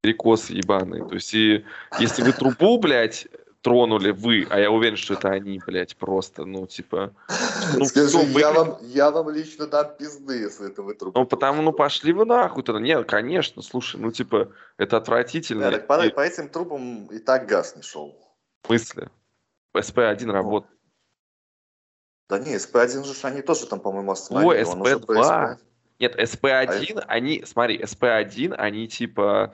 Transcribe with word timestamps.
перекосы 0.00 0.54
ебаные. 0.54 1.06
То 1.06 1.14
есть, 1.14 1.34
и 1.34 1.64
если 1.98 2.22
вы 2.22 2.32
трубу, 2.32 2.78
блядь, 2.78 3.28
тронули 3.62 4.10
вы, 4.10 4.46
а 4.48 4.58
я 4.58 4.70
уверен, 4.70 4.96
что 4.96 5.14
это 5.14 5.28
они, 5.28 5.60
блядь, 5.66 5.96
просто, 5.96 6.44
ну, 6.44 6.66
типа... 6.66 7.12
Ну, 7.76 7.84
Скажи, 7.84 8.08
все, 8.08 8.24
вы... 8.24 8.40
я, 8.40 8.52
вам, 8.52 8.78
я 8.80 9.10
вам 9.10 9.30
лично 9.30 9.66
дам 9.66 9.94
пизды, 9.98 10.38
если 10.38 10.70
это 10.70 10.82
вы 10.82 10.94
трубу. 10.94 11.18
Ну, 11.18 11.26
потому, 11.26 11.62
ну, 11.62 11.72
пошли 11.72 12.12
вы 12.12 12.24
нахуй 12.24 12.62
тогда. 12.62 12.80
Нет, 12.80 13.06
конечно, 13.06 13.62
слушай, 13.62 14.00
ну, 14.00 14.10
типа, 14.10 14.50
это 14.78 14.96
отвратительно. 14.96 15.70
Да, 15.70 15.72
так 15.72 15.86
по, 15.86 16.06
и... 16.06 16.10
по 16.10 16.20
этим 16.20 16.48
трубам 16.48 17.06
и 17.06 17.18
так 17.18 17.46
газ 17.46 17.76
не 17.76 17.82
шел. 17.82 18.16
В 18.62 18.66
смысле? 18.66 19.10
СП-1 19.76 20.24
ну. 20.24 20.32
работает. 20.32 20.80
Да 22.28 22.38
не, 22.38 22.56
СП-1 22.56 23.04
же 23.04 23.14
они 23.26 23.42
тоже 23.42 23.66
там, 23.66 23.80
по-моему, 23.80 24.12
остановили. 24.12 24.48
Ой, 24.48 24.62
СП-2. 24.62 25.58
Нет, 26.00 26.18
СП-1, 26.18 26.98
а 26.98 27.04
они, 27.12 27.42
смотри, 27.44 27.78
СП-1, 27.78 28.54
они 28.54 28.88
типа 28.88 29.52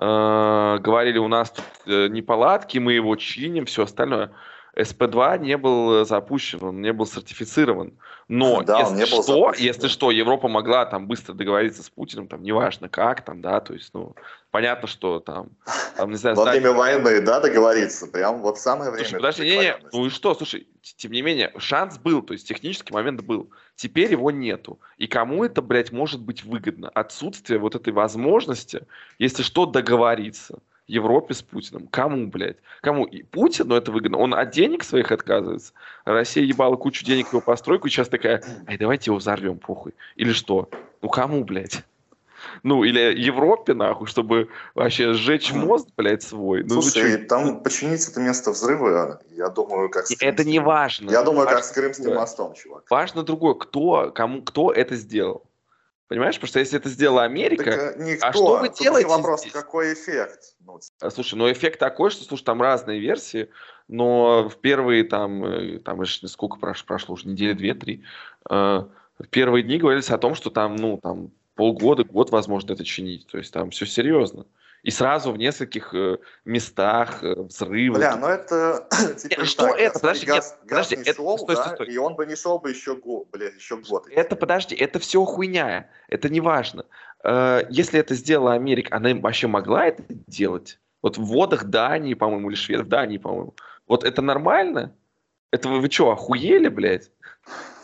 э, 0.00 0.78
говорили, 0.80 1.18
у 1.18 1.26
нас 1.26 1.50
тут 1.50 1.64
э, 1.86 2.06
неполадки, 2.06 2.78
мы 2.78 2.92
его 2.92 3.16
чиним, 3.16 3.66
все 3.66 3.82
остальное. 3.82 4.30
СП-2 4.76 5.40
не 5.40 5.58
был 5.58 6.04
запущен, 6.06 6.62
он 6.62 6.80
не 6.80 6.92
был 6.92 7.04
сертифицирован. 7.04 7.98
Но 8.28 8.62
да, 8.66 8.80
если 8.80 9.04
что, 9.04 9.22
запущен, 9.22 9.64
если 9.64 9.82
да. 9.82 9.88
что, 9.88 10.10
Европа 10.10 10.48
могла 10.48 10.86
там 10.86 11.06
быстро 11.06 11.34
договориться 11.34 11.82
с 11.82 11.90
Путиным, 11.90 12.28
там 12.28 12.42
неважно 12.42 12.88
как, 12.88 13.24
там, 13.24 13.42
да, 13.42 13.60
то 13.60 13.74
есть, 13.74 13.90
ну, 13.92 14.14
понятно, 14.50 14.88
что 14.88 15.20
там, 15.20 15.50
там 15.96 16.10
не 16.10 16.16
знаю... 16.16 16.36
Во 16.36 16.44
время 16.44 16.72
войны, 16.72 17.20
да, 17.20 17.40
договориться, 17.40 18.06
прям 18.06 18.40
вот 18.40 18.58
самое 18.58 18.90
время. 18.90 19.08
Слушай, 19.08 19.20
подожди, 19.20 19.42
не, 19.42 19.56
не, 19.56 19.76
ну 19.92 20.06
и 20.06 20.10
что, 20.10 20.34
слушай, 20.34 20.66
тем 20.80 21.12
не 21.12 21.22
менее, 21.22 21.52
шанс 21.58 21.98
был, 21.98 22.22
то 22.22 22.32
есть 22.32 22.48
технический 22.48 22.94
момент 22.94 23.20
был, 23.22 23.50
теперь 23.76 24.12
его 24.12 24.30
нету. 24.30 24.78
И 24.98 25.06
кому 25.06 25.44
это, 25.44 25.62
блядь, 25.62 25.92
может 25.92 26.20
быть 26.20 26.44
выгодно? 26.44 26.88
Отсутствие 26.88 27.58
вот 27.58 27.74
этой 27.74 27.92
возможности, 27.92 28.86
если 29.18 29.42
что, 29.42 29.66
договориться. 29.66 30.58
Европе 30.86 31.32
с 31.32 31.42
Путиным. 31.42 31.86
Кому, 31.86 32.26
блядь? 32.26 32.56
Кому? 32.80 33.04
И 33.04 33.22
Путину 33.22 33.74
это 33.74 33.92
выгодно. 33.92 34.18
Он 34.18 34.34
от 34.34 34.50
денег 34.50 34.84
своих 34.84 35.12
отказывается. 35.12 35.72
Россия 36.04 36.44
ебала 36.44 36.76
кучу 36.76 37.04
денег 37.04 37.28
в 37.28 37.32
его 37.32 37.40
постройку, 37.40 37.86
и 37.86 37.90
сейчас 37.90 38.08
такая, 38.08 38.42
ай, 38.66 38.76
давайте 38.76 39.10
его 39.10 39.18
взорвем, 39.18 39.58
похуй. 39.58 39.94
Или 40.16 40.32
что? 40.32 40.68
Ну 41.00 41.08
кому, 41.08 41.44
блядь? 41.44 41.84
Ну, 42.62 42.84
или 42.84 43.18
Европе, 43.18 43.74
нахуй, 43.74 44.06
чтобы 44.06 44.48
вообще 44.74 45.12
сжечь 45.14 45.52
мост, 45.52 45.88
блядь, 45.96 46.22
свой. 46.22 46.64
Ну, 46.64 46.82
Слушай, 46.82 47.18
там 47.18 47.62
починить 47.62 48.06
это 48.08 48.20
место 48.20 48.50
взрыва, 48.50 49.20
я 49.30 49.48
думаю, 49.48 49.90
как 49.90 50.06
с 50.06 50.16
Это 50.20 50.44
не 50.44 50.58
важно. 50.58 51.10
Я 51.10 51.22
думаю, 51.22 51.44
важно 51.44 51.60
как 51.60 51.64
с 51.64 51.70
Крымским 51.72 52.14
мостом, 52.14 52.54
чувак. 52.54 52.84
Важно 52.90 53.22
другое, 53.22 53.54
кто, 53.54 54.10
кому, 54.14 54.42
кто 54.42 54.72
это 54.72 54.96
сделал. 54.96 55.44
Понимаешь? 56.12 56.34
Потому 56.34 56.48
что 56.48 56.58
если 56.58 56.78
это 56.78 56.90
сделала 56.90 57.22
Америка, 57.22 57.64
так, 57.64 57.96
э, 57.96 58.04
никто. 58.04 58.26
а 58.26 58.32
что 58.34 58.58
вы 58.58 58.68
Тут 58.68 58.78
делаете 58.80 59.08
вопрос, 59.08 59.40
здесь? 59.40 59.52
какой 59.54 59.94
эффект? 59.94 60.56
Ну, 60.60 60.78
а, 61.00 61.10
слушай, 61.10 61.36
ну 61.36 61.50
эффект 61.50 61.78
такой, 61.78 62.10
что, 62.10 62.22
слушай, 62.24 62.44
там 62.44 62.60
разные 62.60 63.00
версии, 63.00 63.48
но 63.88 64.46
в 64.46 64.56
первые 64.60 65.04
там, 65.04 65.42
э, 65.42 65.78
там 65.78 66.04
сколько 66.04 66.58
прошло, 66.58 66.84
прошло 66.86 67.14
уже, 67.14 67.28
недели 67.28 67.54
две-три, 67.54 68.04
э, 68.50 68.54
в 68.54 69.28
первые 69.30 69.62
дни 69.62 69.78
говорилось 69.78 70.10
о 70.10 70.18
том, 70.18 70.34
что 70.34 70.50
там, 70.50 70.76
ну, 70.76 70.98
там 71.02 71.30
полгода, 71.54 72.04
год, 72.04 72.30
возможно, 72.30 72.72
это 72.72 72.84
чинить. 72.84 73.26
То 73.26 73.38
есть 73.38 73.52
там 73.52 73.70
все 73.70 73.86
серьезно. 73.86 74.46
И 74.82 74.90
сразу 74.90 75.30
в 75.30 75.38
нескольких 75.38 75.94
э, 75.94 76.18
местах 76.44 77.22
э, 77.22 77.34
взрывы. 77.34 77.98
Бля, 77.98 78.16
ну 78.16 78.26
это... 78.26 78.88
Типа, 79.16 79.44
что 79.44 79.68
так, 79.68 79.78
это? 79.78 79.98
Подожди, 80.00 80.26
газ, 80.26 80.58
нет, 80.60 80.68
подожди. 80.68 80.96
Не 80.96 81.02
это, 81.02 81.14
шел, 81.14 81.38
стой, 81.38 81.54
да, 81.54 81.62
стой, 81.62 81.74
стой. 81.74 81.94
И 81.94 81.98
он 81.98 82.16
бы 82.16 82.26
не 82.26 82.34
шел 82.34 82.58
бы 82.58 82.70
еще, 82.70 82.96
год, 82.96 83.28
бля, 83.30 83.46
еще 83.46 83.76
год. 83.76 84.08
Это, 84.10 84.34
подожди, 84.34 84.74
это 84.74 84.98
все 84.98 85.24
хуйня. 85.24 85.88
Это 86.08 86.28
не 86.28 86.40
важно. 86.40 86.84
Э, 87.22 87.62
если 87.70 88.00
это 88.00 88.14
сделала 88.16 88.54
Америка, 88.54 88.96
она 88.96 89.14
вообще 89.14 89.46
могла 89.46 89.86
это 89.86 90.02
делать? 90.08 90.80
Вот 91.00 91.16
в 91.16 91.22
водах 91.22 91.64
Дании, 91.64 92.14
по-моему, 92.14 92.48
или 92.50 92.56
Швед, 92.56 92.80
в 92.80 92.88
Дании, 92.88 93.18
по-моему. 93.18 93.54
Вот 93.86 94.02
это 94.02 94.20
нормально? 94.20 94.96
Это 95.52 95.68
вы, 95.68 95.80
вы 95.80 95.90
что, 95.90 96.10
охуели, 96.10 96.68
блядь? 96.68 97.12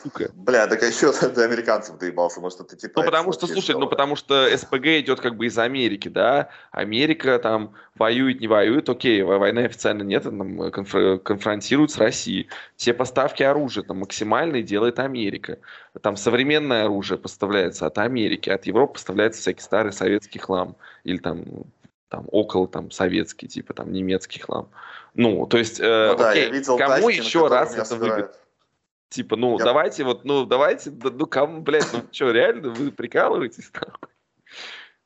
Сука. 0.03 0.31
Бля, 0.35 0.67
так 0.67 0.83
еще 0.83 1.13
до 1.35 1.45
американцев 1.45 1.99
доебался, 1.99 2.41
может, 2.41 2.61
это 2.61 2.77
типа... 2.77 3.01
Ну, 3.01 3.05
потому 3.05 3.33
что, 3.33 3.47
слушай, 3.47 3.75
ну, 3.77 3.87
потому 3.87 4.17
что 4.17 4.49
СПГ 4.57 4.87
идет 5.01 5.21
как 5.21 5.37
бы 5.37 5.47
из 5.47 5.59
Америки, 5.59 6.09
да, 6.09 6.49
Америка 6.71 7.39
там 7.39 7.75
воюет, 7.97 8.41
не 8.41 8.49
воюет, 8.49 8.89
окей, 8.89 9.23
войны 9.23 9.61
официально 9.61 10.03
нет, 10.03 10.27
э, 10.27 10.29
конфр- 10.29 11.19
конфронтирует 11.19 11.91
с 11.91 11.99
Россией. 11.99 12.49
Все 12.77 12.95
поставки 12.95 13.43
оружия 13.43 13.83
там 13.83 13.99
максимальные 13.99 14.63
делает 14.63 14.99
Америка. 14.99 15.59
Там 16.01 16.17
современное 16.17 16.85
оружие 16.85 17.19
поставляется 17.19 17.87
от 17.87 17.99
Америки, 17.99 18.51
от 18.51 18.67
Европы 18.67 18.95
поставляется 18.95 19.41
всякий 19.41 19.63
старый 19.63 19.93
советский 19.93 20.39
хлам. 20.39 20.77
Или 21.05 21.19
там 21.19 21.45
там 22.09 22.27
около 22.33 22.67
там 22.67 22.91
советский, 22.91 23.49
типа 23.49 23.75
там 23.75 23.93
немецкий 23.93 24.41
хлам. 24.41 24.71
Ну, 25.15 25.47
то 25.47 25.59
есть, 25.59 25.79
э, 25.81 26.09
ну, 26.13 26.17
да, 26.17 26.31
окей, 26.31 26.51
видел 26.51 26.79
кому 26.79 27.07
тачки, 27.07 27.21
еще 27.21 27.49
раз 27.49 27.77
это 27.77 27.97
выгодно? 27.97 28.31
Типа, 29.09 29.37
ну, 29.37 29.59
я... 29.59 29.65
давайте 29.65 30.05
вот, 30.05 30.25
ну, 30.25 30.45
давайте, 30.45 30.91
ну, 30.91 31.27
кому, 31.27 31.63
блядь, 31.63 31.89
ну, 31.93 32.03
что, 32.11 32.31
реально, 32.31 32.71
вы 32.71 32.93
прикалываетесь, 32.93 33.71
нахуй? 33.73 34.09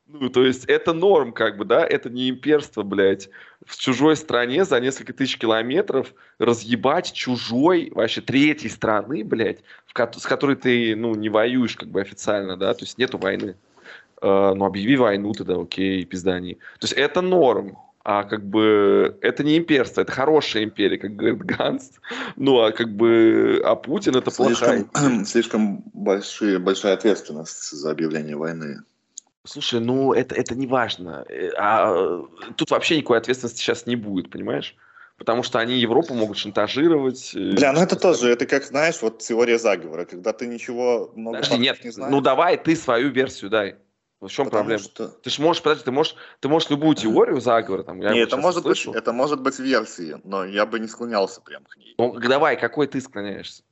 Ну, 0.06 0.28
то 0.28 0.44
есть 0.44 0.66
это 0.66 0.92
норм, 0.92 1.32
как 1.32 1.56
бы, 1.56 1.64
да, 1.64 1.86
это 1.86 2.10
не 2.10 2.28
имперство, 2.28 2.82
блядь, 2.82 3.30
в 3.64 3.76
чужой 3.78 4.16
стране 4.16 4.64
за 4.64 4.78
несколько 4.80 5.12
тысяч 5.12 5.38
километров 5.38 6.12
разъебать 6.38 7.12
чужой, 7.12 7.90
вообще, 7.94 8.20
третьей 8.20 8.68
страны, 8.68 9.24
блядь, 9.24 9.62
в 9.86 9.94
ко- 9.94 10.12
с 10.14 10.26
которой 10.26 10.56
ты, 10.56 10.96
ну, 10.96 11.14
не 11.14 11.28
воюешь, 11.28 11.76
как 11.76 11.88
бы, 11.88 12.00
официально, 12.00 12.56
да, 12.56 12.74
то 12.74 12.82
есть 12.84 12.98
нету 12.98 13.16
войны. 13.16 13.56
Э, 14.20 14.52
ну, 14.54 14.64
объяви 14.66 14.96
войну 14.96 15.32
тогда, 15.32 15.58
окей, 15.58 16.04
пиздани. 16.04 16.54
То 16.78 16.84
есть 16.84 16.92
это 16.92 17.22
норм, 17.22 17.78
а 18.04 18.24
как 18.24 18.44
бы 18.44 19.16
это 19.20 19.44
не 19.44 19.56
имперство, 19.56 20.00
это 20.00 20.12
хорошая 20.12 20.64
империя, 20.64 20.98
как 20.98 21.14
говорит 21.14 21.42
Ганс. 21.42 21.92
Ну, 22.36 22.60
а 22.60 22.72
как 22.72 22.94
бы, 22.94 23.62
а 23.64 23.76
Путин 23.76 24.16
это 24.16 24.30
слишком, 24.30 24.84
плохая. 24.84 25.24
Слишком 25.24 25.84
большие, 25.92 26.58
большая 26.58 26.94
ответственность 26.94 27.70
за 27.70 27.90
объявление 27.90 28.36
войны. 28.36 28.82
Слушай, 29.44 29.80
ну 29.80 30.12
это, 30.12 30.34
это 30.34 30.54
не 30.54 30.66
важно. 30.66 31.24
Э, 31.28 31.50
а, 31.56 32.22
тут 32.56 32.70
вообще 32.70 32.96
никакой 32.96 33.18
ответственности 33.18 33.60
сейчас 33.60 33.86
не 33.86 33.96
будет, 33.96 34.30
понимаешь? 34.30 34.76
Потому 35.19 35.42
что 35.42 35.58
они 35.58 35.78
Европу 35.78 36.14
могут 36.14 36.38
шантажировать. 36.38 37.32
Э, 37.34 37.52
Бля, 37.52 37.72
ну 37.72 37.80
это 37.80 37.96
тоже, 37.96 38.30
это 38.30 38.46
как, 38.46 38.64
знаешь, 38.64 39.00
вот 39.00 39.19
теория 39.19 39.58
заговора, 39.58 40.04
когда 40.04 40.32
ты 40.32 40.46
ничего 40.46 41.12
много 41.14 41.38
Подожди, 41.38 41.58
нет, 41.58 41.84
не 41.84 41.90
знаешь. 41.90 42.10
Ну 42.10 42.20
давай 42.20 42.56
ты 42.56 42.74
свою 42.74 43.10
версию 43.10 43.50
дай. 43.50 43.76
В 44.22 44.28
чем 44.28 44.47
Потому 44.47 44.62
проблема? 44.62 44.83
Что... 44.84 45.09
Ты 45.09 45.31
же 45.31 45.43
можешь, 45.43 45.62
подожди, 45.62 45.84
ты 45.84 45.91
можешь, 45.91 46.15
ты 46.38 46.49
можешь 46.49 46.71
любую 46.71 46.94
теорию 46.94 47.41
заговора, 47.41 47.83
там, 47.83 48.00
я 48.00 48.12
Нет, 48.12 48.28
это 48.28 48.37
может, 48.37 48.62
быть, 48.62 48.87
это 48.87 49.12
может 49.12 49.43
быть 49.43 49.59
версии, 49.59 50.21
но 50.22 50.44
я 50.44 50.65
бы 50.65 50.78
не 50.78 50.87
склонялся 50.87 51.41
прям 51.41 51.65
к 51.65 51.77
ней. 51.77 51.97
Ну, 51.99 52.16
давай, 52.21 52.56
какой 52.56 52.87
ты 52.87 53.00
склоняешься? 53.00 53.65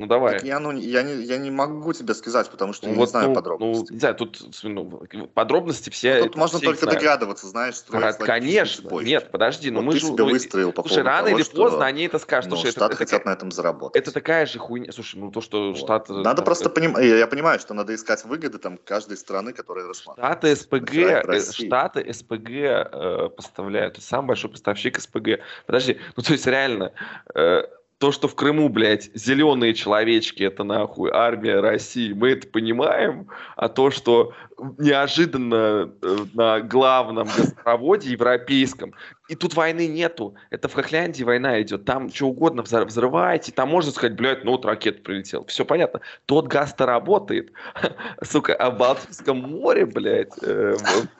Ну 0.00 0.06
давай. 0.06 0.34
Так 0.34 0.44
я, 0.44 0.58
ну, 0.58 0.72
я, 0.72 1.02
не, 1.02 1.22
я 1.24 1.36
не 1.36 1.50
могу 1.50 1.92
тебе 1.92 2.14
сказать, 2.14 2.48
потому 2.50 2.72
что 2.72 2.86
ну, 2.86 2.92
я 2.92 2.98
вот, 2.98 3.04
не 3.04 3.10
знаю 3.10 3.28
ну, 3.28 3.34
подробностей. 3.34 3.86
Ну, 3.88 3.94
не 3.94 4.00
знаю, 4.00 4.14
тут 4.14 4.40
ну, 4.62 5.26
подробности 5.26 5.90
все. 5.90 6.22
Тут 6.22 6.36
можно 6.36 6.58
все 6.58 6.66
только 6.66 6.82
знают. 6.84 7.00
догадываться, 7.00 7.46
знаешь, 7.46 7.74
а, 7.92 8.12
Конечно. 8.14 9.00
Нет, 9.00 9.30
подожди, 9.30 9.70
ну 9.70 9.80
вот 9.80 9.86
мы 9.86 9.92
же. 9.92 10.06
Себя 10.06 10.24
ну, 10.24 10.30
выстроил 10.30 10.72
по 10.72 10.82
слушай, 10.82 11.02
рано 11.02 11.28
того, 11.28 11.38
или 11.38 11.46
поздно 11.46 11.84
они 11.84 12.04
это 12.04 12.18
скажут. 12.18 12.50
Ну, 12.50 12.56
слушай, 12.56 12.72
Штаты 12.72 12.94
это, 12.94 12.96
хотят 12.98 13.20
это, 13.20 13.28
на 13.28 13.32
этом 13.34 13.50
заработать. 13.52 14.00
Это 14.02 14.12
такая 14.12 14.46
же 14.46 14.58
хуйня. 14.58 14.90
Слушай, 14.92 15.20
ну 15.20 15.30
то, 15.30 15.40
что 15.40 15.68
вот. 15.68 15.78
Штаты. 15.78 16.14
Надо 16.14 16.42
просто 16.42 16.70
понимать. 16.70 17.04
Я 17.04 17.26
понимаю, 17.26 17.58
что 17.60 17.74
надо 17.74 17.94
искать 17.94 18.24
выгоды 18.24 18.58
там 18.58 18.78
каждой 18.78 19.16
страны, 19.16 19.52
которая 19.52 19.86
рассматривает. 19.86 20.32
Штаты 20.32 20.56
СПГ, 20.56 20.94
э, 20.94 21.40
Штаты 21.52 22.12
СПГ 22.12 22.50
э, 22.50 23.28
поставляют. 23.36 24.02
Самый 24.02 24.28
большой 24.28 24.50
поставщик 24.50 24.98
СПГ. 24.98 25.40
Подожди, 25.66 25.98
ну 26.16 26.22
то 26.22 26.32
есть 26.32 26.46
реально. 26.46 26.92
Э, 27.34 27.62
то, 28.00 28.12
что 28.12 28.28
в 28.28 28.34
Крыму, 28.34 28.70
блядь, 28.70 29.10
зеленые 29.14 29.74
человечки, 29.74 30.42
это 30.42 30.64
нахуй 30.64 31.10
армия 31.12 31.60
России, 31.60 32.14
мы 32.14 32.30
это 32.30 32.48
понимаем, 32.48 33.28
а 33.56 33.68
то, 33.68 33.90
что 33.90 34.32
неожиданно 34.78 35.92
э, 36.00 36.16
на 36.32 36.60
главном 36.60 37.28
газопроводе 37.28 38.10
европейском 38.10 38.94
и 39.30 39.36
тут 39.36 39.54
войны 39.54 39.86
нету. 39.86 40.34
Это 40.50 40.68
в 40.68 40.74
Хохляндии 40.74 41.22
война 41.22 41.62
идет. 41.62 41.84
Там 41.84 42.12
что 42.12 42.26
угодно 42.26 42.62
взрываете. 42.62 43.52
Там 43.52 43.68
можно 43.68 43.92
сказать, 43.92 44.16
блядь, 44.16 44.44
ну 44.44 44.50
вот 44.50 44.64
ракета 44.64 45.00
прилетела. 45.02 45.44
Все 45.46 45.64
понятно. 45.64 46.00
Тот 46.26 46.48
газ-то 46.48 46.84
работает. 46.84 47.52
Сука, 48.22 48.56
а 48.56 48.70
в 48.70 48.78
Балтийском 48.78 49.38
море, 49.38 49.86
блядь, 49.86 50.32
э, 50.42 50.76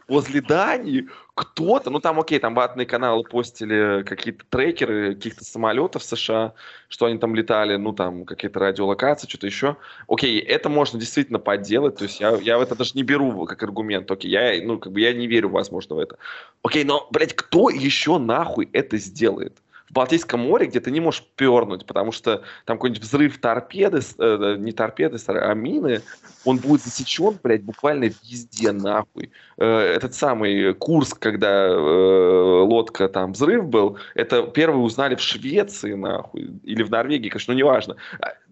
возле 0.08 0.40
Дании 0.40 1.08
кто-то, 1.40 1.88
ну 1.88 2.00
там 2.00 2.20
окей, 2.20 2.38
там 2.38 2.54
ватные 2.54 2.84
каналы 2.84 3.22
постили 3.22 4.02
какие-то 4.02 4.44
трекеры 4.50 5.14
каких-то 5.14 5.44
самолетов 5.44 6.02
США, 6.02 6.52
что 6.88 7.06
они 7.06 7.18
там 7.18 7.34
летали, 7.34 7.76
ну 7.76 7.92
там 7.94 8.26
какие-то 8.26 8.58
радиолокации, 8.58 9.26
что-то 9.26 9.46
еще. 9.46 9.76
Окей, 10.06 10.38
это 10.38 10.68
можно 10.68 10.98
действительно 10.98 11.38
подделать, 11.38 11.96
то 11.96 12.04
есть 12.04 12.20
я, 12.20 12.36
я 12.42 12.58
в 12.58 12.60
это 12.60 12.74
даже 12.74 12.92
не 12.94 13.04
беру 13.04 13.46
как 13.46 13.62
аргумент, 13.62 14.10
окей, 14.10 14.30
я, 14.30 14.62
ну 14.62 14.78
как 14.78 14.92
бы 14.92 15.00
я 15.00 15.14
не 15.14 15.26
верю, 15.26 15.48
возможно, 15.48 15.96
в 15.96 15.98
это. 16.00 16.18
Окей, 16.62 16.84
но, 16.84 17.08
блядь, 17.10 17.34
кто 17.34 17.70
еще 17.70 17.99
нахуй 18.06 18.68
это 18.72 18.96
сделает? 18.98 19.60
в 19.90 19.92
Балтийском 19.92 20.40
море, 20.40 20.66
где 20.66 20.78
ты 20.78 20.90
не 20.92 21.00
можешь 21.00 21.24
пернуть, 21.34 21.84
потому 21.84 22.12
что 22.12 22.42
там 22.64 22.76
какой-нибудь 22.76 23.02
взрыв 23.02 23.40
торпеды, 23.40 24.00
э, 24.18 24.56
не 24.58 24.70
торпеды, 24.70 25.18
а 25.26 25.52
мины, 25.54 26.02
он 26.44 26.58
будет 26.58 26.82
засечен, 26.82 27.38
блядь, 27.42 27.64
буквально 27.64 28.04
везде, 28.04 28.70
нахуй. 28.70 29.32
Э, 29.58 29.66
этот 29.66 30.14
самый 30.14 30.74
Курск, 30.74 31.18
когда 31.18 31.66
э, 31.66 31.76
лодка 31.76 33.08
там 33.08 33.32
взрыв 33.32 33.66
был, 33.66 33.98
это 34.14 34.44
первые 34.44 34.82
узнали 34.82 35.16
в 35.16 35.20
Швеции, 35.20 35.94
нахуй, 35.94 36.60
или 36.62 36.84
в 36.84 36.90
Норвегии, 36.90 37.28
конечно, 37.28 37.52
ну 37.52 37.58
неважно 37.58 37.96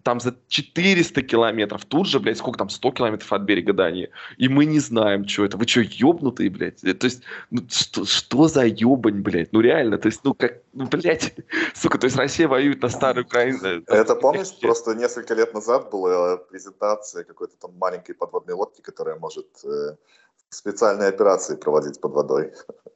там 0.03 0.19
за 0.19 0.35
400 0.47 1.21
километров, 1.21 1.85
тут 1.85 2.07
же, 2.07 2.19
блядь, 2.19 2.37
сколько 2.37 2.57
там, 2.57 2.69
100 2.69 2.91
километров 2.91 3.33
от 3.33 3.41
берега 3.41 3.73
Дании, 3.73 4.09
и 4.37 4.47
мы 4.47 4.65
не 4.65 4.79
знаем, 4.79 5.27
что 5.27 5.45
это. 5.45 5.57
Вы 5.57 5.67
что, 5.67 5.81
ебнутые, 5.81 6.49
блядь? 6.49 6.81
То 6.81 7.05
есть, 7.05 7.23
ну, 7.51 7.61
что, 7.69 8.05
что 8.05 8.47
за 8.47 8.65
ебань, 8.65 9.21
блядь? 9.21 9.51
Ну, 9.53 9.61
реально, 9.61 9.97
то 9.97 10.07
есть, 10.07 10.21
ну, 10.23 10.33
как, 10.33 10.59
ну, 10.73 10.87
блядь, 10.87 11.33
сука, 11.73 11.97
то 11.97 12.05
есть 12.05 12.17
Россия 12.17 12.47
воюет 12.47 12.81
на 12.81 12.89
старой 12.89 13.23
Украине. 13.23 13.83
Это 13.87 14.15
помнишь, 14.15 14.57
просто 14.59 14.95
несколько 14.95 15.33
лет 15.33 15.53
назад 15.53 15.89
была 15.89 16.37
презентация 16.37 17.23
какой-то 17.23 17.55
там 17.59 17.71
маленькой 17.77 18.13
подводной 18.13 18.55
лодки, 18.55 18.81
которая 18.81 19.17
может 19.17 19.47
э, 19.63 19.95
специальные 20.49 21.09
операции 21.09 21.55
проводить 21.55 21.99
под 22.01 22.13
водой. 22.13 22.51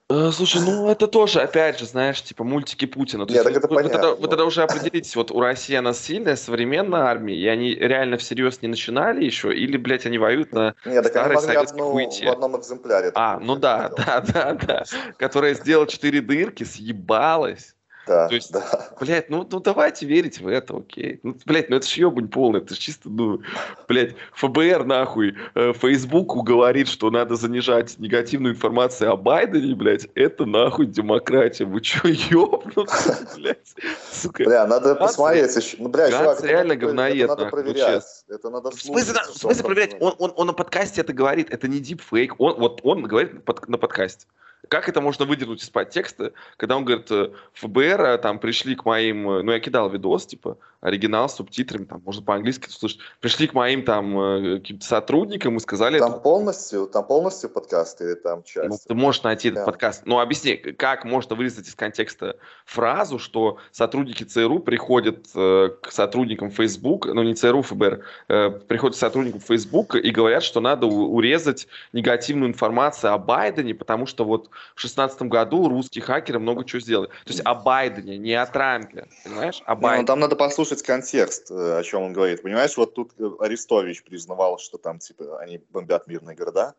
Э, 0.10 0.32
слушай, 0.32 0.62
ну 0.62 0.90
это 0.90 1.08
тоже, 1.08 1.42
опять 1.42 1.80
же, 1.80 1.86
знаешь, 1.86 2.22
типа 2.22 2.44
мультики 2.44 2.86
Путина. 2.86 3.26
То 3.26 3.34
Нет, 3.34 3.44
есть, 3.46 3.56
так 3.56 3.64
это 3.64 3.68
вот, 3.68 3.76
понятно. 3.76 3.98
Это, 3.98 4.16
вот 4.16 4.34
это 4.34 4.44
уже 4.44 4.64
определитесь, 4.64 5.16
вот 5.16 5.32
у 5.32 5.40
России 5.40 5.76
она 5.76 5.94
сильная, 5.94 6.36
современная 6.36 7.02
армия, 7.02 7.36
и 7.36 7.48
они 7.48 7.74
реально 7.74 8.18
всерьез 8.18 8.62
не 8.62 8.68
начинали 8.68 9.24
еще, 9.24 9.56
или, 9.56 9.78
блядь, 9.78 10.06
они 10.06 10.18
воюют 10.18 10.52
на 10.52 10.76
Нет, 10.86 11.04
так 11.04 11.14
старой 11.14 11.38
советской 11.40 11.82
одну, 11.82 11.94
в 11.94 12.32
одном 12.32 12.60
экземпляре. 12.60 13.12
А, 13.16 13.40
ну 13.40 13.56
да, 13.56 13.90
да, 13.90 14.22
да, 14.22 14.54
да, 14.54 14.84
которая 15.18 15.54
сделала 15.54 15.88
четыре 15.88 16.22
дырки, 16.22 16.64
съебалась, 16.64 17.76
да, 18.06 18.28
То 18.28 18.36
есть, 18.36 18.52
да. 18.52 18.90
блядь, 19.00 19.30
ну, 19.30 19.48
ну 19.50 19.60
давайте 19.60 20.06
верить 20.06 20.40
в 20.40 20.48
это, 20.48 20.76
окей. 20.76 21.20
Ну, 21.24 21.36
блядь, 21.46 21.70
ну 21.70 21.78
это 21.78 21.88
ж 21.88 21.94
ебань 21.94 22.28
полный, 22.28 22.60
это 22.60 22.76
ж 22.76 22.78
чисто, 22.78 23.10
ну, 23.10 23.42
блядь, 23.88 24.16
ФБР 24.34 24.84
нахуй, 24.86 25.36
э, 25.56 25.74
Фейсбуку 25.74 26.42
говорит, 26.42 26.88
что 26.90 27.10
надо 27.12 27.36
занижать 27.36 27.98
негативную 28.00 28.56
информацию 28.56 29.12
о 29.12 29.16
Байдене, 29.16 29.74
блядь, 29.76 30.08
это 30.16 30.46
нахуй 30.46 30.86
демократия. 30.86 31.66
Вы 31.66 31.82
чё, 31.82 32.08
ёбнутся, 32.08 33.28
блядь? 33.36 33.74
Сука. 34.12 34.44
Бля, 34.44 34.68
надо 34.68 34.96
Ганс, 34.96 35.12
посмотреть 35.12 35.56
еще. 35.56 35.78
Ну, 35.80 35.90
бля, 35.90 36.12
чувак, 36.12 36.44
реально 36.44 36.74
это, 36.74 36.82
говноед, 36.82 37.16
это 37.16 37.28
надо 37.28 37.44
нахуй, 37.46 37.64
проверять. 37.64 38.04
Это 38.28 38.50
надо 38.50 38.72
в 38.72 38.82
смысле, 38.82 39.20
в 39.34 39.38
смысле 39.38 39.64
проверять? 39.64 39.96
Он, 40.02 40.14
он, 40.18 40.34
он 40.36 40.48
на 40.48 40.54
подкасте 40.54 41.02
это 41.02 41.14
говорит, 41.14 41.50
это 41.52 41.68
не 41.68 41.80
дипфейк, 41.80 42.36
он, 42.40 42.60
вот 42.60 42.82
он 42.84 43.04
говорит 43.04 43.34
на 43.68 43.78
подкасте. 43.78 44.28
Как 44.70 44.88
это 44.90 45.02
можно 45.02 45.26
выдернуть 45.26 45.62
из 45.62 45.70
подтекста, 45.70 46.34
когда 46.58 46.78
он 46.78 46.86
говорит, 46.86 47.12
э, 47.12 47.32
ФБР 47.54 48.02
а, 48.02 48.18
там 48.18 48.40
пришли 48.40 48.76
к 48.76 48.86
моим, 48.86 49.30
э, 49.30 49.42
ну 49.44 49.52
я 49.52 49.60
кидал 49.60 49.90
видос, 49.90 50.26
типа, 50.26 50.58
оригинал 50.84 51.30
с 51.30 51.36
субтитрами, 51.36 51.86
там, 51.86 52.02
можно 52.06 52.22
по-английски 52.22 52.70
слушать, 52.70 53.00
пришли 53.22 53.48
к 53.48 53.54
моим 53.54 53.84
там 53.84 54.20
э, 54.20 54.58
каким-то 54.60 54.86
сотрудникам 54.86 55.56
и 55.56 55.60
сказали... 55.62 55.98
Там 55.98 56.12
это... 56.12 56.20
полностью, 56.20 56.88
там 56.88 57.06
полностью 57.08 57.50
подкаст 57.50 58.02
или 58.02 58.16
там 58.16 58.44
часть? 58.44 58.70
Ну, 58.70 58.78
ты 58.86 58.94
можешь 58.94 59.24
найти 59.24 59.50
да. 59.50 59.62
этот 59.62 59.66
подкаст. 59.66 60.04
Ну, 60.06 60.20
объясни, 60.20 60.58
как 60.58 61.06
можно 61.06 61.38
вырезать 61.38 61.70
из 61.70 61.76
контекста 61.76 62.36
фразу, 62.66 63.18
что 63.18 63.60
сотрудники 63.72 64.24
ЦРУ 64.24 64.60
приходят 64.60 65.28
э, 65.34 65.70
к 65.82 65.90
сотрудникам 65.90 66.52
Facebook, 66.52 67.06
ну, 67.06 67.24
не 67.24 67.34
ЦРУ, 67.34 67.62
ФБР, 67.62 68.04
э, 68.28 68.50
приходят 68.50 68.98
к 68.98 69.00
сотрудникам 69.00 69.40
Facebook 69.40 69.96
и 69.96 70.12
говорят, 70.12 70.44
что 70.44 70.60
надо 70.60 70.86
урезать 70.86 71.68
негативную 71.94 72.50
информацию 72.50 73.14
о 73.14 73.18
Байдене, 73.18 73.74
потому 73.74 74.06
что 74.06 74.26
вот 74.26 74.50
в 74.76 74.82
2016 74.82 75.22
году 75.24 75.70
русские 75.70 76.04
хакеры 76.04 76.40
много 76.40 76.66
чего 76.66 76.80
сделали. 76.80 77.08
То 77.08 77.32
есть 77.32 77.42
о 77.44 77.56
Байдене, 77.56 78.18
не 78.18 78.34
о 78.34 78.46
Трампе, 78.46 79.08
понимаешь? 79.24 79.62
О 79.66 79.76
Байдене. 79.76 80.02
Ну, 80.02 80.08
там 80.08 80.20
надо 80.20 80.36
послушать 80.36 80.84
контекст, 80.84 81.52
э, 81.52 81.80
о 81.80 81.84
чем 81.84 82.04
он 82.04 82.14
говорит. 82.14 82.42
Понимаешь, 82.42 82.76
вот 82.78 82.94
тут 82.94 83.12
э, 83.20 83.30
Арестович 83.40 84.04
признавал, 84.04 84.60
что 84.60 84.78
там, 84.78 85.00
типа, 85.00 85.40
они 85.40 85.62
бомбят 85.70 86.08
мирные 86.08 86.36
города. 86.36 86.76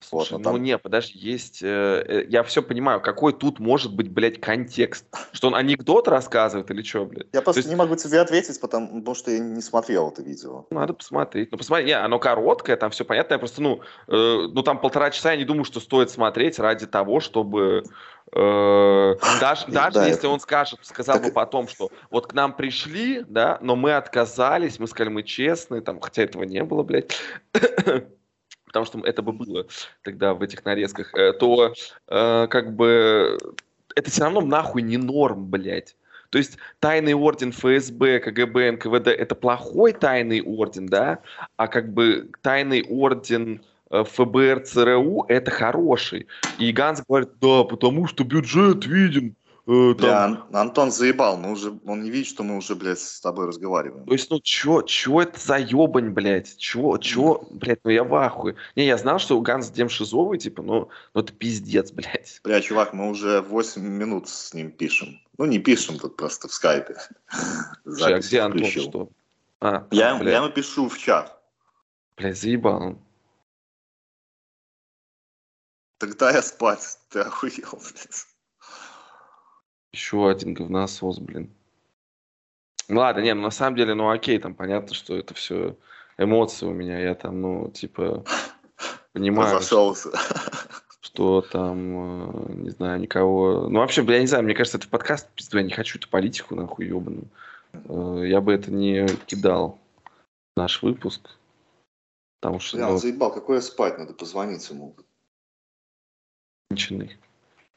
Слушай, 0.00 0.32
вот, 0.32 0.38
ну 0.38 0.52
там... 0.52 0.62
не, 0.62 0.78
подожди, 0.78 1.18
есть... 1.18 1.62
Э, 1.62 2.02
э, 2.06 2.24
я 2.28 2.42
все 2.42 2.62
понимаю, 2.62 3.00
какой 3.00 3.32
тут 3.32 3.58
может 3.58 3.94
быть, 3.94 4.10
блядь, 4.10 4.40
контекст? 4.40 5.04
Что 5.32 5.48
он 5.48 5.54
анекдот 5.54 6.08
рассказывает 6.08 6.70
или 6.70 6.82
что, 6.82 7.04
блядь? 7.04 7.26
Я 7.32 7.42
просто 7.42 7.60
есть... 7.60 7.68
не 7.68 7.76
могу 7.76 7.96
тебе 7.96 8.20
ответить, 8.20 8.58
потому, 8.60 8.88
потому 9.00 9.14
что 9.14 9.30
я 9.30 9.38
не 9.38 9.60
смотрел 9.60 10.10
это 10.10 10.22
видео. 10.22 10.66
Надо 10.70 10.94
посмотреть. 10.94 11.52
Ну, 11.52 11.58
посмотри, 11.58 11.86
не, 11.86 11.92
оно 11.92 12.18
короткое, 12.18 12.76
там 12.76 12.90
все 12.90 13.04
понятно. 13.04 13.34
Я 13.34 13.38
просто, 13.38 13.60
ну, 13.60 13.80
э, 14.08 14.48
ну 14.50 14.62
там 14.62 14.80
полтора 14.80 15.10
часа, 15.10 15.32
я 15.32 15.36
не 15.36 15.44
думаю, 15.44 15.64
что 15.64 15.80
стоит 15.80 16.10
смотреть 16.10 16.58
ради 16.58 16.86
того, 16.86 17.20
чтобы... 17.20 17.84
Э, 18.32 19.16
даже 19.40 19.66
даже 19.66 19.94
да, 19.96 20.06
если 20.06 20.28
он 20.28 20.40
скажет, 20.40 20.78
сказал 20.82 21.16
так... 21.16 21.26
бы 21.26 21.32
потом, 21.32 21.68
что 21.68 21.90
вот 22.10 22.26
к 22.26 22.32
нам 22.32 22.54
пришли, 22.54 23.22
да, 23.28 23.58
но 23.60 23.76
мы 23.76 23.92
отказались, 23.92 24.78
мы 24.78 24.86
сказали, 24.86 25.12
мы 25.12 25.24
честные, 25.24 25.82
там, 25.82 26.00
хотя 26.00 26.22
этого 26.22 26.44
не 26.44 26.62
было, 26.64 26.82
блядь 26.82 27.16
потому 28.70 28.86
что 28.86 29.00
это 29.00 29.20
бы 29.20 29.32
было 29.32 29.66
тогда 30.02 30.32
в 30.32 30.42
этих 30.42 30.64
нарезках, 30.64 31.12
э, 31.14 31.32
то 31.32 31.74
э, 32.06 32.46
как 32.48 32.76
бы 32.76 33.36
это 33.96 34.10
все 34.10 34.22
равно 34.22 34.42
нахуй 34.42 34.82
не 34.82 34.96
норм, 34.96 35.46
блядь. 35.46 35.96
То 36.30 36.38
есть 36.38 36.56
тайный 36.78 37.14
орден 37.14 37.50
ФСБ, 37.50 38.20
КГБ, 38.20 38.72
НКВД– 38.72 39.06
это 39.08 39.34
плохой 39.34 39.92
тайный 39.92 40.40
орден, 40.40 40.86
да, 40.86 41.18
а 41.56 41.66
как 41.66 41.92
бы 41.92 42.30
тайный 42.42 42.84
орден 42.88 43.64
э, 43.90 44.04
ФБР, 44.04 44.60
ЦРУ– 44.60 45.24
это 45.28 45.50
хороший. 45.50 46.28
И 46.58 46.70
Ганс 46.70 47.02
говорит, 47.08 47.30
да, 47.40 47.64
потому 47.64 48.06
что 48.06 48.22
бюджет 48.22 48.86
виден, 48.86 49.34
Э, 49.66 49.94
там... 49.98 50.46
Бля, 50.50 50.60
Антон 50.60 50.90
заебал, 50.90 51.36
мы 51.36 51.52
уже, 51.52 51.78
он 51.84 52.02
не 52.02 52.10
видит, 52.10 52.28
что 52.28 52.42
мы 52.42 52.56
уже, 52.56 52.74
блядь, 52.74 52.98
с 52.98 53.20
тобой 53.20 53.46
разговариваем. 53.46 54.06
То 54.06 54.12
есть, 54.12 54.30
ну, 54.30 54.40
чё, 54.40 54.82
чё 54.82 55.20
это 55.20 55.38
за 55.38 55.58
ебань, 55.58 56.10
блядь? 56.10 56.56
Чё, 56.56 56.96
чё, 56.98 57.46
блядь, 57.50 57.80
ну 57.84 57.90
я 57.90 58.04
в 58.04 58.14
ахуе. 58.14 58.56
Не, 58.76 58.86
я 58.86 58.96
знал, 58.96 59.18
что 59.18 59.38
у 59.38 59.42
Ганс 59.42 59.70
Дем 59.70 59.88
шизовый, 59.88 60.38
типа, 60.38 60.62
ну, 60.62 60.88
ну 61.14 61.20
это 61.20 61.32
пиздец, 61.32 61.92
блядь. 61.92 62.40
Бля, 62.42 62.60
чувак, 62.60 62.92
мы 62.92 63.10
уже 63.10 63.42
8 63.42 63.82
минут 63.82 64.28
с 64.28 64.54
ним 64.54 64.70
пишем. 64.70 65.20
Ну, 65.38 65.44
не 65.44 65.58
пишем, 65.58 65.98
тут 65.98 66.16
просто 66.16 66.48
в 66.48 66.52
скайпе. 66.52 66.96
Слушай, 67.84 68.14
а 68.14 68.18
где 68.18 68.40
Антон, 68.40 68.64
что? 68.66 69.08
А, 69.60 69.86
я, 69.90 70.16
а, 70.16 70.24
я 70.24 70.36
ему 70.38 70.50
пишу 70.50 70.88
в 70.88 70.98
чат. 70.98 71.38
Блядь, 72.16 72.38
заебал 72.38 72.82
он. 72.82 72.98
Тогда 75.98 76.30
я 76.30 76.40
спать, 76.40 76.98
ты 77.10 77.20
охуел, 77.20 77.72
блядь. 77.72 78.29
Еще 79.92 80.28
один 80.28 80.54
говносос, 80.54 81.18
блин. 81.18 81.50
Ну 82.88 83.00
ладно, 83.00 83.20
не, 83.20 83.34
ну 83.34 83.42
на 83.42 83.50
самом 83.50 83.76
деле, 83.76 83.94
ну 83.94 84.10
окей, 84.10 84.38
там 84.38 84.54
понятно, 84.54 84.94
что 84.94 85.16
это 85.16 85.34
все 85.34 85.76
эмоции 86.18 86.66
у 86.66 86.72
меня. 86.72 86.98
Я 86.98 87.14
там, 87.14 87.40
ну, 87.40 87.70
типа, 87.70 88.24
понимаю, 89.12 89.60
что, 89.60 89.94
что 91.00 91.40
там, 91.42 92.48
э, 92.48 92.52
не 92.54 92.70
знаю, 92.70 93.00
никого... 93.00 93.68
Ну 93.68 93.80
вообще, 93.80 94.04
я 94.04 94.20
не 94.20 94.26
знаю, 94.26 94.44
мне 94.44 94.54
кажется, 94.54 94.78
это 94.78 94.88
подкаст, 94.88 95.28
пизду, 95.34 95.58
я 95.58 95.64
не 95.64 95.72
хочу 95.72 95.98
эту 95.98 96.08
политику, 96.08 96.54
нахуй, 96.54 96.86
ебаную. 96.86 97.28
Э, 97.72 98.24
я 98.26 98.40
бы 98.40 98.52
это 98.52 98.70
не 98.70 99.06
кидал, 99.26 99.78
наш 100.56 100.82
выпуск. 100.82 101.30
Потому 102.40 102.58
что... 102.58 102.76
Бля, 102.76 102.86
он 102.86 102.92
ну, 102.94 102.98
заебал, 102.98 103.32
какое 103.32 103.60
спать, 103.60 103.98
надо 103.98 104.14
позвонить 104.14 104.68
ему. 104.70 104.94
Конченый. 106.68 107.18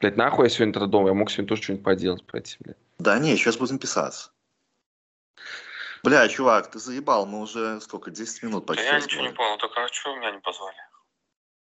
Блять, 0.04 0.18
нахуй 0.18 0.44
я 0.44 0.50
сегодня 0.50 0.86
дома, 0.86 1.08
я 1.08 1.14
мог 1.14 1.30
сегодня 1.30 1.48
тоже 1.48 1.62
что-нибудь 1.62 1.82
поделать, 1.82 2.26
пойти, 2.26 2.58
блядь. 2.60 2.76
Да 2.98 3.18
не, 3.18 3.36
сейчас 3.36 3.56
будем 3.56 3.78
писаться. 3.78 4.32
Бля, 6.02 6.28
чувак, 6.28 6.70
ты 6.70 6.78
заебал, 6.78 7.24
мы 7.24 7.40
уже 7.40 7.80
сколько, 7.80 8.10
10 8.10 8.42
минут 8.42 8.66
почти. 8.66 8.84
Да 8.84 8.98
я 8.98 9.00
ничего 9.00 9.22
не 9.22 9.32
понял, 9.32 9.56
только 9.56 9.82
а 9.82 9.88
что 9.88 10.14
меня 10.14 10.32
не 10.32 10.40
позвали? 10.40 10.76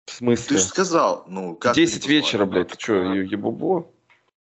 В 0.06 0.12
смысле? 0.12 0.56
Ты 0.56 0.62
же 0.62 0.64
сказал, 0.64 1.26
ну, 1.28 1.54
как 1.54 1.74
10 1.74 2.06
вечера, 2.06 2.46
блядь, 2.46 2.68
ты 2.68 2.80
что, 2.80 2.94
ебубо? 2.94 3.92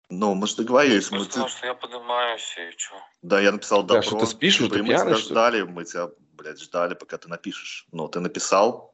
Ну, 0.10 0.36
мы 0.36 0.48
же 0.48 0.58
договорились. 0.58 1.10
Мы 1.12 1.24
сказал, 1.24 1.48
что 1.48 1.66
я 1.66 1.74
поднимаюсь 1.74 2.54
и 2.58 2.78
что? 2.78 2.96
Да, 3.22 3.40
я 3.40 3.54
написал 3.54 3.84
добро. 3.84 4.02
Да, 4.02 4.02
что 4.02 4.20
ты 4.20 4.25
спишь, 4.25 4.56
что 4.56 4.68
ты 4.68 4.84
пьяный, 4.84 5.14
Мы 5.14 5.16
тебя 5.16 5.16
ждали, 5.16 5.62
мы 5.62 5.86
тебя, 5.86 6.10
блядь, 6.34 6.60
ждали, 6.60 6.96
пока 6.96 7.18
ты 7.18 7.30
напишешь. 7.30 7.88
Ну, 7.94 8.10
ты 8.10 8.20
написал, 8.20 8.94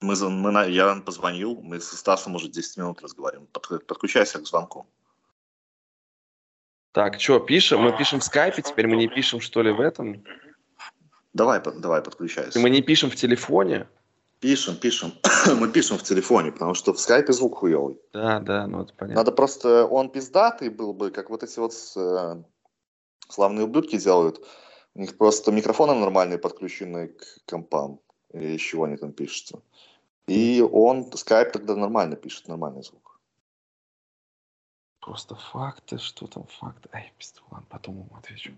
мы, 0.00 0.14
мы, 0.30 0.70
я 0.70 0.94
позвонил, 0.96 1.60
мы 1.62 1.80
со 1.80 1.96
Стасом 1.96 2.34
уже 2.34 2.48
10 2.48 2.76
минут 2.78 3.02
разговариваем. 3.02 3.46
Под, 3.48 3.86
подключайся 3.86 4.38
к 4.38 4.46
звонку. 4.46 4.86
Так, 6.92 7.20
что, 7.20 7.38
пишем? 7.38 7.82
Мы 7.82 7.96
пишем 7.96 8.20
в 8.20 8.24
скайпе, 8.24 8.62
теперь 8.62 8.86
мы 8.86 8.96
не 8.96 9.08
пишем, 9.08 9.40
что 9.40 9.62
ли, 9.62 9.70
в 9.70 9.80
этом? 9.80 10.24
Давай, 11.32 11.60
давай, 11.62 12.02
подключайся. 12.02 12.58
И 12.58 12.62
мы 12.62 12.70
не 12.70 12.82
пишем 12.82 13.10
в 13.10 13.16
телефоне? 13.16 13.86
Пишем, 14.40 14.76
пишем. 14.76 15.12
мы 15.58 15.68
пишем 15.68 15.98
в 15.98 16.02
телефоне, 16.02 16.50
потому 16.50 16.74
что 16.74 16.92
в 16.92 16.98
скайпе 16.98 17.32
звук 17.32 17.58
хуёвый. 17.58 18.00
Да, 18.12 18.40
да, 18.40 18.66
ну 18.66 18.82
это 18.82 18.94
понятно. 18.94 19.20
Надо 19.20 19.32
просто, 19.32 19.86
он 19.86 20.10
пиздатый 20.10 20.70
был 20.70 20.94
бы, 20.94 21.10
как 21.10 21.30
вот 21.30 21.42
эти 21.42 21.58
вот 21.58 21.72
э, 21.96 22.42
славные 23.28 23.66
ублюдки 23.66 23.96
делают. 23.98 24.44
У 24.94 25.00
них 25.00 25.16
просто 25.16 25.52
микрофоны 25.52 25.94
нормальные 25.94 26.38
подключены 26.38 27.08
к 27.08 27.22
компам. 27.46 28.00
Или 28.32 28.56
из 28.56 28.60
чего 28.60 28.84
они 28.84 28.96
там 28.96 29.12
пишутся. 29.12 29.62
И 30.30 30.60
он, 30.60 31.10
скайп 31.16 31.50
тогда 31.50 31.74
нормально 31.74 32.14
пишет, 32.14 32.46
нормальный 32.46 32.84
звук. 32.84 33.18
Просто 35.00 35.34
факты, 35.34 35.98
что 35.98 36.28
там 36.28 36.44
факты. 36.46 36.88
Ай, 36.92 37.12
пизду, 37.18 37.40
ладно, 37.50 37.66
потом 37.68 37.94
ему 37.96 38.16
отвечу. 38.16 38.52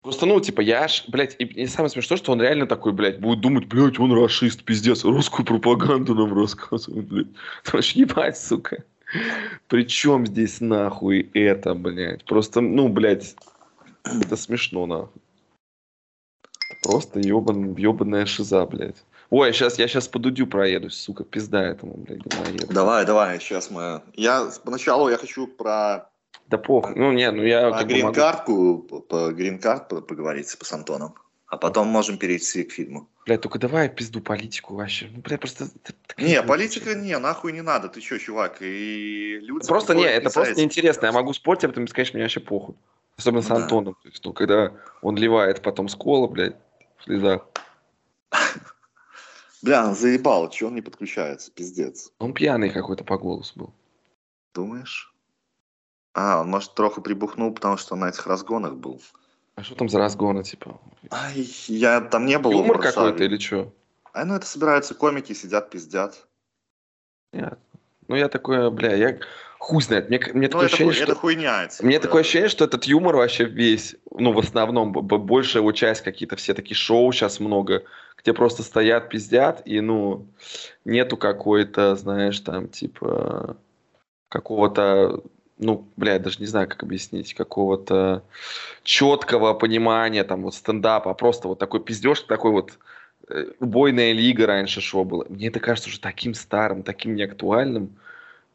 Просто, 0.00 0.24
ну, 0.24 0.40
типа, 0.40 0.62
я 0.62 0.84
аж, 0.84 1.04
блядь, 1.08 1.36
и, 1.38 1.44
и 1.44 1.66
самое 1.66 1.90
смешное, 1.90 2.16
что 2.16 2.32
он 2.32 2.40
реально 2.40 2.66
такой, 2.66 2.92
блядь, 2.94 3.20
будет 3.20 3.40
думать, 3.40 3.66
блядь, 3.66 4.00
он 4.00 4.10
расист, 4.14 4.64
пиздец, 4.64 5.04
русскую 5.04 5.44
пропаганду 5.44 6.14
нам 6.14 6.32
рассказывает, 6.32 7.06
блядь. 7.06 7.26
Потому 7.64 7.82
что 7.82 7.98
ебать, 7.98 8.38
сука. 8.38 8.84
Причем 9.68 10.26
здесь 10.26 10.62
нахуй 10.62 11.30
это, 11.34 11.74
блядь? 11.74 12.24
Просто, 12.24 12.62
ну, 12.62 12.88
блядь, 12.88 13.36
это 14.04 14.36
смешно, 14.36 14.86
нахуй. 14.86 15.20
Просто 16.82 17.20
ебан, 17.20 17.74
ебаная 17.74 18.24
шиза, 18.24 18.64
блядь. 18.64 19.04
Ой, 19.32 19.50
сейчас, 19.54 19.78
я 19.78 19.88
сейчас 19.88 20.08
по 20.08 20.18
Дудю 20.18 20.46
проедусь, 20.46 20.92
сука, 20.94 21.24
пизда 21.24 21.62
этому, 21.62 21.94
блядь, 21.96 22.20
говноеду. 22.20 22.66
Давай, 22.70 23.06
давай, 23.06 23.40
сейчас 23.40 23.70
мы... 23.70 24.02
Я 24.14 24.50
поначалу 24.62 25.08
я 25.08 25.16
хочу 25.16 25.46
про, 25.46 26.10
Да 26.48 26.58
похуй, 26.58 26.94
ну, 26.96 27.12
не, 27.12 27.30
ну 27.30 27.42
я 27.42 27.70
про 27.70 27.70
бы 27.70 27.76
могу- 27.78 27.88
грин-картку, 27.88 28.78
по- 28.80 29.00
по 29.00 29.32
грин-карт 29.32 29.88
по- 29.88 30.02
поговорить 30.02 30.48
с 30.50 30.72
Антоном. 30.72 31.14
А 31.46 31.56
потом 31.56 31.86
можем 31.88 32.18
перейти 32.18 32.62
к 32.64 32.72
фильму. 32.72 33.08
Блядь, 33.24 33.40
только 33.40 33.58
давай 33.58 33.88
пизду 33.88 34.20
политику 34.20 34.74
вообще. 34.74 35.08
Ну, 35.10 35.22
блядь, 35.22 35.40
просто... 35.40 35.68
Не, 36.18 36.42
политика 36.42 36.94
не, 36.94 37.18
нахуй 37.18 37.54
не 37.54 37.62
надо. 37.62 37.88
Ты 37.88 38.02
чё, 38.02 38.18
чувак? 38.18 38.58
И 38.60 39.38
люди... 39.40 39.66
Просто 39.66 39.94
не, 39.94 40.04
это 40.04 40.28
просто 40.28 40.54
неинтересно. 40.56 41.06
Я 41.06 41.12
могу 41.12 41.32
спорить 41.32 41.64
об 41.64 41.70
этом 41.70 41.84
и 41.84 41.88
сказать, 41.88 42.12
мне 42.12 42.24
вообще 42.24 42.40
похуй. 42.40 42.74
Особенно 43.16 43.40
с 43.40 43.48
Ну 43.48 43.54
да. 43.56 43.62
Антоном. 43.62 43.94
То 44.02 44.08
есть, 44.10 44.22
ну, 44.26 44.34
когда 44.34 44.72
он 45.00 45.16
ливает 45.16 45.62
потом 45.62 45.88
с 45.88 45.94
кола, 45.94 46.26
блядь, 46.26 46.56
в 46.98 47.04
слезах. 47.04 47.46
Бля, 49.62 49.86
он 49.86 49.94
заебал, 49.94 50.50
чё 50.50 50.66
он 50.68 50.74
не 50.74 50.82
подключается? 50.82 51.50
Пиздец. 51.52 52.10
Он 52.18 52.32
пьяный 52.34 52.70
какой-то 52.70 53.04
по 53.04 53.16
голосу 53.16 53.52
был. 53.58 53.74
Думаешь? 54.54 55.14
А, 56.14 56.40
он, 56.40 56.50
может, 56.50 56.74
трохи 56.74 57.00
прибухнул, 57.00 57.52
потому 57.54 57.76
что 57.76 57.94
он 57.94 58.00
на 58.00 58.08
этих 58.08 58.26
разгонах 58.26 58.74
был. 58.74 59.00
А 59.54 59.62
что 59.62 59.74
там 59.74 59.88
за 59.88 59.98
разгоны, 59.98 60.42
типа? 60.42 60.80
Ай, 61.10 61.46
я 61.68 62.00
там 62.00 62.26
не 62.26 62.38
был 62.38 62.50
Юмор 62.52 62.80
какой-то 62.80 63.24
или 63.24 63.38
что? 63.38 63.72
А, 64.12 64.24
ну 64.24 64.34
это 64.34 64.46
собираются 64.46 64.94
комики, 64.94 65.32
сидят, 65.32 65.70
пиздят. 65.70 66.26
Нет. 67.32 67.58
Ну, 68.08 68.16
я 68.16 68.28
такое, 68.28 68.68
бля, 68.70 68.94
я 68.94 69.18
хуй 69.58 69.80
знает. 69.80 70.08
Мне, 70.10 70.18
мне 70.34 70.48
Ну, 70.48 70.48
такое 70.48 70.66
это, 70.66 70.74
ощущение, 70.74 70.92
хуй- 70.92 71.02
что... 71.02 71.12
это 71.12 71.14
хуйня. 71.14 71.66
типа. 71.68 71.86
Мне 71.86 71.98
такое 72.00 72.20
ощущение, 72.22 72.48
что 72.48 72.64
этот 72.64 72.84
юмор 72.84 73.16
вообще 73.16 73.44
весь, 73.44 73.96
ну, 74.10 74.32
в 74.32 74.38
основном, 74.38 74.92
большая 74.92 75.62
его 75.62 75.72
часть 75.72 76.02
какие-то 76.02 76.36
все 76.36 76.52
такие 76.52 76.76
шоу 76.76 77.10
сейчас 77.12 77.40
много, 77.40 77.84
где 78.22 78.32
просто 78.32 78.62
стоят, 78.62 79.08
пиздят, 79.08 79.62
и, 79.64 79.80
ну, 79.80 80.26
нету 80.84 81.16
какой-то, 81.16 81.96
знаешь, 81.96 82.38
там, 82.40 82.68
типа, 82.68 83.56
какого-то, 84.28 85.22
ну, 85.58 85.86
блядь, 85.96 86.22
даже 86.22 86.38
не 86.38 86.46
знаю, 86.46 86.68
как 86.68 86.82
объяснить, 86.82 87.34
какого-то 87.34 88.22
четкого 88.84 89.54
понимания, 89.54 90.24
там, 90.24 90.42
вот 90.42 90.54
стендапа, 90.54 91.10
а 91.10 91.14
просто 91.14 91.48
вот 91.48 91.58
такой 91.58 91.80
пиздеж, 91.80 92.20
такой 92.20 92.52
вот 92.52 92.78
э, 93.28 93.46
убойная 93.58 94.12
лига 94.12 94.46
раньше 94.46 94.80
шоу 94.80 95.04
было. 95.04 95.26
Мне 95.28 95.48
это 95.48 95.58
кажется 95.58 95.88
уже 95.88 96.00
таким 96.00 96.34
старым, 96.34 96.84
таким 96.84 97.16
неактуальным, 97.16 97.96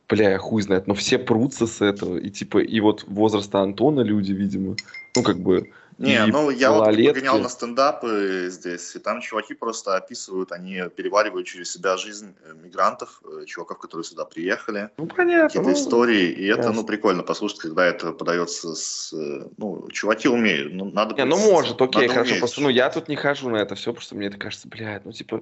бля, 0.07 0.31
я 0.31 0.38
хуй 0.38 0.62
знает, 0.62 0.88
но 0.88 0.93
все 0.93 1.19
прутся 1.19 1.67
с 1.67 1.81
этого, 1.81 2.17
и 2.17 2.29
типа, 2.29 2.59
и 2.59 2.79
вот 2.79 3.03
возраста 3.05 3.59
Антона 3.59 4.00
люди, 4.00 4.31
видимо, 4.31 4.77
ну, 5.13 5.24
как 5.24 5.39
бы, 5.39 5.71
Не, 5.97 6.27
и 6.27 6.31
ну 6.31 6.51
я 6.51 6.71
вот 6.71 6.81
малолетки. 6.81 7.19
погонял 7.19 7.39
на 7.39 7.49
стендапы 7.49 8.49
здесь, 8.51 8.95
и 8.95 8.99
там 8.99 9.19
чуваки 9.19 9.55
просто 9.55 9.95
описывают, 9.95 10.51
они 10.51 10.83
переваривают 10.95 11.47
через 11.47 11.71
себя 11.71 11.97
жизнь 11.97 12.35
э, 12.43 12.53
мигрантов, 12.53 13.19
э, 13.25 13.45
чуваков, 13.45 13.79
которые 13.79 14.05
сюда 14.05 14.23
приехали, 14.25 14.91
ну, 14.97 15.07
понятно, 15.07 15.47
какие-то 15.47 15.69
ну, 15.69 15.73
истории, 15.73 16.29
и 16.29 16.45
это, 16.45 16.63
ну, 16.63 16.67
ясно. 16.69 16.83
прикольно 16.83 17.23
послушать, 17.23 17.59
когда 17.59 17.83
это 17.85 18.11
подается 18.11 18.75
с... 18.75 19.11
э, 19.11 19.47
Ну, 19.57 19.87
чуваки 19.89 20.27
умеют, 20.27 20.73
ну, 20.73 20.85
надо... 20.85 21.15
Не, 21.15 21.25
ну 21.25 21.37
может, 21.37 21.81
окей, 21.81 22.03
надо 22.03 22.13
хорошо. 22.13 22.29
уметь. 22.29 22.39
Просто, 22.41 22.61
ну, 22.61 22.69
я 22.69 22.89
тут 22.91 23.07
не 23.07 23.15
хожу 23.15 23.49
на 23.49 23.57
это 23.57 23.73
все, 23.73 23.91
потому 23.91 24.01
что 24.03 24.15
мне 24.15 24.27
это 24.27 24.37
кажется, 24.37 24.67
блядь, 24.67 25.03
ну, 25.03 25.11
типа, 25.11 25.41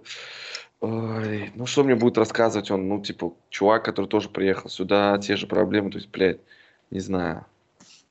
ой, 0.79 1.51
ну, 1.55 1.65
что 1.65 1.83
мне 1.83 1.95
будет 1.95 2.17
рассказывать 2.17 2.71
он, 2.71 2.87
ну, 2.87 3.01
типа, 3.01 3.33
чувак, 3.49 3.83
который 3.83 4.05
тоже 4.07 4.29
приехал 4.29 4.69
сюда, 4.69 5.17
те 5.17 5.35
же 5.35 5.47
проблемы, 5.47 5.91
то 5.91 5.97
есть, 5.97 6.09
блядь, 6.09 6.39
не 6.91 7.01
знаю, 7.01 7.45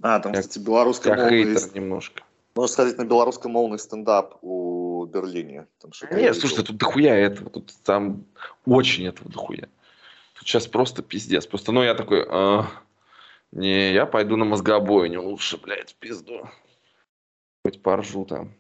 А, 0.02 0.20
там, 0.20 0.34
Я- 0.34 0.42
кстати, 0.42 0.58
белорусскомовный... 0.58 1.38
я 1.38 1.46
хейтер 1.46 1.74
немножко. 1.74 2.23
Можно 2.56 2.72
сказать, 2.72 2.98
на 2.98 3.04
белорусскомовный 3.04 3.78
стендап 3.78 4.38
у 4.42 5.06
Берлине. 5.06 5.66
Там 5.80 5.90
Нет, 6.12 6.36
слушай, 6.36 6.64
тут 6.64 6.76
дохуя 6.76 7.14
этого, 7.14 7.50
тут 7.50 7.72
там 7.82 8.24
очень 8.64 9.06
этого 9.06 9.30
дохуя. 9.30 9.68
Тут 10.34 10.46
сейчас 10.46 10.68
просто 10.68 11.02
пиздец. 11.02 11.46
Просто, 11.46 11.72
ну, 11.72 11.82
я 11.82 11.94
такой, 11.94 12.24
а, 12.28 12.66
не, 13.50 13.92
я 13.92 14.06
пойду 14.06 14.36
на 14.36 14.44
мозгобойню 14.44 15.22
лучше, 15.22 15.56
блядь, 15.56 15.92
в 15.92 15.94
пизду. 15.96 16.48
Хоть 17.64 17.82
поржу 17.82 18.24
там. 18.24 18.52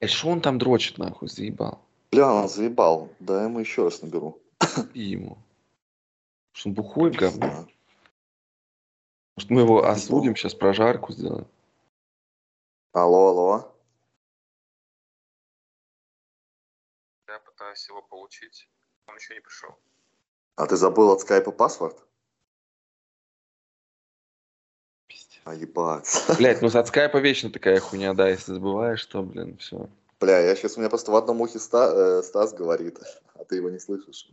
Э, 0.00 0.06
что 0.06 0.28
он 0.28 0.40
там 0.40 0.58
дрочит, 0.58 0.98
нахуй, 0.98 1.28
заебал? 1.28 1.80
Бля, 2.10 2.32
он 2.32 2.48
заебал. 2.48 3.10
Да, 3.20 3.38
я 3.38 3.44
ему 3.44 3.60
еще 3.60 3.84
раз 3.84 4.02
наберу. 4.02 4.40
И 4.92 5.00
ему. 5.00 5.38
Что 6.52 6.68
он 6.68 6.74
бухой 6.74 7.10
говно? 7.10 7.66
Может, 9.36 9.50
мы 9.50 9.62
его 9.62 9.84
осудим, 9.84 10.36
сейчас 10.36 10.54
прожарку 10.54 11.12
сделаем? 11.12 11.46
Алло, 12.92 13.28
алло. 13.28 13.76
Я 17.26 17.40
пытаюсь 17.40 17.88
его 17.88 18.02
получить. 18.02 18.68
Он 19.08 19.16
еще 19.16 19.34
не 19.34 19.40
пришел. 19.40 19.70
А 20.56 20.66
ты 20.66 20.76
забыл 20.76 21.10
от 21.10 21.20
скайпа 21.20 21.50
паспорт? 21.50 22.06
Пиздец. 25.08 25.40
А 25.44 25.54
ебать. 25.54 26.08
Блять, 26.38 26.62
ну 26.62 26.68
от 26.72 26.86
скайпа 26.86 27.16
вечно 27.16 27.50
такая 27.50 27.80
хуйня, 27.80 28.14
да, 28.14 28.28
если 28.28 28.52
забываешь, 28.52 29.04
то, 29.06 29.22
блин, 29.22 29.56
все. 29.58 29.88
Бля, 30.20 30.38
я 30.38 30.54
сейчас, 30.54 30.76
у 30.76 30.80
меня 30.80 30.88
просто 30.88 31.10
в 31.10 31.16
одном 31.16 31.40
ухе 31.40 31.58
Ста- 31.58 31.92
э, 31.92 32.22
Стас 32.22 32.52
говорит, 32.52 33.00
а 33.34 33.44
ты 33.44 33.56
его 33.56 33.68
не 33.68 33.80
слышишь. 33.80 34.30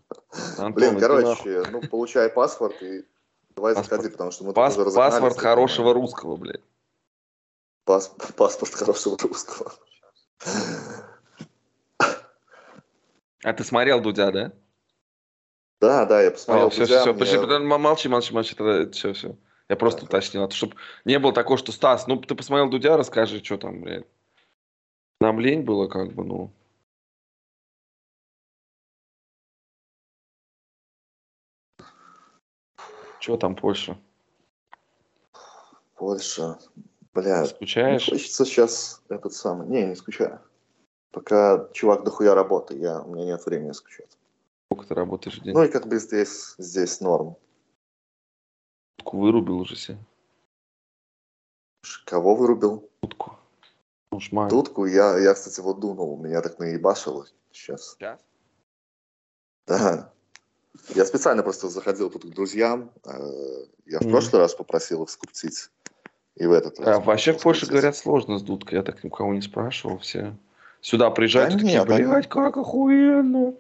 Блин, 0.76 1.00
короче, 1.00 1.64
ну, 1.72 1.82
получай 1.82 2.30
паспорт 2.30 2.80
и 2.84 3.04
давай 3.56 3.74
Паспорт. 3.76 3.90
заходи, 4.02 4.12
потому 4.12 4.32
что 4.32 4.44
мы 4.44 4.50
тут 4.50 4.56
Пас- 4.56 4.78
уже 4.78 4.92
паспорт 4.92 5.38
хорошего 5.38 5.94
русского, 5.94 6.36
блядь. 6.38 6.62
Пас- 7.86 8.14
Паспорт 8.38 8.74
хорошего 8.74 9.18
русского. 9.18 9.74
А 13.44 13.54
ты 13.54 13.64
смотрел 13.64 14.00
Дудя, 14.02 14.32
да? 14.32 14.52
Да, 15.80 16.06
да, 16.06 16.22
я 16.22 16.30
посмотрел. 16.30 16.70
все, 16.70 16.82
Дудя, 16.82 17.02
все, 17.02 17.14
мне- 17.14 17.26
все, 17.26 17.60
молчи, 17.60 18.08
молчи, 18.08 18.34
молчи, 18.34 18.56
все, 18.92 19.14
все. 19.14 19.36
Я 19.68 19.76
просто 19.76 20.02
Так. 20.02 20.10
уточнил, 20.10 20.48
чтобы 20.52 20.76
не 21.06 21.18
было 21.18 21.34
такого, 21.34 21.58
что 21.58 21.72
Стас, 21.72 22.06
ну 22.06 22.18
ты 22.18 22.36
посмотрел 22.36 22.70
Дудя, 22.70 22.98
расскажи, 22.98 23.44
что 23.44 23.58
там, 23.58 23.82
блядь. 23.82 24.06
Нам 25.20 25.40
лень 25.40 25.62
было, 25.64 25.88
как 25.88 26.14
бы, 26.14 26.24
ну. 26.24 26.52
Что 33.22 33.38
там 33.38 33.56
Польша? 33.56 34.00
Польша. 35.96 36.58
Бля, 37.14 37.46
Скучаешь? 37.46 38.08
Не 38.08 38.14
хочется 38.14 38.46
сейчас 38.46 39.04
этот 39.10 39.34
самый. 39.34 39.68
Не, 39.68 39.86
не 39.86 39.96
скучаю. 39.96 40.42
Пока 41.12 41.70
чувак 41.72 42.04
дохуя 42.04 42.34
работы, 42.34 42.76
я, 42.78 43.00
у 43.02 43.14
меня 43.14 43.26
нет 43.26 43.46
времени 43.46 43.74
скучать. 43.74 44.18
Сколько 44.66 44.88
ты 44.88 44.96
работаешь 44.96 45.38
в 45.38 45.44
день? 45.44 45.54
Ну 45.54 45.64
и 45.64 45.68
как 45.68 45.86
бы 45.86 46.00
здесь, 46.00 46.56
здесь 46.58 47.00
норм. 47.00 47.36
Утку 48.98 49.20
вырубил 49.20 49.60
уже 49.60 49.76
себе. 49.76 50.00
Кого 52.06 52.34
вырубил? 52.34 52.90
Утку. 53.04 53.38
Ну, 54.12 54.20
шмаль. 54.20 54.50
Дудку 54.50 54.88
я, 54.88 55.20
я, 55.20 55.36
кстати, 55.36 55.60
вот 55.60 55.80
дунул. 55.80 56.18
Меня 56.18 56.42
так 56.42 56.58
наебашило 56.58 57.28
сейчас. 57.52 57.94
Сейчас? 57.94 58.20
Да. 59.68 60.12
Я 60.96 61.06
специально 61.06 61.44
просто 61.44 61.70
заходил 61.70 62.10
тут 62.10 62.24
к 62.26 62.28
друзьям. 62.30 62.92
э, 63.06 63.66
Я 63.86 64.00
в 64.00 64.04
Мгм. 64.04 64.12
прошлый 64.12 64.42
раз 64.42 64.56
попросил 64.56 65.04
их 65.04 65.10
скуптить. 65.10 65.70
И 66.38 66.46
в 66.46 66.54
этот 66.54 66.80
А, 66.80 66.84
раз. 66.84 67.06
вообще 67.06 67.34
в 67.34 67.42
Польше 67.42 67.66
говорят 67.66 67.96
сложно 67.96 68.40
с 68.40 68.42
дудкой. 68.42 68.78
Я 68.78 68.84
так 68.84 69.04
никого 69.04 69.34
не 69.34 69.42
спрашивал. 69.42 70.00
Все 70.00 70.36
сюда 70.80 71.10
приезжают 71.12 71.50
Да 71.52 71.56
и 71.58 71.60
такие, 71.60 71.80
нет, 71.80 71.90
они- 71.90 72.06
блядь, 72.06 72.30
как 72.30 72.56
охуенно. 72.58 73.54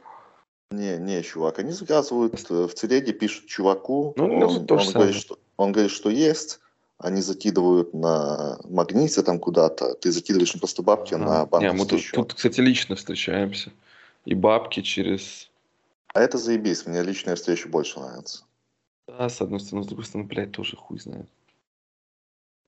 Не, 0.72 0.98
не, 0.98 1.22
чувак, 1.22 1.60
они 1.60 1.72
заказывают 1.72 2.46
э, 2.50 2.66
в 2.68 2.74
телеге, 2.76 3.12
пишут 3.12 3.48
чуваку, 3.48 4.14
Ну, 4.16 4.38
он, 4.40 4.56
он 4.58 4.66
самое. 4.68 4.92
говорит, 4.94 5.16
что, 5.16 5.38
он 5.58 5.74
говорит, 5.74 5.92
что 5.92 6.10
есть, 6.10 6.62
они 6.98 7.20
закидывают 7.22 7.94
на 7.94 8.58
магните 8.64 9.22
там 9.22 9.38
куда-то, 9.38 9.96
ты 9.96 10.14
закидываешь 10.14 10.58
просто 10.58 10.82
бабки 10.82 11.14
Ага. 11.14 11.46
на 11.52 11.60
Не, 11.60 11.74
мы 11.74 11.86
тут, 11.86 12.00
счет. 12.00 12.16
тут, 12.16 12.34
кстати, 12.36 12.62
лично 12.62 12.96
встречаемся. 12.96 13.74
И 14.24 14.34
бабки 14.34 14.82
через... 14.82 15.51
А 16.14 16.20
это 16.22 16.38
заебись, 16.38 16.86
мне 16.86 17.02
личная 17.04 17.36
встреча 17.36 17.70
больше 17.70 18.00
нравится. 18.00 18.44
Да, 19.08 19.30
с 19.30 19.42
одной 19.42 19.60
стороны, 19.60 19.84
с 19.84 19.88
другой 19.88 20.06
стороны, 20.06 20.28
блядь, 20.28 20.52
тоже 20.52 20.76
хуй 20.76 21.00
знает. 21.00 21.28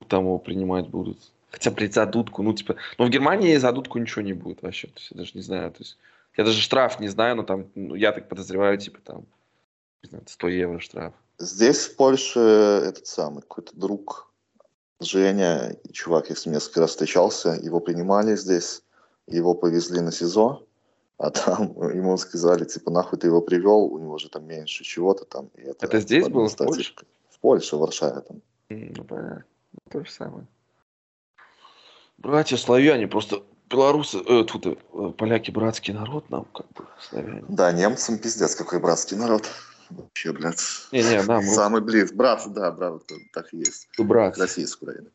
Там 0.08 0.24
его 0.24 0.38
принимать 0.38 0.88
будут. 0.88 1.18
Хотя, 1.50 1.70
блядь, 1.70 1.94
за 1.94 2.06
дудку, 2.06 2.42
ну, 2.42 2.52
типа... 2.52 2.76
Ну, 2.98 3.06
в 3.06 3.10
Германии 3.10 3.56
за 3.56 3.72
дудку 3.72 3.98
ничего 3.98 4.22
не 4.22 4.32
будет 4.32 4.62
вообще. 4.62 4.88
То 4.88 4.98
есть, 4.98 5.10
я 5.10 5.16
даже 5.16 5.32
не 5.34 5.42
знаю. 5.42 5.70
То 5.70 5.78
есть, 5.80 5.96
я 6.36 6.44
даже 6.44 6.60
штраф 6.60 7.00
не 7.00 7.08
знаю, 7.08 7.36
но 7.36 7.42
там, 7.42 7.66
ну, 7.74 7.94
я 7.94 8.12
так 8.12 8.28
подозреваю, 8.28 8.76
типа, 8.78 8.98
там, 9.00 9.24
не 10.02 10.08
знаю, 10.08 10.24
100 10.26 10.48
евро 10.48 10.78
штраф. 10.80 11.14
Здесь 11.38 11.86
в 11.86 11.96
Польше 11.96 12.40
этот 12.40 13.06
самый 13.06 13.42
какой-то 13.42 13.76
друг 13.76 14.32
Женя, 15.00 15.76
чувак, 15.92 16.30
я 16.30 16.36
с 16.36 16.46
ним 16.46 16.54
несколько 16.54 16.80
раз 16.80 16.90
встречался, 16.90 17.50
его 17.50 17.80
принимали 17.80 18.36
здесь, 18.36 18.82
его 19.26 19.54
повезли 19.54 20.00
на 20.00 20.12
СИЗО, 20.12 20.64
а 21.18 21.30
там 21.30 21.74
ему 21.94 22.16
сказали, 22.16 22.64
типа, 22.64 22.90
нахуй 22.90 23.18
ты 23.18 23.26
его 23.28 23.40
привел, 23.40 23.84
у 23.84 23.98
него 23.98 24.18
же 24.18 24.28
там 24.28 24.46
меньше 24.46 24.84
чего-то 24.84 25.24
там. 25.24 25.50
И 25.54 25.62
это, 25.62 25.86
это 25.86 26.00
здесь 26.00 26.28
было, 26.28 26.48
в 26.48 26.56
Польше? 26.56 26.94
В 27.30 27.38
Польше, 27.38 27.76
в 27.76 27.80
Варшаве 27.80 28.20
там. 28.20 28.42
Ну, 28.68 29.04
понятно. 29.04 29.44
То 29.90 30.04
же 30.04 30.10
самое. 30.10 30.46
Братья 32.18 32.56
славяне, 32.56 33.06
просто 33.06 33.42
белорусы, 33.68 34.18
э, 34.18 34.44
тут 34.44 34.66
э, 34.66 35.12
поляки 35.16 35.50
братский 35.50 35.92
народ 35.92 36.30
нам, 36.30 36.44
как 36.46 36.66
бы, 36.72 36.86
славяне. 37.00 37.44
Да, 37.48 37.72
немцам 37.72 38.18
пиздец, 38.18 38.54
какой 38.54 38.80
братский 38.80 39.16
народ. 39.16 39.48
Вообще, 39.90 40.32
блядь. 40.32 40.62
Не-не, 40.92 41.22
нам... 41.22 41.42
Самый 41.42 41.82
близ. 41.82 42.12
Брат, 42.12 42.42
да, 42.46 42.72
брат, 42.72 43.02
так 43.32 43.52
и 43.52 43.58
есть. 43.58 43.88
Брат. 43.98 44.38
Россия 44.38 44.66
с 44.66 44.74
Украиной. 44.76 45.10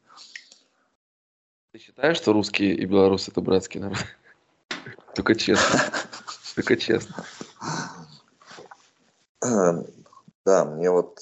Ты 1.72 1.80
считаешь, 1.80 2.18
что 2.18 2.34
русские 2.34 2.76
и 2.76 2.86
белорусы 2.86 3.32
это 3.32 3.42
братский 3.42 3.80
народ? 3.80 3.98
Только 5.16 5.36
честно. 5.36 5.80
Только 6.56 6.78
честно. 6.78 7.26
Эм, 9.42 9.86
да, 10.46 10.66
мне 10.66 10.92
вот 10.92 11.20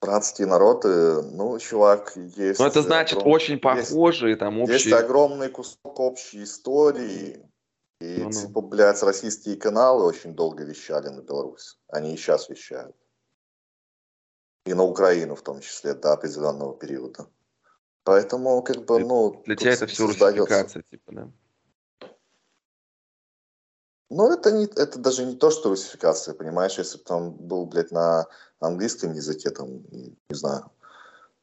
братские 0.00 0.48
народы, 0.48 1.22
ну, 1.22 1.58
чувак, 1.58 2.16
есть... 2.16 2.58
Ну, 2.58 2.66
это 2.66 2.82
значит 2.82 3.18
огром... 3.18 3.32
очень 3.32 3.58
похожие, 3.58 4.30
есть, 4.30 4.40
там 4.40 4.60
общие... 4.60 4.78
Есть 4.78 4.92
огромный 4.92 5.48
кусок 5.48 6.00
общей 6.00 6.42
истории, 6.42 7.40
и, 8.00 8.18
ну, 8.18 8.24
ну. 8.24 8.30
типа, 8.32 8.60
блядь, 8.60 9.02
российские 9.02 9.56
каналы 9.56 10.04
очень 10.04 10.34
долго 10.34 10.64
вещали 10.64 11.08
на 11.08 11.20
Беларусь. 11.20 11.78
Они 11.86 12.14
и 12.14 12.16
сейчас 12.16 12.48
вещают. 12.48 12.96
И 14.66 14.74
на 14.74 14.82
Украину 14.82 15.36
в 15.36 15.42
том 15.42 15.60
числе, 15.60 15.94
до 15.94 16.12
определенного 16.12 16.76
периода. 16.76 17.28
Поэтому, 18.04 18.62
как 18.62 18.84
бы, 18.84 18.98
ну... 19.00 19.42
Для 19.44 19.56
тебя 19.56 19.72
это 19.72 19.86
все 19.86 20.06
русификация, 20.06 20.82
типа, 20.90 21.12
да? 21.12 21.28
Ну, 24.10 24.30
это, 24.30 24.52
не, 24.52 24.66
это 24.66 24.98
даже 24.98 25.24
не 25.24 25.36
то, 25.36 25.50
что 25.50 25.70
русификация, 25.70 26.34
понимаешь, 26.34 26.76
если 26.76 26.98
бы 26.98 27.04
там 27.04 27.30
был, 27.32 27.64
блядь, 27.64 27.92
на 27.92 28.26
английском 28.60 29.14
языке, 29.14 29.50
там, 29.50 29.84
не 29.90 30.34
знаю. 30.34 30.70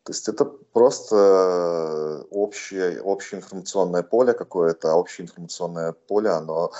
То 0.03 0.11
есть 0.11 0.27
это 0.27 0.45
просто 0.45 2.25
общее, 2.29 3.01
общее 3.01 3.39
информационное 3.39 4.03
поле 4.03 4.33
какое-то, 4.33 4.91
а 4.91 4.95
общее 4.95 5.25
информационное 5.25 5.93
поле, 5.93 6.29
оно 6.29 6.71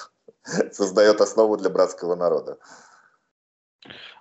создает 0.72 1.22
основу 1.22 1.58
для 1.58 1.70
братского 1.70 2.16
народа. 2.16 2.58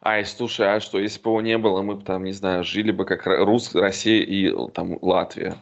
Ай, 0.03 0.25
слушай, 0.25 0.77
а 0.77 0.81
что, 0.81 0.99
если 0.99 1.21
бы 1.21 1.31
его 1.31 1.41
не 1.41 1.59
было, 1.59 1.83
мы 1.83 1.97
бы 1.97 2.05
там, 2.05 2.25
не 2.25 2.33
знаю, 2.33 2.65
жили 2.65 2.93
бы 2.93 3.05
как 3.05 3.27
Рус, 3.27 3.75
Россия 3.75 4.23
и 4.23 4.55
там 4.73 4.99
Латвия. 5.03 5.59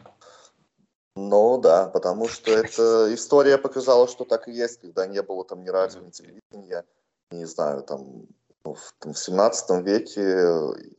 Ну 1.15 1.59
да, 1.59 1.87
потому 1.87 2.27
что 2.27 2.51
эта 2.51 3.13
история 3.13 3.57
показала, 3.57 4.07
что 4.07 4.23
так 4.23 4.47
и 4.47 4.51
есть, 4.51 4.81
когда 4.81 5.07
не 5.07 5.21
было 5.23 5.43
там 5.43 5.63
ни 5.63 5.69
радио, 5.69 5.99
ни 6.01 6.11
телевидения, 6.11 6.85
не 7.31 7.45
знаю, 7.45 7.81
там, 7.81 8.27
в, 8.73 8.93
там, 8.99 9.13
в 9.13 9.19
17 9.19 9.85
веке 9.85 10.21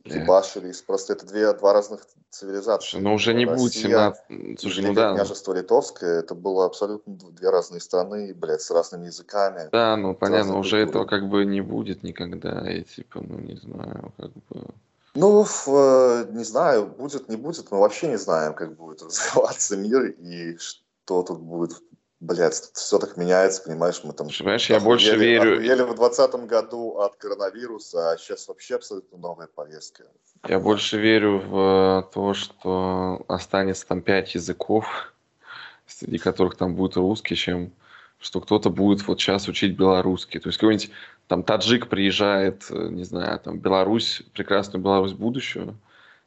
ебашились. 0.05 0.81
Просто 0.81 1.13
это 1.13 1.25
две, 1.25 1.53
два 1.53 1.73
разных 1.73 2.01
цивилизации. 2.29 2.97
Но 2.97 3.09
ну, 3.09 3.15
уже 3.15 3.33
не 3.33 3.45
будет 3.45 3.73
17... 3.73 4.59
Слушай, 4.59 4.85
ну 4.85 4.93
да. 4.93 5.13
княжество 5.13 5.53
Литовское, 5.53 6.19
это 6.19 6.35
было 6.35 6.65
абсолютно 6.65 7.15
две 7.15 7.49
разные 7.49 7.81
страны, 7.81 8.33
блядь, 8.33 8.61
с 8.61 8.71
разными 8.71 9.07
языками. 9.07 9.69
Да, 9.71 9.95
ну 9.97 10.13
понятно, 10.13 10.57
уже 10.57 10.77
этого 10.77 11.05
как 11.05 11.27
бы 11.27 11.45
не 11.45 11.61
будет 11.61 12.03
никогда, 12.03 12.71
и 12.71 12.83
типа, 12.83 13.21
ну 13.21 13.39
не 13.39 13.55
знаю, 13.55 14.13
как 14.17 14.31
бы... 14.49 14.67
Ну, 15.15 15.43
э, 15.43 16.25
не 16.31 16.43
знаю, 16.43 16.85
будет, 16.85 17.29
не 17.29 17.35
будет, 17.35 17.71
мы 17.71 17.79
вообще 17.79 18.07
не 18.07 18.17
знаем, 18.17 18.53
как 18.53 18.75
будет 18.75 19.01
развиваться 19.03 19.75
мир 19.75 20.05
и 20.05 20.57
что 20.57 21.23
тут 21.23 21.39
будет. 21.39 21.81
Блядь, 22.19 22.53
все 22.73 22.99
так 22.99 23.15
меняется, 23.15 23.63
понимаешь, 23.63 24.01
мы 24.03 24.11
там... 24.11 24.27
Понимаешь, 24.27 24.69
я 24.69 24.81
больше 24.81 25.15
верю... 25.15 25.53
Охуели 25.53 25.83
в 25.83 25.95
2020 25.95 26.35
году 26.47 26.97
от 26.97 27.15
коронавируса, 27.15 28.11
а 28.11 28.17
сейчас 28.17 28.47
вообще 28.49 28.75
абсолютно 28.75 29.17
новая 29.17 29.47
повестка. 29.47 30.03
Я 30.47 30.59
больше 30.59 30.97
верю 30.97 31.39
в 31.39 32.09
то, 32.13 32.33
что 32.33 33.23
останется 33.29 33.87
там 33.87 34.01
пять 34.01 34.35
языков, 34.35 35.13
среди 35.87 36.17
которых 36.17 36.55
там 36.55 36.75
будет 36.75 36.97
русский, 36.97 37.35
чем 37.35 37.71
что 38.19 38.41
кто-то 38.41 38.69
будет 38.69 39.07
вот 39.07 39.19
сейчас 39.19 39.47
учить 39.47 39.77
белорусский. 39.77 40.39
То 40.39 40.49
есть 40.49 40.59
какой-нибудь 40.59 40.91
там 41.27 41.43
таджик 41.43 41.87
приезжает, 41.87 42.65
э, 42.69 42.89
не 42.89 43.03
знаю, 43.03 43.39
там 43.39 43.59
Беларусь, 43.59 44.23
прекрасную 44.33 44.83
Беларусь 44.83 45.13
будущего, 45.13 45.73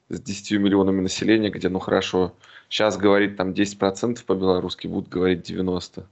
с 0.09 0.21
10 0.21 0.53
миллионами 0.53 1.01
населения, 1.01 1.51
где, 1.51 1.69
ну 1.69 1.79
хорошо, 1.79 2.35
сейчас 2.73 2.97
говорит 2.97 3.37
там 3.37 3.51
10% 3.51 4.25
по-белорусски, 4.25 4.87
будут 4.87 5.11
говорить 5.11 5.51
90%. 5.51 6.05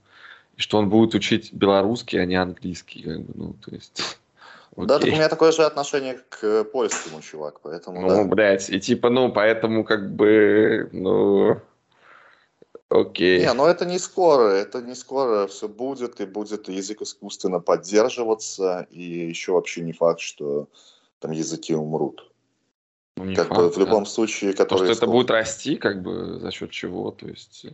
И 0.57 0.61
что 0.61 0.77
он 0.77 0.89
будет 0.89 1.15
учить 1.15 1.51
белорусский, 1.53 2.21
а 2.21 2.25
не 2.25 2.35
английский, 2.35 3.01
как 3.03 3.21
бы, 3.21 3.33
ну, 3.35 3.53
то 3.65 3.71
есть... 3.71 3.99
Окей. 3.99 4.17
Да, 4.77 4.99
так 4.99 5.09
у 5.09 5.11
меня 5.11 5.27
такое 5.27 5.51
же 5.51 5.65
отношение 5.65 6.21
к 6.29 6.63
польскому, 6.63 7.21
чувак, 7.21 7.59
поэтому... 7.61 8.01
Ну, 8.01 8.07
да. 8.07 8.23
блядь, 8.23 8.69
и 8.69 8.79
типа, 8.79 9.09
ну, 9.09 9.29
поэтому 9.29 9.83
как 9.83 10.15
бы, 10.15 10.87
ну... 10.93 11.59
Окей. 12.87 13.39
Не, 13.39 13.53
но 13.53 13.67
это 13.67 13.85
не 13.85 13.99
скоро, 13.99 14.49
это 14.49 14.81
не 14.81 14.95
скоро 14.95 15.47
все 15.47 15.67
будет, 15.67 16.21
и 16.21 16.25
будет 16.25 16.69
язык 16.69 17.01
искусственно 17.01 17.59
поддерживаться, 17.59 18.87
и 18.91 19.01
еще 19.01 19.51
вообще 19.51 19.81
не 19.81 19.91
факт, 19.91 20.21
что 20.21 20.69
там 21.19 21.31
языки 21.31 21.75
умрут. 21.75 22.30
Ну, 23.21 23.29
не 23.29 23.35
как 23.35 23.49
факт, 23.49 23.61
бы 23.61 23.69
в 23.69 23.77
любом 23.77 24.03
да. 24.03 24.09
случае, 24.09 24.53
который... 24.53 24.79
То, 24.79 24.93
что 24.93 24.93
это 24.93 25.07
будет 25.07 25.29
расти, 25.29 25.75
как 25.75 26.01
бы 26.01 26.39
за 26.39 26.51
счет 26.51 26.71
чего, 26.71 27.11
то 27.11 27.27
есть... 27.27 27.65
Э, 27.65 27.69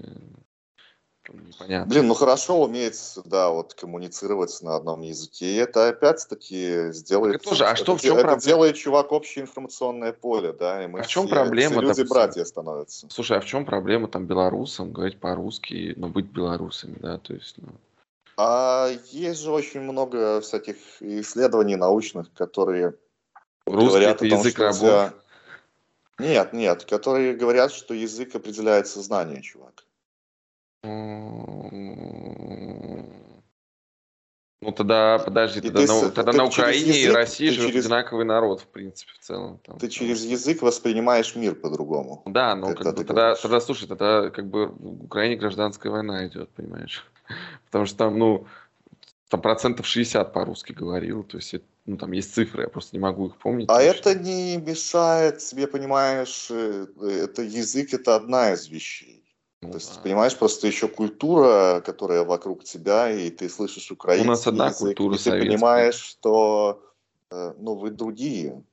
непонятно. 1.31 1.89
Блин, 1.89 2.07
ну 2.07 2.13
хорошо 2.15 2.62
уметь, 2.63 3.17
да, 3.23 3.49
вот 3.49 3.73
коммуницировать 3.73 4.62
на 4.62 4.75
одном 4.75 5.01
языке. 5.01 5.45
И 5.45 5.55
это 5.55 5.88
опять-таки 5.88 6.91
сделает... 6.91 7.36
Так 7.36 7.43
тоже, 7.43 7.65
а 7.65 7.77
что, 7.77 7.93
это, 7.93 7.99
в 7.99 8.01
чем 8.01 8.17
это 8.17 8.23
проблема? 8.23 8.41
делает 8.41 8.75
чувак 8.75 9.12
общее 9.13 9.43
информационное 9.43 10.12
поле, 10.12 10.51
да, 10.51 10.83
и 10.83 10.88
мы 10.88 10.99
а 10.99 11.03
в 11.03 11.07
чем 11.07 11.27
все, 11.27 11.36
проблема? 11.36 11.75
Все 11.75 11.81
люди-братья 11.81 12.43
становятся. 12.43 13.07
Слушай, 13.10 13.38
а 13.38 13.39
в 13.39 13.45
чем 13.45 13.65
проблема 13.65 14.10
там 14.10 14.25
белорусам 14.25 14.91
говорить 14.91 15.19
по-русски, 15.19 15.93
но 15.95 16.10
быть 16.10 16.25
белорусами, 16.25 16.97
да, 16.99 17.19
то 17.19 17.33
есть, 17.33 17.55
ну... 17.57 17.69
А 18.39 18.89
есть 19.12 19.41
же 19.41 19.49
очень 19.49 19.79
много 19.79 20.41
всяких 20.41 20.75
исследований 20.99 21.75
научных, 21.75 22.31
которые 22.33 22.93
Русский 23.65 23.88
говорят 23.88 24.15
это 24.17 24.25
о 24.25 24.29
том, 24.29 24.39
язык 24.39 24.60
рабов? 24.60 24.81
Нельзя... 24.81 25.13
Нет, 26.19 26.53
нет, 26.53 26.86
которые 26.86 27.36
говорят, 27.36 27.71
что 27.71 27.93
язык 27.93 28.36
определяет 28.36 28.88
сознание, 28.88 29.41
чувак. 29.41 29.86
Ну 34.60 34.71
тогда, 34.71 35.19
подожди, 35.19 35.62
тогда, 35.62 35.86
ты, 35.86 35.88
на, 35.88 36.10
тогда 36.10 36.34
на 36.34 36.45
Украине 36.45 36.89
язык, 36.89 37.12
и 37.12 37.15
России 37.15 37.49
живет 37.49 37.69
через... 37.69 37.86
одинаковый 37.86 38.25
народ, 38.25 38.62
в 38.62 38.67
принципе, 38.67 39.12
в 39.13 39.19
целом. 39.19 39.60
Там, 39.63 39.77
ты 39.77 39.88
там. 39.88 39.89
через 39.89 40.25
язык 40.25 40.63
воспринимаешь 40.63 41.36
мир 41.36 41.53
по-другому. 41.56 42.23
Да, 42.25 42.56
ну 42.56 42.73
как 42.73 42.95
бы, 42.95 43.03
тогда, 43.03 43.36
тогда, 43.36 43.62
слушай, 43.62 43.88
тогда 43.88 44.32
как 44.32 44.47
бы 44.47 44.67
в 44.67 45.03
Украине 45.06 45.36
гражданская 45.36 45.91
война 45.91 46.27
идет, 46.27 46.49
понимаешь? 46.49 47.06
Потому 47.65 47.86
что 47.86 47.97
там, 47.97 48.17
ну, 48.17 48.47
там 49.30 49.42
процентов 49.42 49.86
60 49.86 50.32
по-русски 50.34 50.72
говорил, 50.72 51.24
то 51.24 51.38
есть, 51.38 51.56
ну, 51.86 51.98
там 51.98 52.12
есть 52.13 52.34
цифры, 52.34 52.63
я 52.63 52.70
просто 52.70 52.96
не 52.96 53.00
могу 53.00 53.28
их 53.28 53.38
помнить. 53.38 53.70
А 53.70 53.82
это 53.82 54.16
не 54.16 54.58
мешает 54.58 55.40
тебе, 55.40 55.68
понимаешь, 55.68 56.48
э, 56.50 56.88
это 57.02 57.42
язык, 57.42 57.94
это 57.94 58.16
одна 58.16 58.54
из 58.54 58.68
вещей. 58.68 59.24
Ну, 59.62 59.72
То 59.72 59.78
есть, 59.78 59.96
да. 59.96 60.02
понимаешь, 60.02 60.38
просто 60.38 60.68
еще 60.68 60.88
культура, 60.88 61.82
которая 61.86 62.24
вокруг 62.24 62.63
тебя, 62.63 63.12
и 63.12 63.30
ты 63.30 63.50
слышишь 63.50 63.92
украинский 63.92 64.28
У 64.28 64.32
нас 64.32 64.48
одна 64.48 64.68
язык, 64.68 64.80
культура 64.80 65.16
и 65.16 65.18
ты 65.18 65.24
советская. 65.24 65.52
понимаешь, 65.52 65.96
что 65.96 66.84
э, 67.32 67.54
ну, 67.58 67.76
вы 67.76 67.90
другие. 67.90 68.63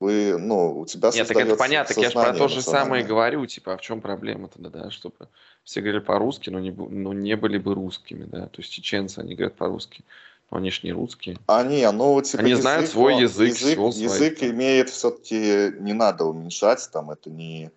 Вы, 0.00 0.38
ну, 0.38 0.80
у 0.80 0.86
тебя 0.86 1.10
Нет, 1.12 1.28
так 1.28 1.36
это 1.36 1.56
понятно, 1.56 1.94
так 1.94 2.02
я 2.02 2.08
же 2.08 2.14
про 2.14 2.32
то 2.32 2.48
же 2.48 2.62
самое 2.62 3.04
говорю, 3.04 3.44
типа, 3.44 3.74
а 3.74 3.76
в 3.76 3.82
чем 3.82 4.00
проблема 4.00 4.48
тогда, 4.48 4.70
да, 4.70 4.90
чтобы 4.90 5.28
все 5.64 5.80
говорили 5.80 6.00
по-русски, 6.00 6.50
но 6.50 6.58
не, 6.58 6.70
но 6.70 7.12
не 7.12 7.36
были 7.36 7.58
бы 7.58 7.74
русскими, 7.74 8.24
да, 8.24 8.46
то 8.46 8.60
есть 8.60 8.72
чеченцы, 8.72 9.18
они 9.18 9.34
говорят 9.34 9.56
по-русски, 9.56 10.04
но 10.50 10.58
они 10.58 10.70
же 10.70 10.80
не 10.82 10.92
русские. 10.92 11.38
Они, 11.46 11.86
ну, 11.92 12.20
типа, 12.22 12.42
они 12.42 12.50
язык, 12.50 12.62
знают 12.62 12.90
свой 12.90 13.20
язык, 13.20 13.50
язык, 13.50 13.78
язык 13.78 14.38
свой, 14.38 14.50
имеет 14.50 14.90
все-таки, 14.90 15.72
не 15.78 15.92
надо 15.92 16.24
уменьшать, 16.24 16.88
там, 16.92 17.10
это 17.10 17.30
не 17.30 17.70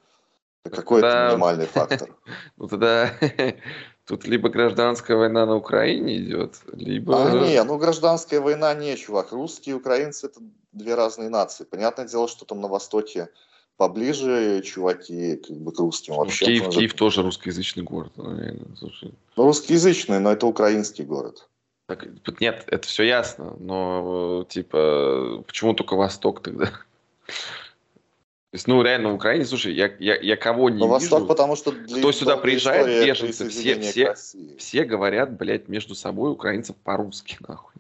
какой 0.72 1.02
тогда... 1.02 1.26
это 1.26 1.34
минимальный 1.34 1.66
фактор? 1.66 2.10
Ну 2.58 2.68
тогда 2.68 3.12
тут 4.06 4.26
либо 4.26 4.50
гражданская 4.50 5.18
война 5.18 5.46
на 5.46 5.56
Украине 5.56 6.18
идет, 6.18 6.56
либо... 6.72 7.28
А, 7.28 7.48
не, 7.48 7.62
ну 7.64 7.78
гражданская 7.78 8.40
война 8.40 8.74
не, 8.74 8.96
чувак. 8.96 9.32
Русские 9.32 9.76
и 9.76 9.78
украинцы 9.78 10.28
это 10.28 10.40
две 10.72 10.96
разные 10.96 11.30
нации. 11.30 11.66
Понятное 11.66 12.08
дело, 12.08 12.28
что 12.28 12.46
там 12.46 12.62
на 12.62 12.68
Востоке 12.68 13.30
поближе 13.78 14.62
чуваки 14.62 15.38
как 15.38 15.58
бы 15.58 15.72
к 15.72 15.80
русским. 15.80 16.16
Вообще, 16.16 16.46
Киев, 16.46 16.70
Киев 16.70 16.94
тоже 16.94 17.22
русскоязычный 17.22 17.84
город. 17.84 18.12
Ну, 18.16 18.32
ну, 18.32 19.12
русскоязычный, 19.36 20.20
но 20.20 20.32
это 20.32 20.46
украинский 20.46 21.04
город. 21.04 21.48
Так, 21.88 22.08
нет, 22.40 22.64
это 22.68 22.88
все 22.88 23.04
ясно, 23.04 23.56
но 23.60 24.46
типа 24.48 25.44
почему 25.46 25.74
только 25.74 25.96
Восток 25.96 26.42
тогда? 26.42 26.66
То 28.54 28.58
есть, 28.58 28.68
ну, 28.68 28.84
реально, 28.84 29.10
в 29.12 29.16
Украине, 29.16 29.46
слушай, 29.46 29.74
я, 29.74 29.92
я, 30.00 30.16
я 30.16 30.38
кого 30.38 30.70
не 30.70 30.78
Но 30.78 30.86
вижу, 30.86 30.92
Восток, 30.92 31.28
потому 31.28 31.56
что 31.56 31.72
для 31.72 31.98
кто 31.98 32.12
сюда 32.12 32.38
приезжает, 32.38 33.04
беженцы, 33.04 33.50
все, 33.50 33.80
все, 33.82 34.16
все 34.60 34.84
говорят, 34.84 35.36
блядь, 35.36 35.68
между 35.70 35.96
собой 35.96 36.32
украинцев 36.32 36.76
по-русски, 36.76 37.38
нахуй. 37.48 37.74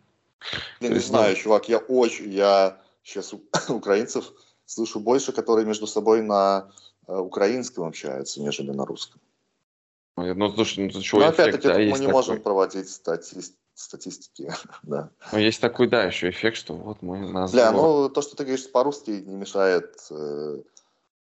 Я 0.81 0.87
То 0.87 0.93
не 0.93 0.99
есть, 0.99 1.11
ну- 1.11 1.19
знаю, 1.19 1.35
чувак, 1.35 1.69
я 1.69 1.77
очень, 1.77 2.33
я 2.33 2.81
сейчас 3.03 3.35
украинцев 3.69 4.33
слышу 4.73 4.99
больше, 4.99 5.31
которые 5.31 5.65
между 5.65 5.87
собой 5.87 6.21
на 6.21 6.71
э, 7.07 7.15
украинском 7.15 7.85
общаются, 7.85 8.41
нежели 8.41 8.71
на 8.71 8.85
русском. 8.85 9.21
Ну, 10.15 10.33
ну, 10.33 10.53
слушай, 10.53 10.91
ну, 10.93 11.01
чего 11.01 11.21
Но 11.21 11.27
опять-таки 11.27 11.67
да, 11.67 11.75
мы 11.75 11.85
не 11.85 11.91
такой. 11.93 12.11
можем 12.11 12.41
проводить 12.41 12.87
стати- 12.89 13.53
статистики, 13.73 14.51
да. 14.83 15.09
Ну, 15.31 15.39
есть 15.39 15.61
такой, 15.61 15.87
да, 15.87 16.03
еще 16.03 16.29
эффект, 16.29 16.57
что 16.57 16.73
вот 16.73 17.01
мы 17.01 17.31
нас... 17.31 17.51
Бля, 17.51 17.71
ну 17.71 18.09
то, 18.09 18.21
что 18.21 18.35
ты 18.35 18.43
говоришь 18.43 18.71
по-русски, 18.71 19.11
не 19.11 19.35
мешает 19.35 19.95
э, 20.11 20.61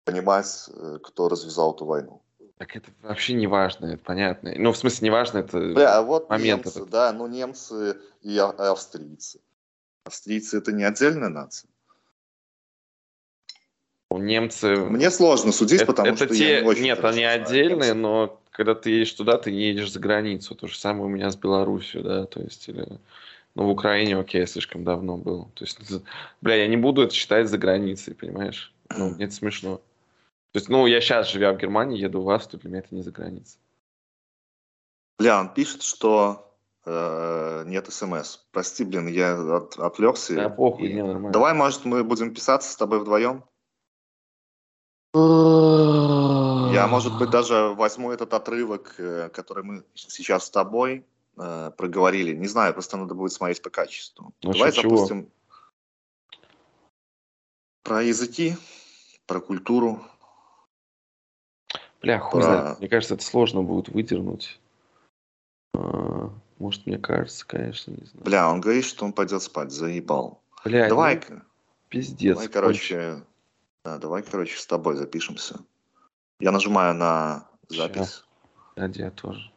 понимать, 0.04 0.70
э, 0.74 1.00
кто 1.04 1.30
развязал 1.30 1.74
эту 1.74 1.86
войну. 1.86 2.22
Так 2.58 2.76
это 2.76 2.92
вообще 3.02 3.34
не 3.34 3.48
важно, 3.48 3.88
это 3.88 4.04
понятно. 4.04 4.54
Ну, 4.56 4.72
в 4.72 4.78
смысле, 4.78 5.06
не 5.06 5.12
важно, 5.12 5.40
это... 5.40 5.58
Бля, 5.60 5.98
а 5.98 6.02
вот 6.04 6.30
момент 6.30 6.66
немцы, 6.66 6.80
этот. 6.80 6.90
да, 6.92 7.12
ну 7.12 7.26
немцы 7.28 7.98
и 8.22 8.38
а- 8.38 8.56
и 8.58 8.62
австрийцы. 8.62 9.40
Австрийцы 10.04 10.58
это 10.58 10.72
не 10.72 10.84
отдельная 10.84 11.30
нация. 11.30 11.71
Немцы... 14.18 14.76
Мне 14.76 15.12
сложно 15.12 15.52
судить, 15.52 15.82
это, 15.82 15.92
потому 15.94 16.10
это 16.10 16.26
что 16.26 16.36
те... 16.36 16.54
я 16.56 16.62
не 16.62 16.68
очень 16.68 16.84
Нет, 16.84 17.04
они 17.06 17.24
отдельные, 17.24 17.94
немцев. 17.94 17.98
но 17.98 18.42
когда 18.52 18.76
ты 18.76 18.90
едешь 18.90 19.14
туда, 19.14 19.38
ты 19.38 19.52
не 19.52 19.64
едешь 19.64 19.92
за 19.92 20.00
границу. 20.00 20.56
То 20.56 20.68
же 20.68 20.78
самое 20.78 21.06
у 21.06 21.10
меня 21.10 21.30
с 21.30 21.36
Беларусью, 21.36 22.04
да, 22.04 22.26
то 22.26 22.42
есть... 22.42 22.68
Или... 22.70 22.88
Ну, 23.54 23.66
в 23.66 23.70
Украине, 23.70 24.18
окей, 24.18 24.40
я 24.42 24.48
слишком 24.48 24.86
давно 24.86 25.18
был. 25.18 25.50
То 25.56 25.66
есть, 25.66 25.78
бля, 26.42 26.56
я 26.56 26.68
не 26.68 26.78
буду 26.78 27.02
это 27.02 27.14
считать 27.14 27.50
за 27.50 27.58
границей, 27.58 28.16
понимаешь? 28.16 28.74
Ну, 28.98 29.10
мне 29.10 29.26
это 29.26 29.34
смешно. 29.34 29.78
То 30.54 30.58
есть, 30.58 30.70
ну, 30.70 30.86
я 30.86 31.02
сейчас, 31.02 31.30
живя 31.30 31.52
в 31.52 31.58
Германии, 31.58 32.00
еду 32.00 32.22
в 32.22 32.30
Австрию, 32.30 32.62
для 32.62 32.70
меня 32.70 32.80
это 32.80 32.96
не 32.96 33.02
за 33.02 33.12
границей. 33.12 33.60
Бля, 35.20 35.42
он 35.42 35.54
пишет, 35.54 35.84
что 35.84 36.50
э, 36.86 37.64
нет 37.68 37.92
смс. 37.92 38.38
Прости, 38.52 38.86
блин, 38.86 39.08
я 39.08 39.38
от- 39.58 39.78
отвлекся. 39.78 40.34
Да, 40.34 40.50
похуй, 40.50 40.88
И- 40.88 40.94
не, 40.94 41.04
нормально. 41.04 41.32
Давай, 41.32 41.54
может, 41.54 41.84
мы 41.84 42.04
будем 42.06 42.34
писаться 42.34 42.72
с 42.72 42.76
тобой 42.78 43.02
вдвоем? 43.02 43.44
Я, 45.14 46.88
может 46.90 47.18
быть, 47.18 47.30
даже 47.30 47.74
возьму 47.76 48.12
этот 48.12 48.34
отрывок, 48.34 48.96
э, 48.98 49.30
который 49.30 49.64
мы 49.64 49.84
сейчас 49.94 50.46
с 50.46 50.50
тобой 50.50 51.06
э, 51.38 51.72
проговорили. 51.76 52.34
Не 52.34 52.48
знаю, 52.48 52.74
просто 52.74 52.96
надо 52.96 53.14
будет 53.14 53.34
смотреть 53.34 53.62
по 53.62 53.70
качеству. 53.70 54.34
Ну, 54.42 54.54
Давай 54.54 54.72
чё, 54.72 54.84
чего? 54.84 54.96
запустим 54.96 55.30
про 57.84 58.02
языки, 58.04 58.56
про 59.26 59.42
культуру. 59.42 60.02
Бля, 62.02 62.20
хуй 62.20 62.42
Про- 62.42 62.44
знает. 62.44 62.80
Мне 62.80 62.88
кажется, 62.88 63.16
это 63.16 63.24
сложно 63.24 63.64
будет 63.64 63.90
выдернуть. 63.90 64.60
А, 65.76 66.30
Может, 66.58 66.86
мне 66.88 66.98
кажется, 66.98 67.46
конечно, 67.46 67.92
не 67.92 68.06
знаю. 68.06 68.24
Бля, 68.24 68.50
он 68.50 68.62
говорит, 68.62 68.86
что 68.86 69.04
он 69.04 69.12
пойдет 69.12 69.44
спать, 69.44 69.72
заебал. 69.72 70.42
Бля, 70.64 70.88
давай, 70.88 71.22
ну, 71.28 71.42
пиздец. 71.90 72.36
давай, 72.36 72.48
короче, 72.48 73.24
да, 73.84 73.98
давай, 73.98 74.22
короче, 74.22 74.58
с 74.58 74.66
тобой 74.66 74.96
запишемся. 74.96 75.56
Я 76.40 76.52
нажимаю 76.52 76.94
на 76.94 77.48
запись. 77.70 78.24
Ради 78.76 79.00
я 79.00 79.12
тоже. 79.12 79.52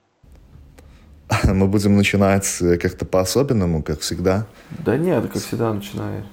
Мы 1.44 1.66
будем 1.66 1.96
начинать 1.96 2.60
э, 2.60 2.76
как-то 2.78 3.04
по-особенному, 3.04 3.82
как 3.82 4.00
всегда. 4.00 4.46
Да 4.84 4.96
нет, 4.96 5.30
как 5.30 5.42
всегда 5.42 5.72
начинаю. 5.72 6.24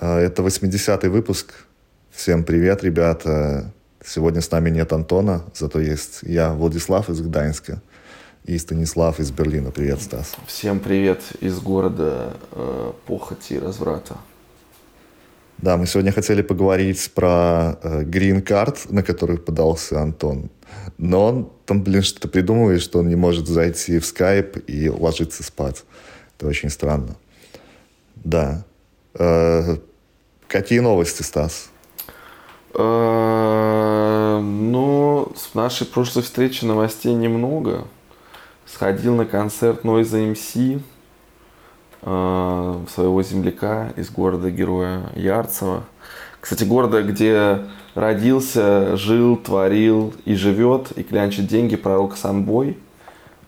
А, 0.00 0.18
Это 0.18 0.42
80-й 0.42 1.08
выпуск. 1.08 1.66
Всем 2.10 2.44
привет, 2.44 2.82
ребята. 2.82 3.72
Сегодня 4.04 4.40
с 4.40 4.50
нами 4.50 4.70
нет 4.70 4.92
Антона, 4.92 5.44
зато 5.54 5.80
есть 5.80 6.20
я, 6.22 6.52
Владислав 6.52 7.08
из 7.08 7.20
Гданьска, 7.20 7.80
и 8.44 8.58
Станислав 8.58 9.20
из 9.20 9.30
Берлина. 9.30 9.70
Привет, 9.70 10.02
Стас. 10.02 10.34
Всем 10.46 10.80
привет 10.80 11.20
из 11.40 11.60
города 11.60 12.36
э, 12.50 12.92
похоти 13.06 13.54
и 13.54 13.58
разврата. 13.60 14.16
Да, 15.62 15.76
мы 15.76 15.86
сегодня 15.86 16.12
хотели 16.12 16.42
поговорить 16.42 17.12
про 17.14 17.78
грин-карт, 17.82 18.90
на 18.90 19.02
который 19.02 19.38
подался 19.38 20.00
Антон. 20.02 20.50
Но 20.98 21.26
он 21.26 21.52
там, 21.66 21.82
блин, 21.82 22.02
что-то 22.02 22.28
придумывает, 22.28 22.82
что 22.82 22.98
он 22.98 23.08
не 23.08 23.14
может 23.14 23.46
зайти 23.46 23.98
в 23.98 24.04
скайп 24.06 24.58
и 24.66 24.88
ложиться 24.88 25.42
спать. 25.44 25.84
Это 26.36 26.48
очень 26.48 26.68
странно. 26.68 27.16
Да. 28.16 28.64
Э, 29.14 29.76
Какие 30.48 30.80
новости, 30.80 31.22
Стас? 31.22 31.70
Э, 32.74 34.40
Ну, 34.42 35.32
с 35.36 35.54
нашей 35.54 35.86
прошлой 35.86 36.22
встречи 36.22 36.64
новостей 36.64 37.14
немного. 37.14 37.86
Сходил 38.66 39.14
на 39.14 39.26
концерт 39.26 39.84
Noise 39.84 40.34
MC 40.34 40.78
э, 40.78 40.80
своего 42.02 43.22
земляка 43.22 43.92
из 43.96 44.10
города-героя 44.10 45.02
Ярцево. 45.14 45.84
Кстати, 46.40 46.64
города, 46.64 47.02
где 47.02 47.60
родился, 47.94 48.96
жил, 48.96 49.36
творил 49.36 50.12
и 50.24 50.34
живет, 50.34 50.90
и 50.92 51.04
клянчит 51.04 51.46
деньги 51.46 51.76
пророк 51.76 52.16
Санбой. 52.16 52.76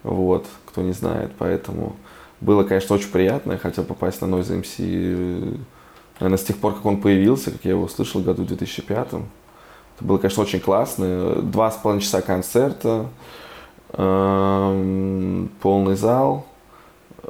Вот, 0.05 0.47
кто 0.67 0.83
не 0.83 0.93
знает, 0.93 1.33
поэтому 1.39 1.97
было, 2.41 2.63
конечно, 2.63 2.95
очень 2.95 3.11
приятно. 3.11 3.53
Я 3.53 3.59
хотел 3.59 3.85
попасть 3.85 4.21
на 4.21 4.27
Noise 4.27 4.63
MC, 4.63 4.75
э, 4.79 5.57
наверное, 6.21 6.39
с 6.39 6.45
тех 6.45 6.59
пор, 6.59 6.75
как 6.75 6.85
он 6.85 7.01
появился, 7.01 7.51
как 7.51 7.65
я 7.65 7.71
его 7.71 7.85
услышал 7.85 8.21
в 8.21 8.25
году 8.25 8.45
2005. 8.45 9.09
Это 9.09 9.25
было, 10.01 10.19
конечно, 10.19 10.43
очень 10.43 10.61
классно. 10.61 11.37
Два 11.43 11.71
с 11.71 11.77
половиной 11.77 12.03
часа 12.03 12.21
концерта, 12.21 13.07
эм, 13.93 15.51
полный 15.63 15.97
зал. 15.97 16.47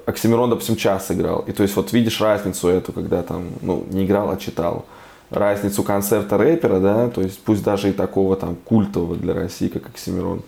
Оксимирон, 0.07 0.51
допустим, 0.51 0.77
час 0.77 1.11
играл. 1.11 1.45
И 1.47 1.53
то 1.53 1.63
есть 1.63 1.77
вот 1.77 1.93
видишь 1.93 2.21
разницу 2.21 2.69
эту, 2.69 2.93
когда 2.93 3.23
там, 3.23 3.45
ну, 3.61 3.85
не 3.91 4.05
играл, 4.05 4.31
а 4.31 4.37
читал. 4.37 4.87
Разницу 5.31 5.83
концерта 5.83 6.37
рэпера, 6.39 6.81
да, 6.81 7.09
то 7.09 7.23
есть 7.23 7.41
пусть 7.43 7.65
даже 7.65 7.91
и 7.91 7.93
такого 7.93 8.37
там 8.37 8.57
культового 8.57 9.17
для 9.17 9.35
России, 9.35 9.69
как 9.69 9.89
Оксимирон. 9.89 10.43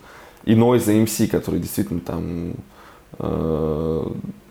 И 0.45 0.55
Нойза 0.55 0.93
МС, 0.93 1.17
который 1.29 1.59
действительно 1.59 1.99
там, 1.99 2.53
э, 3.19 4.09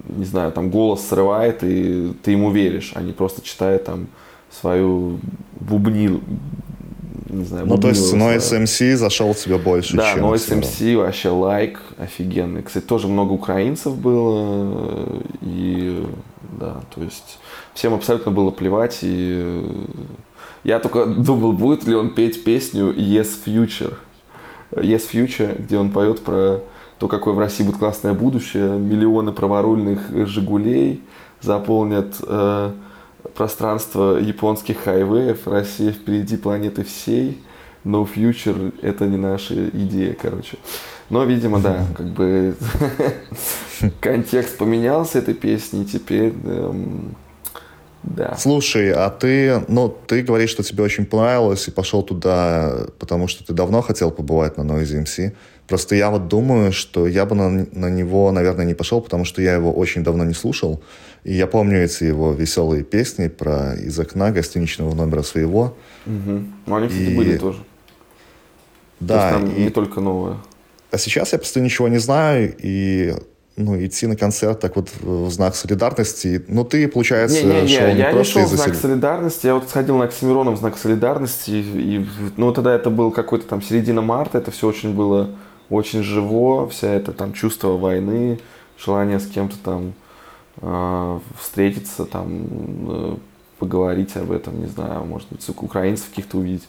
не 0.09 0.25
знаю, 0.25 0.53
там 0.53 0.71
голос 0.71 1.07
срывает, 1.07 1.63
и 1.63 2.13
ты 2.23 2.33
ему 2.33 2.51
веришь, 2.51 2.93
а 2.95 3.03
не 3.03 3.13
просто 3.13 3.41
читает 3.41 3.85
там 3.85 4.09
свою 4.51 5.19
бубнил, 5.59 6.21
не 7.29 7.45
знаю, 7.45 7.67
Ну, 7.67 7.79
то 7.79 7.89
есть 7.89 8.03
бубниловую 8.11 8.39
Noise 8.39 8.41
свою. 8.41 8.63
MC 8.65 8.97
зашел 8.97 9.35
тебе 9.35 9.59
больше, 9.59 9.97
Да, 9.97 10.13
чем 10.15 10.25
Noise 10.25 10.35
Оксимирон. 10.35 10.63
MC 10.63 10.97
вообще 10.97 11.29
лайк 11.31 11.81
офигенный. 11.99 12.63
Кстати, 12.63 12.85
тоже 12.85 13.09
много 13.09 13.33
украинцев 13.33 13.97
было. 13.97 15.09
И 15.43 16.05
да, 16.59 16.77
то 16.95 17.03
есть 17.03 17.39
всем 17.75 17.95
абсолютно 17.95 18.31
было 18.33 18.51
плевать. 18.51 18.99
И 19.03 19.65
я 20.65 20.79
только 20.79 21.07
думал, 21.07 21.53
будет 21.53 21.85
ли 21.87 21.95
он 21.95 22.11
петь 22.11 22.45
песню 22.45 22.93
Yes 22.95 23.29
Future. 23.45 23.95
Yes 24.73 25.03
Future, 25.13 25.61
где 25.63 25.79
он 25.79 25.91
поет 25.91 26.21
про 26.23 26.61
то, 26.99 27.09
какое 27.09 27.35
в 27.35 27.39
России 27.39 27.63
будет 27.65 27.77
классное 27.79 28.15
будущее. 28.15 28.71
Миллионы 28.79 29.33
праворульных 29.33 30.27
«Жигулей» 30.27 31.03
заполнят 31.43 32.15
э, 32.27 32.71
пространство 33.35 34.19
японских 34.19 34.79
хайвеев. 34.81 35.47
Россия 35.47 35.93
впереди 35.93 36.37
планеты 36.37 36.85
всей. 36.85 37.43
No 37.85 38.07
future– 38.07 38.75
это 38.83 39.07
не 39.07 39.17
наша 39.17 39.69
идея, 39.69 40.15
короче. 40.15 40.59
Но, 41.09 41.25
видимо, 41.25 41.61
да, 41.61 41.87
как 41.97 42.07
бы 42.07 42.57
контекст 44.01 44.59
поменялся 44.59 45.19
этой 45.19 45.35
песни, 45.35 45.85
теперь, 45.85 46.35
эм, 46.45 47.15
да. 48.07 48.37
Слушай, 48.39 48.93
а 48.93 49.11
ты, 49.11 49.63
ну, 49.69 49.89
ты 49.89 50.23
говоришь, 50.23 50.51
что 50.51 50.63
тебе 50.63 50.83
очень 50.85 51.05
понравилось 51.07 51.69
и 51.69 51.71
пошел 51.71 52.03
туда, 52.03 52.87
потому 52.99 53.29
что 53.29 53.45
ты 53.45 53.53
давно 53.53 53.83
хотел 53.83 54.11
побывать 54.11 54.57
на 54.57 54.63
Noise 54.63 55.03
MC. 55.05 55.33
Просто 55.69 55.97
я 55.97 56.11
вот 56.11 56.29
думаю, 56.29 56.73
что 56.73 57.07
я 57.09 57.27
бы 57.27 57.35
на, 57.35 57.49
на 57.73 57.91
него, 57.91 58.31
наверное, 58.31 58.65
не 58.65 58.75
пошел, 58.75 59.01
потому 59.01 59.25
что 59.25 59.43
я 59.43 59.55
его 59.55 59.73
очень 59.73 60.05
давно 60.05 60.25
не 60.25 60.35
слушал. 60.35 60.81
И 61.25 61.35
я 61.35 61.49
помню 61.49 61.83
эти 61.83 62.05
его 62.05 62.33
веселые 62.33 62.85
песни 62.85 63.27
про 63.29 63.75
из 63.75 63.99
окна 63.99 64.31
гостиничного 64.31 64.95
номера 64.95 65.23
своего. 65.23 65.77
Мгм. 66.07 66.55
Ну, 66.67 66.77
они, 66.77 66.87
кстати, 66.89 67.03
И- 67.11 67.17
были 67.17 67.37
тоже. 67.37 67.59
Да, 69.01 69.31
То 69.31 69.37
есть 69.39 69.49
там 69.51 69.57
и- 69.57 69.65
не 69.65 69.71
только 69.71 70.01
новое. 70.01 70.37
А 70.93 70.99
сейчас 70.99 71.33
я 71.33 71.39
просто 71.39 71.61
ничего 71.61 71.89
не 71.89 71.99
знаю, 71.99 72.55
и 72.63 73.13
ну, 73.57 73.83
идти 73.83 74.07
на 74.07 74.17
концерт 74.17 74.61
так 74.61 74.77
вот 74.77 74.91
в 75.01 75.31
знак 75.31 75.57
солидарности. 75.57 76.45
Ну, 76.49 76.65
ты, 76.65 76.87
получается, 76.89 77.43
Не-не-не, 77.43 77.69
шел 77.69 77.87
не 77.87 77.99
я 77.99 78.09
не 78.09 78.13
просто 78.13 78.33
шел 78.33 78.43
в 78.45 78.49
знак 78.49 78.69
солид- 78.69 78.81
солидарности, 78.81 79.47
я 79.47 79.55
вот 79.55 79.69
сходил 79.69 79.97
на 79.97 80.05
Оксимирона 80.05 80.51
в 80.51 80.59
знак 80.59 80.77
солидарности, 80.77 81.51
и, 81.51 81.97
и, 81.97 82.07
ну, 82.37 82.53
тогда 82.53 82.75
это 82.75 82.91
был 82.91 83.11
какой-то 83.11 83.47
там 83.47 83.63
середина 83.63 84.03
марта, 84.03 84.39
это 84.39 84.51
все 84.51 84.69
очень 84.69 84.95
было 84.95 85.31
очень 85.71 86.03
живо, 86.03 86.69
вся 86.69 86.89
это 86.89 87.13
там 87.13 87.33
чувство 87.33 87.77
войны, 87.77 88.39
желание 88.79 89.19
с 89.19 89.27
кем-то 89.27 89.57
там 89.65 89.95
э, 90.61 91.19
встретиться, 91.41 92.05
там, 92.05 92.47
э, 92.89 93.17
поговорить 93.59 94.17
об 94.17 94.33
этом, 94.33 94.61
не 94.61 94.67
знаю, 94.67 95.05
может 95.05 95.29
быть, 95.31 95.49
украинцев 95.49 96.11
каких-то 96.11 96.39
увидеть. 96.39 96.69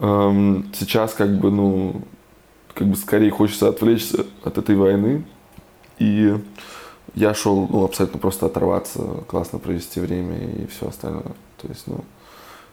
Эм, 0.00 0.70
сейчас 0.76 1.14
как 1.14 1.30
бы, 1.38 1.50
ну, 1.50 2.02
как 2.74 2.88
бы 2.88 2.96
скорее 2.96 3.30
хочется 3.30 3.68
отвлечься 3.68 4.26
от 4.42 4.58
этой 4.58 4.74
войны. 4.74 5.24
И 5.98 6.36
я 7.14 7.34
шел, 7.34 7.66
ну, 7.68 7.84
абсолютно 7.84 8.18
просто 8.18 8.46
оторваться, 8.46 9.00
классно 9.26 9.58
провести 9.58 10.00
время 10.00 10.36
и 10.36 10.66
все 10.66 10.88
остальное. 10.88 11.32
То 11.60 11.68
есть, 11.68 11.86
ну, 11.86 12.04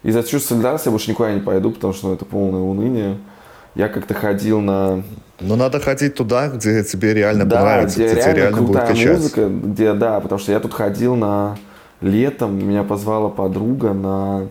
из-за 0.04 0.22
чувства 0.24 0.54
солидарности 0.54 0.88
я 0.88 0.92
больше 0.92 1.10
никуда 1.10 1.34
не 1.34 1.40
пойду, 1.40 1.72
потому 1.72 1.94
что 1.94 2.10
ну, 2.10 2.14
это 2.14 2.26
полное 2.26 2.62
уныние. 2.62 3.18
Я 3.74 3.90
как-то 3.90 4.14
ходил 4.14 4.62
на... 4.62 5.04
Ну, 5.40 5.56
надо 5.56 5.80
ходить 5.80 6.16
туда, 6.16 6.48
где 6.48 6.84
тебе 6.84 7.14
реально 7.14 7.46
да, 7.46 7.58
понравится, 7.58 7.96
где, 7.96 8.06
где 8.06 8.16
реально 8.16 8.32
тебе 8.32 8.42
реально 8.42 8.62
будет 8.62 8.88
качать. 8.88 9.18
музыка, 9.18 9.48
где, 9.48 9.94
да, 9.94 10.20
потому 10.20 10.40
что 10.40 10.52
я 10.52 10.60
тут 10.60 10.74
ходил 10.74 11.16
на... 11.16 11.58
Летом 12.02 12.68
меня 12.68 12.84
позвала 12.84 13.30
подруга 13.30 13.94
на 13.94 14.48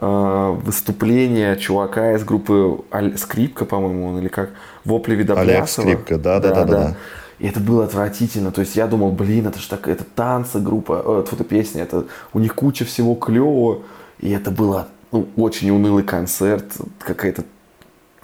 э, 0.00 0.56
выступление 0.64 1.56
чувака 1.56 2.14
из 2.14 2.24
группы 2.24 2.80
Аль... 2.92 3.18
Скрипка, 3.18 3.64
по-моему, 3.64 4.06
он, 4.06 4.18
или 4.20 4.28
как, 4.28 4.50
Вопли 4.84 5.14
Видоплясова. 5.16 5.86
Олег 5.86 6.00
Скрипка, 6.00 6.18
да, 6.18 6.40
да, 6.40 6.54
да, 6.54 6.64
да. 6.64 6.78
да. 6.78 6.96
И 7.42 7.46
это 7.48 7.58
было 7.58 7.84
отвратительно. 7.84 8.52
То 8.52 8.60
есть 8.60 8.76
я 8.76 8.86
думал, 8.86 9.10
блин, 9.10 9.48
это 9.48 9.58
же 9.58 9.68
так, 9.68 9.88
это 9.88 10.04
танцы 10.04 10.60
группа, 10.60 11.02
э, 11.04 11.24
это 11.32 11.42
песня, 11.42 11.82
это 11.82 12.06
у 12.32 12.38
них 12.38 12.54
куча 12.54 12.84
всего 12.84 13.16
клевого. 13.16 13.82
И 14.20 14.30
это 14.30 14.52
было 14.52 14.86
ну, 15.10 15.26
очень 15.36 15.68
унылый 15.70 16.04
концерт, 16.04 16.66
какая-то 17.00 17.42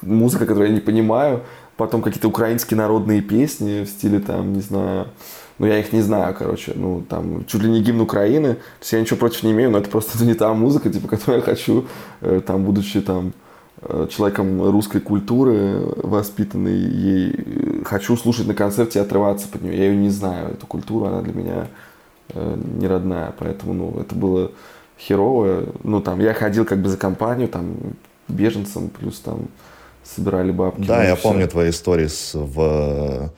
музыка, 0.03 0.47
которую 0.47 0.69
я 0.69 0.75
не 0.75 0.81
понимаю. 0.81 1.43
Потом 1.77 2.01
какие-то 2.01 2.29
украинские 2.29 2.79
народные 2.79 3.21
песни 3.21 3.83
в 3.83 3.89
стиле 3.89 4.21
там, 4.21 4.53
не 4.53 4.61
знаю, 4.61 5.09
ну 5.59 5.67
я 5.67 5.81
их 5.81 5.93
не 5.93 6.01
знаю, 6.01 6.33
короче, 6.39 6.75
ну 6.77 7.03
там 7.03 7.45
чуть 7.47 7.65
ли 7.65 7.69
не 7.69 7.83
гимн 7.83 8.03
Украины. 8.03 8.55
То 8.55 8.83
есть 8.83 8.93
я 8.93 9.01
ничего 9.01 9.17
против 9.17 9.43
не 9.43 9.51
имею, 9.51 9.73
но 9.73 9.79
это 9.79 9.91
просто 9.91 10.25
не 10.25 10.35
та 10.35 10.55
музыка, 10.55 10.91
типа, 10.91 11.09
которую 11.09 11.39
я 11.39 11.43
хочу, 11.43 11.87
э, 12.21 12.41
там, 12.47 12.63
будучи 12.63 13.01
там 13.01 13.33
человеком 14.11 14.71
русской 14.71 15.01
культуры, 15.01 15.81
воспитанный 15.97 16.77
ей, 16.79 17.83
хочу 17.85 18.17
слушать 18.17 18.47
на 18.47 18.55
концерте 18.55 18.99
и 18.99 19.03
отрываться 19.03 19.49
под 19.49 19.63
нее. 19.63 19.77
Я 19.77 19.85
ее 19.85 19.97
не 19.97 20.11
знаю, 20.11 20.53
эту 20.53 20.67
культуру, 20.67 21.07
она 21.07 21.23
для 21.23 21.33
меня 21.33 21.67
э, 22.31 22.57
не 22.79 22.87
родная, 22.89 23.33
поэтому, 23.39 23.73
ну, 23.75 24.01
это 24.01 24.15
было 24.15 24.51
херовое. 24.99 25.67
Ну, 25.85 26.01
там, 26.01 26.21
я 26.21 26.35
ходил 26.35 26.65
как 26.65 26.79
бы 26.79 26.89
за 26.89 26.97
компанию, 26.97 27.49
там, 27.49 27.77
беженцам, 28.27 28.89
плюс 28.89 29.21
там 29.21 29.49
собирали 30.03 30.51
бабки. 30.51 30.87
Да, 30.87 30.97
ну, 30.99 31.03
я 31.05 31.15
все. 31.15 31.23
помню 31.23 31.49
твои 31.49 31.71
истории 31.71 32.09
в, 32.35 33.33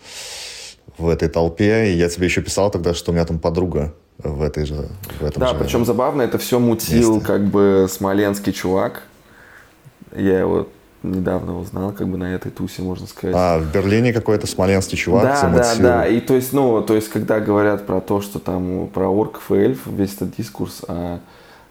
в 0.99 1.09
этой 1.09 1.29
толпе, 1.29 1.93
и 1.93 1.97
я 1.97 2.09
тебе 2.09 2.27
еще 2.27 2.41
писал 2.43 2.71
тогда, 2.71 2.95
что 2.95 3.11
у 3.11 3.15
меня 3.15 3.25
там 3.27 3.39
подруга 3.39 3.93
в 4.19 4.43
этой 4.43 4.65
же 4.67 4.89
в 5.21 5.25
этом 5.25 5.41
Да, 5.41 5.49
же 5.49 5.55
причем 5.59 5.85
забавно, 5.85 6.23
это 6.23 6.39
все 6.39 6.59
мутил 6.59 7.15
месте. 7.15 7.27
как 7.27 7.45
бы 7.47 7.87
смоленский 7.91 8.53
чувак. 8.53 9.03
Я 10.15 10.41
его 10.41 10.69
недавно 11.03 11.59
узнал, 11.59 11.93
как 11.93 12.09
бы 12.09 12.19
на 12.19 12.35
этой 12.35 12.51
тусе, 12.51 12.83
можно 12.83 13.07
сказать. 13.07 13.35
А, 13.37 13.59
в 13.59 13.73
Берлине 13.73 14.13
какой-то 14.13 14.47
смоленский 14.47 14.99
чувак 14.99 15.23
Да, 15.23 15.51
да, 15.51 15.75
да. 15.77 16.07
И 16.07 16.21
то 16.21 16.35
есть, 16.35 16.53
ну, 16.53 16.83
то 16.83 16.95
есть, 16.95 17.09
когда 17.09 17.41
говорят 17.41 17.87
про 17.87 18.01
то, 18.01 18.21
что 18.21 18.39
там 18.39 18.89
про 18.89 19.09
орков 19.09 19.51
и 19.51 19.55
эльф, 19.55 19.87
весь 19.87 20.15
этот 20.15 20.37
дискурс, 20.37 20.83
а 20.89 21.21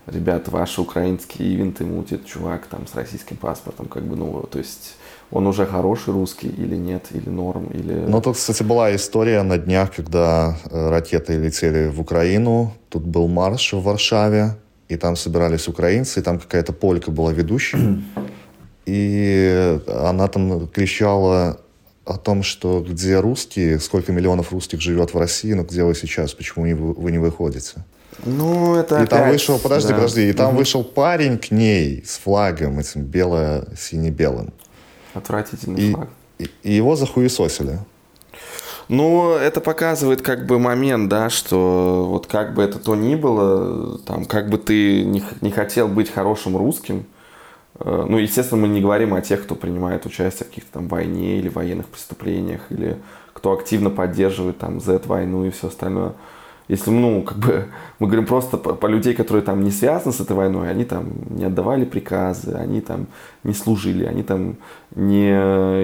ребята, 0.08 0.52
ваши 0.52 0.82
украинские 0.82 1.54
ивенты 1.54 1.86
мутит 1.86 2.26
чувак 2.26 2.66
там 2.66 2.88
с 2.88 2.96
российским 2.96 3.38
паспортом, 3.38 3.86
как 3.86 4.04
бы, 4.04 4.16
ну, 4.16 4.48
то 4.50 4.58
есть 4.58 4.96
он 5.32 5.46
уже 5.46 5.68
хороший 5.68 6.14
русский 6.14 6.48
или 6.48 6.76
нет, 6.76 7.06
или 7.12 7.30
норм, 7.30 7.66
или... 7.66 7.94
Ну, 7.94 8.22
тут, 8.22 8.36
кстати, 8.36 8.64
была 8.64 8.96
история 8.96 9.44
на 9.44 9.60
днях, 9.60 9.96
когда 9.96 10.58
э, 10.72 10.90
ракеты 10.90 11.38
летели 11.38 11.88
в 11.88 12.02
Украину, 12.02 12.74
тут 12.90 13.04
был 13.04 13.28
марш 13.28 13.74
в 13.74 13.84
Варшаве, 13.84 14.56
и 14.90 14.98
там 14.98 15.16
собирались 15.16 15.68
украинцы, 15.68 16.20
и 16.20 16.24
там 16.24 16.40
какая-то 16.40 16.74
полька 16.74 17.12
была 17.12 17.32
ведущей, 17.32 18.04
и 18.86 19.80
она 19.88 20.28
там 20.28 20.68
кричала 20.68 21.60
о 22.06 22.18
том, 22.18 22.42
что 22.42 22.84
где 22.88 23.20
русские, 23.20 23.80
сколько 23.80 24.12
миллионов 24.12 24.52
русских 24.52 24.82
живет 24.82 25.14
в 25.14 25.18
России, 25.18 25.54
но 25.54 25.64
где 25.64 25.84
вы 25.84 25.94
сейчас, 25.94 26.34
почему 26.34 26.64
вы 26.94 27.12
не 27.12 27.20
выходите? 27.20 27.86
Ну, 28.26 28.76
это 28.76 28.96
И 28.96 29.04
опять, 29.04 29.10
там 29.10 29.30
вышел, 29.30 29.60
подожди, 29.60 29.90
да. 29.90 29.96
подожди, 29.96 30.30
и 30.30 30.34
там 30.34 30.50
угу. 30.50 30.58
вышел 30.58 30.84
парень 30.84 31.38
к 31.38 31.52
ней 31.52 32.04
с 32.06 32.18
флагом 32.18 32.80
этим 32.80 33.04
бело-сине-белым. 33.04 34.52
Отвратительный 35.14 35.82
и, 35.82 35.94
флаг. 35.94 36.10
И, 36.40 36.50
и 36.64 36.74
его 36.74 36.96
захуесосили. 36.96 37.80
Ну, 38.90 39.36
это 39.36 39.62
показывает 39.62 40.24
как 40.24 40.48
бы 40.48 40.58
момент, 40.58 41.10
да, 41.10 41.30
что 41.30 42.08
вот 42.10 42.26
как 42.26 42.56
бы 42.56 42.64
это 42.64 42.80
то 42.80 42.96
ни 42.96 43.14
было, 43.14 44.00
там, 44.00 44.26
как 44.26 44.50
бы 44.50 44.58
ты 44.58 45.04
не, 45.04 45.24
не 45.42 45.52
хотел 45.52 45.88
быть 45.88 46.10
хорошим 46.10 46.58
русским, 46.58 47.06
э, 47.80 48.06
ну, 48.10 48.18
естественно, 48.18 48.60
мы 48.62 48.68
не 48.68 48.82
говорим 48.82 49.14
о 49.14 49.22
тех, 49.22 49.44
кто 49.44 49.54
принимает 49.54 50.08
участие 50.08 50.48
в 50.48 50.50
каких-то 50.50 50.74
там 50.74 50.88
войне 50.88 51.38
или 51.38 51.50
военных 51.50 51.86
преступлениях, 51.88 52.62
или 52.72 52.98
кто 53.34 53.54
активно 53.54 53.92
поддерживает 53.92 54.58
там 54.58 54.82
Z-войну 54.82 55.46
и 55.46 55.52
все 55.52 55.68
остальное. 55.68 56.14
Если, 56.70 56.92
ну, 56.92 57.24
как 57.24 57.38
бы, 57.40 57.66
мы 57.98 58.06
говорим 58.06 58.28
просто 58.28 58.58
по, 58.58 58.74
по 58.74 58.86
людей, 58.86 59.16
которые 59.16 59.42
там 59.42 59.64
не 59.64 59.72
связаны 59.72 60.14
с 60.14 60.22
этой 60.22 60.36
войной, 60.36 60.70
они 60.70 60.86
там 60.86 61.08
не 61.32 61.46
отдавали 61.46 61.84
приказы, 61.84 62.52
они 62.52 62.80
там 62.80 63.08
не 63.44 63.56
служили, 63.56 64.06
они 64.06 64.22
там 64.22 64.56
не, 64.96 65.30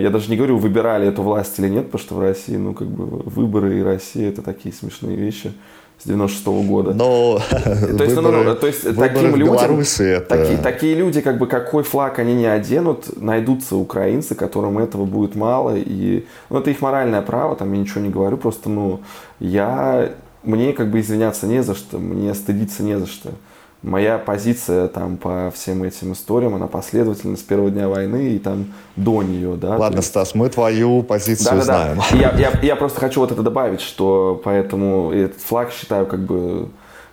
я 0.01 0.09
даже 0.11 0.29
не 0.29 0.37
говорю, 0.37 0.57
выбирали 0.57 1.07
эту 1.07 1.23
власть 1.23 1.57
или 1.57 1.69
нет, 1.69 1.85
потому 1.85 2.03
что 2.03 2.15
в 2.15 2.21
России, 2.21 2.55
ну, 2.55 2.75
как 2.75 2.87
бы, 2.87 3.03
выборы 3.25 3.79
и 3.79 3.83
Россия 3.83 4.29
это 4.29 4.43
такие 4.43 4.75
смешные 4.75 5.17
вещи 5.17 5.53
с 5.97 6.05
96 6.07 6.45
-го 6.47 6.67
года. 6.67 6.93
Но 6.93 7.39
то 7.49 8.03
есть, 8.03 8.15
выборы, 8.15 8.43
ну, 8.43 8.55
то 8.55 8.67
есть 8.67 8.95
таким 8.95 9.35
людям, 9.35 9.79
это... 9.79 10.19
такие, 10.19 10.57
такие 10.59 10.95
люди, 10.95 11.21
как 11.21 11.39
бы 11.39 11.47
какой 11.47 11.81
флаг 11.81 12.19
они 12.19 12.35
не 12.35 12.45
оденут, 12.45 13.19
найдутся 13.19 13.75
украинцы, 13.75 14.35
которым 14.35 14.77
этого 14.77 15.05
будет 15.05 15.35
мало, 15.35 15.75
и 15.75 16.25
ну, 16.51 16.59
это 16.59 16.69
их 16.69 16.81
моральное 16.81 17.23
право, 17.23 17.55
там 17.55 17.73
я 17.73 17.79
ничего 17.79 18.01
не 18.01 18.09
говорю, 18.09 18.37
просто, 18.37 18.69
ну, 18.69 18.99
я 19.39 20.11
мне 20.45 20.73
как 20.73 20.89
бы 20.89 20.99
извиняться 20.99 21.47
не 21.47 21.63
за 21.63 21.75
что, 21.75 21.97
мне 21.97 22.33
стыдиться 22.33 22.83
не 22.83 22.97
за 22.99 23.07
что. 23.07 23.31
Моя 23.81 24.17
позиция 24.17 24.87
там 24.87 25.17
по 25.17 25.51
всем 25.53 25.83
этим 25.83 26.13
историям, 26.13 26.55
она 26.55 26.65
последовательна 26.65 27.37
с 27.37 27.41
первого 27.41 27.69
дня 27.69 27.87
войны 27.87 28.29
и 28.33 28.39
там 28.39 28.73
до 28.95 29.21
нее, 29.21 29.55
да. 29.57 29.77
Ладно, 29.77 29.97
есть... 29.97 30.07
Стас, 30.07 30.33
мы 30.33 30.49
твою 30.49 31.03
позицию 31.03 31.57
да, 31.57 31.61
знаем. 31.61 31.97
Да. 31.97 32.17
Я, 32.17 32.31
я, 32.31 32.59
я 32.63 32.75
просто 32.75 32.99
хочу 32.99 33.19
вот 33.19 33.31
это 33.31 33.43
добавить, 33.43 33.81
что 33.81 34.41
поэтому 34.43 35.11
этот 35.11 35.39
флаг 35.39 35.71
считаю 35.71 36.07
как 36.07 36.21
бы, 36.25 36.69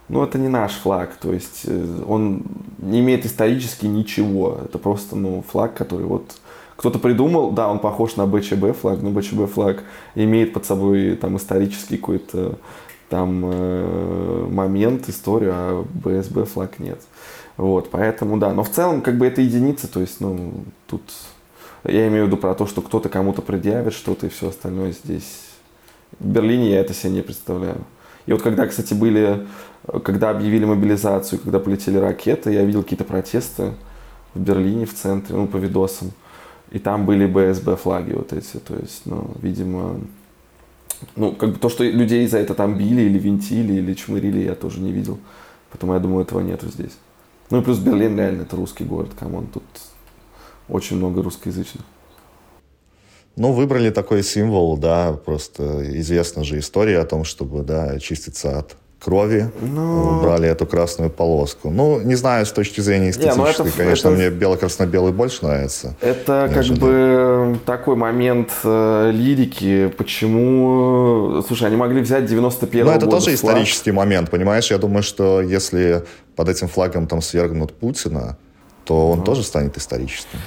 ну 0.09 0.25
это 0.25 0.39
не 0.39 0.49
наш 0.49 0.73
флаг, 0.73 1.11
то 1.21 1.33
есть 1.33 1.63
э, 1.67 2.03
он 2.07 2.45
не 2.79 3.01
имеет 3.01 3.27
исторически 3.27 3.85
ничего, 3.85 4.61
это 4.65 4.79
просто, 4.79 5.15
ну, 5.15 5.45
флаг, 5.47 5.75
который 5.75 6.07
вот 6.07 6.33
кто-то 6.77 6.99
придумал, 6.99 7.53
да, 7.53 7.69
он 7.69 7.79
похож 7.79 8.17
на 8.17 8.27
БЧБ 8.27 8.77
флаг, 8.81 9.03
но 9.03 9.11
БЧБ 9.11 9.53
флаг 9.53 9.85
имеет 10.15 10.53
под 10.53 10.65
собой 10.65 11.17
там 11.17 11.37
исторический 11.37 11.97
какой-то 11.97 12.59
там 13.13 13.43
э, 13.45 14.49
момент, 14.51 15.07
историю, 15.11 15.53
а 15.55 15.85
БСБ 16.03 16.47
флаг 16.47 16.79
нет. 16.79 16.99
Вот, 17.59 17.91
поэтому 17.91 18.39
да. 18.39 18.55
Но 18.55 18.65
в 18.65 18.71
целом, 18.71 19.03
как 19.03 19.19
бы 19.19 19.27
это 19.27 19.43
единица, 19.43 19.87
то 19.87 20.01
есть, 20.01 20.23
ну, 20.23 20.55
тут 20.87 21.03
я 21.85 22.09
имею 22.09 22.25
в 22.25 22.27
виду 22.29 22.39
про 22.39 22.55
то, 22.55 22.67
что 22.67 22.81
кто-то 22.81 23.11
кому-то 23.11 23.43
предъявит 23.43 23.93
что-то 23.93 24.27
и 24.27 24.31
все 24.31 24.49
остальное 24.49 24.93
здесь. 24.93 25.43
В 26.19 26.27
Берлине 26.27 26.71
я 26.71 26.81
это 26.81 26.95
себе 26.95 27.13
не 27.13 27.21
представляю. 27.21 27.85
И 28.25 28.33
вот 28.33 28.41
когда, 28.41 28.67
кстати, 28.67 28.95
были, 28.95 29.47
когда 30.05 30.31
объявили 30.31 30.65
мобилизацию, 30.65 31.39
когда 31.39 31.59
полетели 31.59 31.99
ракеты, 31.99 32.51
я 32.51 32.65
видел 32.65 32.83
какие-то 32.83 33.05
протесты 33.05 33.75
в 34.33 34.41
Берлине, 34.41 34.87
в 34.87 34.95
центре, 34.95 35.37
ну, 35.37 35.47
по 35.47 35.59
видосам. 35.59 36.13
И 36.71 36.79
там 36.79 37.05
были 37.05 37.27
БЧБ 37.27 37.77
флаги 37.77 38.13
вот 38.13 38.33
эти. 38.33 38.57
То 38.57 38.75
есть, 38.77 39.03
ну, 39.05 39.33
видимо, 39.43 40.01
ну, 41.17 41.33
как 41.33 41.53
бы 41.53 41.59
то, 41.59 41.69
что 41.69 41.85
людей 41.85 42.27
за 42.27 42.39
это 42.39 42.55
там 42.55 42.77
били 42.77 43.03
или 43.03 43.19
винтили, 43.19 43.75
или 43.75 43.95
чмырили, 43.95 44.45
я 44.45 44.55
тоже 44.55 44.81
не 44.81 44.93
видел. 44.93 45.19
Поэтому 45.71 45.95
я 45.95 46.01
думаю, 46.01 46.25
этого 46.25 46.41
нету 46.41 46.69
здесь. 46.69 46.93
Ну 47.51 47.61
и 47.61 47.65
плюс 47.65 47.79
Берлин 47.79 48.17
реально 48.17 48.43
это 48.43 48.57
русский 48.57 48.85
город, 48.85 49.11
come 49.19 49.35
on, 49.35 49.47
тут 49.47 49.65
очень 50.69 50.97
много 50.97 51.23
русскоязычных. 51.23 51.85
Ну, 53.37 53.53
выбрали 53.53 53.91
такой 53.91 54.23
символ, 54.23 54.77
да, 54.77 55.13
просто 55.13 55.99
известна 55.99 56.45
же 56.45 56.59
история 56.59 56.99
о 56.99 57.07
том, 57.07 57.25
чтобы, 57.25 57.63
да, 57.63 57.85
очиститься 57.85 58.59
от 58.59 58.77
крови. 59.03 59.51
Ну. 59.61 60.21
брали 60.23 60.49
эту 60.49 60.67
красную 60.67 61.11
полоску. 61.11 61.71
Ну, 61.71 62.01
не 62.01 62.15
знаю, 62.15 62.47
с 62.47 62.53
точки 62.53 62.81
зрения 62.81 63.11
эстетической, 63.11 63.39
не, 63.39 63.45
ну 63.45 63.67
это, 63.67 63.77
конечно, 63.77 64.09
это... 64.09 64.17
мне 64.17 64.31
бело-красно-белый 64.31 65.13
больше 65.13 65.45
нравится. 65.45 65.97
Это 66.01 66.49
нежели... 66.49 66.69
как 66.69 66.79
бы 66.79 67.59
такой 67.67 67.97
момент 67.97 68.51
э, 68.65 69.11
лирики, 69.13 69.93
почему... 69.99 71.43
Слушай, 71.47 71.69
они 71.69 71.77
могли 71.77 72.01
взять 72.01 72.27
91 72.27 72.85
Ну, 72.85 72.91
это 72.93 73.07
года 73.07 73.17
тоже 73.17 73.37
флаг. 73.37 73.55
исторический 73.55 73.93
момент, 73.93 74.31
понимаешь? 74.31 74.71
Я 74.71 74.79
думаю, 74.79 75.03
что 75.03 75.41
если 75.41 76.05
под 76.37 76.49
этим 76.49 76.69
флагом 76.69 77.07
там 77.07 77.21
свергнут 77.23 77.73
Путина, 77.73 78.37
то 78.85 79.11
он 79.11 79.21
uh 79.21 79.25
тоже 79.25 79.43
станет 79.43 79.77
историческим. 79.77 80.39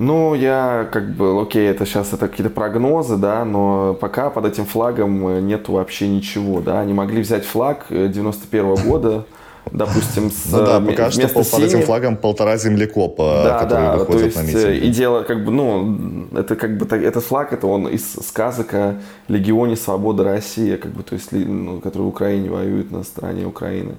Ну, 0.00 0.34
я 0.34 0.88
как 0.90 1.10
бы, 1.14 1.42
окей, 1.42 1.68
это 1.68 1.84
сейчас 1.84 2.14
это 2.14 2.26
какие-то 2.26 2.48
прогнозы, 2.48 3.18
да, 3.18 3.44
но 3.44 3.92
пока 3.92 4.30
под 4.30 4.46
этим 4.46 4.64
флагом 4.64 5.46
нету 5.46 5.72
вообще 5.72 6.08
ничего, 6.08 6.62
да. 6.62 6.80
Они 6.80 6.94
могли 6.94 7.20
взять 7.20 7.44
флаг 7.44 7.84
91 7.90 8.64
-го 8.64 8.82
года, 8.82 9.24
допустим, 9.70 10.30
с 10.30 10.52
ну, 10.52 10.64
да, 10.64 10.80
пока 10.80 11.10
что 11.10 11.28
под 11.28 11.60
этим 11.60 11.82
флагом 11.82 12.16
полтора 12.16 12.56
землекопа, 12.56 13.42
да, 13.44 13.58
которые 13.58 13.88
да, 13.88 13.96
выходят 13.98 14.20
то 14.20 14.24
есть, 14.24 14.36
на 14.36 14.42
митинги. 14.42 14.86
И 14.86 14.90
дело, 14.90 15.22
как 15.22 15.44
бы, 15.44 15.52
ну, 15.52 16.28
это 16.34 16.56
как 16.56 16.78
бы, 16.78 16.96
этот 16.96 17.22
флаг, 17.22 17.52
это 17.52 17.66
он 17.66 17.86
из 17.86 18.14
сказок 18.26 18.72
о 18.72 18.94
Легионе 19.28 19.76
Свободы 19.76 20.24
России, 20.24 20.76
как 20.76 20.92
бы, 20.92 21.02
то 21.02 21.14
есть, 21.14 21.30
ну, 21.32 21.78
который 21.80 22.04
в 22.04 22.08
Украине 22.08 22.48
воюет 22.48 22.90
на 22.90 23.04
стороне 23.04 23.44
Украины. 23.44 23.96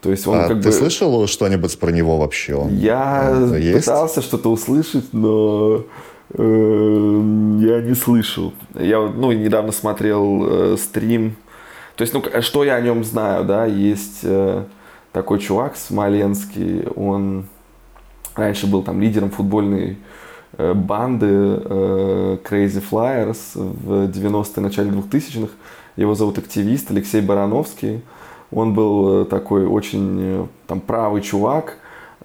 То 0.00 0.10
есть 0.10 0.26
он 0.26 0.38
а 0.38 0.48
как 0.48 0.62
ты 0.62 0.68
бы... 0.68 0.72
слышал 0.72 1.26
что-нибудь 1.26 1.78
про 1.78 1.90
него 1.90 2.18
вообще? 2.18 2.66
Я 2.70 3.30
он 3.32 3.50
пытался 3.72 4.22
что-то 4.22 4.50
услышать, 4.50 5.12
но 5.12 5.84
э, 6.34 6.42
я 7.60 7.80
не 7.80 7.94
слышал. 7.94 8.52
Я 8.74 9.00
ну, 9.00 9.32
недавно 9.32 9.72
смотрел 9.72 10.46
э, 10.46 10.76
стрим. 10.76 11.36
То 11.96 12.02
есть, 12.02 12.14
ну, 12.14 12.22
что 12.42 12.62
я 12.62 12.76
о 12.76 12.80
нем 12.80 13.02
знаю, 13.02 13.44
да, 13.44 13.66
есть 13.66 14.20
э, 14.22 14.64
такой 15.12 15.40
чувак 15.40 15.76
Смоленский, 15.76 16.86
он 16.94 17.46
раньше 18.36 18.68
был 18.68 18.84
там 18.84 19.00
лидером 19.00 19.30
футбольной 19.30 19.98
э, 20.56 20.74
банды 20.74 21.26
э, 21.26 22.38
Crazy 22.48 22.82
Flyers 22.88 23.38
в 23.54 24.08
90-е, 24.08 24.62
начале 24.62 24.90
2000-х. 24.90 25.52
Его 25.96 26.14
зовут 26.14 26.38
активист 26.38 26.92
Алексей 26.92 27.20
Барановский. 27.20 28.02
Он 28.50 28.72
был 28.72 29.22
э, 29.22 29.24
такой 29.26 29.66
очень 29.66 30.18
э, 30.20 30.46
там 30.66 30.80
правый 30.80 31.20
чувак, 31.22 31.76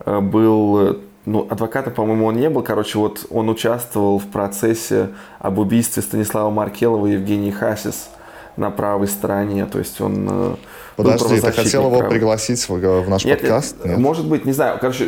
э, 0.06 0.20
был 0.20 0.98
ну, 1.26 1.48
адвокатом, 1.50 1.94
по-моему, 1.94 2.28
он 2.28 2.36
не 2.36 2.50
был. 2.50 2.64
Короче, 2.64 2.98
вот 2.98 3.26
он 3.30 3.50
участвовал 3.50 4.20
в 4.20 4.26
процессе 4.28 5.10
об 5.40 5.60
убийстве 5.60 6.02
Станислава 6.02 6.50
Маркелова 6.50 7.08
и 7.08 7.14
Евгении 7.14 7.52
Хасис 7.52 8.10
на 8.56 8.70
правой 8.70 9.08
стороне. 9.08 9.66
То 9.66 9.80
есть 9.80 10.00
он 10.00 10.58
Подожди, 10.96 11.42
ты 11.42 11.52
хотел 11.52 11.88
его 11.88 11.98
правый. 11.98 12.12
пригласить 12.12 12.70
в, 12.70 12.78
в 12.78 13.10
наш 13.10 13.26
нет, 13.26 13.40
подкаст? 13.40 13.84
Нет? 13.84 13.98
Может 13.98 14.28
быть, 14.28 14.46
не 14.46 14.52
знаю. 14.52 14.78
Короче, 14.80 15.08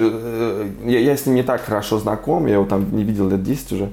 я, 0.83 0.99
я 0.99 1.15
с 1.15 1.25
ним 1.25 1.35
не 1.35 1.43
так 1.43 1.61
хорошо 1.61 1.99
знаком, 1.99 2.47
я 2.47 2.53
его 2.53 2.65
там 2.65 2.95
не 2.95 3.03
видел 3.03 3.29
лет 3.29 3.43
10 3.43 3.71
уже. 3.73 3.89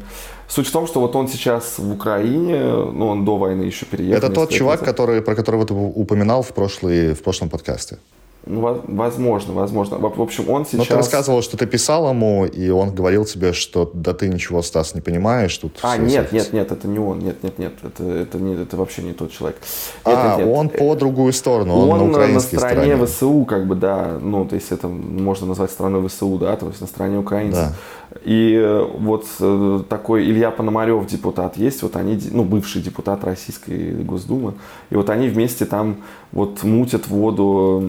Суть 0.48 0.66
в 0.66 0.72
том, 0.72 0.86
что 0.86 1.00
вот 1.00 1.16
он 1.16 1.28
сейчас 1.28 1.78
в 1.78 1.92
Украине, 1.92 2.60
ну, 2.92 3.08
он 3.08 3.24
до 3.24 3.36
войны 3.36 3.62
еще 3.62 3.86
переехал. 3.86 4.18
Это 4.18 4.34
тот 4.34 4.50
чувак, 4.50 4.80
который, 4.80 5.22
про 5.22 5.34
которого 5.34 5.64
ты 5.66 5.74
упоминал 5.74 6.42
в, 6.42 6.52
прошлый, 6.52 7.14
в 7.14 7.22
прошлом 7.22 7.48
подкасте. 7.48 7.98
Ну, 8.44 8.80
возможно, 8.88 9.54
возможно. 9.54 9.98
В 9.98 10.20
общем, 10.20 10.50
он 10.50 10.66
сейчас... 10.66 10.78
Но 10.78 10.84
ты 10.84 10.94
рассказывал, 10.94 11.42
что 11.42 11.56
ты 11.56 11.66
писал 11.66 12.08
ему, 12.10 12.44
и 12.44 12.70
он 12.70 12.92
говорил 12.92 13.24
тебе, 13.24 13.52
что 13.52 13.88
да 13.94 14.14
ты 14.14 14.28
ничего, 14.28 14.62
Стас, 14.62 14.94
не 14.94 15.00
понимаешь. 15.00 15.56
Тут 15.56 15.78
а, 15.82 15.96
нет, 15.96 16.32
нет, 16.32 16.52
нет, 16.52 16.72
это 16.72 16.88
не 16.88 16.98
он. 16.98 17.20
Нет, 17.20 17.44
нет, 17.44 17.58
нет, 17.58 17.72
это, 17.84 18.02
это, 18.02 18.38
не, 18.38 18.54
это 18.54 18.76
вообще 18.76 19.02
не 19.02 19.12
тот 19.12 19.30
человек. 19.32 19.58
Нет, 20.04 20.16
а, 20.18 20.36
нет, 20.38 20.46
нет. 20.46 20.56
он 20.56 20.68
по 20.70 20.96
другую 20.96 21.32
сторону, 21.32 21.74
он, 21.74 21.90
он 21.90 21.98
на 21.98 22.10
украинской 22.10 22.54
на 22.54 22.60
стороне 22.60 22.96
стороне. 22.96 23.06
ВСУ, 23.06 23.44
как 23.44 23.66
бы, 23.68 23.76
да, 23.76 24.18
ну, 24.20 24.44
то 24.44 24.56
есть 24.56 24.72
это 24.72 24.88
можно 24.88 25.46
назвать 25.46 25.70
страной 25.70 26.08
ВСУ, 26.08 26.36
да, 26.38 26.56
то 26.56 26.66
есть 26.66 26.80
на 26.80 26.88
стороне 26.88 27.18
украинцев. 27.18 27.68
Да. 27.68 27.74
И 28.24 28.54
э, 28.54 28.86
вот 28.98 29.26
э, 29.40 29.82
такой 29.88 30.24
Илья 30.24 30.50
Пономарев, 30.50 31.06
депутат, 31.06 31.56
есть, 31.56 31.82
вот 31.82 31.96
они, 31.96 32.18
ну, 32.30 32.44
бывший 32.44 32.82
депутат 32.82 33.24
Российской 33.24 33.92
Госдумы, 34.02 34.54
и 34.90 34.96
вот 34.96 35.08
они 35.10 35.28
вместе 35.28 35.64
там 35.64 35.96
вот 36.30 36.62
мутят 36.62 37.08
воду 37.08 37.82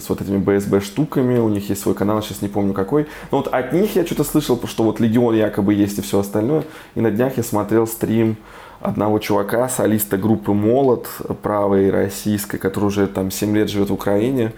с 0.00 0.08
вот 0.08 0.20
этими 0.20 0.38
БСБ 0.38 0.80
штуками, 0.80 1.38
у 1.38 1.48
них 1.48 1.68
есть 1.68 1.82
свой 1.82 1.94
канал, 1.94 2.22
сейчас 2.22 2.42
не 2.42 2.48
помню 2.48 2.74
какой, 2.74 3.06
но 3.30 3.38
вот 3.38 3.48
от 3.48 3.72
них 3.72 3.96
я 3.96 4.04
что-то 4.04 4.24
слышал, 4.24 4.60
что 4.66 4.84
вот 4.84 5.00
Легион 5.00 5.34
якобы 5.34 5.74
есть 5.74 5.98
и 5.98 6.02
все 6.02 6.20
остальное, 6.20 6.64
и 6.94 7.00
на 7.00 7.10
днях 7.10 7.36
я 7.36 7.42
смотрел 7.42 7.86
стрим 7.86 8.36
одного 8.80 9.18
чувака, 9.18 9.68
солиста 9.68 10.18
группы 10.18 10.52
«Молот», 10.52 11.08
правой 11.42 11.90
российской, 11.90 12.58
который 12.58 12.84
уже 12.84 13.06
там 13.06 13.30
7 13.30 13.56
лет 13.56 13.70
живет 13.70 13.88
в 13.88 13.94
Украине, 13.94 14.52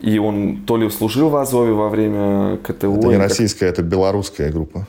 и 0.00 0.18
он 0.18 0.62
то 0.66 0.76
ли 0.76 0.88
служил 0.90 1.28
в 1.28 1.36
Азове 1.36 1.72
во 1.72 1.88
время 1.88 2.56
КТО. 2.58 2.96
Это 2.96 3.06
не 3.08 3.16
российская, 3.16 3.66
это 3.66 3.82
белорусская 3.82 4.50
группа. 4.50 4.86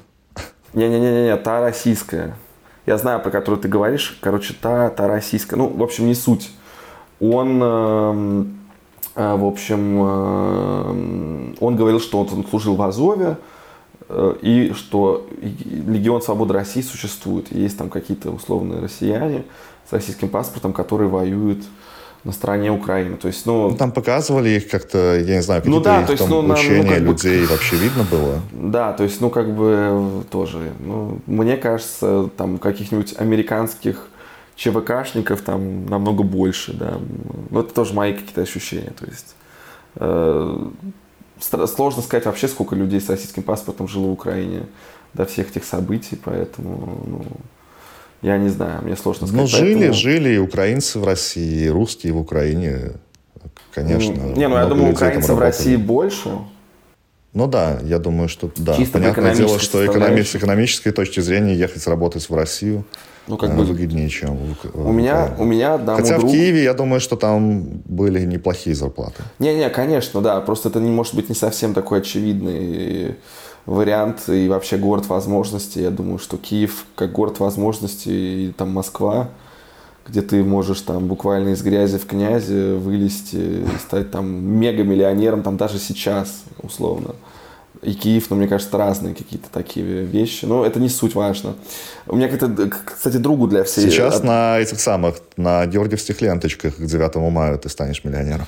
Не-не-не, 0.73 1.35
та 1.37 1.59
российская. 1.59 2.35
Я 2.85 2.97
знаю, 2.97 3.21
про 3.21 3.29
которую 3.29 3.61
ты 3.61 3.67
говоришь. 3.67 4.17
Короче, 4.21 4.55
та, 4.59 4.89
та 4.89 5.07
российская. 5.07 5.57
Ну, 5.57 5.67
в 5.67 5.83
общем, 5.83 6.07
не 6.07 6.15
суть. 6.15 6.49
Он, 7.19 7.59
э, 7.61 8.45
э, 9.15 9.35
в 9.35 9.45
общем, 9.45 9.97
э, 10.01 11.53
он 11.59 11.75
говорил, 11.75 11.99
что 11.99 12.21
он 12.21 12.45
служил 12.49 12.75
в 12.75 12.81
Азове, 12.81 13.37
э, 14.07 14.35
и 14.41 14.71
что 14.73 15.27
Легион 15.41 16.21
Свободы 16.21 16.53
России 16.53 16.81
существует. 16.81 17.51
Есть 17.51 17.77
там 17.77 17.89
какие-то 17.89 18.31
условные 18.31 18.79
россияне 18.79 19.43
с 19.87 19.93
российским 19.93 20.29
паспортом, 20.29 20.71
которые 20.71 21.09
воюют 21.09 21.63
на 22.23 22.31
стороне 22.31 22.71
Украины. 22.71 23.17
То 23.17 23.27
есть, 23.27 23.45
ну, 23.45 23.69
ну 23.69 23.75
там 23.75 23.91
показывали 23.91 24.49
их 24.49 24.69
как-то, 24.69 25.17
я 25.17 25.35
не 25.37 25.41
знаю, 25.41 25.61
какие-то 25.61 25.79
ну, 25.79 25.83
да, 25.83 26.01
их, 26.01 26.05
то 26.07 26.13
есть, 26.13 26.27
там, 26.27 26.47
ну, 26.47 26.53
учения 26.53 26.83
ну, 26.83 26.89
как 26.89 26.99
людей 26.99 27.41
бы, 27.41 27.47
вообще 27.47 27.75
видно 27.77 28.03
было? 28.03 28.41
Да, 28.51 28.93
то 28.93 29.03
есть, 29.03 29.21
ну, 29.21 29.29
как 29.29 29.55
бы 29.55 30.23
тоже, 30.29 30.71
ну, 30.79 31.19
мне 31.25 31.57
кажется, 31.57 32.29
там 32.37 32.59
каких-нибудь 32.59 33.15
американских 33.17 34.07
ЧВКшников 34.55 35.41
там 35.41 35.87
намного 35.87 36.23
больше, 36.23 36.73
да. 36.73 36.99
Ну, 37.49 37.59
это 37.59 37.73
тоже 37.73 37.93
мои 37.93 38.13
какие-то 38.13 38.41
ощущения, 38.41 38.93
то 38.97 39.05
есть 39.05 39.35
э, 39.95 40.69
сложно 41.39 42.03
сказать 42.03 42.25
вообще, 42.25 42.47
сколько 42.47 42.75
людей 42.75 43.01
с 43.01 43.09
российским 43.09 43.41
паспортом 43.41 43.87
жило 43.87 44.07
в 44.07 44.11
Украине 44.11 44.67
до 45.13 45.25
всех 45.25 45.49
этих 45.49 45.65
событий, 45.65 46.19
поэтому, 46.23 47.03
ну, 47.05 47.25
я 48.21 48.37
не 48.37 48.49
знаю, 48.49 48.81
мне 48.83 48.95
сложно 48.95 49.27
сказать. 49.27 49.41
Ну, 49.41 49.47
жили, 49.47 49.73
поэтому... 49.73 49.93
жили 49.93 50.29
и 50.33 50.37
украинцы 50.37 50.99
в 50.99 51.03
России, 51.03 51.65
и 51.65 51.69
русские 51.69 52.13
в 52.13 52.19
Украине, 52.19 52.93
конечно. 53.73 54.11
Не, 54.11 54.47
ну 54.47 54.55
я 54.55 54.65
думаю, 54.65 54.91
украинцев 54.91 55.35
в 55.35 55.39
России 55.39 55.75
больше. 55.75 56.29
Ну 57.33 57.47
да, 57.47 57.79
я 57.83 57.97
думаю, 57.97 58.27
что 58.27 58.51
да. 58.57 58.75
Чисто 58.75 58.99
Понятное 58.99 59.33
дело, 59.33 59.57
что 59.57 59.85
экономи- 59.85 60.23
с 60.23 60.35
экономической 60.35 60.91
точки 60.91 61.21
зрения 61.21 61.55
ехать 61.55 61.87
работать 61.87 62.29
в 62.29 62.35
Россию 62.35 62.85
ну, 63.27 63.37
как 63.37 63.51
э, 63.51 63.55
бы 63.55 63.63
выгоднее, 63.63 64.09
чем 64.09 64.55
в, 64.63 64.87
у 64.87 64.91
меня, 64.91 65.33
у 65.37 65.45
меня 65.45 65.75
одному 65.75 65.97
Хотя 65.97 66.17
друг... 66.17 66.29
в 66.29 66.33
Киеве, 66.33 66.63
я 66.63 66.73
думаю, 66.73 66.99
что 66.99 67.15
там 67.15 67.81
были 67.85 68.25
неплохие 68.25 68.75
зарплаты. 68.75 69.23
Не-не, 69.39 69.69
конечно, 69.69 70.21
да. 70.21 70.41
Просто 70.41 70.69
это 70.69 70.79
не 70.79 70.91
может 70.91 71.15
быть 71.15 71.29
не 71.29 71.35
совсем 71.35 71.73
такой 71.73 71.99
очевидный 71.99 73.15
вариант 73.65 74.27
и 74.27 74.47
вообще 74.47 74.77
город 74.77 75.07
возможностей. 75.07 75.81
Я 75.81 75.91
думаю, 75.91 76.19
что 76.19 76.37
Киев 76.37 76.85
как 76.95 77.11
город 77.11 77.39
возможностей 77.39 78.47
и 78.47 78.51
там 78.51 78.71
Москва, 78.71 79.29
где 80.07 80.21
ты 80.21 80.43
можешь 80.43 80.81
там 80.81 81.07
буквально 81.07 81.49
из 81.49 81.61
грязи 81.61 81.97
в 81.97 82.05
князи 82.05 82.75
вылезти 82.75 83.35
и 83.35 83.65
стать 83.79 84.11
там 84.11 84.27
мега-миллионером, 84.27 85.43
там 85.43 85.57
даже 85.57 85.79
сейчас, 85.79 86.43
условно. 86.61 87.15
И 87.81 87.93
Киев, 87.93 88.29
ну, 88.29 88.35
мне 88.35 88.47
кажется, 88.47 88.77
разные 88.77 89.15
какие-то 89.15 89.49
такие 89.51 90.03
вещи. 90.03 90.45
Но 90.45 90.63
это 90.63 90.79
не 90.79 90.89
суть 90.89 91.15
важно. 91.15 91.55
У 92.05 92.15
меня, 92.15 92.27
как-то, 92.27 92.69
кстати, 92.85 93.17
другу 93.17 93.47
для 93.47 93.63
всей... 93.63 93.89
Сейчас 93.89 94.21
на 94.21 94.59
этих 94.59 94.79
самых, 94.79 95.15
на 95.35 95.65
георгиевских 95.65 96.21
ленточках 96.21 96.75
к 96.75 96.85
9 96.85 97.15
мая 97.31 97.57
ты 97.57 97.69
станешь 97.69 98.03
миллионером. 98.03 98.45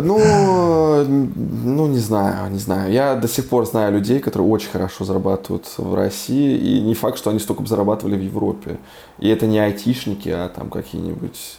Ну, 0.00 1.04
ну, 1.04 1.86
не 1.86 1.98
знаю, 1.98 2.50
не 2.50 2.58
знаю. 2.58 2.92
Я 2.92 3.14
до 3.14 3.28
сих 3.28 3.48
пор 3.48 3.66
знаю 3.66 3.92
людей, 3.92 4.20
которые 4.20 4.48
очень 4.48 4.70
хорошо 4.70 5.04
зарабатывают 5.04 5.66
в 5.76 5.94
России, 5.94 6.56
и 6.56 6.80
не 6.80 6.94
факт, 6.94 7.18
что 7.18 7.30
они 7.30 7.38
столько 7.38 7.62
бы 7.62 7.68
зарабатывали 7.68 8.16
в 8.16 8.22
Европе. 8.22 8.78
И 9.18 9.28
это 9.28 9.46
не 9.46 9.58
айтишники, 9.58 10.28
а 10.28 10.48
там 10.48 10.70
какие-нибудь... 10.70 11.58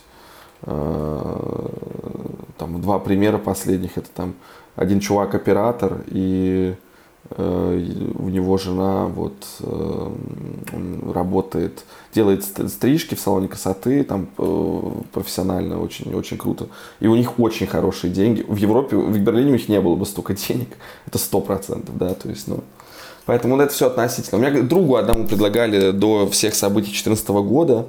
Э, 0.64 1.70
там 2.58 2.82
два 2.82 3.00
примера 3.00 3.38
последних. 3.38 3.98
Это 3.98 4.10
там 4.10 4.34
один 4.76 5.00
чувак-оператор 5.00 6.04
и 6.08 6.74
Э, 6.74 6.93
у 7.30 8.30
него 8.30 8.58
жена 8.58 9.06
вот 9.06 9.34
э, 9.62 10.12
работает, 11.14 11.86
делает 12.14 12.44
стрижки 12.44 13.16
в 13.16 13.20
салоне 13.20 13.48
красоты, 13.48 14.04
там 14.04 14.28
э, 14.38 14.92
профессионально 15.14 15.82
очень, 15.82 16.14
очень 16.14 16.38
круто. 16.38 16.68
И 17.00 17.08
у 17.08 17.16
них 17.16 17.40
очень 17.40 17.66
хорошие 17.66 18.12
деньги. 18.12 18.44
В 18.46 18.58
Европе, 18.58 18.98
в 18.98 19.18
Берлине 19.18 19.52
у 19.52 19.54
них 19.54 19.70
не 19.70 19.80
было 19.80 19.96
бы 19.96 20.06
столько 20.06 20.34
денег. 20.34 20.68
Это 21.08 21.18
сто 21.18 21.40
процентов, 21.40 21.98
да, 21.98 22.14
то 22.14 22.30
есть, 22.30 22.48
ну, 22.48 22.60
Поэтому 23.26 23.58
это 23.58 23.72
все 23.72 23.88
относительно. 23.88 24.38
У 24.38 24.42
меня 24.42 24.62
другу 24.64 24.98
одному 24.98 25.26
предлагали 25.26 25.92
до 25.92 26.28
всех 26.28 26.54
событий 26.56 26.88
2014 26.88 27.30
года 27.30 27.86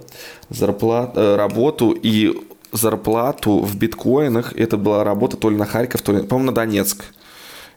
зарплат, 0.48 1.16
работу 1.16 1.90
и 1.90 2.40
зарплату 2.70 3.58
в 3.58 3.76
биткоинах. 3.76 4.52
Это 4.56 4.76
была 4.76 5.02
работа 5.02 5.36
то 5.36 5.50
ли 5.50 5.56
на 5.56 5.66
Харьков, 5.66 6.02
то 6.02 6.12
ли, 6.12 6.22
по-моему, 6.22 6.52
на 6.52 6.54
Донецк. 6.54 7.02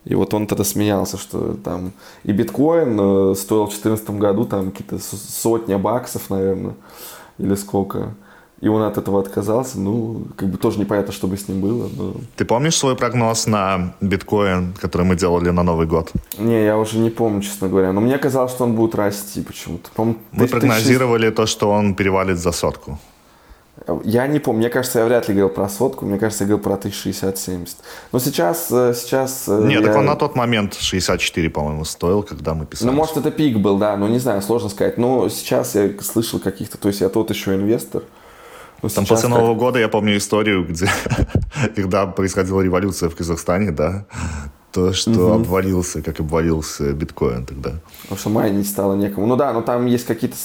И 0.10 0.16
вот 0.16 0.34
он 0.34 0.48
тогда 0.48 0.64
смеялся, 0.64 1.18
что 1.18 1.56
там 1.64 1.92
и 2.24 2.32
биткоин 2.32 2.98
э, 3.00 3.36
стоил 3.36 3.66
в 3.66 3.70
2014 3.70 4.10
году 4.12 4.46
там 4.46 4.72
какие-то 4.72 5.00
сотни 5.00 5.76
баксов, 5.76 6.30
наверное, 6.30 6.74
или 7.40 7.56
сколько. 7.56 8.16
и 8.62 8.70
он 8.70 8.82
от 8.82 8.98
этого 8.98 9.20
отказался, 9.20 9.80
ну, 9.80 10.22
как 10.38 10.48
бы 10.50 10.58
тоже 10.58 10.80
непонятно, 10.80 11.12
что 11.12 11.28
бы 11.28 11.36
с 11.36 11.50
ним 11.50 11.62
было. 11.62 11.90
Но... 11.98 12.14
Ты 12.38 12.46
помнишь 12.46 12.78
свой 12.78 12.96
прогноз 12.96 13.48
на 13.48 13.96
биткоин, 14.02 14.74
который 14.82 15.06
мы 15.06 15.16
делали 15.16 15.52
на 15.52 15.64
Новый 15.64 15.88
год? 15.88 16.12
Не, 16.40 16.64
я 16.64 16.78
уже 16.78 17.00
не 17.00 17.10
помню, 17.10 17.42
честно 17.42 17.68
говоря. 17.68 17.92
Но 17.92 18.02
мне 18.02 18.18
казалось, 18.18 18.52
что 18.52 18.64
он 18.64 18.74
будет 18.76 18.96
расти 18.96 19.42
почему-то. 19.42 19.90
Мы 20.32 20.48
прогнозировали 20.48 21.32
то, 21.32 21.46
что 21.46 21.70
он 21.70 21.96
перевалит 21.96 22.38
за 22.38 22.52
сотку. 22.52 22.98
Я 24.04 24.28
не 24.28 24.40
помню. 24.40 24.60
Мне 24.62 24.70
кажется, 24.70 25.00
я 25.00 25.06
вряд 25.06 25.28
ли 25.30 25.34
говорил 25.36 25.54
про 25.56 25.70
сотку. 25.70 26.06
Мне 26.06 26.18
кажется, 26.20 26.44
я 26.44 26.50
говорил 26.50 26.64
про 26.64 26.76
1060-70. 26.90 27.68
Но 28.12 28.20
сейчас... 28.20 28.68
э, 28.72 28.94
сейчас 28.96 29.46
э, 29.48 29.62
Нет, 29.66 29.84
так 29.84 29.94
я- 29.94 30.00
он 30.00 30.06
на 30.06 30.16
тот 30.16 30.36
момент 30.36 30.76
64, 30.76 31.50
по-моему, 31.50 31.86
стоил, 31.86 32.24
когда 32.24 32.54
мы 32.54 32.66
писали. 32.66 32.90
Ну, 32.90 32.94
может, 32.96 33.18
это 33.18 33.32
пик 33.32 33.58
был, 33.60 33.78
да, 33.78 33.96
но 33.98 34.08
не 34.08 34.20
знаю, 34.20 34.42
сложно 34.42 34.70
сказать. 34.70 34.98
Но 34.98 35.30
сейчас 35.30 35.76
я 35.76 35.90
слышал 36.02 36.40
каких-то, 36.40 36.78
то 36.78 36.88
есть 36.90 37.02
я 37.02 37.10
тот 37.10 37.30
еще 37.30 37.56
инвестор. 37.56 38.04
Но 38.84 38.90
Там 38.90 39.06
после 39.06 39.30
как- 39.30 39.38
Нового 39.40 39.56
года 39.56 39.80
я 39.80 39.88
помню 39.88 40.18
историю, 40.18 40.66
где 40.68 40.88
когда 41.76 42.06
происходила 42.08 42.62
революция 42.62 43.10
в 43.10 43.16
Казахстане, 43.16 43.72
да, 43.72 44.06
то, 44.78 44.94
что 44.94 45.34
обвалился, 45.34 46.02
как 46.04 46.20
обвалился 46.20 46.94
биткоин 46.94 47.46
тогда. 47.46 47.72
Потому 48.04 48.20
что 48.20 48.30
майнить 48.30 48.70
стало 48.70 48.96
некому. 48.96 49.26
Ну 49.28 49.36
да, 49.36 49.52
но 49.54 49.62
там 49.62 49.86
есть 49.88 50.06
какие-то... 50.06 50.36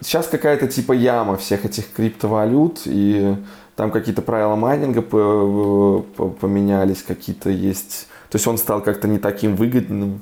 Сейчас 0.00 0.26
какая-то 0.28 0.68
типа 0.68 0.92
яма 0.92 1.36
всех 1.36 1.64
этих 1.64 1.92
криптовалют, 1.92 2.82
и 2.86 3.36
там 3.74 3.90
какие-то 3.90 4.22
правила 4.22 4.54
майнинга 4.56 5.02
по- 5.02 6.04
по- 6.16 6.28
поменялись, 6.28 7.02
какие-то 7.02 7.50
есть... 7.50 8.06
То 8.30 8.36
есть 8.36 8.46
он 8.46 8.58
стал 8.58 8.80
как-то 8.82 9.08
не 9.08 9.18
таким 9.18 9.56
выгодным. 9.56 10.20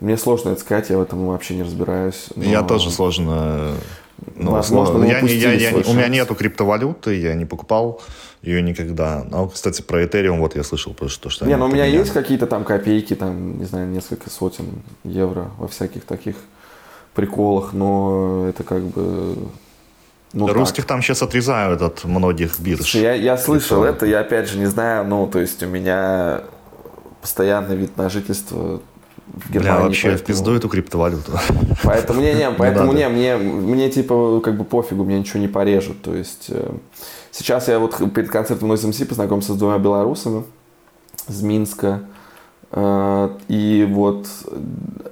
Мне 0.00 0.16
сложно 0.16 0.50
это 0.50 0.60
сказать, 0.60 0.90
я 0.90 0.98
в 0.98 1.02
этом 1.02 1.26
вообще 1.28 1.54
не 1.54 1.62
разбираюсь. 1.62 2.26
но- 2.36 2.42
Я 2.44 2.62
тоже 2.62 2.90
сложно... 2.90 3.74
ну, 4.36 4.50
Возможно, 4.50 5.04
я, 5.04 5.20
не- 5.20 5.32
я- 5.34 5.52
я- 5.52 5.76
у 5.76 5.92
меня 5.94 6.08
нету 6.08 6.34
криптовалюты, 6.34 7.14
я 7.20 7.34
не 7.34 7.44
покупал 7.44 8.00
ее 8.44 8.62
никогда. 8.62 9.24
Ну, 9.30 9.48
кстати, 9.48 9.82
про 9.82 10.02
Ethereum 10.04 10.38
вот 10.38 10.54
я 10.56 10.62
слышал, 10.62 10.92
просто 10.94 11.20
то, 11.24 11.30
что 11.30 11.44
Не, 11.46 11.54
они 11.54 11.60
ну 11.60 11.66
у 11.66 11.68
меня 11.68 11.82
поменяли. 11.84 12.00
есть 12.00 12.12
какие-то 12.12 12.46
там 12.46 12.64
копейки, 12.64 13.14
там, 13.14 13.58
не 13.58 13.64
знаю, 13.64 13.88
несколько 13.88 14.30
сотен 14.30 14.66
евро 15.04 15.50
во 15.58 15.66
всяких 15.68 16.04
таких 16.04 16.36
приколах, 17.14 17.72
но 17.72 18.46
это 18.48 18.62
как 18.64 18.82
бы... 18.82 19.36
Ну, 20.32 20.46
так. 20.48 20.56
Русских 20.56 20.84
там 20.84 21.00
сейчас 21.00 21.22
отрезают 21.22 21.80
от 21.80 22.02
многих 22.04 22.58
бирж. 22.58 22.94
Я, 22.96 23.14
я 23.14 23.36
слышал 23.38 23.82
Прикол. 23.82 23.94
это, 23.96 24.06
я 24.06 24.18
опять 24.20 24.48
же 24.48 24.58
не 24.58 24.66
знаю, 24.66 25.04
ну, 25.06 25.28
то 25.28 25.38
есть 25.38 25.62
у 25.62 25.66
меня 25.68 26.42
постоянный 27.22 27.76
вид 27.76 27.96
на 27.96 28.08
жительство 28.10 28.80
в 29.28 29.50
Бля, 29.50 29.60
Германии. 29.60 29.82
вообще 29.84 30.08
в 30.08 30.10
поэтому- 30.12 30.26
пизду 30.26 30.54
эту 30.54 30.68
криптовалюту. 30.68 31.32
Поэтому 31.84 32.20
не, 32.20 32.34
не, 32.34 32.50
поэтому 32.58 32.92
не, 32.92 33.08
мне, 33.08 33.36
мне 33.36 33.88
типа 33.90 34.40
как 34.40 34.56
бы 34.58 34.64
пофигу, 34.64 35.04
мне 35.04 35.20
ничего 35.20 35.38
не 35.38 35.48
порежут. 35.48 36.02
То 36.02 36.14
есть 36.14 36.46
э, 36.48 36.72
сейчас 37.34 37.68
я 37.68 37.78
вот 37.78 37.96
перед 38.14 38.30
концертом 38.30 38.70
Noise 38.70 38.90
MC 38.90 39.06
познакомился 39.06 39.54
с 39.54 39.56
двумя 39.56 39.78
белорусами 39.78 40.44
из 41.28 41.42
Минска. 41.42 42.04
Э, 42.70 43.30
И 43.48 43.86
вот 43.90 44.28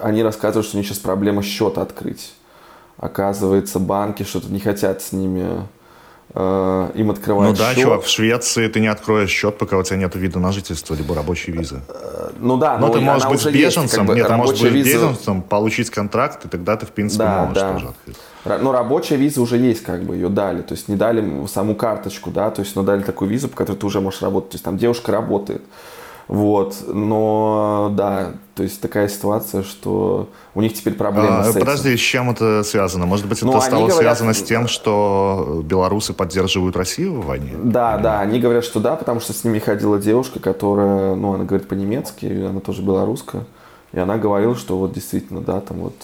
они 0.01 0.23
рассказывают, 0.23 0.67
что 0.67 0.77
у 0.77 0.79
них 0.79 0.87
сейчас 0.87 0.99
проблема 0.99 1.43
счет 1.43 1.79
открыть. 1.79 2.35
Оказывается, 2.97 3.79
банки 3.79 4.23
что-то 4.23 4.49
не 4.53 4.61
хотят 4.61 5.03
с 5.03 5.13
ними 5.13 5.67
э, 6.35 6.91
им 6.95 7.11
открывать 7.11 7.51
Ну 7.51 7.57
да, 7.57 7.75
счет. 7.75 7.83
чувак, 7.83 8.03
в 8.03 8.09
Швеции 8.09 8.69
ты 8.69 8.81
не 8.81 8.87
откроешь 8.89 9.31
счет, 9.31 9.59
пока 9.59 9.77
у 9.79 9.83
тебя 9.83 9.97
нет 9.97 10.15
вида 10.15 10.39
на 10.39 10.53
жительство, 10.53 10.95
либо 10.95 11.15
рабочей 11.15 11.53
визы. 11.53 11.81
Ну 12.39 12.57
да, 12.57 12.79
Но 12.79 12.89
ну, 12.89 12.93
ты 12.95 13.01
можешь 13.01 13.29
быть 13.29 13.41
уже 13.41 13.51
есть, 13.51 13.77
беженцем, 13.77 13.99
как 14.01 14.07
бы, 14.09 14.15
нет, 14.15 14.29
ты 14.29 14.37
можешь 14.37 14.61
быть 14.61 14.73
виза- 14.73 14.85
беженцем, 14.85 15.43
получить 15.43 15.91
контракт, 15.91 16.45
и 16.45 16.49
тогда 16.49 16.77
ты, 16.77 16.87
в 16.87 16.91
принципе, 16.91 17.25
Да, 17.25 17.45
можешь 17.45 17.55
да. 17.63 17.73
тоже 17.73 17.89
открыть. 17.89 18.17
Ну, 18.45 18.73
рабочая 18.73 19.17
виза 19.17 19.41
уже 19.41 19.57
есть, 19.57 19.83
как 19.85 20.03
бы 20.03 20.17
ее 20.17 20.29
дали. 20.29 20.63
То 20.63 20.75
есть 20.75 20.89
не 20.89 20.97
дали 20.97 21.47
саму 21.47 21.77
карточку, 21.77 22.31
да, 22.31 22.51
то 22.51 22.63
есть, 22.63 22.75
но 22.75 22.83
дали 22.83 23.03
такую 23.03 23.31
визу, 23.31 23.49
по 23.49 23.57
которой 23.57 23.77
ты 23.77 23.87
уже 23.87 24.01
можешь 24.01 24.21
работать. 24.23 24.51
То 24.51 24.55
есть 24.57 24.65
там 24.65 24.79
девушка 24.79 25.13
работает. 25.13 25.63
Вот, 26.29 26.77
но 26.89 27.91
да, 27.95 28.33
то 28.55 28.63
есть 28.63 28.81
такая 28.81 29.09
ситуация, 29.09 29.63
что 29.63 30.29
у 30.55 30.63
них 30.63 30.73
теперь 30.75 30.95
проблемы 30.95 31.29
А, 31.41 31.45
с 31.45 31.51
этим. 31.51 31.61
подожди, 31.61 31.97
с 31.97 32.01
чем 32.01 32.31
это 32.31 32.63
связано? 32.63 33.07
Может 33.07 33.27
быть, 33.27 33.43
Ну, 33.43 33.49
это 33.51 33.59
они 33.59 33.67
стало 33.67 33.81
говорят- 33.89 33.99
связано 33.99 34.33
с 34.35 34.43
тем, 34.43 34.69
что 34.69 35.63
белорусы 35.65 36.13
поддерживают 36.15 36.77
Россию 36.77 37.21
в 37.21 37.27
войне? 37.27 37.53
Да, 37.63 37.99
да, 37.99 38.21
они 38.21 38.39
говорят, 38.41 38.65
что 38.65 38.81
да, 38.81 38.97
потому 38.97 39.21
что 39.21 39.33
с 39.33 39.45
ними 39.45 39.59
ходила 39.59 39.99
девушка, 39.99 40.39
которая, 40.41 41.15
ну, 41.15 41.35
она 41.35 41.45
говорит 41.45 41.69
по-немецки, 41.69 42.27
она 42.49 42.61
тоже 42.61 42.83
белорусская. 42.83 43.45
И 43.93 43.99
она 43.99 44.17
говорила, 44.17 44.55
что 44.55 44.79
вот 44.79 44.93
действительно, 44.95 45.41
да, 45.41 45.61
там 45.61 45.79
вот 45.81 45.95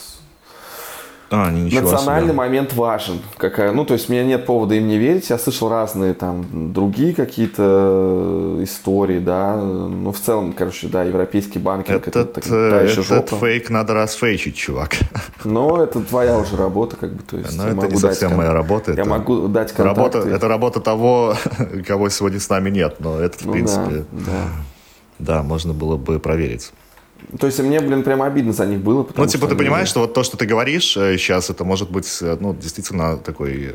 А, 1.31 1.51
ничего 1.51 1.83
Национальный 1.91 2.29
себе. 2.29 2.37
момент 2.39 2.73
важен. 2.73 3.19
Какая, 3.37 3.73
ну, 3.73 3.85
то 3.85 3.93
есть, 3.95 4.09
у 4.09 4.13
меня 4.13 4.25
нет 4.25 4.47
повода 4.47 4.75
им 4.77 4.89
не 4.89 4.97
верить. 4.97 5.29
Я 5.29 5.37
слышал 5.39 5.69
разные 5.69 6.15
там 6.15 6.73
другие 6.73 7.15
какие-то 7.15 8.57
э, 8.61 8.65
истории, 8.65 9.19
да. 9.19 9.57
Ну, 9.57 10.11
в 10.13 10.19
целом, 10.19 10.55
короче, 10.55 10.89
да, 10.89 11.03
европейский 11.05 11.59
банкинг 11.59 12.09
это, 12.09 12.21
Этот, 12.21 12.33
так- 12.33 12.45
та 12.45 12.55
э, 12.81 12.85
еще 12.87 13.03
этот 13.03 13.31
жопа. 13.31 13.37
фейк 13.37 13.69
надо 13.69 13.93
расфейчить, 13.93 14.57
чувак. 14.57 14.97
Но 15.45 15.83
это 15.83 16.01
твоя 16.01 16.39
уже 16.39 16.57
работа, 16.57 16.97
как 16.97 17.13
бы, 17.13 17.23
то 17.23 17.37
есть. 17.37 17.57
Но 17.59 17.69
это 17.69 17.89
не 17.89 17.97
совсем 17.97 18.35
моя 18.35 18.53
работа. 18.55 18.93
Я 18.93 19.03
это 19.03 19.11
могу 19.11 19.49
дать 19.49 19.79
работа, 19.79 20.11
контакты. 20.21 20.31
это 20.37 20.49
работа 20.49 20.81
того, 20.81 21.35
кого 21.87 22.09
сегодня 22.09 22.41
с 22.41 22.49
нами 22.49 22.71
нет. 22.71 22.97
Но 23.01 23.21
это, 23.21 23.37
в 23.39 23.45
Ну, 23.45 23.53
принципе, 23.53 24.05
да, 24.13 24.33
да. 25.19 25.35
да, 25.37 25.43
можно 25.43 25.75
было 25.75 25.97
бы 25.99 26.19
проверить. 26.21 26.73
То 27.39 27.47
есть 27.47 27.59
мне, 27.61 27.81
блин, 27.81 28.03
прям 28.03 28.23
обидно 28.23 28.53
за 28.53 28.65
них 28.67 28.79
было. 28.81 29.07
Ну, 29.15 29.27
типа, 29.27 29.47
ты 29.47 29.53
они- 29.53 29.59
понимаешь, 29.59 29.89
что 29.89 30.01
вот 30.01 30.15
то, 30.15 30.23
что 30.23 30.37
ты 30.37 30.47
говоришь 30.47 30.93
сейчас, 30.93 31.51
это 31.51 31.65
может 31.65 31.91
быть, 31.91 32.07
э, 32.23 32.37
ну, 32.41 32.55
действительно 32.55 33.17
такой 33.19 33.75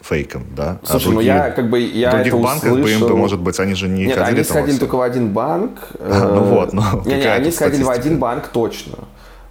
фейком, 0.00 0.44
да? 0.56 0.78
А 0.82 0.86
Слушай, 0.86 1.06
ну 1.06 1.12
другие- 1.14 1.34
я 1.34 1.50
как 1.50 1.70
бы 1.70 1.80
я 1.80 2.10
других 2.12 2.34
это 2.34 2.42
банках 2.42 2.72
услышал. 2.72 3.08
БМП, 3.08 3.16
может 3.16 3.40
быть, 3.40 3.58
они 3.60 3.74
же 3.74 3.88
не 3.88 4.06
Нет, 4.06 4.16
ходили 4.18 4.36
они 4.36 4.44
сходили 4.44 4.78
только 4.78 4.94
в 4.96 5.00
один 5.02 5.28
банк. 5.32 5.80
Ну 6.00 6.06
э, 6.06 6.48
вот, 6.50 6.72
ну, 6.72 6.82
Не, 7.04 7.14
они 7.14 7.50
сходили 7.50 7.82
в 7.82 7.90
один 7.90 8.18
банк 8.18 8.48
точно. 8.48 8.98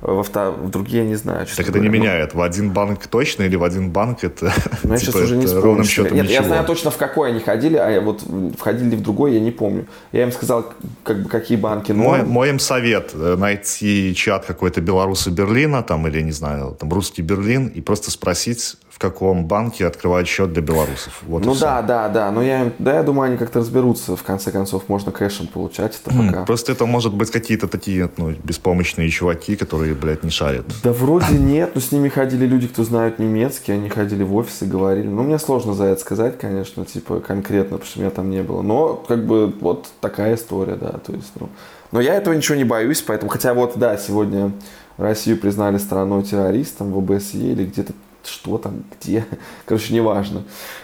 Во 0.01 0.21
втор- 0.21 0.51
в 0.51 0.69
другие 0.69 1.03
я 1.03 1.09
не 1.09 1.15
знаю. 1.15 1.45
честно 1.47 1.63
Так 1.63 1.69
это 1.69 1.79
не 1.79 1.87
говоря. 1.87 1.99
Ну, 1.99 2.05
меняет. 2.05 2.35
В 2.35 2.41
один 2.41 2.71
банк 2.71 3.07
точно 3.07 3.43
или 3.43 3.55
в 3.55 3.63
один 3.63 3.89
банк 3.89 4.23
это, 4.23 4.53
Ну, 4.83 4.93
я 4.93 4.99
типа, 4.99 5.11
сейчас 5.11 5.15
уже 5.15 5.37
не 5.37 5.45
это 5.45 5.59
ровным 5.59 5.85
счетом 5.85 6.15
Нет, 6.15 6.29
я 6.29 6.43
знаю 6.43 6.65
точно, 6.65 6.91
в 6.91 6.97
какой 6.97 7.29
они 7.29 7.39
ходили, 7.39 7.77
а 7.77 7.99
вот 8.01 8.23
входили 8.57 8.91
ли 8.91 8.95
в 8.95 9.01
другой, 9.01 9.33
я 9.33 9.39
не 9.39 9.51
помню. 9.51 9.87
Я 10.11 10.23
им 10.23 10.31
сказал, 10.31 10.71
как 11.03 11.23
бы, 11.23 11.29
какие 11.29 11.57
банки 11.57 11.93
Мой, 11.93 12.23
мой 12.23 12.49
им 12.49 12.59
совет 12.59 13.11
э, 13.15 13.35
найти 13.37 14.13
чат 14.15 14.45
какой-то 14.45 14.81
белорусы 14.81 15.31
Берлина 15.31 15.81
там 15.81 16.07
или 16.07 16.21
не 16.21 16.31
знаю 16.31 16.77
там 16.79 16.93
русский 16.93 17.23
Берлин 17.23 17.67
и 17.67 17.81
просто 17.81 18.11
спросить 18.11 18.77
в 18.97 18.99
каком 18.99 19.45
банке 19.45 19.85
открывают 19.85 20.27
счет 20.27 20.53
для 20.53 20.63
белорусов. 20.63 21.21
Вот 21.27 21.45
Ну 21.45 21.53
да, 21.53 21.83
да, 21.83 22.09
да. 22.09 22.31
Но 22.31 22.41
я, 22.41 22.71
да, 22.79 22.95
я 22.95 23.03
думаю, 23.03 23.27
они 23.27 23.37
как-то 23.37 23.59
разберутся. 23.59 24.15
В 24.15 24.23
конце 24.23 24.49
концов, 24.49 24.89
можно 24.89 25.11
кэшем 25.11 25.45
получать 25.45 25.99
это 26.03 26.17
М, 26.17 26.29
пока. 26.29 26.45
Просто 26.45 26.71
это 26.71 26.87
может 26.87 27.13
быть 27.13 27.29
какие-то 27.29 27.67
такие 27.67 28.09
ну, 28.17 28.31
беспомощные 28.43 29.07
чуваки, 29.11 29.55
которые, 29.55 29.93
блядь, 29.93 30.23
не 30.23 30.31
шарят. 30.31 30.65
Да 30.83 30.93
вроде 30.93 31.37
нет, 31.37 31.75
но 31.75 31.81
с 31.81 31.91
ними 31.91 32.09
ходили 32.09 32.47
люди, 32.47 32.67
кто 32.67 32.83
знают 32.83 33.19
немецкий, 33.19 33.71
они 33.71 33.87
ходили 33.87 34.23
в 34.23 34.35
офис 34.35 34.63
и 34.63 34.65
говорили. 34.65 35.07
Ну, 35.07 35.21
мне 35.21 35.37
сложно 35.37 35.75
за 35.75 35.83
это 35.83 36.01
сказать, 36.01 36.39
конечно, 36.39 36.83
типа 36.83 37.19
конкретно, 37.19 37.77
потому 37.77 37.85
что 37.85 37.99
меня 37.99 38.09
там 38.09 38.31
не 38.31 38.41
было. 38.41 38.63
Но, 38.63 38.95
как 38.95 39.27
бы, 39.27 39.53
вот 39.61 39.89
такая 40.01 40.33
история, 40.33 40.75
да, 40.75 40.93
то 40.93 41.13
есть, 41.13 41.33
ну. 41.39 41.49
Но 41.91 42.01
я 42.01 42.15
этого 42.15 42.33
ничего 42.33 42.57
не 42.57 42.63
боюсь, 42.63 43.03
поэтому, 43.03 43.29
хотя 43.29 43.53
вот, 43.53 43.73
да, 43.75 43.95
сегодня 43.97 44.53
Россию 44.97 45.37
признали 45.37 45.77
страной 45.77 46.23
террористом 46.23 46.91
в 46.91 46.97
ОБСЕ 46.97 47.37
или 47.37 47.65
где-то, 47.65 47.93
что 48.27 48.57
там, 48.57 48.83
где, 48.99 49.25
короче, 49.65 49.93
неважно. 49.93 50.43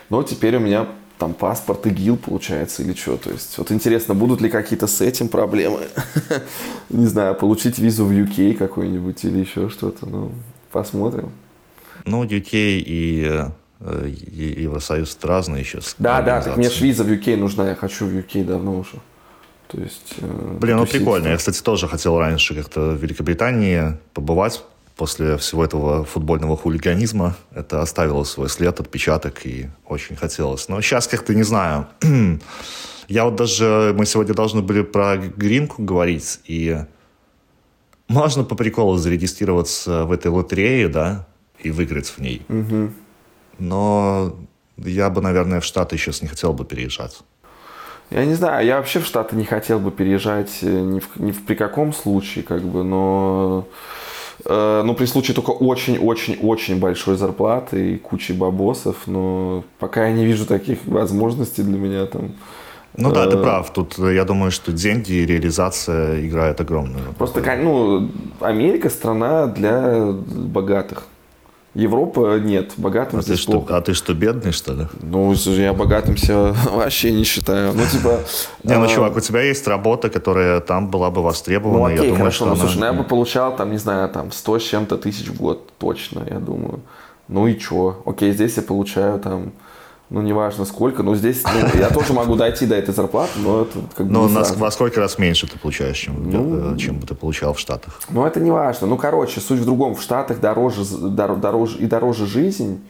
Но 0.10 0.24
теперь 0.24 0.56
у 0.58 0.60
меня 0.60 0.88
там 1.18 1.34
паспорт 1.34 1.86
ИГИЛ 1.88 2.18
получается 2.18 2.84
или 2.84 2.94
что. 2.94 3.18
То 3.18 3.30
есть, 3.32 3.58
вот 3.58 3.72
интересно, 3.72 4.14
будут 4.14 4.42
ли 4.42 4.50
какие-то 4.50 4.88
с 4.88 5.00
этим 5.02 5.28
проблемы? 5.28 5.82
Не 6.90 7.06
знаю, 7.06 7.36
получить 7.36 7.78
визу 7.80 8.06
в 8.06 8.12
UK 8.12 8.56
какой-нибудь 8.56 9.24
или 9.24 9.40
еще 9.40 9.70
что-то. 9.70 10.06
Ну, 10.06 10.32
посмотрим. 10.72 11.32
Ну, 12.06 12.24
UK 12.26 12.50
и, 12.54 13.42
э, 13.80 14.10
и 14.10 14.64
Евросоюз 14.64 15.18
разные 15.22 15.62
еще. 15.62 15.80
Да, 15.98 16.22
да, 16.22 16.42
так 16.42 16.58
мне 16.58 16.70
ж 16.70 16.74
организации. 16.74 16.84
виза 16.86 17.04
в 17.04 17.08
UK 17.08 17.38
нужна, 17.38 17.70
я 17.70 17.76
хочу 17.76 18.06
в 18.06 18.10
UK 18.10 18.44
давно 18.44 18.80
уже. 18.80 18.98
То 19.68 19.80
есть... 19.80 20.16
э, 20.18 20.58
Блин, 20.60 20.78
ну 20.78 20.86
прикольно. 20.86 21.30
Я, 21.30 21.38
кстати, 21.38 21.62
тоже 21.62 21.88
хотел 21.88 22.20
раньше 22.20 22.54
как-то 22.56 22.92
в 22.92 23.02
Великобритании 23.02 23.98
побывать. 24.14 24.64
После 24.96 25.38
всего 25.38 25.66
этого 25.66 26.06
футбольного 26.06 26.56
хулиганизма 26.56 27.36
это 27.56 27.82
оставило 27.82 28.24
свой 28.24 28.48
след, 28.50 28.80
отпечаток, 28.80 29.46
и 29.46 29.70
очень 29.86 30.16
хотелось. 30.16 30.70
Но 30.70 30.82
сейчас 30.82 31.08
как-то 31.08 31.34
не 31.34 31.44
знаю. 31.44 31.88
Я 33.08 33.26
вот 33.26 33.36
даже... 33.36 33.94
Мы 33.98 34.06
сегодня 34.06 34.34
должны 34.34 34.62
были 34.62 34.84
про 34.84 35.18
гринку 35.18 35.82
говорить, 35.82 36.40
и 36.46 36.78
можно 38.08 38.44
по 38.44 38.56
приколу 38.56 38.98
зарегистрироваться 38.98 40.06
в 40.06 40.12
этой 40.12 40.28
лотерее, 40.28 40.88
да, 40.88 41.28
и 41.60 41.72
выиграть 41.72 42.08
в 42.08 42.20
ней. 42.20 42.44
Мгм. 42.48 42.94
Но 43.58 44.36
я 44.78 45.10
бы, 45.10 45.22
наверное, 45.22 45.60
в 45.60 45.66
Штаты 45.66 45.98
сейчас 45.98 46.22
не 46.22 46.28
хотел 46.28 46.54
бы 46.54 46.66
переезжать. 46.66 47.20
Я 48.10 48.26
не 48.26 48.36
знаю, 48.36 48.66
я 48.66 48.78
вообще 48.78 49.00
в 49.00 49.06
Штаты 49.06 49.36
не 49.36 49.46
хотел 49.46 49.80
бы 49.80 49.92
переезжать 49.92 50.60
э, 50.62 50.68
ни 50.68 51.00
в, 51.00 51.18
ни 51.18 51.32
в 51.32 51.44
при 51.46 51.56
каком 51.56 51.94
случае, 51.94 52.44
как 52.44 52.62
бы, 52.62 52.84
но 52.84 53.68
Э, 54.46 54.82
ну, 54.86 54.94
при 54.94 55.06
случае 55.06 55.36
только 55.36 55.52
очень-очень-очень 55.52 56.80
большой 56.80 57.16
зарплаты 57.16 57.94
и 57.94 57.98
кучи 57.98 58.32
бабосов, 58.34 58.96
но 59.08 59.64
пока 59.80 60.08
я 60.08 60.14
не 60.14 60.26
вижу 60.26 60.46
таких 60.46 60.80
возможностей 60.86 61.64
для 61.64 61.78
меня 61.78 62.06
там. 62.06 62.32
Ну 62.96 63.12
да, 63.12 63.26
ты 63.28 63.38
э, 63.38 63.42
прав. 63.42 63.74
Тут 63.74 63.98
я 63.98 64.24
думаю, 64.24 64.52
что 64.52 64.72
деньги 64.72 65.14
и 65.14 65.26
реализация 65.26 66.26
играют 66.26 66.62
огромную. 66.62 67.14
Просто, 67.18 67.42
ну, 67.62 68.10
Америка 68.40 68.90
страна 68.90 69.48
для 69.48 70.12
богатых. 70.12 71.08
Европа 71.76 72.38
нет, 72.38 72.74
богатым 72.78 73.20
а 73.20 73.22
здесь 73.24 73.46
ты 73.46 73.52
плохо. 73.52 73.66
Что, 73.66 73.78
а 73.78 73.82
ты 73.82 73.94
что, 73.94 74.14
бедный, 74.14 74.52
что 74.52 74.74
ли? 74.74 74.88
Ну, 75.02 75.34
я 75.34 75.74
богатым 75.74 76.18
себя 76.18 76.54
вообще 76.72 77.12
не 77.12 77.24
считаю. 77.24 77.74
Ну, 77.74 77.84
типа... 77.86 78.20
Не, 78.64 78.78
ну, 78.78 78.86
а, 78.86 78.88
чувак, 78.88 79.18
у 79.18 79.20
тебя 79.20 79.42
есть 79.42 79.68
работа, 79.68 80.10
которая 80.10 80.60
там 80.60 80.90
была 80.90 81.10
бы 81.10 81.24
востребована. 81.24 81.80
Ну, 81.80 81.86
окей, 81.86 82.16
хорошо, 82.16 82.46
ну, 82.46 82.56
слушай, 82.56 82.78
ну, 82.78 82.86
я 82.86 82.94
бы 82.94 83.04
получал, 83.04 83.56
там, 83.56 83.72
не 83.72 83.80
знаю, 83.80 84.08
там, 84.10 84.32
100 84.32 84.60
с 84.60 84.64
чем-то 84.64 84.98
тысяч 84.98 85.30
в 85.30 85.38
год, 85.38 85.72
точно, 85.80 86.24
я 86.30 86.38
думаю. 86.38 86.82
Ну 87.28 87.48
и 87.48 87.58
чё? 87.58 88.04
Окей, 88.06 88.34
здесь 88.34 88.58
я 88.58 88.64
получаю, 88.64 89.20
там, 89.20 89.52
ну, 90.10 90.22
неважно 90.22 90.66
сколько, 90.66 91.02
но 91.02 91.16
здесь 91.16 91.44
ну, 91.44 91.80
я 91.80 91.90
тоже 91.90 92.14
могу 92.14 92.36
дойти 92.36 92.66
до 92.66 92.76
этой 92.76 92.94
зарплаты, 92.94 93.40
но 93.40 93.64
это 93.64 93.80
как 93.96 94.06
бы 94.06 94.12
Но 94.12 94.28
на, 94.28 94.44
во 94.44 94.70
сколько 94.70 95.00
раз 95.00 95.18
меньше 95.18 95.48
ты 95.48 95.58
получаешь, 95.58 95.98
чем, 95.98 96.30
ну, 96.30 96.78
чем 96.78 97.00
бы 97.00 97.08
ты 97.08 97.16
получал 97.16 97.54
в 97.54 97.60
Штатах? 97.60 98.00
Ну, 98.10 98.26
это 98.26 98.40
не 98.40 98.52
важно. 98.52 98.88
Ну, 98.88 98.98
короче, 98.98 99.40
суть 99.40 99.60
в 99.60 99.66
другом. 99.66 99.96
В 99.96 100.02
Штатах 100.02 100.40
дороже, 100.40 100.84
дороже 100.86 101.80
и 101.80 101.88
дороже 101.88 102.28
жизнь. 102.28 102.82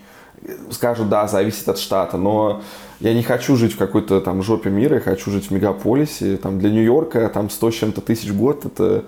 Скажу, 0.72 1.06
да, 1.06 1.28
зависит 1.28 1.70
от 1.70 1.78
штата, 1.78 2.18
но 2.18 2.62
я 3.00 3.14
не 3.14 3.24
хочу 3.24 3.56
жить 3.56 3.74
в 3.74 3.78
какой-то 3.78 4.20
там 4.20 4.44
жопе 4.44 4.70
мира, 4.70 4.96
я 4.96 5.02
хочу 5.02 5.32
жить 5.32 5.46
в 5.46 5.52
мегаполисе. 5.52 6.36
Там 6.36 6.60
для 6.60 6.70
Нью-Йорка 6.70 7.30
там 7.30 7.50
100 7.50 7.72
с 7.72 7.74
чем-то 7.76 8.02
тысяч 8.02 8.30
в 8.30 8.38
год, 8.38 8.66
это 8.66 9.06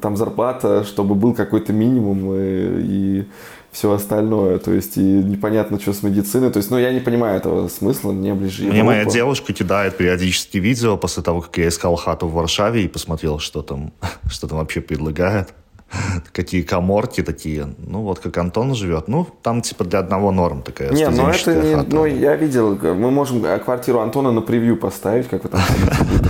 там 0.00 0.16
зарплата, 0.16 0.84
чтобы 0.84 1.14
был 1.14 1.34
какой-то 1.34 1.74
минимум 1.74 2.32
и, 2.32 3.18
и 3.18 3.28
все 3.72 3.90
остальное. 3.90 4.58
То 4.58 4.70
есть, 4.70 4.98
и 4.98 5.00
непонятно, 5.00 5.80
что 5.80 5.92
с 5.92 6.02
медициной. 6.02 6.50
То 6.50 6.58
есть, 6.58 6.70
ну, 6.70 6.78
я 6.78 6.92
не 6.92 7.00
понимаю 7.00 7.38
этого 7.38 7.68
смысла, 7.68 8.12
мне 8.12 8.34
ближе 8.34 8.64
Мне 8.64 8.84
моя 8.84 9.06
девушка 9.06 9.52
кидает 9.52 9.96
периодически 9.96 10.58
видео 10.58 10.96
после 10.96 11.22
того, 11.22 11.40
как 11.40 11.56
я 11.58 11.68
искал 11.68 11.96
хату 11.96 12.28
в 12.28 12.34
Варшаве 12.34 12.84
и 12.84 12.88
посмотрел, 12.88 13.38
что 13.38 13.62
там, 13.62 13.92
что 14.30 14.46
там 14.46 14.58
вообще 14.58 14.82
предлагает. 14.82 15.54
Какие 16.32 16.62
коморки 16.62 17.22
такие. 17.22 17.74
Ну, 17.78 18.02
вот 18.02 18.18
как 18.18 18.36
Антон 18.38 18.74
живет. 18.74 19.08
Ну, 19.08 19.26
там 19.42 19.62
типа 19.62 19.84
для 19.84 20.00
одного 20.00 20.30
норм 20.32 20.62
такая 20.62 20.90
Не, 20.90 21.08
ну 21.08 21.28
это 21.28 21.54
не... 21.54 21.74
Хата. 21.74 21.94
Ну, 21.94 22.04
я 22.04 22.36
видел, 22.36 22.78
мы 22.82 23.10
можем 23.10 23.42
квартиру 23.64 24.00
Антона 24.00 24.32
на 24.32 24.42
превью 24.42 24.76
поставить, 24.76 25.28
как 25.28 25.44
вы 25.44 25.48
там 25.48 25.60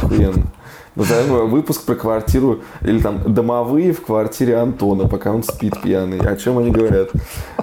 охуенно. 0.02 0.52
Назовем 0.94 1.48
выпуск 1.48 1.84
про 1.84 1.94
квартиру 1.94 2.60
или 2.82 3.00
там 3.00 3.32
домовые 3.32 3.92
в 3.92 4.02
квартире 4.02 4.56
Антона, 4.58 5.08
пока 5.08 5.32
он 5.32 5.42
спит 5.42 5.80
пьяный. 5.80 6.18
О 6.18 6.36
чем 6.36 6.58
они 6.58 6.70
говорят? 6.70 7.08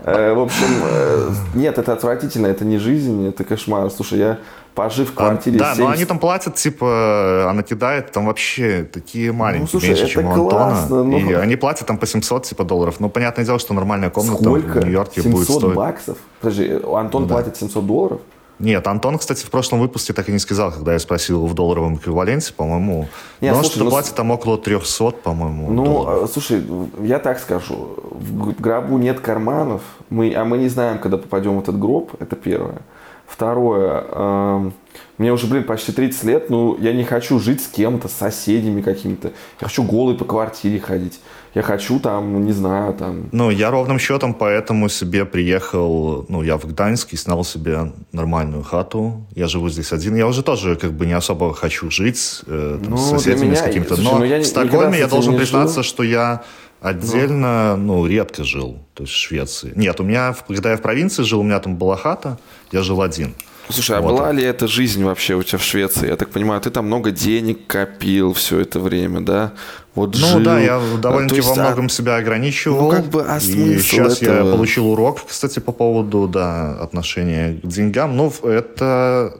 Э, 0.03 0.33
в 0.33 0.39
общем, 0.39 0.65
э, 0.83 1.29
нет, 1.53 1.77
это 1.77 1.93
отвратительно, 1.93 2.47
это 2.47 2.65
не 2.65 2.79
жизнь, 2.79 3.27
это 3.27 3.43
кошмар. 3.43 3.91
Слушай, 3.91 4.19
я 4.19 4.39
пожив 4.73 5.11
в 5.11 5.13
квартире 5.13 5.57
а, 5.57 5.59
Да, 5.59 5.75
70... 5.75 5.79
но 5.79 5.91
они 5.91 6.05
там 6.05 6.17
платят, 6.17 6.55
типа, 6.55 7.47
она 7.51 7.61
кидает 7.61 8.11
там 8.11 8.25
вообще 8.25 8.87
такие 8.91 9.31
маленькие, 9.31 9.69
ну, 9.73 9.79
слушай, 9.79 9.89
меньше, 9.89 10.07
чем 10.07 10.25
у 10.25 10.49
классно, 10.49 11.01
Антона. 11.01 11.19
Но... 11.19 11.31
И 11.31 11.33
они 11.33 11.55
платят 11.55 11.85
там 11.87 11.99
по 11.99 12.07
700, 12.07 12.45
типа, 12.45 12.63
долларов. 12.63 12.95
Ну, 12.99 13.09
понятное 13.09 13.45
дело, 13.45 13.59
что 13.59 13.75
нормальная 13.75 14.09
комната 14.09 14.41
Сколько? 14.41 14.79
в 14.79 14.85
Нью-Йорке 14.85 15.21
будет 15.21 15.43
стоить... 15.43 15.61
700 15.61 15.75
баксов? 15.75 16.17
Подожди, 16.41 16.79
Антон 16.95 17.23
ну, 17.23 17.27
платит 17.27 17.57
700 17.57 17.85
долларов? 17.85 18.21
Нет, 18.59 18.85
Антон, 18.87 19.17
кстати, 19.17 19.45
в 19.45 19.49
прошлом 19.49 19.79
выпуске 19.79 20.11
так 20.11 20.27
и 20.27 20.33
не 20.33 20.39
сказал, 20.39 20.71
когда 20.71 20.93
я 20.93 20.99
спросил 20.99 21.45
в 21.45 21.53
долларовом 21.53 21.95
эквиваленте, 21.95 22.53
по-моему. 22.53 23.07
Нет, 23.39 23.55
Но 23.55 23.63
что-то 23.63 23.85
ну, 23.85 23.89
платит 23.89 24.15
там 24.15 24.31
около 24.31 24.57
300, 24.57 25.11
по-моему. 25.11 25.71
Ну, 25.71 25.85
долларов. 25.85 26.29
слушай, 26.31 26.61
я 27.01 27.19
так 27.19 27.39
скажу. 27.39 27.95
В 28.11 28.59
гробу 28.59 28.97
нет 28.97 29.21
карманов, 29.21 29.81
мы, 30.09 30.33
а 30.35 30.43
мы 30.43 30.57
не 30.57 30.67
знаем, 30.67 30.99
когда 30.99 31.17
попадем 31.17 31.57
в 31.57 31.61
этот 31.61 31.79
гроб, 31.79 32.11
это 32.19 32.35
первое. 32.35 32.81
Второе, 33.25 34.05
э, 34.09 34.71
мне 35.19 35.31
уже, 35.31 35.47
блин, 35.47 35.63
почти 35.63 35.91
30 35.91 36.23
лет, 36.23 36.49
ну, 36.49 36.77
я 36.79 36.93
не 36.93 37.03
хочу 37.03 37.39
жить 37.39 37.61
с 37.61 37.67
кем-то, 37.67 38.07
с 38.07 38.13
соседями 38.13 38.81
какими-то. 38.81 39.27
Я 39.61 39.67
хочу 39.67 39.83
голый 39.83 40.15
по 40.15 40.25
квартире 40.25 40.79
ходить. 40.79 41.21
Я 41.55 41.63
хочу 41.63 41.99
там, 41.99 42.45
не 42.45 42.51
знаю, 42.51 42.93
там... 42.93 43.29
Ну, 43.31 43.49
я 43.49 43.71
ровным 43.71 43.97
счетом 43.97 44.33
поэтому 44.33 44.87
себе 44.89 45.25
приехал, 45.25 46.25
ну, 46.29 46.43
я 46.43 46.57
в 46.57 46.65
Гданьск 46.65 47.13
и 47.13 47.17
снял 47.17 47.43
себе 47.43 47.91
нормальную 48.11 48.63
хату. 48.63 49.25
Я 49.35 49.47
живу 49.47 49.69
здесь 49.69 49.91
один. 49.91 50.15
Я 50.15 50.27
уже 50.27 50.43
тоже 50.43 50.75
как 50.75 50.93
бы 50.93 51.07
не 51.07 51.13
особо 51.13 51.53
хочу 51.53 51.89
жить 51.89 52.41
э, 52.45 52.79
там, 52.81 52.91
ну, 52.91 52.97
с 52.97 53.09
соседями, 53.09 53.47
меня... 53.47 53.55
с 53.55 53.61
каким-то... 53.61 53.99
Но 53.99 54.19
ну, 54.19 54.25
я 54.25 54.39
в 54.39 54.45
Стокгольме 54.45 54.99
я 54.99 55.07
должен 55.07 55.35
признаться, 55.35 55.81
жил. 55.81 55.83
что 55.83 56.03
я 56.03 56.43
отдельно, 56.81 57.75
ну. 57.75 57.97
ну, 57.97 58.05
редко 58.05 58.43
жил, 58.43 58.77
то 58.93 59.03
есть 59.03 59.13
в 59.13 59.17
Швеции. 59.17 59.73
Нет, 59.75 59.99
у 59.99 60.03
меня, 60.03 60.35
когда 60.47 60.71
я 60.71 60.77
в 60.77 60.81
провинции 60.81 61.23
жил, 61.23 61.39
у 61.39 61.43
меня 61.43 61.59
там 61.59 61.75
была 61.77 61.95
хата, 61.95 62.37
я 62.71 62.83
жил 62.83 63.01
один. 63.01 63.33
Слушай, 63.71 63.97
а 63.97 64.01
вот. 64.01 64.13
была 64.13 64.31
ли 64.31 64.43
эта 64.43 64.67
жизнь 64.67 65.03
вообще 65.03 65.35
у 65.35 65.43
тебя 65.43 65.59
в 65.59 65.63
Швеции? 65.63 66.07
Я 66.07 66.15
так 66.15 66.29
понимаю, 66.29 66.59
ты 66.59 66.71
там 66.71 66.87
много 66.87 67.11
денег 67.11 67.67
копил 67.67 68.33
все 68.33 68.59
это 68.59 68.79
время, 68.79 69.21
да? 69.21 69.53
Вот 69.93 70.17
ну 70.19 70.27
жил. 70.27 70.39
да, 70.39 70.59
я 70.59 70.81
довольно-таки 71.01 71.41
во 71.41 71.51
а 71.51 71.55
многом 71.55 71.85
а... 71.85 71.89
себя 71.89 72.15
ограничивал. 72.15 72.81
Ну 72.81 72.89
как 72.89 73.05
бы, 73.05 73.23
а 73.27 73.37
И 73.37 73.79
сейчас 73.79 74.21
этого? 74.21 74.47
я 74.47 74.51
получил 74.55 74.87
урок, 74.87 75.19
кстати, 75.27 75.59
по 75.59 75.71
поводу, 75.71 76.27
да, 76.27 76.79
отношения 76.81 77.59
к 77.61 77.67
деньгам. 77.67 78.17
Ну, 78.17 78.33
это 78.43 79.39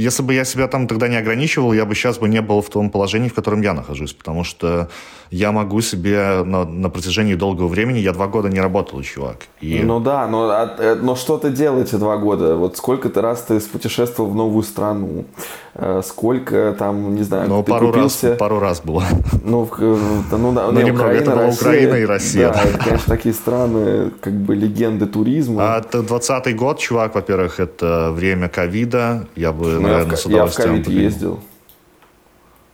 если 0.00 0.22
бы 0.22 0.34
я 0.34 0.44
себя 0.44 0.66
там 0.68 0.86
тогда 0.86 1.08
не 1.08 1.16
ограничивал, 1.16 1.72
я 1.72 1.84
бы 1.84 1.94
сейчас 1.94 2.18
бы 2.18 2.28
не 2.28 2.40
был 2.40 2.60
в 2.60 2.68
том 2.68 2.90
положении, 2.90 3.28
в 3.28 3.34
котором 3.34 3.62
я 3.62 3.74
нахожусь, 3.74 4.12
потому 4.12 4.44
что 4.44 4.88
я 5.30 5.52
могу 5.52 5.80
себе 5.80 6.42
на, 6.44 6.64
на 6.64 6.90
протяжении 6.90 7.34
долгого 7.34 7.68
времени, 7.68 7.98
я 7.98 8.12
два 8.12 8.26
года 8.26 8.48
не 8.48 8.60
работал, 8.60 9.02
чувак. 9.02 9.46
И... 9.60 9.80
Ну 9.82 10.00
да, 10.00 10.26
но, 10.26 10.48
а, 10.50 10.74
э, 10.78 10.96
но 11.00 11.14
что 11.14 11.38
ты 11.38 11.50
делал 11.50 11.80
эти 11.80 11.94
два 11.94 12.16
года? 12.16 12.56
Вот 12.56 12.76
сколько 12.76 13.08
ты 13.08 13.20
раз 13.20 13.42
ты 13.42 13.60
путешествовал 13.60 14.30
в 14.30 14.34
новую 14.34 14.64
страну? 14.64 15.24
Э, 15.74 16.02
сколько 16.04 16.74
там, 16.76 17.14
не 17.14 17.22
знаю, 17.22 17.48
ну, 17.48 17.62
пару 17.62 17.88
купился... 17.88 18.30
раз, 18.30 18.38
пару 18.38 18.58
раз 18.58 18.80
было. 18.80 19.04
Ну, 19.44 19.68
ну 19.78 20.52
да, 20.52 20.66
ну, 20.66 20.80
не, 20.80 20.86
немного, 20.86 21.06
Украина, 21.06 21.20
это 21.22 21.30
была 21.30 21.46
Россия, 21.46 21.68
Украина 21.68 21.94
и 21.94 22.04
Россия. 22.04 22.52
Да, 22.52 22.62
это, 22.62 22.78
конечно, 22.78 23.06
такие 23.06 23.34
страны, 23.34 24.10
как 24.20 24.32
бы 24.32 24.54
легенды 24.56 25.06
туризма. 25.06 25.76
А 25.76 25.78
это 25.78 26.02
20 26.02 26.56
год, 26.56 26.78
чувак, 26.78 27.14
во-первых, 27.14 27.60
это 27.60 28.10
время 28.12 28.48
ковида, 28.48 29.28
я 29.36 29.52
бы, 29.52 29.78
ну, 29.80 29.88
наверное, 29.90 30.16
с 30.16 30.26
удовольствием... 30.26 30.76
Я 30.76 30.82
в 30.82 30.88
ездил. 30.88 31.40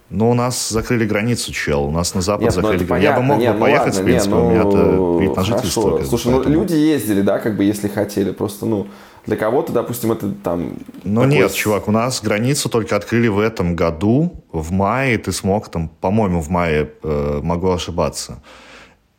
Ну, 0.09 0.31
у 0.31 0.35
нас 0.35 0.69
закрыли 0.69 1.05
границу, 1.05 1.53
чел. 1.53 1.85
У 1.85 1.91
нас 1.91 2.15
на 2.15 2.21
запад 2.21 2.43
нет, 2.43 2.55
ну, 2.55 2.63
закрыли 2.63 2.85
границу. 2.85 3.11
Я 3.11 3.17
бы 3.17 3.23
мог 3.23 3.39
нет, 3.39 3.53
бы 3.55 3.59
ну, 3.59 3.65
поехать, 3.65 3.95
ладно, 3.95 4.01
в 4.01 4.05
принципе, 4.05 4.35
нет, 4.35 4.35
ну, 4.37 4.47
у 4.47 4.51
меня-то 4.51 5.19
вид 5.21 5.37
на 5.37 5.45
жительство. 5.45 6.05
Слушай, 6.05 6.33
ну 6.33 6.43
люди 6.45 6.75
ездили, 6.75 7.23
да, 7.23 7.39
как 7.39 7.57
бы, 7.57 7.65
если 7.65 7.89
хотели. 7.89 8.31
Просто, 8.31 8.67
ну, 8.67 8.87
для 9.27 9.37
кого-то, 9.37 9.73
допустим, 9.73 10.13
это 10.13 10.31
там... 10.31 10.75
Ну 11.03 11.23
такой... 11.23 11.37
нет, 11.37 11.53
чувак, 11.53 11.89
у 11.89 11.91
нас 11.91 12.23
границу 12.23 12.69
только 12.69 12.95
открыли 12.95 13.27
в 13.27 13.41
этом 13.41 13.75
году. 13.75 14.45
В 14.53 14.71
мае 14.71 15.19
ты 15.19 15.33
смог 15.33 15.69
там, 15.69 15.89
по-моему, 15.89 16.41
в 16.41 16.51
мае, 16.51 16.89
э, 17.03 17.41
могу 17.43 17.71
ошибаться 17.71 18.41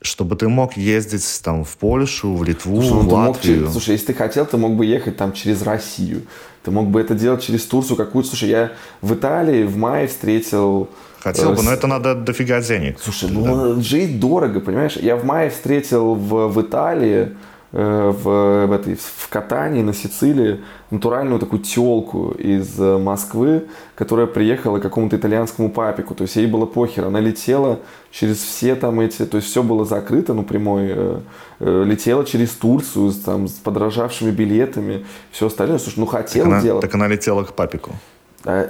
чтобы 0.07 0.35
ты 0.35 0.47
мог 0.47 0.77
ездить 0.77 1.41
там 1.43 1.63
в 1.63 1.77
Польшу, 1.77 2.33
в 2.33 2.43
Литву, 2.43 2.81
слушай, 2.81 2.93
ну, 2.93 3.09
в 3.09 3.13
Латвию. 3.13 3.61
Мог, 3.63 3.71
слушай, 3.71 3.91
если 3.91 4.07
ты 4.07 4.13
хотел, 4.13 4.45
ты 4.45 4.57
мог 4.57 4.75
бы 4.75 4.85
ехать 4.85 5.17
там 5.17 5.33
через 5.33 5.61
Россию. 5.61 6.23
Ты 6.63 6.71
мог 6.71 6.87
бы 6.87 6.99
это 6.99 7.13
делать 7.13 7.43
через 7.43 7.65
Турцию 7.65 7.97
какую-то. 7.97 8.29
Слушай, 8.29 8.49
я 8.49 8.71
в 9.01 9.13
Италии 9.13 9.63
в 9.63 9.77
мае 9.77 10.07
встретил... 10.07 10.89
Хотел 11.19 11.53
бы, 11.53 11.63
но 11.63 11.71
это 11.71 11.87
надо 11.87 12.15
дофига 12.15 12.61
денег. 12.61 12.99
Слушай, 13.01 13.29
ну 13.31 13.75
да. 13.75 13.81
жить 13.81 14.19
дорого, 14.19 14.59
понимаешь? 14.59 14.97
Я 14.97 15.15
в 15.15 15.25
мае 15.25 15.49
встретил 15.49 16.13
в, 16.13 16.47
в 16.47 16.61
Италии 16.61 17.29
Э, 17.29 17.31
в, 17.79 18.65
в, 18.65 18.71
этой, 18.71 18.95
в 18.95 19.29
Катании, 19.29 19.83
на 19.83 19.93
Сицилии, 19.93 20.61
натуральную 20.89 21.39
такую 21.39 21.61
телку 21.61 22.31
из 22.31 22.79
э, 22.79 22.97
Москвы, 22.97 23.67
которая 23.93 24.25
приехала 24.25 24.79
к 24.79 24.81
какому-то 24.81 25.15
итальянскому 25.15 25.69
папику. 25.69 26.15
То 26.15 26.23
есть 26.23 26.35
ей 26.37 26.47
было 26.47 26.65
похер. 26.65 27.05
Она 27.05 27.19
летела 27.19 27.79
через 28.09 28.37
все 28.37 28.75
там 28.75 28.99
эти... 28.99 29.25
То 29.25 29.37
есть 29.37 29.49
все 29.49 29.61
было 29.61 29.85
закрыто, 29.85 30.33
ну, 30.33 30.41
прямой. 30.43 30.87
Э, 30.89 31.83
летела 31.85 32.25
через 32.25 32.49
Турцию 32.51 33.11
там, 33.11 33.47
с 33.47 33.53
подорожавшими 33.53 34.31
билетами, 34.31 35.05
все 35.29 35.45
остальное. 35.45 35.77
Слушай, 35.77 35.99
ну, 35.99 36.05
хотела 36.07 36.45
так 36.45 36.53
она, 36.53 36.61
делать. 36.63 36.81
Так 36.81 36.95
она 36.95 37.07
летела 37.07 37.43
к 37.43 37.53
папику. 37.53 37.91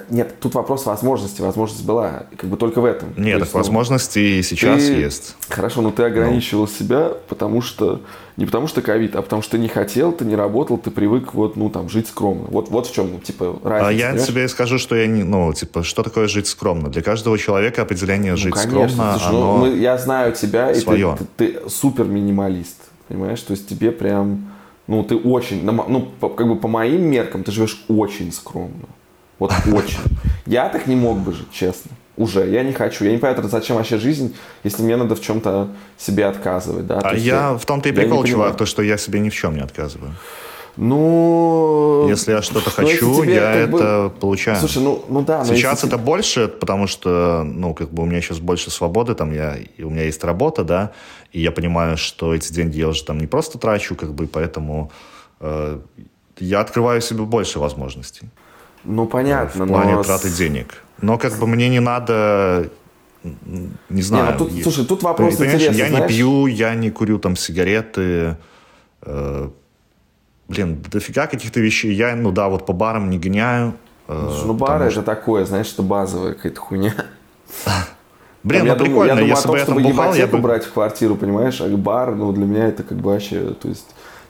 Нет, 0.10 0.40
тут 0.40 0.56
вопрос 0.56 0.86
возможности. 0.86 1.42
Возможность 1.42 1.86
была 1.86 2.24
как 2.36 2.50
бы 2.50 2.58
только 2.58 2.82
в 2.82 2.86
этом. 2.86 3.10
Нет, 3.16 3.40
так 3.40 3.42
есть, 3.42 3.54
ну, 3.54 3.60
возможности 3.60 4.20
и 4.20 4.42
сейчас 4.42 4.84
ты... 4.84 4.94
есть. 4.94 5.36
Хорошо, 5.50 5.82
но 5.82 5.92
ты 5.92 6.04
ограничивал 6.04 6.64
ну. 6.64 6.68
себя, 6.68 7.12
потому 7.28 7.62
что 7.62 8.02
не 8.38 8.46
потому 8.46 8.68
что 8.68 8.82
ковид, 8.82 9.16
а 9.16 9.22
потому 9.22 9.42
что 9.42 9.52
ты 9.52 9.58
не 9.60 9.68
хотел, 9.68 10.12
ты 10.12 10.24
не 10.26 10.36
работал, 10.36 10.78
ты 10.78 10.90
привык 10.90 11.34
вот, 11.34 11.58
ну, 11.58 11.70
там, 11.70 11.90
жить 11.90 12.08
скромно. 12.08 12.46
Вот, 12.50 12.70
вот 12.70 12.88
в 12.88 12.94
чем, 12.94 13.20
типа, 13.20 13.60
разница. 13.64 13.88
А 13.88 13.92
я 13.92 14.08
понимаешь? 14.08 14.28
тебе 14.28 14.48
скажу, 14.48 14.78
что 14.78 14.96
я 14.96 15.08
не, 15.08 15.24
ну, 15.24 15.54
типа, 15.54 15.84
что 15.84 16.04
такое 16.04 16.28
жить 16.28 16.48
скромно? 16.48 16.90
Для 16.90 17.02
каждого 17.02 17.38
человека 17.38 17.82
определение 17.82 18.32
ну, 18.32 18.38
жить 18.38 18.54
конечно, 18.54 18.90
скромно, 18.90 19.20
слушай, 19.20 19.32
ну, 19.32 19.38
оно 19.38 19.58
ну, 19.58 19.66
мы, 19.66 19.78
Я 19.78 19.98
знаю 19.98 20.34
тебя, 20.34 20.74
свое. 20.76 21.16
и 21.16 21.18
ты, 21.18 21.26
ты, 21.38 21.60
ты 21.60 21.70
супер 21.70 22.06
минималист, 22.06 22.78
понимаешь? 23.08 23.42
То 23.42 23.52
есть 23.52 23.68
тебе 23.68 23.92
прям, 23.92 24.52
ну, 24.88 25.04
ты 25.04 25.16
очень, 25.16 25.64
ну, 25.64 26.08
как 26.20 26.48
бы 26.48 26.56
по 26.56 26.68
моим 26.68 27.04
меркам 27.10 27.44
ты 27.44 27.52
живешь 27.52 27.86
очень 27.88 28.32
скромно. 28.32 28.88
Вот 29.40 29.52
очень. 29.72 30.00
Я 30.46 30.70
так 30.70 30.88
не 30.88 30.96
мог 30.96 31.20
бы 31.20 31.34
жить, 31.34 31.52
честно. 31.52 31.92
Уже. 32.16 32.50
Я 32.50 32.64
не 32.64 32.74
хочу. 32.74 33.06
Я 33.06 33.12
не 33.12 33.18
понимаю, 33.18 33.48
зачем 33.48 33.76
вообще 33.76 33.98
жизнь, 33.98 34.36
если 34.64 34.82
мне 34.82 34.98
надо 34.98 35.16
в 35.16 35.22
чем-то 35.22 35.70
себе 35.98 36.26
отказывать. 36.26 36.88
Да? 36.88 37.00
А 37.04 37.16
я 37.16 37.54
в 37.54 37.66
том-то 37.66 37.90
и 37.90 37.92
прикол, 37.92 38.24
чувак, 38.24 38.58
то, 38.58 38.66
что 38.66 38.82
я 38.82 38.98
себе 38.98 39.20
ни 39.20 39.30
в 39.30 39.36
чем 39.36 39.56
не 39.56 39.62
отказываю. 39.62 40.14
Ну... 40.78 42.06
Если 42.08 42.32
я 42.32 42.42
что-то 42.44 42.70
хочу, 42.70 43.24
тебе 43.24 43.36
я 43.36 43.54
как 43.54 43.70
бы- 43.72 43.80
это 43.80 44.14
получаю. 44.20 44.58
Слушай, 44.58 44.84
ну, 44.84 45.04
ну 45.10 45.22
да, 45.24 45.44
Сейчас 45.44 45.84
если 45.84 45.88
это 45.88 45.98
больше, 45.98 46.48
потому 46.48 46.86
что, 46.86 47.44
ну, 47.44 47.74
как 47.74 47.90
бы 47.90 48.04
у 48.04 48.06
меня 48.06 48.22
сейчас 48.22 48.40
больше 48.40 48.70
свободы, 48.70 49.16
там 49.16 49.34
я, 49.34 49.58
у 49.80 49.90
меня 49.90 50.04
есть 50.04 50.24
работа, 50.24 50.64
да, 50.64 50.92
и 51.32 51.42
я 51.42 51.52
понимаю, 51.52 51.98
что 51.98 52.36
эти 52.36 52.54
деньги 52.54 52.78
я 52.78 52.90
уже 52.90 53.04
там 53.04 53.20
не 53.20 53.26
просто 53.26 53.58
трачу, 53.58 53.96
как 53.96 54.14
бы, 54.14 54.28
поэтому 54.28 54.92
э, 55.40 55.80
я 56.38 56.60
открываю 56.60 57.02
себе 57.02 57.24
больше 57.24 57.58
возможностей 57.58 58.30
Ну, 58.88 59.06
понятно, 59.06 59.66
в 59.66 59.68
плане 59.68 59.96
но... 59.96 60.04
траты 60.04 60.30
денег. 60.30 60.82
Но 61.02 61.18
как 61.18 61.38
бы 61.38 61.46
мне 61.46 61.70
не 61.70 61.80
надо, 61.82 62.70
не 63.90 64.02
знаю. 64.02 64.34
ну 64.34 64.46
тут- 64.46 64.52
я- 64.54 64.64
слушай, 64.64 64.86
тут 64.86 65.04
вопрос 65.04 65.34
интересный, 65.36 65.78
Я 65.78 65.90
не 65.90 65.96
знаешь? 65.98 66.12
пью, 66.12 66.48
я 66.48 66.74
не 66.76 66.90
курю 66.90 67.20
там 67.20 67.36
сигареты, 67.36 68.38
э, 69.02 69.50
блин, 70.48 70.84
дофига 70.90 71.28
каких-то 71.28 71.60
вещей. 71.60 71.94
Я, 71.94 72.16
ну 72.16 72.32
да, 72.32 72.48
вот 72.48 72.66
по 72.66 72.74
барам 72.74 73.10
не 73.10 73.20
гоняю. 73.20 73.74
э, 74.08 74.28
Слушай, 74.32 74.48
ну, 74.48 74.54
бары 74.54 74.86
это 74.86 75.02
такое, 75.04 75.46
знаешь, 75.46 75.68
что 75.68 75.84
базовая 75.84 76.34
какая-то 76.34 76.60
хуйня. 76.62 76.94
Блин, 78.44 78.62
Там, 78.66 78.68
ну 78.68 78.74
я 78.74 78.76
думаю- 78.76 78.86
прикольно, 78.86 79.10
я 79.10 79.16
думаю, 79.16 79.36
если 79.36 79.50
бы 79.50 79.58
я 79.58 79.66
там 79.66 79.76
чтобы 79.80 79.90
бухал, 79.92 80.14
я 80.14 80.28
бы... 80.28 80.38
брать 80.38 80.64
в 80.66 80.72
квартиру, 80.72 81.16
понимаешь, 81.16 81.60
а 81.60 81.68
бар, 81.76 82.16
ну, 82.16 82.32
для 82.32 82.46
меня 82.46 82.68
это 82.68 82.84
как 82.84 82.98
бы 82.98 83.10
вообще, 83.12 83.54
то 83.62 83.68
есть, 83.68 83.88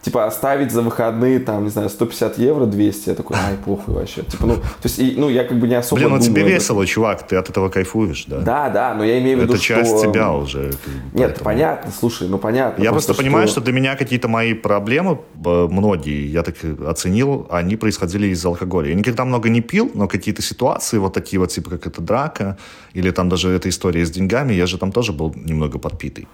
типа, 0.08 0.26
оставить 0.26 0.72
за 0.72 0.82
выходные, 0.82 1.40
там, 1.40 1.66
не 1.66 1.70
знаю, 1.70 1.90
150 1.90 2.38
евро, 2.38 2.66
200, 2.66 3.10
я 3.10 3.16
такой, 3.16 3.36
ай, 3.38 3.56
похуй 3.66 3.94
вообще. 3.94 4.24
Типа, 4.24 4.48
ну, 4.48 4.56
то 4.56 4.64
есть, 4.86 5.00
и, 5.00 5.16
ну, 5.18 5.30
я 5.30 5.44
как 5.44 5.60
бы 5.60 5.68
не 5.68 5.76
особо 5.76 6.00
Блин, 6.00 6.12
ну 6.12 6.20
тебе 6.20 6.44
весело, 6.44 6.86
чувак, 6.86 7.28
ты 7.28 7.36
от 7.36 7.50
этого 7.50 7.68
кайфуешь, 7.68 8.26
да? 8.28 8.40
Да, 8.40 8.70
да, 8.70 8.94
но 8.94 9.04
я 9.04 9.20
имею 9.20 9.38
в 9.38 9.42
виду, 9.42 9.54
Это 9.56 9.62
часть 9.62 9.90
что... 9.90 10.08
тебя 10.08 10.32
уже. 10.32 10.72
Нет, 11.14 11.14
поэтому. 11.14 11.44
понятно, 11.44 11.92
слушай, 12.00 12.30
ну, 12.30 12.38
понятно. 12.38 12.82
Я 12.82 12.92
просто 12.92 13.14
понимаю, 13.14 13.48
что 13.48 13.60
для 13.60 13.74
меня 13.74 13.96
какие-то 13.96 14.30
мои 14.30 14.54
проблемы, 14.54 15.20
э, 15.46 15.68
многие, 15.70 16.32
я 16.32 16.44
так 16.44 16.56
оценил, 16.86 17.46
они 17.50 17.76
происходили 17.76 18.28
из 18.28 18.46
алкоголя. 18.46 18.90
Я 18.90 18.96
никогда 18.96 19.26
много 19.26 19.50
не 19.50 19.62
пил, 19.62 19.92
но 19.94 20.08
какие-то 20.08 20.42
ситуации, 20.42 21.00
вот 21.00 21.14
такие 21.14 21.40
вот, 21.40 21.50
типа, 21.50 21.72
как 21.72 21.88
эта 21.88 22.02
драка, 22.02 22.58
или 22.94 23.12
там 23.12 23.28
даже 23.28 23.50
эта 23.50 23.68
история 23.68 24.06
с 24.06 24.12
деньгами, 24.12 24.54
я 24.54 24.68
же 24.68 24.78
там 24.78 24.92
тоже 24.92 25.12
был 25.12 25.34
немного 25.36 25.80
подпитый. 25.80 26.28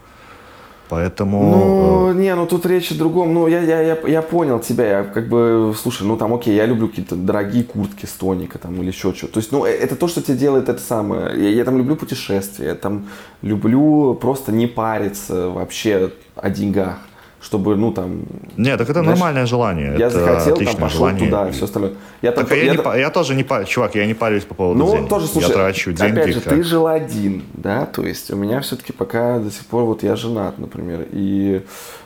Поэтому... 0.93 1.41
Ну, 1.41 2.13
не, 2.13 2.35
ну 2.35 2.45
тут 2.45 2.67
речь 2.67 2.91
о 2.91 2.95
другом. 2.95 3.33
Ну, 3.33 3.47
я, 3.47 3.61
я, 3.61 3.81
я, 3.81 3.97
я 4.07 4.21
понял 4.21 4.59
тебя. 4.59 4.99
Я 4.99 5.03
как 5.03 5.27
бы, 5.27 5.73
слушай, 5.75 6.05
ну 6.05 6.17
там, 6.17 6.35
окей, 6.35 6.55
я 6.55 6.67
люблю 6.67 6.87
какие-то 6.87 7.15
дорогие 7.15 7.63
куртки 7.63 8.05
с 8.05 8.11
тоника 8.11 8.59
там 8.59 8.79
или 8.79 8.89
еще 8.89 9.11
что. 9.11 9.27
То 9.27 9.39
есть, 9.39 9.51
ну, 9.51 9.65
э, 9.65 9.71
это 9.71 9.95
то, 9.95 10.07
что 10.07 10.21
тебе 10.21 10.37
делает 10.37 10.69
это 10.69 10.79
самое. 10.79 11.35
Я, 11.35 11.49
я 11.49 11.63
там 11.65 11.79
люблю 11.79 11.95
путешествия, 11.95 12.67
я 12.67 12.75
там 12.75 13.07
люблю 13.41 14.13
просто 14.13 14.51
не 14.51 14.67
париться 14.67 15.49
вообще 15.49 16.11
о 16.35 16.51
деньгах, 16.51 16.99
чтобы, 17.43 17.75
ну, 17.75 17.91
там... 17.91 18.21
Нет, 18.55 18.77
так 18.77 18.89
это 18.89 19.01
знаешь, 19.01 19.19
нормальное 19.19 19.45
желание. 19.45 19.95
Я 19.99 20.07
это 20.07 20.19
захотел, 20.19 20.55
там, 20.55 20.75
пошел 20.77 20.99
желание. 20.99 21.25
туда, 21.25 21.49
и 21.49 21.51
все 21.51 21.65
остальное. 21.65 21.91
Я, 22.21 22.31
там, 22.31 22.45
Так 22.45 22.53
а 22.53 22.55
я, 22.55 22.63
я 22.63 22.71
не 22.71 22.77
там- 22.77 22.97
я 22.97 23.09
тоже 23.09 23.35
не 23.35 23.43
парюсь, 23.43 23.67
чувак, 23.67 23.95
я 23.95 24.05
не 24.07 24.13
парюсь 24.13 24.43
по 24.45 24.55
поводу 24.55 24.79
Ну, 24.79 24.91
денег. 24.93 25.09
тоже, 25.09 25.27
слушай, 25.27 25.49
я 25.49 25.53
трачу 25.53 25.91
деньги. 25.91 26.19
опять 26.19 26.33
же, 26.35 26.39
как- 26.39 26.53
ты 26.53 26.63
жил 26.63 26.87
один, 26.87 27.43
да, 27.53 27.85
то 27.85 28.01
есть 28.01 28.31
у 28.31 28.37
меня 28.37 28.61
все-таки 28.61 28.93
пока 28.93 29.39
до 29.39 29.51
сих 29.51 29.65
пор, 29.65 29.83
вот 29.83 30.03
я 30.03 30.15
женат, 30.15 30.57
например, 30.57 31.05
и 31.11 31.61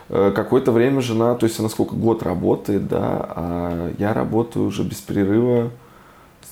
э, 0.09 0.31
какое-то 0.35 0.71
время 0.71 1.01
жена, 1.01 1.35
то 1.35 1.45
есть 1.45 1.59
она 1.59 1.69
сколько, 1.69 1.95
год 1.95 2.23
работает, 2.23 2.87
да, 2.87 3.25
а 3.35 3.91
я 3.99 4.13
работаю 4.13 4.65
уже 4.65 4.81
без 4.83 4.97
перерыва 4.97 5.69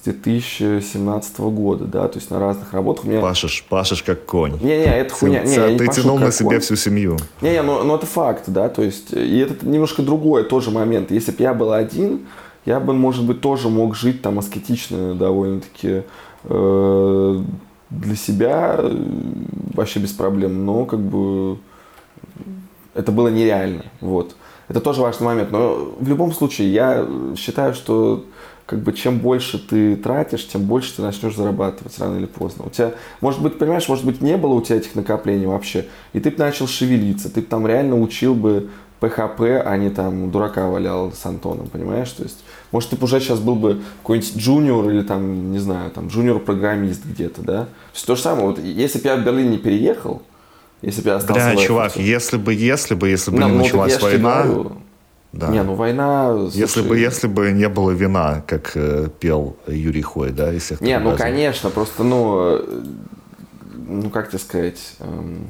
2017 0.05 1.39
года, 1.39 1.85
да, 1.85 2.07
то 2.07 2.17
есть 2.17 2.31
на 2.31 2.39
разных 2.39 2.73
работах. 2.73 3.05
Меня... 3.05 3.21
Пашешь, 3.21 3.65
пашешь 3.67 4.03
как 4.03 4.25
конь. 4.25 4.53
Не-не, 4.61 4.85
это 4.85 5.13
хуйня. 5.13 5.43
Не, 5.43 5.55
я 5.55 5.71
не 5.71 5.77
ты 5.77 5.87
тянул 5.87 6.17
на 6.17 6.31
конь. 6.31 6.59
всю 6.59 6.75
семью. 6.75 7.17
Не-не, 7.41 7.61
ну, 7.61 7.83
ну 7.83 7.95
это 7.95 8.05
факт, 8.05 8.43
да, 8.47 8.69
то 8.69 8.81
есть, 8.81 9.13
и 9.13 9.39
это 9.39 9.65
немножко 9.65 10.01
другой 10.01 10.43
тоже 10.43 10.71
момент. 10.71 11.11
Если 11.11 11.31
бы 11.31 11.43
я 11.43 11.53
был 11.53 11.73
один, 11.73 12.27
я 12.65 12.79
бы, 12.79 12.93
может 12.93 13.25
быть, 13.25 13.41
тоже 13.41 13.69
мог 13.69 13.95
жить 13.95 14.21
там 14.21 14.39
аскетично 14.39 15.15
довольно-таки 15.15 16.03
э, 16.43 17.41
для 17.89 18.15
себя, 18.15 18.75
э, 18.79 19.03
вообще 19.73 19.99
без 19.99 20.11
проблем, 20.11 20.65
но 20.65 20.85
как 20.85 20.99
бы 20.99 21.57
это 22.93 23.11
было 23.11 23.27
нереально, 23.27 23.85
вот. 24.01 24.35
Это 24.67 24.79
тоже 24.81 25.01
важный 25.01 25.25
момент, 25.25 25.51
но 25.51 25.93
в 25.99 26.07
любом 26.07 26.31
случае 26.31 26.73
я 26.73 27.05
считаю, 27.37 27.75
что 27.75 28.25
как 28.65 28.79
бы 28.79 28.93
чем 28.93 29.19
больше 29.19 29.59
ты 29.59 29.95
тратишь, 29.95 30.47
тем 30.47 30.63
больше 30.63 30.95
ты 30.95 31.01
начнешь 31.01 31.35
зарабатывать 31.35 31.97
рано 31.99 32.17
или 32.17 32.25
поздно. 32.25 32.65
У 32.65 32.69
тебя, 32.69 32.93
может 33.21 33.41
быть, 33.41 33.59
понимаешь, 33.59 33.87
может 33.87 34.05
быть, 34.05 34.21
не 34.21 34.37
было 34.37 34.53
у 34.53 34.61
тебя 34.61 34.77
этих 34.77 34.95
накоплений 34.95 35.45
вообще, 35.45 35.85
и 36.13 36.19
ты 36.19 36.31
бы 36.31 36.37
начал 36.39 36.67
шевелиться, 36.67 37.29
ты 37.29 37.41
бы 37.41 37.47
там 37.47 37.67
реально 37.67 37.99
учил 37.99 38.33
бы 38.33 38.69
ПХП, 38.99 39.41
а 39.65 39.77
не 39.77 39.89
там 39.89 40.31
дурака 40.31 40.67
валял 40.67 41.11
с 41.11 41.25
Антоном, 41.25 41.67
понимаешь? 41.67 42.09
То 42.11 42.23
есть, 42.23 42.43
может, 42.71 42.89
ты 42.89 42.95
бы 42.95 43.03
уже 43.03 43.19
сейчас 43.19 43.39
был 43.39 43.55
бы 43.55 43.81
какой-нибудь 44.01 44.35
джуниор 44.37 44.89
или 44.89 45.03
там, 45.03 45.51
не 45.51 45.59
знаю, 45.59 45.91
там, 45.91 46.07
джуниор-программист 46.07 47.05
где-то, 47.05 47.41
да? 47.41 47.65
То 47.65 47.69
есть, 47.93 48.05
то 48.05 48.15
же 48.15 48.21
самое, 48.21 48.47
вот, 48.47 48.59
если 48.59 48.99
бы 48.99 49.07
я 49.07 49.15
в 49.17 49.23
Берлин 49.23 49.51
не 49.51 49.57
переехал, 49.57 50.23
если 50.81 51.01
бы 51.01 51.09
я 51.09 51.15
остался 51.17 51.51
Бля, 51.51 51.55
в 51.55 51.65
чувак, 51.65 51.97
если 51.97 52.37
бы, 52.37 52.53
если 52.53 52.95
бы, 52.95 53.09
если 53.09 53.31
бы 53.31 53.39
ну, 53.39 53.47
не 53.47 53.53
ну, 53.53 53.59
началась 53.59 54.01
война, 54.01 54.43
говорю. 54.43 54.77
Да. 55.35 55.47
Не, 55.49 55.63
ну 55.63 55.75
война... 55.75 56.33
если 56.45 56.65
слушай, 56.65 56.87
бы, 56.87 56.97
если 56.97 57.27
бы 57.27 57.51
не 57.51 57.67
было 57.67 57.91
вина, 57.91 58.43
как 58.47 58.71
э, 58.75 59.09
пел 59.19 59.57
Юрий 59.67 60.01
Хой, 60.01 60.31
да, 60.31 60.57
всех 60.57 60.81
Не, 60.81 60.97
ну 60.99 61.11
разных. 61.11 61.21
конечно, 61.21 61.69
просто, 61.69 62.03
ну, 62.03 62.57
э, 62.57 62.83
ну 63.87 64.09
как 64.09 64.29
тебе 64.29 64.39
сказать, 64.39 64.95
эм, 64.99 65.49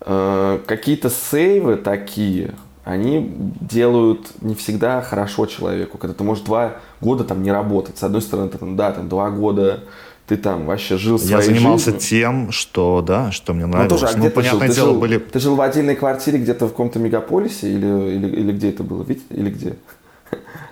э, 0.00 0.58
какие-то 0.66 1.08
сейвы 1.08 1.76
такие, 1.76 2.54
они 2.84 3.32
делают 3.60 4.42
не 4.42 4.54
всегда 4.54 5.02
хорошо 5.02 5.46
человеку, 5.46 5.98
когда 5.98 6.14
ты 6.14 6.24
можешь 6.24 6.44
два 6.44 6.76
года 7.00 7.24
там 7.24 7.42
не 7.42 7.52
работать. 7.52 7.98
С 7.98 8.02
одной 8.02 8.22
стороны, 8.22 8.48
ты 8.48 8.58
там, 8.58 8.76
да, 8.76 8.92
там 8.92 9.08
два 9.08 9.30
года 9.30 9.84
ты 10.26 10.36
там 10.36 10.66
вообще 10.66 10.96
жил 10.98 11.18
своей 11.18 11.32
Я 11.34 11.40
занимался 11.42 11.92
жизнью. 11.92 12.00
тем, 12.08 12.52
что, 12.52 13.00
да, 13.02 13.30
что 13.32 13.54
мне 13.54 13.66
Ну, 13.66 13.72
нравилось. 13.72 14.00
тоже, 14.00 14.12
а 14.12 14.18
где 14.18 14.30
ты 14.30 14.42
жил? 14.42 14.58
Ты 14.60 14.66
дело, 14.74 14.90
жил, 14.90 14.98
были... 15.00 15.18
ты 15.18 15.38
жил 15.40 15.54
в 15.56 15.60
отдельной 15.60 15.94
квартире 15.96 16.38
где-то 16.38 16.66
в 16.66 16.70
каком-то 16.70 16.98
мегаполисе 16.98 17.70
или, 17.72 17.86
или, 18.16 18.26
или 18.28 18.52
где 18.52 18.70
это 18.70 18.82
было? 18.82 19.02
Вит- 19.04 19.22
Или 19.30 19.50
где? 19.50 19.76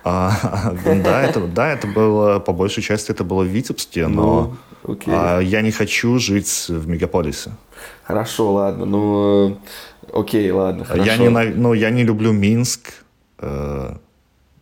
А, 0.03 0.73
да, 1.03 1.21
это, 1.23 1.39
да, 1.47 1.71
это 1.71 1.87
было, 1.87 2.39
по 2.39 2.51
большей 2.53 2.83
части, 2.83 3.11
это 3.11 3.23
было 3.23 3.43
в 3.43 3.47
Витебске, 3.47 4.07
но 4.07 4.55
Ну, 4.83 4.93
окей. 4.93 5.13
а, 5.15 5.39
я 5.39 5.61
не 5.61 5.71
хочу 5.71 6.19
жить 6.19 6.65
в 6.69 6.87
мегаполисе. 6.87 7.51
Хорошо, 8.03 8.53
ладно, 8.53 8.85
ну, 8.85 9.49
э, 9.49 9.55
окей, 10.19 10.51
ладно, 10.51 10.85
хорошо. 10.85 11.03
Я 11.05 11.17
не, 11.17 11.29
ну, 11.29 11.73
я 11.73 11.89
не 11.89 12.03
люблю 12.03 12.33
Минск, 12.33 12.93
э, 13.39 13.95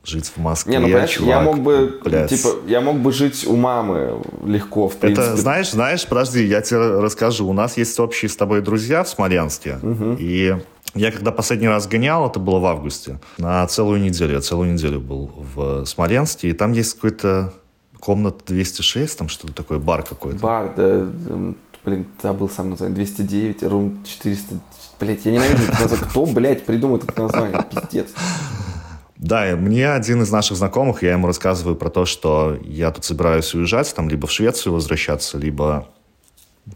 жить 0.04 0.32
в 0.36 0.38
Москве, 0.40 0.74
Не, 0.74 0.80
ну 0.80 0.88
понимаешь, 0.88 1.10
чувак, 1.12 1.30
я 1.30 1.42
мог 1.42 1.60
бы, 1.60 2.00
блядь. 2.04 2.30
типа, 2.30 2.50
я 2.68 2.82
мог 2.82 2.98
бы 2.98 3.12
жить 3.12 3.46
у 3.48 3.56
мамы 3.56 4.22
легко, 4.46 4.90
в 4.90 4.98
принципе. 4.98 5.28
Это, 5.28 5.38
знаешь, 5.38 5.72
знаешь, 5.72 6.06
подожди, 6.06 6.44
я 6.46 6.62
тебе 6.62 6.80
расскажу. 7.00 7.48
У 7.48 7.54
нас 7.54 7.78
есть 7.78 8.00
общие 8.00 8.30
с 8.30 8.36
тобой 8.36 8.62
друзья 8.62 9.04
в 9.04 9.10
Смоленске. 9.10 9.80
И 10.20 10.58
я 10.94 11.12
когда 11.12 11.32
последний 11.32 11.68
раз 11.68 11.88
гонял, 11.88 12.28
это 12.28 12.40
было 12.40 12.60
в 12.60 12.66
августе, 12.66 13.20
на 13.38 13.66
целую 13.68 14.02
неделю. 14.02 14.34
Я 14.36 14.42
целую 14.42 14.74
неделю 14.74 15.00
был 15.00 15.32
в 15.56 15.86
Смоленске. 15.86 16.50
И 16.50 16.54
там 16.54 16.74
есть 16.74 16.96
какой-то 16.96 17.54
комната 18.00 18.54
206, 18.54 19.18
там 19.18 19.30
что-то 19.30 19.54
такое, 19.54 19.80
бар 19.80 20.04
какой-то. 20.04 20.40
Бар, 20.40 20.74
да, 20.76 21.08
блин, 21.86 22.06
забыл 22.22 22.50
сам 22.50 22.72
название, 22.72 22.96
209, 22.96 23.64
рум 23.64 24.04
400, 24.06 24.56
блядь, 25.00 25.26
я 25.26 25.32
ненавижу 25.32 25.64
это 25.64 25.82
название. 25.82 26.08
Кто, 26.10 26.26
блядь, 26.26 26.66
придумает 26.66 27.06
это 27.06 27.22
название, 27.22 27.66
пиздец. 27.72 28.08
Да, 29.24 29.56
мне 29.56 29.90
один 29.90 30.22
из 30.22 30.32
наших 30.34 30.58
знакомых, 30.58 31.02
я 31.02 31.14
ему 31.14 31.28
рассказываю 31.28 31.78
про 31.78 31.90
то, 31.90 32.04
что 32.04 32.58
я 32.62 32.92
тут 32.92 33.06
собираюсь 33.06 33.54
уезжать, 33.54 33.96
там 33.96 34.10
либо 34.10 34.28
в 34.28 34.32
Швецию 34.34 34.74
возвращаться, 34.74 35.38
либо 35.38 35.88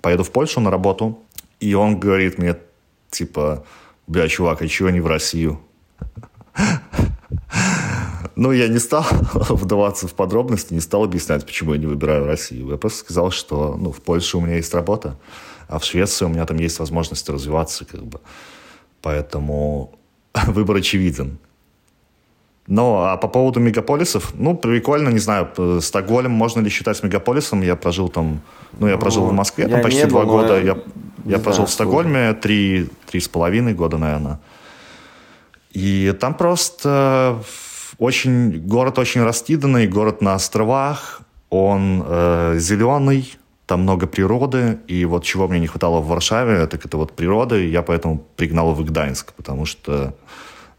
поеду 0.01 0.23
в 0.23 0.31
Польшу 0.31 0.61
на 0.61 0.71
работу. 0.71 1.19
И 1.59 1.73
он 1.73 1.99
говорит 1.99 2.37
мне, 2.37 2.55
типа, 3.09 3.65
бля, 4.07 4.29
чувак, 4.29 4.61
а 4.61 4.67
чего 4.69 4.89
не 4.89 5.01
в 5.01 5.07
Россию? 5.07 5.59
Ну, 8.37 8.53
я 8.53 8.69
не 8.69 8.79
стал 8.79 9.05
вдаваться 9.33 10.07
в 10.07 10.13
подробности, 10.13 10.73
не 10.73 10.79
стал 10.79 11.03
объяснять, 11.03 11.45
почему 11.45 11.73
я 11.73 11.79
не 11.79 11.85
выбираю 11.85 12.27
Россию. 12.27 12.69
Я 12.69 12.77
просто 12.77 12.99
сказал, 12.99 13.29
что 13.29 13.75
ну, 13.75 13.91
в 13.91 13.99
Польше 13.99 14.37
у 14.37 14.41
меня 14.41 14.55
есть 14.55 14.73
работа, 14.73 15.19
а 15.67 15.79
в 15.79 15.83
Швеции 15.83 16.23
у 16.23 16.29
меня 16.29 16.45
там 16.45 16.55
есть 16.59 16.79
возможность 16.79 17.27
развиваться, 17.27 17.83
как 17.83 18.05
бы. 18.05 18.21
Поэтому 19.01 19.99
выбор 20.47 20.77
очевиден. 20.77 21.39
Ну, 22.67 22.97
а 22.97 23.15
по 23.15 23.29
поводу 23.29 23.61
мегаполисов, 23.61 24.33
ну, 24.35 24.53
прикольно, 24.55 25.07
не 25.09 25.19
знаю, 25.19 25.47
Стокгольм 25.81 26.31
можно 26.31 26.59
ли 26.59 26.69
считать 26.69 27.01
мегаполисом? 27.01 27.61
Я 27.61 27.77
прожил 27.77 28.09
там, 28.09 28.41
ну, 28.77 28.87
я 28.87 28.97
прожил 28.97 29.25
в 29.25 29.31
Москве 29.31 29.63
я 29.63 29.69
там 29.69 29.81
почти 29.81 30.03
был, 30.03 30.09
два 30.09 30.23
но 30.23 30.31
года. 30.31 30.59
я 30.59 30.65
Я, 30.65 30.73
я 30.73 30.75
знаю, 31.23 31.43
прожил 31.43 31.65
в. 31.65 31.71
Стокгольме 31.71 32.33
три, 32.33 32.89
три 33.09 33.21
с 33.21 33.29
половиной 33.29 33.73
года, 33.73 33.97
наверное. 33.97 34.39
И 35.71 36.13
там 36.19 36.33
просто 36.33 37.41
очень, 37.97 38.59
город 38.67 38.99
очень 38.99 39.23
раскиданный, 39.23 39.87
город 39.87 40.21
на 40.21 40.33
островах, 40.33 41.21
он 41.49 42.03
э, 42.05 42.55
зеленый, 42.59 43.37
там 43.65 43.83
много 43.83 44.07
природы, 44.07 44.79
и 44.87 45.05
вот 45.05 45.23
чего 45.23 45.47
мне 45.47 45.59
не 45.59 45.67
хватало 45.67 46.01
в 46.01 46.07
Варшаве, 46.07 46.67
так 46.67 46.85
это 46.85 46.97
вот 46.97 47.13
природы, 47.13 47.65
и 47.65 47.69
я 47.69 47.81
поэтому 47.81 48.25
пригнал 48.35 48.73
в 48.73 48.83
Гданьск, 48.83 49.33
потому 49.33 49.65
что 49.65 50.13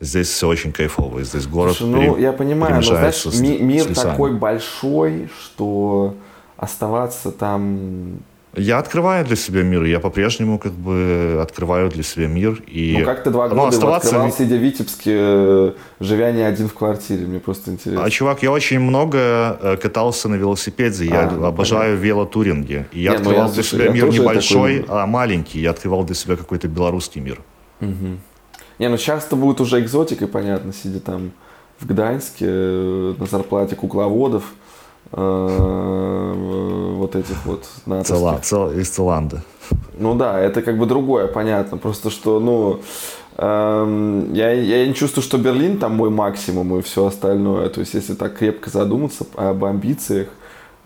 здесь 0.01 0.28
все 0.28 0.49
очень 0.49 0.72
кайфово, 0.72 1.22
здесь 1.22 1.46
город 1.46 1.76
Слушай, 1.76 1.90
ну, 1.92 2.14
пере- 2.14 2.22
я 2.22 2.32
понимаю, 2.32 2.76
но, 2.76 2.82
знаешь, 2.82 3.16
с- 3.16 3.40
ми- 3.40 3.59
мир 3.59 3.84
с 3.84 3.88
лесами. 3.88 4.11
такой 4.11 4.32
большой, 4.32 5.28
что 5.42 6.14
оставаться 6.57 7.30
там... 7.30 8.20
Я 8.57 8.78
открываю 8.78 9.24
для 9.26 9.36
себя 9.36 9.62
мир, 9.62 9.84
я 9.84 10.01
по-прежнему 10.01 10.59
как 10.59 10.72
бы 10.72 11.38
открываю 11.40 11.90
для 11.90 12.03
себя 12.03 12.26
мир, 12.26 12.61
и... 12.66 12.96
Ну, 12.99 13.05
как 13.05 13.22
ты 13.22 13.30
два 13.30 13.44
ну, 13.44 13.51
года 13.51 13.61
его 13.61 13.68
оставаться 13.68 14.09
открывал, 14.09 14.30
в- 14.30 14.34
сидя 14.34 14.57
в 14.57 14.59
Витебске, 14.59 15.12
э, 15.14 15.72
живя 16.01 16.32
не 16.32 16.42
один 16.42 16.68
в 16.68 16.74
квартире? 16.74 17.26
Мне 17.26 17.38
просто 17.40 17.70
интересно. 17.72 18.05
А, 18.05 18.11
чувак, 18.11 18.42
я 18.42 18.51
очень 18.51 18.80
много 18.80 19.18
э, 19.61 19.76
катался 19.76 20.28
на 20.28 20.34
велосипеде, 20.36 21.05
я 21.05 21.28
А, 21.28 21.30
ну, 21.30 21.44
обожаю 21.44 21.96
велотуринги. 21.99 22.86
И 22.90 23.03
я 23.03 23.11
Не, 23.12 23.16
ну, 23.18 23.22
открывал 23.22 23.49
я, 23.49 23.53
для 23.53 23.62
слушай, 23.62 23.82
себя 23.84 23.92
мир 23.92 24.09
небольшой, 24.11 24.78
такой 24.80 24.96
а 25.03 25.07
маленький. 25.07 25.61
Я 25.61 25.70
открывал 25.70 26.03
для 26.05 26.14
себя 26.16 26.36
какой-то 26.36 26.66
белорусский 26.68 27.20
мир. 27.20 27.40
Мгм. 27.80 28.18
Не, 28.79 28.89
ну 28.89 28.97
сейчас-то 28.97 29.37
будет 29.37 29.61
уже 29.61 29.81
экзотикой, 29.81 30.29
понятно, 30.29 30.72
сидя 30.72 31.01
там 31.01 31.33
в 31.81 31.87
Гданьске 31.87 32.47
э, 32.49 33.14
на 33.18 33.26
зарплате 33.26 33.76
кукловодов, 33.76 34.45
э, 35.12 36.35
вот 36.97 37.16
этих 37.16 37.45
вот 37.47 37.64
натовских. 37.87 38.16
Цела, 38.16 38.39
цел, 38.43 38.70
из 38.72 38.89
Целанды. 38.89 39.43
Ну 39.99 40.14
да, 40.14 40.39
это 40.39 40.62
как 40.62 40.79
бы 40.79 40.87
другое, 40.87 41.26
понятно. 41.26 41.76
Просто 41.76 42.11
что, 42.11 42.41
ну, 42.41 42.81
эм, 43.37 44.33
я, 44.33 44.53
я 44.53 44.87
не 44.87 44.95
чувствую, 44.95 45.24
что 45.24 45.39
Берлин 45.39 45.79
там 45.79 45.95
мой 45.97 46.11
максимум 46.11 46.79
и 46.79 46.83
все 46.83 47.07
остальное. 47.07 47.68
То 47.68 47.81
есть, 47.81 47.95
если 47.95 48.14
так 48.14 48.37
крепко 48.37 48.70
задуматься 48.70 49.26
об 49.37 49.64
амбициях, 49.64 50.29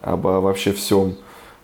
об 0.01 0.23
вообще 0.23 0.73
всем. 0.73 1.15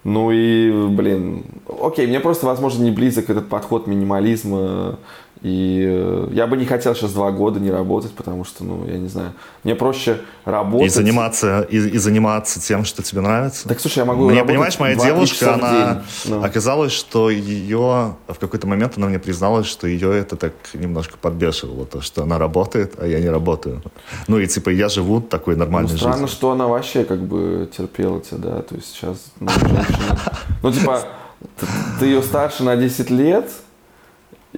Ну 0.05 0.31
и, 0.31 0.71
блин, 0.89 1.45
окей, 1.83 2.07
мне 2.07 2.21
просто, 2.21 2.47
возможно, 2.47 2.83
не 2.83 2.91
близок 2.91 3.31
этот 3.31 3.49
подход 3.49 3.87
минимализма. 3.87 4.99
И 5.41 5.85
э, 5.87 6.29
я 6.33 6.47
бы 6.47 6.57
не 6.57 6.65
хотел 6.65 6.95
сейчас 6.95 7.13
два 7.13 7.31
года 7.31 7.61
не 7.61 7.71
работать, 7.71 8.13
потому 8.13 8.45
что, 8.45 8.65
ну, 8.65 8.85
я 8.87 8.99
не 8.99 9.09
знаю, 9.09 9.35
мне 9.63 9.77
проще 9.77 10.21
работать. 10.45 10.87
И 10.87 10.91
заниматься, 10.91 11.61
и, 11.71 11.77
и 11.77 11.99
заниматься 11.99 12.61
тем, 12.61 12.85
что 12.85 13.03
тебе 13.03 13.21
нравится. 13.21 13.69
Так, 13.69 13.79
слушай, 13.79 13.99
я 13.99 14.05
могу 14.05 14.29
Мне, 14.29 14.45
понимаешь, 14.45 14.79
моя 14.81 14.97
2-3 14.97 15.05
девушка, 15.05 15.55
она 15.55 15.95
день. 16.25 16.35
Ну. 16.35 16.43
оказалось, 16.45 16.93
что 16.93 17.31
ее 17.31 18.17
в 18.27 18.39
какой-то 18.41 18.67
момент 18.67 18.95
она 18.97 19.07
мне 19.07 19.21
призналась, 19.21 19.67
что 19.67 19.87
ее 19.87 20.17
это 20.19 20.37
так 20.37 20.55
немножко 20.75 21.17
подбешивало, 21.17 21.87
то, 21.87 22.01
что 22.01 22.23
она 22.25 22.39
работает, 22.39 22.95
а 22.99 23.07
я 23.07 23.21
не 23.21 23.29
работаю. 23.29 23.83
Ну 24.27 24.39
и 24.39 24.47
типа 24.49 24.71
я 24.71 24.89
живу 24.89 25.21
такой 25.21 25.55
Ну, 25.55 25.61
нормальной 25.61 25.97
странно, 25.97 26.13
жизнью. 26.15 26.29
что 26.29 26.51
она 26.51 26.67
вообще 26.67 27.05
как 27.05 27.21
бы 27.21 27.69
терпела 27.77 28.21
тебя, 28.21 28.39
да, 28.39 28.63
то 28.63 28.75
есть 28.75 28.93
сейчас, 28.93 29.27
ну. 29.39 29.49
Ну, 30.63 30.73
типа, 30.73 31.03
ты, 31.61 31.67
ты 32.01 32.07
ее 32.07 32.23
старше 32.23 32.65
на 32.65 32.75
10 32.77 33.11
лет, 33.11 33.49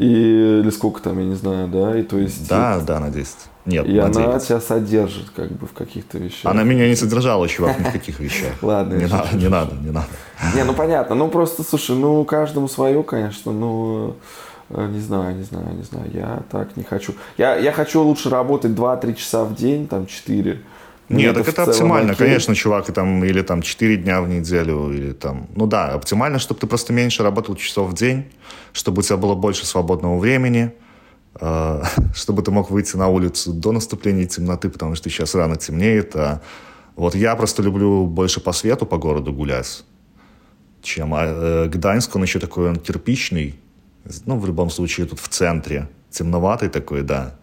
и, 0.01 0.61
или 0.61 0.71
сколько 0.71 1.03
там, 1.03 1.19
я 1.19 1.25
не 1.27 1.35
знаю, 1.35 1.69
да, 1.69 1.99
и 1.99 2.03
то 2.03 2.19
есть... 2.19 2.49
Да, 2.49 2.81
да, 2.81 3.01
на 3.01 3.11
10. 3.11 3.37
Нет, 3.67 3.87
И 3.87 3.93
на 3.93 4.07
она 4.07 4.13
9. 4.13 4.43
тебя 4.43 4.61
содержит, 4.61 5.31
как 5.37 5.53
бы, 5.53 5.67
в 5.67 5.73
каких-то 5.73 6.19
вещах. 6.19 6.51
Она 6.51 6.63
меня 6.63 6.89
не 6.89 6.97
содержала, 6.97 7.47
чувак, 7.49 7.79
ни 7.79 7.85
в 7.85 7.93
каких 7.93 8.19
вещах. 8.19 8.55
Ладно, 8.63 8.95
Не 8.95 9.07
шучу, 9.07 9.37
не 9.37 9.49
надо, 9.49 9.75
не 9.75 9.91
надо. 9.91 10.09
Не, 10.55 10.65
ну 10.65 10.73
понятно, 10.73 11.15
ну 11.15 11.29
просто, 11.29 11.63
слушай, 11.63 11.95
ну 11.97 12.25
каждому 12.25 12.69
свое, 12.69 13.03
конечно, 13.03 13.53
ну 13.53 14.17
э, 14.71 14.87
не 14.87 15.01
знаю, 15.01 15.37
не 15.37 15.43
знаю, 15.43 15.67
не 15.77 15.83
знаю, 15.83 16.11
я 16.15 16.43
так 16.51 16.77
не 16.77 16.83
хочу. 16.83 17.15
Я, 17.37 17.57
я 17.57 17.73
хочу 17.73 18.03
лучше 18.03 18.31
работать 18.31 18.73
2-3 18.73 19.15
часа 19.15 19.45
в 19.45 19.55
день, 19.55 19.87
там 19.87 20.07
4. 20.07 20.63
Мне 21.11 21.25
Нет, 21.25 21.35
так 21.35 21.49
это 21.49 21.65
оптимально, 21.65 22.13
окей. 22.13 22.27
конечно, 22.29 22.55
чувак, 22.55 22.89
и 22.89 22.93
там, 22.93 23.25
или 23.25 23.43
там 23.43 23.63
4 23.63 23.97
дня 23.97 24.23
в 24.23 24.29
неделю, 24.29 24.93
или 24.93 25.11
там, 25.11 25.49
ну 25.57 25.67
да, 25.67 25.89
оптимально, 25.89 26.39
чтобы 26.39 26.61
ты 26.61 26.69
просто 26.69 26.93
меньше 26.93 27.25
работал 27.25 27.57
часов 27.57 27.91
в 27.91 27.95
день, 27.95 28.27
чтобы 28.73 29.01
у 29.01 29.03
тебя 29.03 29.17
было 29.17 29.35
больше 29.35 29.67
свободного 29.67 30.17
времени, 30.21 30.73
э, 31.41 31.83
чтобы 32.15 32.43
ты 32.43 32.53
мог 32.53 32.71
выйти 32.71 32.97
на 32.97 33.09
улицу 33.09 33.53
до 33.53 33.73
наступления 33.73 34.25
темноты, 34.27 34.71
потому 34.71 34.95
что 34.95 35.11
сейчас 35.11 35.35
рано 35.35 35.57
темнеет, 35.57 36.15
а 36.15 36.43
вот 36.95 37.17
я 37.17 37.35
просто 37.35 37.65
люблю 37.65 38.07
больше 38.07 38.41
по 38.41 38.53
свету 38.53 38.87
по 38.87 38.97
городу 38.97 39.33
гулять, 39.33 39.83
чем 40.81 41.13
а, 41.13 41.25
э, 41.25 41.69
Гданьск, 41.69 42.15
он 42.15 42.23
еще 42.23 42.39
такой, 42.39 42.69
он 42.69 42.77
кирпичный, 42.77 43.59
ну, 44.27 44.39
в 44.39 44.47
любом 44.47 44.71
случае, 44.71 45.09
тут 45.09 45.19
в 45.19 45.27
центре, 45.27 45.89
темноватый 46.09 46.69
такой, 46.69 47.03
да, 47.03 47.35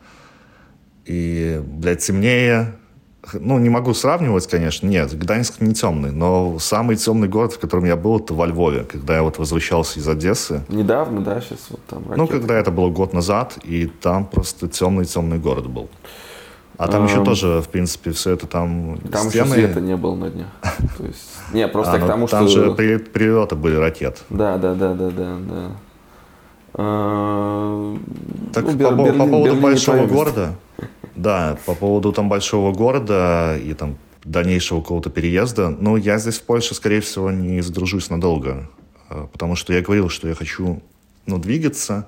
и, 1.03 1.61
блядь, 1.65 1.99
темнее, 1.99 2.73
ну, 3.33 3.59
не 3.59 3.69
могу 3.69 3.93
сравнивать, 3.93 4.47
конечно, 4.47 4.87
нет, 4.87 5.17
Гданьск 5.17 5.59
не 5.61 5.73
темный, 5.73 6.11
но 6.11 6.57
самый 6.59 6.95
темный 6.95 7.27
город, 7.27 7.53
в 7.53 7.59
котором 7.59 7.85
я 7.85 7.95
был, 7.95 8.17
это 8.19 8.33
во 8.33 8.45
Львове, 8.45 8.83
когда 8.83 9.15
я 9.15 9.23
вот 9.23 9.37
возвращался 9.37 9.99
из 9.99 10.07
Одессы. 10.07 10.63
Недавно, 10.69 11.21
да, 11.21 11.41
сейчас 11.41 11.59
вот 11.69 11.79
там 11.87 12.03
Ну, 12.05 12.11
ракеты. 12.23 12.39
когда 12.39 12.55
это 12.55 12.71
было 12.71 12.89
год 12.89 13.13
назад, 13.13 13.57
и 13.63 13.87
там 13.87 14.25
просто 14.25 14.67
темный-темный 14.67 15.37
город 15.39 15.67
был. 15.67 15.89
А 16.77 16.87
там 16.87 17.05
еще 17.05 17.23
тоже, 17.23 17.61
в 17.61 17.69
принципе, 17.69 18.11
все 18.11 18.31
это 18.33 18.45
там 18.45 18.99
Там 19.11 19.29
стены. 19.29 19.45
еще 19.45 19.53
света 19.53 19.81
не 19.81 19.97
было 19.97 20.15
на 20.15 20.29
дне. 20.29 20.45
То 20.97 21.05
есть, 21.05 21.27
не, 21.51 21.67
просто 21.67 21.93
А, 21.93 21.97
к 21.97 22.01
ну, 22.01 22.07
тому, 22.07 22.27
там 22.27 22.47
что... 22.47 22.65
же 22.65 22.71
при- 22.75 22.97
прилеты 22.97 23.55
были 23.55 23.75
ракет. 23.75 24.21
Да, 24.29 24.57
да, 24.57 24.75
да, 24.75 24.93
да, 24.93 25.09
да, 25.09 25.35
да. 25.39 25.71
А, 26.77 27.95
Так 28.53 28.63
ну, 28.65 28.71
по, 28.71 28.75
Бер- 28.75 28.95
по 28.95 29.01
Берлин- 29.01 29.17
поводу 29.17 29.43
Берлин 29.45 29.61
большого 29.61 30.05
города, 30.05 30.55
да, 31.15 31.57
по 31.65 31.73
поводу 31.73 32.13
там 32.13 32.29
большого 32.29 32.71
города 32.71 33.57
и 33.57 33.73
там 33.73 33.97
дальнейшего 34.23 34.81
какого-то 34.81 35.09
переезда, 35.09 35.69
ну, 35.69 35.95
я 35.97 36.19
здесь 36.19 36.37
в 36.37 36.43
Польше, 36.43 36.75
скорее 36.75 37.01
всего, 37.01 37.31
не 37.31 37.61
задружусь 37.61 38.09
надолго, 38.09 38.69
э, 39.09 39.25
потому 39.31 39.55
что 39.55 39.73
я 39.73 39.81
говорил, 39.81 40.09
что 40.09 40.27
я 40.27 40.35
хочу, 40.35 40.81
ну, 41.25 41.37
двигаться 41.39 42.07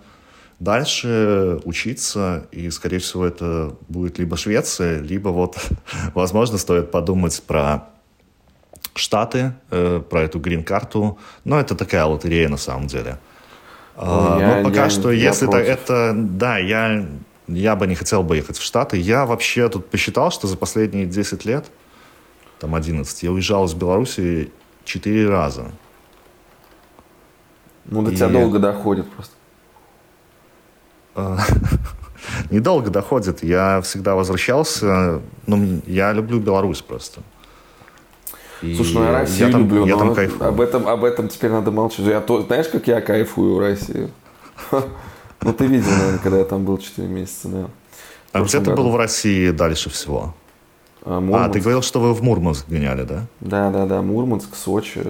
дальше, 0.59 1.59
учиться, 1.63 2.45
и, 2.51 2.69
скорее 2.69 2.99
всего, 2.99 3.25
это 3.25 3.73
будет 3.87 4.19
либо 4.19 4.35
Швеция, 4.37 4.99
либо 4.99 5.29
вот, 5.29 5.57
возможно, 6.13 6.57
стоит 6.57 6.91
подумать 6.91 7.41
про 7.47 7.85
Штаты, 8.95 9.53
э, 9.71 10.01
про 10.07 10.23
эту 10.23 10.39
грин-карту, 10.39 11.17
но 11.45 11.59
это 11.59 11.73
такая 11.75 12.05
лотерея 12.05 12.49
на 12.49 12.57
самом 12.57 12.87
деле. 12.87 13.17
А, 14.01 14.35
Ой, 14.35 14.39
я- 14.41 14.57
но 14.57 14.63
пока 14.63 14.83
я- 14.85 14.89
что, 14.89 15.11
я 15.11 15.27
если 15.29 15.45
это, 15.47 15.51
против. 15.51 15.67
это, 15.69 16.13
да, 16.15 16.57
я, 16.57 17.05
я 17.47 17.75
бы 17.75 17.85
не 17.85 17.95
хотел 17.95 18.23
бы 18.23 18.37
ехать 18.37 18.57
в 18.57 18.63
Штаты. 18.63 18.95
Я 18.97 19.25
вообще 19.25 19.67
тут 19.67 19.89
посчитал, 19.89 20.31
что 20.31 20.47
за 20.47 20.55
последние 20.55 21.05
10 21.05 21.43
лет, 21.43 21.65
там 22.59 22.75
11, 22.75 23.23
я 23.23 23.31
уезжал 23.31 23.65
из 23.65 23.73
Беларуси 23.73 24.51
4 24.85 25.27
раза. 25.29 25.71
Ну, 27.85 28.01
до 28.03 28.11
И- 28.11 28.15
тебя 28.15 28.29
долго 28.29 28.57
доходит 28.59 29.11
просто. 29.11 29.33
А, 31.15 31.37
Недолго 32.51 32.89
доходит. 32.91 33.43
Я 33.43 33.81
всегда 33.81 34.15
возвращался. 34.15 35.21
Ну, 35.47 35.81
я 35.85 36.13
люблю 36.13 36.39
Беларусь 36.39 36.81
просто. 36.81 37.21
И 38.61 38.75
Слушай, 38.75 38.93
ну 38.95 39.03
я 39.03 39.11
Россию 39.11 39.51
там, 39.51 39.61
люблю, 39.61 39.85
я 39.85 39.93
но 39.95 39.99
там 39.99 40.15
кайфую. 40.15 40.49
об 40.49 40.59
этом, 40.61 40.87
об 40.87 41.03
этом 41.03 41.27
теперь 41.29 41.51
надо 41.51 41.71
молчать. 41.71 42.05
Я 42.05 42.19
то, 42.21 42.41
знаешь, 42.41 42.67
как 42.67 42.87
я 42.87 43.01
кайфую 43.01 43.55
в 43.55 43.59
России? 43.59 44.09
Ну, 45.41 45.53
ты 45.53 45.67
видел, 45.67 45.89
наверное, 45.89 46.19
когда 46.19 46.37
я 46.39 46.43
там 46.43 46.65
был 46.65 46.77
4 46.77 47.07
месяца, 47.07 47.47
да. 47.47 47.65
А 48.33 48.41
где 48.41 48.59
ты 48.59 48.75
был 48.75 48.89
в 48.89 48.97
России 48.97 49.51
дальше 49.51 49.89
всего? 49.89 50.35
А, 51.05 51.23
А, 51.33 51.47
ты 51.47 51.61
говорил, 51.61 51.81
что 51.81 52.01
вы 52.01 52.13
в 52.13 52.21
Мурманск 52.21 52.67
гоняли, 52.67 53.03
да? 53.03 53.25
Да, 53.39 53.71
да, 53.71 53.85
да, 53.85 54.01
Мурманск, 54.01 54.53
Сочи. 54.53 55.01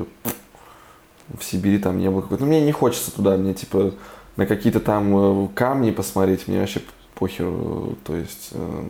В 1.35 1.43
Сибири 1.43 1.79
там 1.79 1.97
не 1.97 2.11
было 2.11 2.21
какой-то. 2.21 2.43
Ну, 2.43 2.49
мне 2.49 2.61
не 2.61 2.71
хочется 2.71 3.11
туда, 3.11 3.37
мне 3.37 3.55
типа 3.55 3.93
на 4.35 4.45
какие-то 4.45 4.79
там 4.79 5.45
э, 5.45 5.47
камни 5.55 5.89
посмотреть, 5.89 6.47
мне 6.47 6.59
вообще 6.59 6.81
похер. 7.15 7.47
э, 7.47 7.93
То 8.03 8.15
есть, 8.15 8.49
э, 8.51 8.83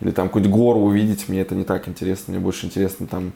или 0.00 0.10
там 0.10 0.26
какую-нибудь 0.26 0.54
гору 0.56 0.80
увидеть, 0.80 1.28
мне 1.28 1.40
это 1.40 1.54
не 1.54 1.62
так 1.64 1.86
интересно. 1.88 2.32
Мне 2.32 2.40
больше 2.40 2.66
интересно 2.66 3.06
там 3.06 3.32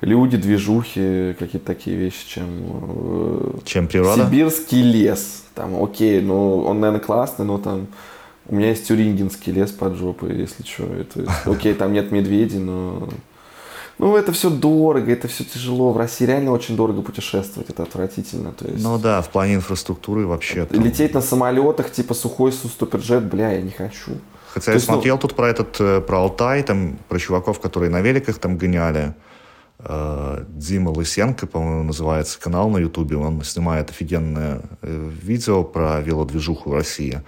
люди, 0.00 0.36
движухи, 0.36 1.34
какие-то 1.38 1.66
такие 1.66 1.96
вещи, 1.96 2.26
чем 2.28 2.46
э, 2.60 3.50
Чем 3.64 3.88
природа? 3.88 4.24
Сибирский 4.26 4.82
лес. 4.82 5.44
Там, 5.54 5.82
окей, 5.82 6.20
ну 6.20 6.60
он, 6.64 6.80
наверное, 6.80 7.04
классный, 7.04 7.44
но 7.44 7.58
там 7.58 7.88
у 8.46 8.54
меня 8.54 8.68
есть 8.70 8.86
Тюрингенский 8.88 9.52
лес 9.52 9.70
под 9.72 9.96
жопой, 9.96 10.34
если 10.36 10.62
что. 10.64 10.84
Это, 10.84 11.30
окей, 11.50 11.74
там 11.74 11.92
нет 11.92 12.10
медведей, 12.12 12.58
но... 12.58 13.08
Ну, 14.00 14.16
это 14.16 14.30
все 14.30 14.48
дорого, 14.48 15.10
это 15.10 15.26
все 15.26 15.42
тяжело. 15.42 15.92
В 15.92 15.96
России 15.96 16.24
реально 16.24 16.52
очень 16.52 16.76
дорого 16.76 17.02
путешествовать, 17.02 17.68
это 17.68 17.82
отвратительно. 17.82 18.52
То 18.52 18.68
есть 18.68 18.80
Ну 18.84 18.96
да, 18.96 19.20
в 19.22 19.28
плане 19.28 19.56
инфраструктуры 19.56 20.24
вообще. 20.24 20.66
там- 20.66 20.80
лететь 20.84 21.14
на 21.14 21.20
самолетах 21.20 21.90
типа 21.90 22.14
сухой 22.14 22.52
Су 22.52 22.68
Суперджет, 22.68 23.24
бля, 23.24 23.50
я 23.50 23.60
не 23.60 23.72
хочу. 23.72 24.12
Хотя 24.54 24.66
То 24.66 24.70
я 24.70 24.74
есть, 24.76 24.86
ну- 24.86 24.94
смотрел 24.94 25.18
тут 25.18 25.34
про 25.34 25.48
этот, 25.48 25.80
э, 25.80 26.00
про 26.00 26.20
Алтай, 26.20 26.62
там, 26.62 26.96
про 27.08 27.18
чуваков, 27.18 27.58
которые 27.58 27.90
на 27.90 28.00
великах 28.00 28.38
там 28.38 28.56
гоняли. 28.56 29.14
Э, 29.80 30.44
Дима 30.48 30.90
Лысенко, 30.90 31.46
по-моему, 31.46 31.84
называется 31.84 32.40
канал 32.40 32.68
на 32.68 32.78
Ютубе. 32.78 33.16
Он 33.16 33.42
снимает 33.44 33.90
офигенное 33.90 34.62
э, 34.82 35.10
видео 35.22 35.62
про 35.62 36.00
велодвижуху 36.00 36.70
в 36.70 36.74
России. 36.74 37.22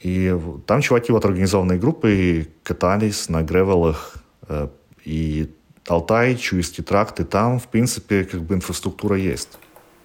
И 0.00 0.36
там 0.66 0.80
чуваки 0.80 1.12
вот 1.12 1.24
организованной 1.24 1.78
группой 1.78 2.50
катались 2.64 3.28
на 3.28 3.42
гревелах. 3.42 4.14
э, 4.48 4.68
И 5.04 5.54
Алтай, 5.86 6.36
Чуйский 6.36 6.82
тракт, 6.82 7.20
и 7.20 7.24
там, 7.24 7.60
в 7.60 7.68
принципе, 7.68 8.24
как 8.24 8.42
бы 8.42 8.56
инфраструктура 8.56 9.16
есть. 9.16 9.58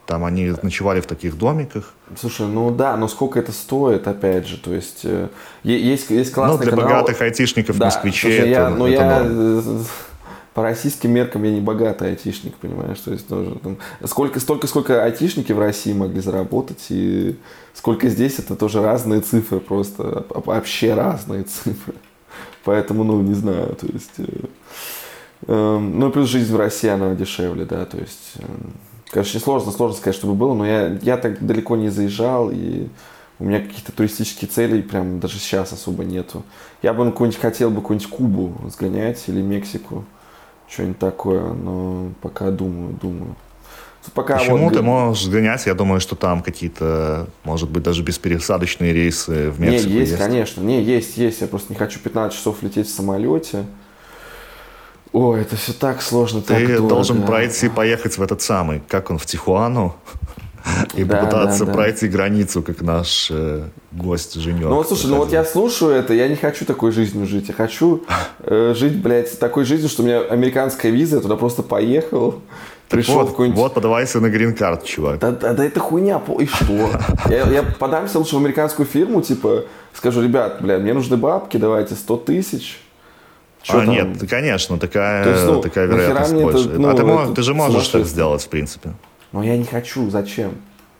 Там 0.05 0.23
они 0.23 0.53
ночевали 0.61 1.01
в 1.01 1.05
таких 1.05 1.37
домиках. 1.37 1.93
Слушай, 2.17 2.47
ну 2.47 2.71
да, 2.71 2.95
но 2.95 3.07
сколько 3.07 3.39
это 3.39 3.51
стоит, 3.51 4.07
опять 4.07 4.47
же, 4.47 4.57
то 4.57 4.73
есть 4.73 5.05
есть, 5.63 6.09
есть 6.09 6.31
классный 6.31 6.57
ну, 6.57 6.63
для 6.63 6.71
канал... 6.71 6.85
богатых 6.85 7.21
айтишников, 7.21 7.77
Да, 7.77 7.85
москвичей, 7.85 8.37
слушай, 8.37 8.49
это, 8.51 8.59
я, 8.61 8.69
ну 8.69 8.87
это 8.87 9.03
я 9.03 9.23
норм. 9.23 9.85
Э, 10.57 10.63
по 10.63 10.63
российским 10.63 11.11
меркам 11.11 11.43
я 11.43 11.51
не 11.51 11.61
богатый 11.61 12.09
айтишник, 12.09 12.55
понимаешь, 12.55 12.99
то 12.99 13.11
есть 13.11 13.27
тоже 13.27 13.59
там, 13.61 13.77
сколько, 14.05 14.39
столько, 14.39 14.65
сколько 14.67 15.03
айтишники 15.03 15.51
в 15.51 15.59
России 15.59 15.93
могли 15.93 16.19
заработать 16.19 16.85
и 16.89 17.37
сколько 17.75 18.09
здесь, 18.09 18.39
это 18.39 18.55
тоже 18.55 18.81
разные 18.81 19.21
цифры, 19.21 19.59
просто 19.59 20.25
вообще 20.29 20.93
разные 20.93 21.43
цифры. 21.43 21.93
Поэтому, 22.63 23.03
ну, 23.03 23.21
не 23.21 23.33
знаю, 23.33 23.75
то 23.75 23.87
есть... 23.87 24.11
э, 24.17 24.25
эм, 25.47 25.99
ну, 25.99 26.11
плюс 26.11 26.29
жизнь 26.29 26.53
в 26.53 26.57
России, 26.57 26.89
она 26.89 27.15
дешевле, 27.15 27.65
да, 27.65 27.85
то 27.85 27.97
есть... 27.97 28.33
эм, 28.39 28.73
Короче, 29.09 29.39
сложно, 29.39 29.71
сложно 29.71 29.95
сказать, 29.97 30.15
чтобы 30.15 30.33
было, 30.33 30.53
но 30.53 30.67
я, 30.67 30.97
я 31.01 31.17
так 31.17 31.45
далеко 31.45 31.77
не 31.77 31.89
заезжал, 31.89 32.51
и 32.51 32.87
у 33.39 33.45
меня 33.45 33.59
каких-то 33.61 33.91
туристических 33.91 34.49
целей 34.49 34.81
прям 34.81 35.19
даже 35.19 35.37
сейчас 35.37 35.71
особо 35.71 36.03
нету. 36.03 36.43
Я 36.81 36.93
бы 36.93 37.05
ну, 37.05 37.31
хотел 37.39 37.69
бы 37.69 37.81
какую-нибудь 37.81 38.09
Кубу 38.09 38.69
сгонять 38.69 39.23
или 39.27 39.41
Мексику, 39.41 40.03
что-нибудь 40.69 40.99
такое, 40.99 41.53
но 41.53 42.11
пока 42.21 42.51
думаю, 42.51 42.93
думаю. 43.01 43.35
Пока 44.13 44.37
Почему 44.37 44.65
вот- 44.65 44.73
ты 44.73 44.81
можешь 44.81 45.27
гонять? 45.27 45.65
Я 45.65 45.73
думаю, 45.73 45.99
что 45.99 46.15
там 46.15 46.41
какие-то, 46.41 47.27
может 47.43 47.69
быть, 47.69 47.83
даже 47.83 48.03
беспересадочные 48.03 48.93
рейсы 48.93 49.51
в 49.51 49.59
Не, 49.59 49.71
Мексику 49.71 49.91
есть, 49.93 50.17
конечно. 50.17 50.61
Не, 50.61 50.81
есть, 50.81 51.17
есть. 51.17 51.41
Я 51.41 51.47
просто 51.47 51.73
не 51.73 51.77
хочу 51.77 51.99
15 51.99 52.37
часов 52.37 52.63
лететь 52.63 52.87
в 52.87 52.95
самолете. 52.95 53.65
Ой, 55.11 55.41
это 55.41 55.57
все 55.57 55.73
так 55.73 56.01
сложно, 56.01 56.41
так 56.41 56.57
Ты 56.57 56.67
дорого. 56.67 56.87
должен 56.89 57.23
пройти, 57.23 57.67
поехать 57.69 58.17
в 58.17 58.21
этот 58.21 58.41
самый, 58.41 58.81
как 58.87 59.09
он, 59.09 59.17
в 59.17 59.25
Тихуану, 59.25 59.95
и 60.95 61.03
Да, 61.03 61.17
попытаться 61.17 61.59
да, 61.59 61.65
да. 61.65 61.73
пройти 61.73 62.07
границу, 62.07 62.61
как 62.61 62.81
наш 62.81 63.29
э, 63.31 63.63
гость 63.91 64.35
Женек. 64.35 64.63
Ну 64.63 64.75
вот 64.75 64.87
слушай, 64.87 65.07
ну 65.07 65.17
вот 65.17 65.31
я 65.31 65.43
слушаю 65.43 65.91
это, 65.91 66.13
я 66.13 66.27
не 66.27 66.35
хочу 66.35 66.65
такой 66.65 66.91
жизнью 66.91 67.25
жить. 67.27 67.47
Я 67.47 67.53
хочу 67.53 68.03
э, 68.39 68.73
жить, 68.75 69.01
блядь, 69.01 69.39
такой 69.39 69.65
жизнью, 69.65 69.89
что 69.89 70.03
у 70.03 70.05
меня 70.05 70.21
американская 70.21 70.91
виза, 70.91 71.17
я 71.17 71.21
туда 71.21 71.35
просто 71.35 71.63
поехал, 71.63 72.41
пришел 72.89 73.15
вот, 73.15 73.29
какой-нибудь... 73.29 73.59
вот, 73.59 73.73
подавайся 73.73 74.19
на 74.19 74.29
грин-карт, 74.29 74.85
чувак. 74.85 75.19
Да, 75.19 75.31
да, 75.31 75.53
да 75.53 75.65
это 75.65 75.79
хуйня, 75.79 76.21
и 76.39 76.45
что? 76.45 76.91
Я, 77.29 77.49
я 77.49 77.63
подамся 77.63 78.19
лучше 78.19 78.35
в 78.35 78.39
американскую 78.39 78.85
фирму, 78.85 79.21
типа, 79.21 79.65
скажу, 79.93 80.21
ребят, 80.21 80.61
бля, 80.61 80.77
мне 80.77 80.93
нужны 80.93 81.17
бабки, 81.17 81.57
давайте 81.57 81.95
100 81.95 82.17
тысяч. 82.17 82.79
Чё 83.63 83.79
а, 83.79 83.85
там? 83.85 83.89
нет, 83.89 84.29
конечно, 84.29 84.77
такая, 84.77 85.23
То 85.23 85.29
есть, 85.31 85.45
ну, 85.45 85.61
такая 85.61 85.87
вероятность 85.87 86.31
мне 86.31 86.43
это, 86.43 86.51
больше. 86.51 86.69
ну, 86.69 86.89
а 86.89 86.93
ты, 86.93 87.03
это 87.03 87.33
ты 87.33 87.41
же 87.41 87.53
можешь 87.53 87.87
так 87.89 88.05
сделать, 88.05 88.41
в 88.41 88.47
принципе. 88.47 88.93
Но 89.31 89.43
я 89.43 89.57
не 89.57 89.65
хочу, 89.65 90.09
зачем? 90.09 90.51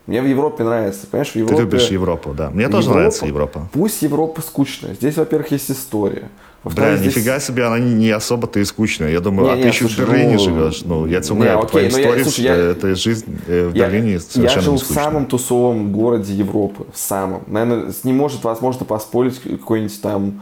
Мне 0.06 0.22
в 0.22 0.26
Европе 0.26 0.64
нравится, 0.64 1.06
понимаешь, 1.06 1.28
в 1.28 1.32
Ты 1.34 1.38
Европе... 1.40 1.62
любишь 1.62 1.88
Европу, 1.88 2.32
да. 2.34 2.48
Мне 2.50 2.68
тоже 2.68 2.86
Европа- 2.88 2.94
нравится 2.98 3.26
Европа. 3.26 3.68
Пусть 3.72 4.00
Европа 4.02 4.40
скучная. 4.40 4.94
Здесь, 4.94 5.16
во-первых, 5.16 5.50
есть 5.50 5.70
история. 5.70 6.28
Бля, 6.64 6.96
здесь- 6.96 7.14
нифига 7.14 7.38
себе, 7.40 7.64
она 7.64 7.78
не, 7.78 7.92
не 7.94 8.10
особо-то 8.10 8.58
и 8.58 8.64
скучная. 8.64 9.10
Я 9.10 9.20
думаю, 9.20 9.46
Не, 9.48 9.52
а 9.52 9.56
не, 9.56 9.62
ты 9.62 9.68
еще 9.68 9.80
слушай, 9.80 10.04
в 10.04 10.08
Берлине 10.08 10.32
ну, 10.34 10.38
живешь. 10.38 10.82
Ну, 10.84 11.06
я 11.06 11.20
тебя 11.20 11.34
не, 11.34 11.40
умоляю, 11.40 11.60
по 11.60 11.66
твоим 11.66 11.92
ну 11.92 11.98
я- 11.98 12.22
слушай, 12.22 12.44
я- 12.44 12.54
эта 12.56 12.94
жизнь 12.94 13.38
э, 13.46 13.68
в 13.68 13.74
Я- 13.74 13.86
Берлине 13.86 14.12
Я 14.14 14.20
совершенно 14.20 14.62
жил 14.62 14.72
не 14.74 14.78
в 14.78 14.82
самом 14.86 15.26
тусовом 15.26 15.92
городе 15.92 16.32
Европы, 16.34 16.86
в 16.92 16.98
самом. 16.98 17.42
Наверное, 17.46 17.92
с 17.92 18.02
ним 18.04 18.16
может, 18.16 18.42
возможно, 18.44 18.84
поспорить 18.86 19.38
какой-нибудь 19.40 20.00
там, 20.02 20.40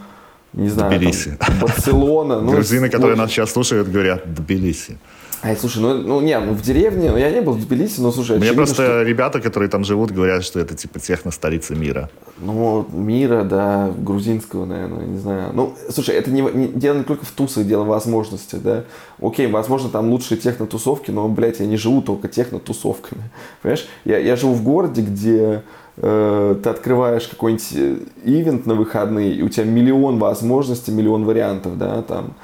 не 0.53 0.68
знаю, 0.68 0.91
там, 0.93 0.99
Тбилиси. 1.01 1.39
Барселона. 1.61 2.41
ну, 2.41 2.53
Грузины, 2.53 2.89
которые 2.89 3.16
нас 3.16 3.30
сейчас 3.30 3.51
слушают, 3.53 3.89
говорят 3.91 4.32
«Тбилиси». 4.32 4.99
Ай, 5.47 5.57
слушай, 5.57 5.80
ну, 5.80 5.94
ну 5.94 6.20
не, 6.20 6.36
ну 6.40 6.55
в 6.55 6.61
деревне, 6.61 7.12
ну 7.12 7.16
я 7.18 7.30
не 7.30 7.40
был 7.40 7.53
в 7.53 7.64
Тбилиси, 7.64 8.01
но 8.01 8.11
слушай, 8.11 8.32
Мне 8.32 8.47
очевидно, 8.47 8.64
просто 8.64 8.82
что- 8.84 9.03
ребята, 9.03 9.40
которые 9.40 9.68
там 9.68 9.84
живут, 9.84 10.11
говорят, 10.11 10.42
что 10.42 10.59
это 10.59 10.74
типа 10.74 10.99
техно-столица 10.99 11.76
мира. 11.76 12.11
Ну, 12.38 12.84
мира, 12.92 13.44
да, 13.44 13.92
грузинского, 13.97 14.64
наверное, 14.64 15.07
не 15.07 15.18
знаю. 15.18 15.51
Ну, 15.55 15.74
слушай, 15.88 16.16
это 16.16 16.32
не, 16.32 16.40
не- 16.40 16.66
дело 16.66 16.97
не 16.99 17.05
только 17.05 17.24
в 17.24 17.30
тусах, 17.30 17.64
дело 17.64 17.84
в 17.84 17.86
возможности, 17.86 18.57
да. 18.57 18.82
Окей, 19.22 19.47
возможно, 19.47 19.88
там 19.88 20.11
лучшие 20.11 20.36
техно-тусовки, 20.36 21.12
но, 21.12 21.28
блядь, 21.28 21.61
я 21.61 21.66
не 21.66 21.76
живу 21.76 22.03
только 22.03 22.26
техно-тусовками. 22.26 23.22
Понимаешь? 23.62 23.86
Я, 24.05 24.18
я 24.18 24.34
живу 24.34 24.53
в 24.53 24.64
городе, 24.64 25.03
где 25.03 25.62
э, 25.97 26.57
ты 26.61 26.68
открываешь 26.68 27.28
какой-нибудь 27.28 27.68
э, 27.72 27.97
ивент 28.24 28.66
на 28.66 28.74
выходные, 28.74 29.32
и 29.32 29.42
у 29.42 29.49
тебя 29.49 29.64
миллион 29.64 30.18
возможностей, 30.18 30.90
миллион 30.90 31.24
вариантов, 31.24 31.78
да, 31.78 32.03
там, 32.03 32.34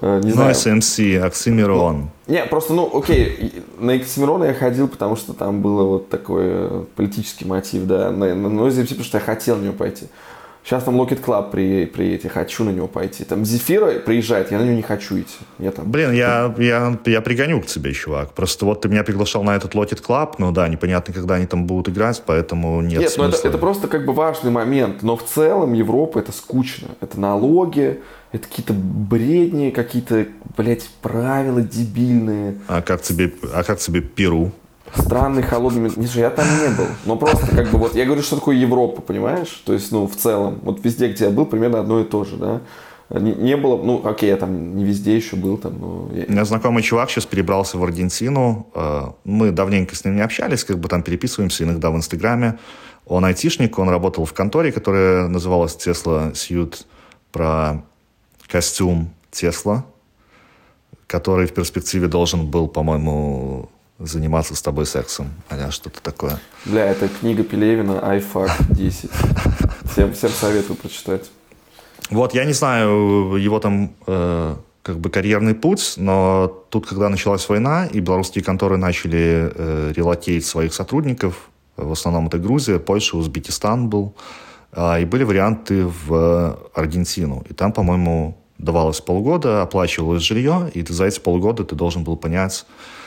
не 0.00 0.28
Ну, 0.28 0.34
знаю. 0.34 0.54
SMC, 0.54 1.18
Оксимирон. 1.18 2.10
Не, 2.26 2.44
просто, 2.44 2.72
ну, 2.72 2.90
окей, 2.92 3.62
на 3.78 3.94
Оксимирона 3.94 4.44
я 4.44 4.54
ходил, 4.54 4.88
потому 4.88 5.16
что 5.16 5.32
там 5.32 5.60
был 5.62 5.86
вот 5.86 6.08
такой 6.08 6.44
э, 6.46 6.84
политический 6.96 7.44
мотив, 7.44 7.86
да, 7.86 8.10
на, 8.10 8.34
на 8.34 8.46
Noise 8.46 8.82
MC, 8.82 8.88
потому 8.88 9.04
что 9.04 9.18
я 9.18 9.24
хотел 9.24 9.56
на 9.56 9.62
него 9.64 9.74
пойти. 9.74 10.06
Сейчас 10.62 10.84
там 10.84 11.00
Locket 11.00 11.24
Club 11.24 11.50
при, 11.50 11.86
приедет, 11.86 12.24
я 12.24 12.30
хочу 12.30 12.64
на 12.64 12.70
него 12.70 12.86
пойти. 12.86 13.24
Там 13.24 13.44
Зефира 13.44 13.98
приезжает, 13.98 14.50
я 14.50 14.58
на 14.58 14.62
него 14.62 14.74
не 14.76 14.82
хочу 14.82 15.18
идти. 15.18 15.38
Я 15.58 15.70
там... 15.70 15.90
Блин, 15.90 16.12
я, 16.12 16.54
я, 16.58 16.98
я 17.06 17.20
пригоню 17.22 17.60
к 17.62 17.66
тебе, 17.66 17.92
чувак. 17.92 18.32
Просто 18.34 18.66
вот 18.66 18.82
ты 18.82 18.88
меня 18.88 19.02
приглашал 19.02 19.42
на 19.42 19.56
этот 19.56 19.74
Locket 19.74 20.04
Club, 20.06 20.34
ну 20.38 20.52
да, 20.52 20.68
непонятно, 20.68 21.14
когда 21.14 21.36
они 21.36 21.46
там 21.46 21.66
будут 21.66 21.88
играть, 21.88 22.22
поэтому 22.26 22.82
нет, 22.82 23.00
Нет, 23.00 23.14
ну 23.16 23.24
это, 23.24 23.32
смысла. 23.32 23.48
это 23.48 23.58
просто 23.58 23.88
как 23.88 24.04
бы 24.04 24.12
важный 24.12 24.50
момент, 24.50 25.02
но 25.02 25.16
в 25.16 25.24
целом 25.24 25.72
Европа 25.72 26.18
это 26.18 26.32
скучно. 26.32 26.88
Это 27.00 27.18
налоги, 27.18 28.00
это 28.32 28.46
какие-то 28.46 28.74
бредни, 28.74 29.70
какие-то, 29.70 30.26
блядь, 30.56 30.88
правила 31.00 31.62
дебильные. 31.62 32.58
А 32.68 32.82
как 32.82 33.02
тебе, 33.02 33.32
а 33.52 33.64
как 33.64 33.78
тебе 33.78 34.02
Перу? 34.02 34.52
Странный, 34.94 35.42
холодный... 35.42 35.82
Не 35.96 36.06
знаю, 36.06 36.28
я 36.28 36.30
там 36.30 36.46
не 36.60 36.68
был. 36.76 36.86
Но 37.04 37.16
просто 37.16 37.46
как 37.54 37.70
бы 37.70 37.78
вот... 37.78 37.94
Я 37.94 38.04
говорю, 38.04 38.22
что 38.22 38.36
такое 38.36 38.56
Европа, 38.56 39.00
понимаешь? 39.02 39.62
То 39.64 39.72
есть, 39.72 39.92
ну, 39.92 40.06
в 40.06 40.16
целом. 40.16 40.58
Вот 40.62 40.84
везде, 40.84 41.08
где 41.08 41.24
я 41.26 41.30
был, 41.30 41.46
примерно 41.46 41.80
одно 41.80 42.00
и 42.00 42.04
то 42.04 42.24
же, 42.24 42.36
да? 42.36 42.60
Не, 43.10 43.32
не 43.34 43.56
было... 43.56 43.76
Ну, 43.82 44.00
окей, 44.04 44.28
я 44.28 44.36
там 44.36 44.76
не 44.76 44.84
везде 44.84 45.16
еще 45.16 45.36
был, 45.36 45.58
там, 45.58 45.78
но... 45.80 46.08
я- 46.12 46.26
У 46.28 46.32
меня 46.32 46.44
знакомый 46.44 46.82
чувак 46.82 47.10
сейчас 47.10 47.26
перебрался 47.26 47.78
в 47.78 47.82
Аргентину. 47.84 48.66
Э, 48.74 49.08
Мы 49.24 49.50
давненько 49.52 49.94
с 49.96 50.04
ним 50.04 50.16
не 50.16 50.22
общались, 50.22 50.64
как 50.64 50.78
бы 50.78 50.88
там 50.88 51.02
переписываемся 51.02 51.64
иногда 51.64 51.90
в 51.90 51.96
Инстаграме. 51.96 52.58
Он 53.06 53.24
айтишник, 53.24 53.78
он 53.78 53.88
работал 53.88 54.24
в 54.24 54.32
конторе, 54.32 54.70
которая 54.70 55.26
называлась 55.28 55.74
Tesla 55.76 56.32
Suit, 56.32 56.84
про 57.32 57.82
костюм 58.48 59.10
Tesla, 59.32 59.82
который 61.06 61.46
в 61.46 61.52
перспективе 61.52 62.06
должен 62.08 62.46
был, 62.46 62.68
по-моему, 62.68 63.68
заниматься 64.00 64.54
с 64.54 64.62
тобой 64.62 64.86
сексом, 64.86 65.28
а 65.48 65.70
что-то 65.70 66.02
такое. 66.02 66.40
Бля, 66.64 66.86
это 66.86 67.08
книга 67.08 67.42
Пелевина 67.44 67.92
iFac 67.92 68.50
10. 68.70 69.10
Всем, 69.92 70.12
всем 70.12 70.30
советую 70.30 70.76
прочитать. 70.76 71.30
Вот, 72.10 72.34
я 72.34 72.44
не 72.44 72.52
знаю 72.52 73.36
его 73.36 73.60
там 73.60 73.92
э, 74.06 74.56
как 74.82 74.98
бы 74.98 75.10
карьерный 75.10 75.54
путь, 75.54 75.94
но 75.96 76.64
тут, 76.70 76.86
когда 76.86 77.08
началась 77.08 77.48
война, 77.48 77.86
и 77.86 78.00
белорусские 78.00 78.42
конторы 78.42 78.78
начали 78.78 79.52
э, 79.54 79.92
релокейт 79.94 80.44
своих 80.44 80.74
сотрудников, 80.74 81.50
в 81.76 81.92
основном 81.92 82.26
это 82.26 82.38
Грузия, 82.38 82.78
Польша, 82.78 83.16
Узбекистан 83.16 83.88
был, 83.88 84.14
а, 84.72 84.98
и 84.98 85.04
были 85.04 85.24
варианты 85.24 85.86
в 85.86 86.58
Аргентину. 86.74 87.44
И 87.48 87.54
там, 87.54 87.72
по-моему, 87.72 88.36
давалось 88.58 89.00
полгода, 89.00 89.62
оплачивалось 89.62 90.22
жилье, 90.22 90.70
и 90.74 90.82
ты 90.82 90.92
за 90.92 91.06
эти 91.06 91.20
полгода 91.20 91.64
ты 91.64 91.74
должен 91.74 92.04
был 92.04 92.16
понять, 92.16 92.66
э, 92.68 92.99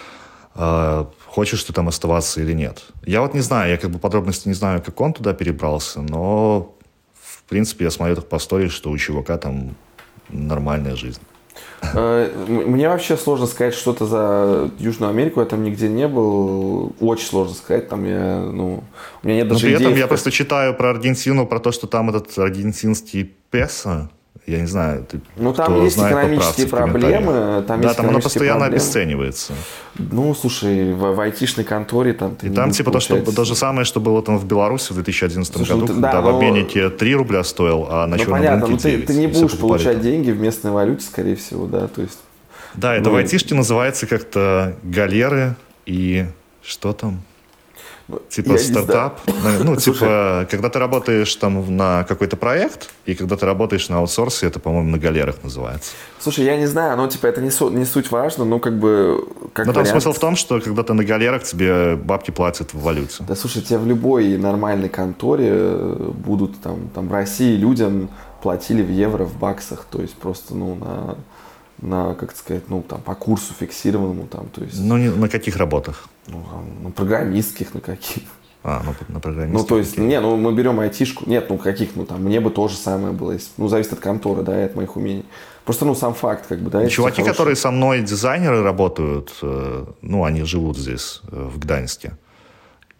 хочешь 0.56 1.64
ты 1.64 1.74
там 1.74 1.88
оставаться 1.88 2.42
или 2.42 2.54
нет. 2.54 2.84
Я 3.06 3.22
вот 3.22 3.34
не 3.34 3.42
знаю, 3.42 3.72
я 3.72 3.78
как 3.78 3.90
бы 3.90 4.00
подробности 4.00 4.48
не 4.48 4.54
знаю, 4.54 4.82
как 4.82 5.00
он 5.02 5.14
туда 5.14 5.34
перебрался, 5.34 6.02
но 6.02 6.76
в 7.14 7.44
принципе 7.50 7.86
я 7.86 7.92
смотрю 7.92 8.16
так 8.16 8.30
по 8.30 8.38
истории, 8.38 8.68
что 8.68 8.92
у 8.92 8.98
чувака 8.98 9.38
там 9.38 9.76
нормальная 10.30 10.96
жизнь. 10.96 11.22
Э, 11.94 12.30
Мне 12.48 12.90
вообще 12.90 13.18
сложно 13.18 13.46
сказать 13.46 13.74
что-то 13.74 14.06
за 14.06 14.72
Южную 14.80 15.10
Америку. 15.10 15.40
Я 15.40 15.46
там 15.46 15.64
нигде 15.64 15.90
не 15.90 16.08
был. 16.08 16.96
Очень 17.00 17.28
сложно 17.28 17.54
сказать. 17.54 17.90
Там 17.90 18.06
я, 18.06 18.40
ну, 18.40 18.84
у 19.22 19.28
меня 19.28 19.38
нет 19.38 19.48
Но 19.48 19.54
даже 19.54 19.66
при 19.68 19.76
этом 19.76 19.92
идей, 19.92 20.00
я 20.00 20.08
просто 20.08 20.32
читаю 20.32 20.74
про 20.76 20.92
Аргентину, 20.92 21.46
про 21.46 21.60
то, 21.60 21.72
что 21.72 21.88
там 21.88 22.10
этот 22.10 22.38
аргентинский 22.38 23.32
песо, 23.52 24.10
я 24.46 24.60
не 24.60 24.68
знаю, 24.68 25.06
ты, 25.10 25.22
Ну, 25.38 25.54
там 25.54 25.66
кто 25.74 25.84
есть 25.84 25.96
знает, 25.96 26.14
экономические 26.18 26.68
в 26.68 26.70
проблемы. 26.72 27.64
Там 27.66 27.80
да, 27.82 27.88
есть 27.88 27.98
там 27.98 28.10
оно 28.10 28.20
постоянно 28.20 28.60
проблемы. 28.60 28.76
обесценивается. 28.76 29.54
Ну, 29.98 30.36
слушай, 30.36 30.94
в, 30.94 31.16
в 31.16 31.20
айтишной 31.22 31.64
конторе 31.64 32.14
там... 32.14 32.36
ты 32.36 32.48
И 32.48 32.50
там 32.50 32.72
типа 32.72 32.92
то, 32.92 33.00
что, 33.00 33.22
то 33.32 33.46
же 33.46 33.56
самое, 33.56 33.86
что 33.86 34.00
было 34.02 34.22
там 34.22 34.38
в 34.38 34.46
Беларуси 34.46 34.92
в 34.92 34.96
2011 34.96 35.56
Слушай, 35.56 35.72
ну 35.76 35.82
году, 35.82 35.94
ты- 35.94 36.00
да, 36.02 36.12
когда 36.12 36.22
в 36.22 36.32
но- 36.32 36.38
обменнике 36.38 36.90
3 36.90 37.16
рубля 37.16 37.44
стоил, 37.44 37.88
а 37.90 38.06
на 38.06 38.16
Ну, 38.16 38.18
черном 38.18 38.38
понятно, 38.40 38.68
рынке 38.68 38.72
но 38.74 38.78
ты, 38.80 38.92
9. 38.92 39.06
ты 39.08 39.14
не 39.14 39.28
будешь 39.28 39.58
получать 39.58 39.94
там. 39.94 40.02
деньги 40.02 40.32
в 40.32 40.40
местной 40.42 40.72
валюте, 40.72 41.06
скорее 41.06 41.36
всего, 41.38 41.66
да, 41.68 41.88
то 41.88 42.02
есть... 42.02 42.20
Да, 42.76 42.96
это 42.96 43.06
Ну, 43.06 43.12
в 43.12 43.16
айтишке 43.18 43.56
называется 43.56 44.08
как-то 44.08 44.76
галеры 44.84 45.56
и 45.86 46.26
что 46.64 46.92
там? 46.94 47.22
Типа 48.30 48.58
стартап. 48.58 49.22
Ну, 49.28 49.64
Ну, 49.64 49.76
типа, 49.78 50.46
когда 50.52 50.70
ты 50.70 50.78
работаешь 50.80 51.34
там 51.36 51.78
на 51.78 52.04
какой-то 52.04 52.36
проект, 52.36 52.90
и 53.06 53.16
когда 53.16 53.38
ты 53.38 53.46
работаешь 53.46 53.88
на 53.90 53.98
аутсорсе, 54.00 54.48
это, 54.48 54.60
по-моему, 54.60 54.90
на 54.90 54.98
галерах 54.98 55.38
называется. 55.44 55.92
Слушай, 56.20 56.46
я 56.46 56.58
не 56.58 56.66
знаю, 56.66 56.98
ну, 56.98 57.08
типа, 57.08 57.28
это 57.28 57.42
не, 57.42 57.50
су- 57.50 57.70
не 57.70 57.86
суть 57.86 58.12
важно, 58.12 58.44
ну, 58.46 58.60
как 58.60 58.78
бы... 58.78 59.26
Как 59.54 59.66
Но 59.66 59.74
там 59.74 59.84
вариант. 59.84 59.90
смысл 60.04 60.12
в 60.18 60.20
том, 60.20 60.36
что 60.36 60.60
когда 60.60 60.84
ты 60.84 60.94
на 60.94 61.04
галерах, 61.06 61.44
тебе 61.44 61.96
бабки 61.96 62.32
платят 62.32 62.74
в 62.74 62.82
валюте. 62.82 63.24
Да, 63.28 63.36
слушай, 63.36 63.62
тебе 63.62 63.78
в 63.80 63.88
любой 63.88 64.38
нормальной 64.38 64.90
конторе 64.90 65.50
э, 65.52 66.12
будут 66.26 66.60
там, 66.62 66.90
там 66.94 67.08
в 67.08 67.12
России 67.14 67.56
людям 67.56 68.10
платили 68.42 68.82
в 68.84 68.92
евро, 68.92 69.24
в 69.24 69.38
баксах, 69.38 69.86
то 69.90 70.02
есть 70.02 70.16
просто, 70.16 70.56
ну, 70.56 70.76
на, 70.76 71.16
на 71.82 72.14
как 72.16 72.36
сказать, 72.36 72.64
ну, 72.70 72.82
там, 72.82 73.00
по 73.02 73.16
курсу 73.16 73.54
фиксированному, 73.58 74.28
там, 74.28 74.48
то 74.54 74.62
есть, 74.62 74.78
Ну, 74.80 74.98
не- 74.98 75.10
на 75.10 75.30
каких 75.30 75.56
работах? 75.56 76.10
Ну, 76.28 76.44
там, 76.50 76.84
на 76.84 76.92
программистских, 76.92 77.74
на 77.74 77.82
каких. 77.82 78.24
А, 78.64 78.82
ну, 78.86 78.94
на 79.10 79.20
программистов. 79.20 79.62
Ну, 79.62 79.68
то 79.68 79.78
есть, 79.78 79.98
не, 79.98 80.20
ну, 80.22 80.38
мы 80.38 80.54
берем 80.54 80.80
айтишку, 80.80 81.26
нет, 81.30 81.50
ну, 81.50 81.58
каких, 81.58 81.96
ну, 81.96 82.06
там, 82.06 82.24
мне 82.24 82.40
бы 82.40 82.50
то 82.50 82.68
же 82.70 82.76
самое 82.78 83.14
было, 83.14 83.34
если- 83.34 83.50
ну, 83.58 83.68
зависит 83.68 83.94
от 83.94 84.00
конторы, 84.00 84.42
да, 84.42 84.62
и 84.62 84.66
от 84.66 84.76
моих 84.76 84.96
умений. 84.96 85.26
Просто, 85.66 85.86
ну, 85.86 85.96
сам 85.96 86.14
факт, 86.14 86.46
как 86.48 86.60
бы, 86.60 86.70
да, 86.70 86.82
если 86.82 86.96
Чуваки, 86.96 87.16
хороший- 87.22 87.32
которые 87.32 87.56
со 87.58 87.72
мной 87.72 88.02
дизайнеры 88.02 88.64
работают, 88.64 89.34
э, 89.42 89.86
ну, 90.02 90.24
они 90.24 90.44
живут 90.44 90.78
здесь, 90.78 91.22
э, 91.30 91.50
в 91.54 91.60
Гданьске. 91.60 92.14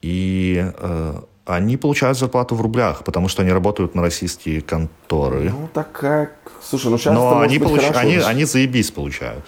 И 0.02 0.66
э, 0.78 1.14
они 1.46 1.78
получают 1.78 2.18
зарплату 2.18 2.56
в 2.56 2.62
рублях, 2.62 3.04
потому 3.06 3.30
что 3.30 3.42
они 3.42 3.52
работают 3.54 3.96
на 3.96 4.02
российские 4.02 4.62
конторы. 4.62 5.50
Ну, 5.50 5.70
так 5.74 5.92
как... 5.94 6.34
Слушай, 6.62 6.92
ну, 6.92 6.98
сейчас 6.98 7.14
Но 7.14 7.40
они, 7.40 7.58
получ- 7.60 7.82
хорошо. 7.82 8.00
они, 8.00 8.18
они 8.18 8.44
заебись 8.46 8.92
получают. 8.92 9.44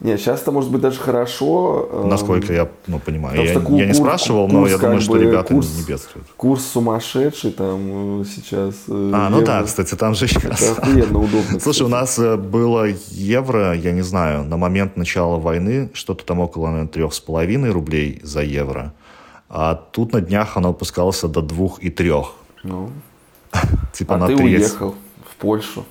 Нет, 0.00 0.18
сейчас 0.18 0.40
это 0.40 0.50
может 0.50 0.70
быть 0.70 0.80
даже 0.80 0.98
хорошо. 0.98 1.88
эм, 1.92 2.08
Насколько 2.08 2.54
я 2.54 2.68
ну, 2.86 2.98
понимаю. 2.98 3.44
Я, 3.44 3.60
ку- 3.60 3.76
я 3.76 3.82
не 3.84 3.92
курс- 3.92 3.98
спрашивал, 3.98 4.48
но 4.48 4.60
курс 4.60 4.70
я 4.72 4.78
думаю, 4.78 5.00
что 5.02 5.12
бы, 5.12 5.18
ребята 5.20 5.52
курс- 5.54 5.76
не 5.76 5.82
бедствуют. 5.84 6.26
Курс 6.38 6.64
сумасшедший 6.64 7.50
там 7.52 8.22
э, 8.22 8.24
сейчас. 8.24 8.74
э, 8.88 9.10
А, 9.14 9.28
ну 9.28 9.40
евро. 9.40 9.46
да, 9.46 9.62
кстати, 9.62 9.94
там 9.96 10.14
же 10.14 10.26
сейчас... 10.26 10.62
Это 10.62 10.80
охуенно 10.80 11.18
удобно. 11.18 11.60
Слушай, 11.60 11.82
у 11.82 11.86
кстати. 11.86 11.90
нас 11.90 12.18
э, 12.18 12.36
было 12.36 12.86
евро, 13.10 13.74
я 13.74 13.92
не 13.92 14.00
знаю, 14.00 14.44
на 14.44 14.56
момент 14.56 14.96
начала 14.96 15.36
войны 15.38 15.90
что-то 15.92 16.24
там 16.24 16.40
около 16.40 16.86
трех 16.86 17.12
с 17.12 17.20
половиной 17.20 17.70
рублей 17.70 18.20
за 18.22 18.40
евро. 18.42 18.94
А 19.50 19.74
тут 19.74 20.12
на 20.14 20.22
днях 20.22 20.56
оно 20.56 20.70
опускалось 20.70 21.20
до 21.20 21.42
двух 21.42 21.78
и 21.82 21.90
трех. 21.90 22.32
Ну, 22.62 22.88
Типа 23.92 24.14
а 24.14 24.18
на 24.18 24.26
ты 24.28 24.36
треть. 24.36 24.46
уехал 24.60 24.94
в 25.30 25.36
Польшу. 25.36 25.84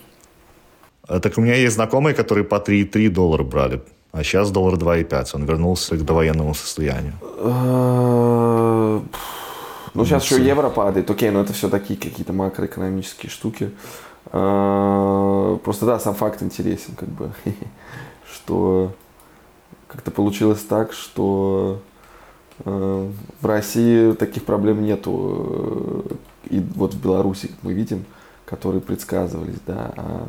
Так 1.07 1.37
у 1.37 1.41
меня 1.41 1.55
есть 1.55 1.75
знакомые, 1.75 2.15
которые 2.15 2.43
по 2.45 2.55
3,3 2.55 3.09
доллара 3.09 3.43
брали. 3.43 3.81
А 4.11 4.23
сейчас 4.23 4.51
доллар 4.51 4.75
2,5. 4.75 5.35
Он 5.35 5.45
вернулся 5.45 5.95
к 5.95 6.03
довоенному 6.03 6.53
состоянию. 6.53 7.13
Э, 7.37 8.99
Ну, 9.93 10.05
сейчас 10.05 10.23
еще 10.23 10.35
всё. 10.35 10.43
евро 10.43 10.69
падает. 10.69 11.09
Окей, 11.09 11.29
но 11.31 11.41
это 11.41 11.53
все 11.53 11.69
такие 11.69 11.99
какие-то 11.99 12.33
макроэкономические 12.33 13.29
штуки. 13.29 13.71
Э, 14.31 15.57
Просто 15.63 15.85
да, 15.85 15.99
сам 15.99 16.15
факт 16.15 16.41
интересен, 16.43 16.95
как 16.95 17.09
бы, 17.09 17.31
что 18.33 18.91
как-то 19.87 20.11
получилось 20.11 20.61
так, 20.61 20.93
что 20.93 21.79
э, 22.65 23.09
в 23.41 23.45
России 23.45 24.11
таких 24.13 24.43
проблем 24.45 24.83
нету. 24.83 26.05
И 26.49 26.59
вот 26.75 26.93
в 26.93 27.01
Беларуси, 27.01 27.47
как 27.47 27.57
мы 27.63 27.73
видим, 27.73 28.05
которые 28.45 28.81
предсказывались, 28.81 29.59
да. 29.67 29.91
А 29.97 30.25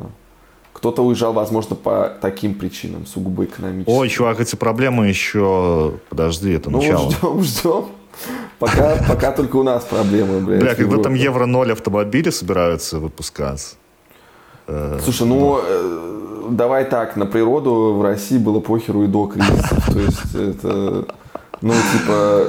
Кто-то 0.81 1.03
уезжал, 1.03 1.31
возможно, 1.31 1.75
по 1.75 2.11
таким 2.21 2.55
причинам, 2.55 3.05
сугубо 3.05 3.45
экономическим. 3.45 3.93
Ой, 3.93 4.09
чувак, 4.09 4.39
эти 4.39 4.55
проблемы 4.55 5.05
еще... 5.09 5.93
Подожди, 6.09 6.51
это 6.53 6.71
Ну, 6.71 6.79
начало. 6.81 7.11
ждем, 7.11 7.43
ждем. 7.43 7.85
Пока, 8.57 8.95
пока 9.07 9.31
только 9.31 9.57
у 9.57 9.63
нас 9.63 9.83
проблемы, 9.83 10.39
блядь. 10.39 10.59
Бля, 10.61 10.73
когда 10.73 10.97
там 10.97 11.13
евро 11.13 11.45
0 11.45 11.71
автомобили 11.73 12.31
собираются 12.31 12.97
выпускать. 12.97 13.75
э, 14.65 14.99
Слушай, 15.03 15.27
ну, 15.27 15.59
э, 15.63 16.47
давай 16.49 16.85
так, 16.85 17.15
на 17.15 17.27
природу 17.27 17.93
в 17.93 18.01
России 18.01 18.39
было 18.39 18.59
похеру 18.59 19.03
и 19.03 19.07
до 19.07 19.27
кризиса. 19.27 19.75
То 19.85 19.99
есть 19.99 20.33
это, 20.33 21.05
ну, 21.61 21.73
типа, 21.93 22.47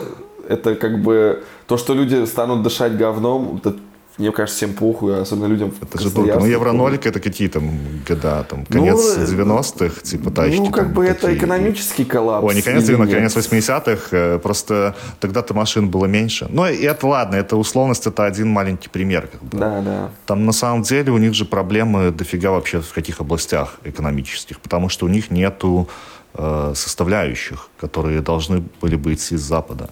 это 0.49 0.75
как 0.75 1.03
бы 1.03 1.45
то, 1.67 1.77
что 1.77 1.93
люди 1.93 2.25
станут 2.25 2.63
дышать 2.63 2.97
говном, 2.97 3.61
это, 3.63 3.77
мне 4.19 4.31
кажется, 4.31 4.57
всем 4.59 4.75
похуй, 4.75 5.21
особенно 5.21 5.47
людям 5.47 5.73
Это 5.81 5.99
же 5.99 6.05
дурка. 6.11 6.21
Ну, 6.21 6.25
Красноярске. 6.25 6.51
евро 6.53 6.73
нолик 6.73 7.07
это 7.07 7.19
какие 7.21 7.49
там 7.49 7.71
года? 8.07 8.45
Там, 8.49 8.67
конец 8.67 9.17
э, 9.17 9.25
90-х, 9.25 10.03
типа 10.03 10.31
тачки. 10.31 10.59
Ну, 10.59 10.71
как 10.71 10.85
там 10.85 10.93
бы 10.93 11.07
это 11.07 11.23
такие. 11.23 11.39
экономический 11.39 12.05
коллапс. 12.05 12.47
Ой, 12.47 12.55
не 12.55 12.63
конец 12.63 12.85
или 12.85 12.95
90-х, 12.97 13.05
нет? 13.07 13.15
конец 13.15 13.37
80-х. 13.37 14.09
э, 14.11 14.39
Просто 14.39 14.95
тогда-то 15.21 15.55
машин 15.55 15.89
было 15.89 16.07
меньше. 16.07 16.47
Ну, 16.51 16.67
и 16.67 16.83
это 16.83 17.07
ладно, 17.07 17.37
это 17.37 17.57
условность, 17.57 18.07
это 18.07 18.25
один 18.27 18.49
маленький 18.49 18.89
пример. 18.89 19.29
Как 19.33 19.43
бы. 19.43 19.59
Да, 19.59 19.81
да. 19.81 20.11
Там 20.27 20.45
на 20.45 20.53
самом 20.53 20.83
деле 20.83 21.11
у 21.13 21.19
них 21.19 21.35
же 21.35 21.45
проблемы 21.45 22.11
дофига 22.11 22.51
вообще 22.51 22.81
в 22.81 22.93
каких 22.93 23.21
областях 23.21 23.79
экономических, 23.85 24.61
потому 24.61 24.89
что 24.89 25.07
у 25.07 25.09
них 25.09 25.31
нету 25.31 25.89
э, 26.35 26.73
составляющих, 26.75 27.69
которые 27.81 28.21
должны 28.21 28.63
были 28.81 28.97
быть 28.97 29.33
из 29.33 29.41
Запада. 29.41 29.91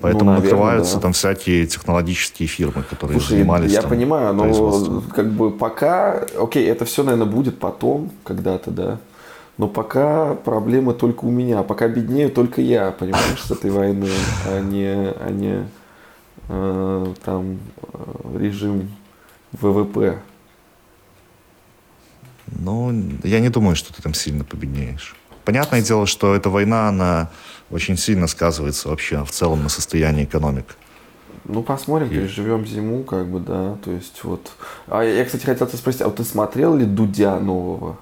Поэтому 0.00 0.32
наверное, 0.32 0.50
накрываются 0.50 0.96
да. 0.96 1.00
там 1.02 1.12
всякие 1.12 1.66
технологические 1.66 2.48
фирмы, 2.48 2.82
которые 2.82 3.18
Слушай, 3.18 3.38
занимались 3.38 3.72
я 3.72 3.80
там 3.80 3.90
понимаю, 3.90 4.34
но 4.34 5.02
как 5.14 5.32
бы 5.32 5.50
пока, 5.50 6.26
окей, 6.38 6.66
это 6.66 6.84
все, 6.84 7.02
наверное, 7.02 7.30
будет 7.30 7.58
потом, 7.58 8.10
когда-то, 8.24 8.70
да. 8.70 8.98
Но 9.58 9.68
пока 9.68 10.34
проблемы 10.34 10.92
только 10.92 11.24
у 11.24 11.30
меня, 11.30 11.62
пока 11.62 11.88
беднею 11.88 12.30
только 12.30 12.60
я, 12.60 12.90
понимаешь, 12.90 13.42
с 13.42 13.50
этой 13.50 13.70
войны, 13.70 14.10
а 14.46 14.60
не, 14.60 14.86
а 14.86 15.30
не 15.30 15.66
э, 16.48 17.14
там 17.24 17.58
э, 17.94 18.38
режим 18.38 18.90
ВВП. 19.52 20.18
Ну, 22.46 22.92
я 23.24 23.40
не 23.40 23.48
думаю, 23.48 23.76
что 23.76 23.94
ты 23.94 24.02
там 24.02 24.12
сильно 24.12 24.44
победнеешь. 24.44 25.16
Понятное 25.44 25.80
дело, 25.80 26.06
что 26.06 26.34
эта 26.34 26.50
война, 26.50 26.88
она 26.88 27.30
очень 27.70 27.96
сильно 27.96 28.26
сказывается 28.26 28.88
вообще 28.88 29.24
в 29.24 29.30
целом 29.30 29.62
на 29.62 29.68
состоянии 29.68 30.24
экономик. 30.24 30.76
Ну, 31.44 31.62
посмотрим, 31.62 32.08
переживем 32.08 32.66
зиму, 32.66 33.04
как 33.04 33.26
бы, 33.28 33.38
да, 33.38 33.76
то 33.84 33.90
есть 33.92 34.24
вот. 34.24 34.50
А 34.88 35.02
я, 35.02 35.24
кстати, 35.24 35.44
хотел 35.44 35.66
тебя 35.66 35.78
спросить, 35.78 36.02
а 36.02 36.06
вот 36.06 36.16
ты 36.16 36.24
смотрел 36.24 36.74
ли 36.76 36.84
Дудя 36.84 37.38
нового? 37.38 37.96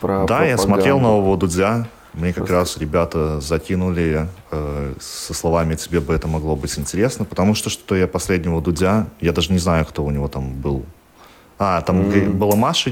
Про 0.00 0.24
да, 0.26 0.44
я 0.44 0.56
пропаганду? 0.56 0.62
смотрел 0.62 1.00
нового 1.00 1.36
Дудя. 1.36 1.86
Мне 2.14 2.28
как 2.32 2.46
Просто- 2.46 2.54
раз 2.54 2.76
ребята 2.78 3.40
закинули 3.40 4.26
э, 4.50 4.94
со 4.98 5.34
словами 5.34 5.74
«тебе 5.74 6.00
бы 6.00 6.14
это 6.14 6.26
могло 6.26 6.56
быть 6.56 6.76
интересно», 6.78 7.24
потому 7.26 7.54
что 7.54 7.68
что 7.68 7.94
я 7.94 8.06
последнего 8.08 8.62
Дудя, 8.62 9.06
я 9.20 9.32
даже 9.32 9.52
не 9.52 9.58
знаю, 9.58 9.84
кто 9.84 10.02
у 10.04 10.10
него 10.10 10.26
там 10.28 10.52
был. 10.54 10.84
А, 11.58 11.80
там 11.82 12.08
г- 12.10 12.26
была 12.30 12.56
Маша 12.56 12.88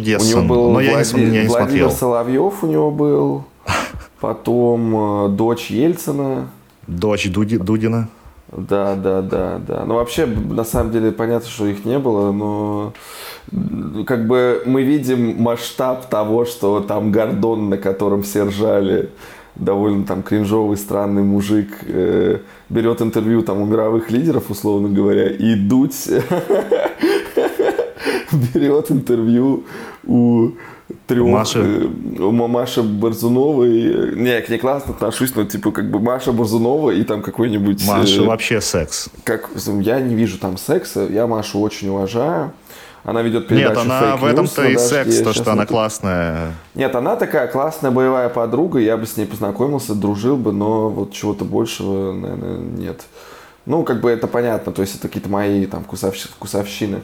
был 0.48 0.72
но 0.72 0.80
я 0.80 0.90
не, 0.90 0.94
Влади- 0.96 1.20
я 1.20 1.42
не 1.42 1.48
Владимир 1.48 1.68
смотрел. 1.68 1.90
Соловьев 1.90 2.62
у 2.62 2.66
него 2.66 2.90
был, 2.90 3.44
потом 4.20 5.26
э, 5.26 5.28
дочь 5.30 5.70
Ельцина. 5.70 6.48
Дочь 6.86 7.30
Дуди, 7.30 7.58
Дудина. 7.58 8.08
Да, 8.52 8.94
да, 8.94 9.22
да, 9.22 9.58
да. 9.58 9.84
Ну, 9.84 9.94
вообще, 9.96 10.24
на 10.26 10.64
самом 10.64 10.92
деле, 10.92 11.10
понятно, 11.10 11.48
что 11.48 11.66
их 11.66 11.84
не 11.84 11.98
было, 11.98 12.30
но 12.30 12.92
как 14.06 14.26
бы 14.26 14.62
мы 14.66 14.82
видим 14.82 15.42
масштаб 15.42 16.08
того, 16.08 16.44
что 16.44 16.80
там 16.80 17.10
Гордон, 17.10 17.68
на 17.68 17.76
котором 17.76 18.22
все 18.22 18.44
ржали, 18.44 19.10
довольно 19.56 20.04
там 20.04 20.22
кринжовый, 20.22 20.76
странный 20.76 21.22
мужик, 21.22 21.70
э, 21.82 22.38
берет 22.68 23.02
интервью 23.02 23.42
там 23.42 23.60
у 23.60 23.66
мировых 23.66 24.10
лидеров, 24.10 24.50
условно 24.50 24.88
говоря, 24.88 25.28
и 25.28 25.54
Дудь 25.54 26.08
берет 28.54 28.90
интервью 28.90 29.64
у 30.06 30.52
трех... 31.06 31.26
Маши. 31.26 31.90
у 32.18 32.30
Маши 32.30 32.82
Борзуновой. 32.82 34.14
Не, 34.16 34.30
я 34.30 34.42
к 34.42 34.48
ней 34.48 34.58
классно 34.58 34.94
отношусь, 34.94 35.34
но 35.34 35.44
типа 35.44 35.72
как 35.72 35.90
бы 35.90 36.00
Маша 36.00 36.32
Борзунова 36.32 36.90
и 36.90 37.02
там 37.04 37.22
какой-нибудь... 37.22 37.86
Маша 37.86 38.22
э, 38.22 38.24
вообще 38.26 38.60
секс. 38.60 39.08
как, 39.24 39.50
я 39.80 40.00
не 40.00 40.14
вижу 40.14 40.38
там 40.38 40.56
секса, 40.56 41.06
я 41.10 41.26
Машу 41.26 41.60
очень 41.60 41.88
уважаю. 41.88 42.52
Она 43.04 43.22
ведет 43.22 43.48
Нет, 43.50 43.60
передачу 43.60 43.80
она 43.82 44.00
Fake 44.00 44.16
в 44.18 44.24
этом-то 44.24 44.64
и 44.64 44.76
секс, 44.76 45.18
то, 45.20 45.32
что 45.32 45.44
она 45.52 45.58
найду. 45.58 45.72
классная. 45.72 46.54
Нет, 46.74 46.92
она 46.96 47.14
такая 47.14 47.46
классная 47.46 47.92
боевая 47.92 48.28
подруга, 48.28 48.80
я 48.80 48.96
бы 48.96 49.06
с 49.06 49.16
ней 49.16 49.26
познакомился, 49.26 49.94
дружил 49.94 50.36
бы, 50.36 50.52
но 50.52 50.88
вот 50.88 51.12
чего-то 51.12 51.44
большего, 51.44 52.12
наверное, 52.12 52.58
нет. 52.58 53.02
Ну, 53.64 53.84
как 53.84 54.00
бы 54.00 54.10
это 54.10 54.26
понятно, 54.26 54.72
то 54.72 54.82
есть 54.82 54.96
это 54.96 55.06
какие-то 55.06 55.28
мои 55.28 55.66
там 55.66 55.84
вкусовщ- 55.88 56.28
вкусовщины. 56.28 57.00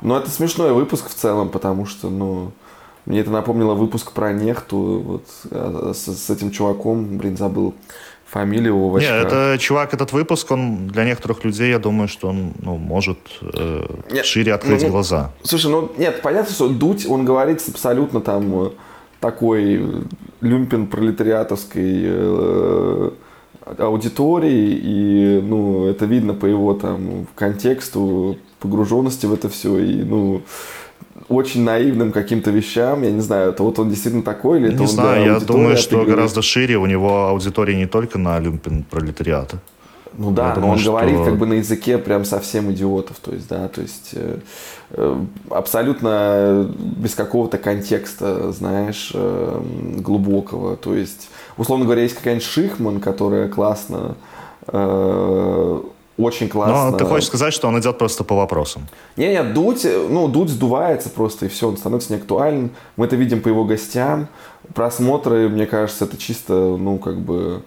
Но 0.00 0.18
это 0.18 0.30
смешной 0.30 0.72
выпуск 0.72 1.08
в 1.08 1.14
целом, 1.14 1.48
потому 1.48 1.86
что, 1.86 2.10
ну, 2.10 2.52
мне 3.06 3.20
это 3.20 3.30
напомнило 3.30 3.74
выпуск 3.74 4.12
про 4.12 4.32
нехту, 4.32 5.02
вот 5.04 5.24
а, 5.50 5.92
с, 5.94 6.06
с 6.06 6.30
этим 6.30 6.50
чуваком, 6.50 7.18
блин, 7.18 7.36
забыл 7.36 7.74
фамилию 8.34 8.74
его 8.74 8.98
Нет, 8.98 9.26
это 9.26 9.56
чувак, 9.58 9.94
этот 9.94 10.12
выпуск, 10.12 10.50
он 10.50 10.88
для 10.88 11.04
некоторых 11.04 11.44
людей, 11.44 11.70
я 11.70 11.78
думаю, 11.78 12.08
что 12.08 12.28
он 12.28 12.52
ну, 12.60 12.76
может 12.76 13.18
э, 13.42 13.86
Нет, 14.10 14.24
шире 14.24 14.54
открыть 14.54 14.82
ну, 14.82 14.88
глаза. 14.88 15.30
Слушай, 15.42 15.70
ну 15.70 15.92
нет, 15.98 16.20
понятно, 16.22 16.52
что 16.52 16.68
Дудь, 16.68 17.06
он 17.06 17.24
говорит 17.24 17.60
с 17.60 17.68
абсолютно 17.68 18.20
там 18.20 18.64
э, 18.64 18.70
такой 19.20 19.76
э, 19.76 20.02
люмпен 20.40 20.88
пролетариатовской 20.88 22.02
э, 22.04 23.10
аудитории, 23.78 24.80
и, 24.82 25.40
ну, 25.40 25.86
это 25.86 26.04
видно 26.06 26.34
по 26.34 26.46
его 26.46 26.74
там 26.74 27.26
контексту, 27.34 28.36
погруженности 28.68 29.26
в 29.26 29.32
это 29.34 29.48
все, 29.48 29.78
и, 29.78 30.02
ну, 30.02 30.40
очень 31.28 31.62
наивным 31.64 32.12
каким-то 32.12 32.50
вещам, 32.50 33.02
я 33.02 33.10
не 33.10 33.20
знаю, 33.20 33.50
это 33.50 33.62
вот 33.62 33.78
он 33.78 33.88
действительно 33.90 34.22
такой 34.22 34.58
или 34.58 34.68
это 34.68 34.76
Не 34.76 34.82
он 34.82 34.88
знаю, 34.88 35.24
я 35.26 35.38
думаю, 35.40 35.76
что 35.76 35.96
апеллирует? 35.96 36.16
гораздо 36.16 36.42
шире. 36.42 36.76
У 36.78 36.86
него 36.86 37.28
аудитория 37.28 37.76
не 37.76 37.86
только 37.86 38.18
на 38.18 38.38
люмпен 38.40 38.82
пролетариата. 38.90 39.58
Ну 40.16 40.30
да, 40.30 40.42
Я 40.42 40.48
но 40.50 40.54
думаю, 40.54 40.72
он 40.72 40.78
что- 40.78 40.90
говорит 40.92 41.16
как 41.24 41.36
бы 41.38 41.46
на 41.46 41.54
языке 41.54 41.98
прям 41.98 42.24
совсем 42.24 42.70
идиотов, 42.72 43.16
то 43.20 43.32
есть, 43.32 43.48
да, 43.48 43.66
то 43.68 43.80
есть 43.82 44.10
э, 44.12 44.38
э, 44.90 45.16
абсолютно 45.50 46.70
без 46.78 47.14
какого-то 47.14 47.58
контекста, 47.58 48.52
знаешь, 48.52 49.10
э, 49.14 49.60
глубокого, 49.98 50.76
то 50.76 50.94
есть, 50.94 51.28
условно 51.56 51.84
говоря, 51.84 52.02
есть 52.02 52.14
какая-нибудь 52.16 52.46
Шихман, 52.46 53.00
которая 53.00 53.48
классно, 53.48 54.14
э, 54.68 55.80
очень 56.16 56.48
классно. 56.48 56.90
Но 56.90 56.96
ты 56.96 57.04
хочешь 57.04 57.26
сказать, 57.26 57.52
что 57.52 57.68
он 57.68 57.78
идет 57.78 57.98
просто 57.98 58.24
по 58.24 58.36
вопросам? 58.36 58.86
Не-не, 59.16 59.42
Дудь, 59.42 59.86
ну, 60.10 60.28
Дудь 60.28 60.48
сдувается 60.48 61.10
просто, 61.10 61.46
и 61.46 61.48
все, 61.48 61.68
он 61.68 61.76
становится 61.76 62.12
неактуальным. 62.12 62.70
Мы 62.96 63.06
это 63.06 63.16
видим 63.16 63.40
по 63.40 63.48
его 63.48 63.64
гостям. 63.64 64.28
Просмотры, 64.74 65.48
мне 65.48 65.66
кажется, 65.66 66.04
это 66.04 66.16
чисто, 66.16 66.52
ну, 66.54 66.98
как 66.98 67.18
бы, 67.18 67.62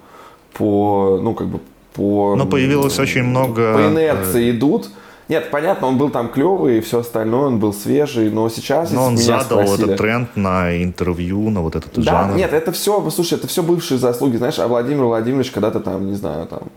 по, 0.53 1.19
ну, 1.21 1.33
как 1.33 1.47
бы, 1.47 1.59
по... 1.93 2.35
Но 2.35 2.45
появилось 2.45 2.97
очень 2.99 3.23
много, 3.23 3.73
По 3.73 3.87
инерции 3.87 4.51
идут. 4.51 4.89
Нет, 5.29 5.51
понятно, 5.51 5.87
он 5.87 5.97
был 5.97 6.09
там 6.09 6.29
клевый 6.29 6.77
и 6.77 6.81
все 6.81 6.99
остальное, 6.99 7.47
он 7.47 7.59
был 7.59 7.73
свежий, 7.73 8.29
но 8.29 8.47
сейчас, 8.47 8.91
Но 8.91 9.03
он 9.03 9.17
задал 9.17 9.65
спросили- 9.65 9.83
этот 9.83 9.97
тренд 9.97 10.35
на 10.37 10.81
интервью, 10.81 11.49
на 11.49 11.61
вот 11.61 11.75
этот 11.75 11.93
да, 11.95 12.23
жанр. 12.23 12.37
нет, 12.37 12.53
это 12.53 12.71
все, 12.71 13.09
слушай, 13.09 13.33
это 13.33 13.45
все 13.47 13.61
бывшие 13.61 13.97
заслуги, 13.97 14.37
знаешь, 14.37 14.57
а 14.57 14.67
Владимир 14.69 15.03
Владимирович 15.03 15.51
когда-то 15.51 15.81
там, 15.81 16.07
не 16.07 16.13
знаю, 16.15 16.47
там, 16.47 16.61
э, 16.63 16.69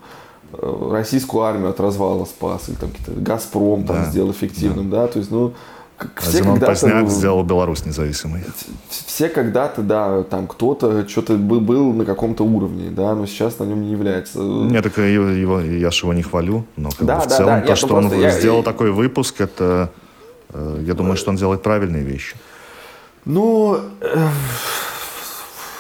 российскую 0.53 1.43
армию 1.45 1.71
от 1.71 1.81
развала 1.81 2.25
спас, 2.25 2.69
или 2.69 2.77
там 2.77 2.91
какие-то 2.91 3.13
Газпром 3.21 3.85
там 3.85 3.97
Да, 3.97 4.11
сделал 4.11 4.31
эффективным, 4.33 4.91
да, 4.91 5.07
то 5.07 5.19
есть, 5.19 5.31
ну, 5.31 5.53
все 6.19 6.31
Зенон 6.39 6.55
когда-то... 6.55 6.73
Поздняк 6.73 7.03
ну, 7.05 7.11
сделал 7.11 7.43
Беларусь 7.45 7.85
независимой. 7.85 8.43
все 8.89 9.29
когда-то, 9.29 9.83
да, 9.83 10.23
там 10.23 10.47
кто-то 10.47 11.07
что-то 11.07 11.35
был, 11.37 11.61
был 11.61 11.93
на 11.93 12.05
каком-то 12.07 12.43
уровне, 12.45 12.91
да, 12.91 13.15
но 13.15 13.27
сейчас 13.27 13.59
на 13.59 13.65
нем 13.65 13.83
не 13.83 13.93
является. 13.93 14.39
Нет, 14.39 14.83
так 14.83 14.97
его, 14.97 15.27
его- 15.29 15.61
я 15.61 15.91
же 15.91 16.05
его 16.07 16.15
не 16.15 16.23
хвалю, 16.23 16.65
но 16.77 16.91
как 16.91 17.07
Да, 17.07 17.17
бы 17.17 17.23
в 17.23 17.29
да, 17.29 17.37
целом 17.37 17.61
да, 17.61 17.67
то, 17.67 17.69
ну 17.71 17.77
что 17.77 17.95
он 17.97 18.21
я- 18.21 18.31
сделал 18.31 18.63
такой 18.63 18.91
выпуск, 18.93 19.41
это 19.43 19.91
э, 20.53 20.83
я 20.87 20.95
думаю, 20.95 21.17
что 21.17 21.31
он 21.31 21.37
делает 21.37 21.63
правильные 21.63 22.03
вещи. 22.03 22.35
Ну, 23.27 23.79
э, 24.01 24.29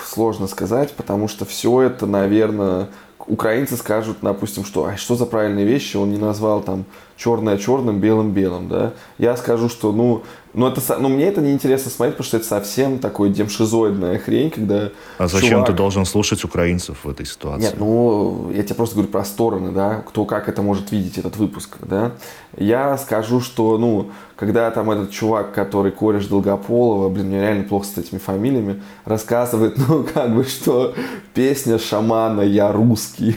сложно 0.06 0.46
сказать, 0.48 0.92
потому 0.92 1.28
что 1.28 1.44
все 1.44 1.82
это, 1.82 2.04
наверное, 2.06 2.88
украинцы 3.26 3.76
скажут, 3.76 4.18
допустим, 4.22 4.64
что, 4.64 4.84
а 4.86 4.96
что 4.96 5.14
за 5.16 5.26
правильные 5.26 5.64
вещи, 5.66 5.96
он 5.96 6.10
не 6.10 6.18
назвал 6.18 6.60
там 6.60 6.84
черное 7.16 7.58
черным, 7.58 7.98
белым 8.00 8.30
белым, 8.32 8.68
да. 8.68 8.92
Я 9.18 9.36
скажу, 9.36 9.68
что, 9.68 9.92
ну, 9.92 10.22
ну, 10.54 10.66
это, 10.66 10.80
ну, 10.98 11.08
мне 11.08 11.26
это 11.26 11.40
неинтересно 11.40 11.90
смотреть, 11.90 12.16
потому 12.16 12.26
что 12.26 12.36
это 12.38 12.46
совсем 12.46 12.98
такой 12.98 13.28
демшизоидная 13.30 14.18
хрень, 14.18 14.50
когда 14.50 14.90
А 15.18 15.28
зачем 15.28 15.50
чувак- 15.60 15.66
ты 15.66 15.72
должен 15.74 16.06
слушать 16.06 16.44
украинцев 16.44 17.04
в 17.04 17.08
этой 17.08 17.26
ситуации? 17.26 17.66
Нет, 17.66 17.74
ну, 17.78 18.50
я 18.54 18.62
тебе 18.62 18.74
просто 18.74 18.94
говорю 18.96 19.12
про 19.12 19.24
стороны, 19.24 19.70
да, 19.70 20.02
кто 20.06 20.24
как 20.24 20.48
это 20.48 20.62
может 20.62 20.90
видеть, 20.90 21.18
этот 21.18 21.36
выпуск, 21.36 21.76
да. 21.82 22.12
Я 22.56 22.96
скажу, 22.98 23.40
что, 23.40 23.76
ну, 23.78 24.10
когда 24.40 24.70
там 24.70 24.90
этот 24.90 25.10
чувак, 25.10 25.52
который 25.52 25.92
кореш 25.92 26.24
Долгополова, 26.24 27.10
блин, 27.10 27.26
мне 27.26 27.42
реально 27.42 27.64
плохо 27.64 27.84
с 27.84 27.98
этими 27.98 28.18
фамилиями, 28.18 28.82
рассказывает, 29.04 29.76
ну, 29.76 30.02
как 30.14 30.34
бы, 30.34 30.44
что 30.44 30.94
песня 31.34 31.78
шамана 31.78 32.40
«Я 32.40 32.72
русский» 32.72 33.36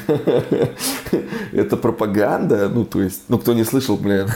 это 1.52 1.76
пропаганда, 1.76 2.70
ну, 2.70 2.86
то 2.86 3.02
есть, 3.02 3.24
ну, 3.28 3.38
кто 3.38 3.54
не 3.54 3.66
слышал, 3.66 3.98
блин, 3.98 4.30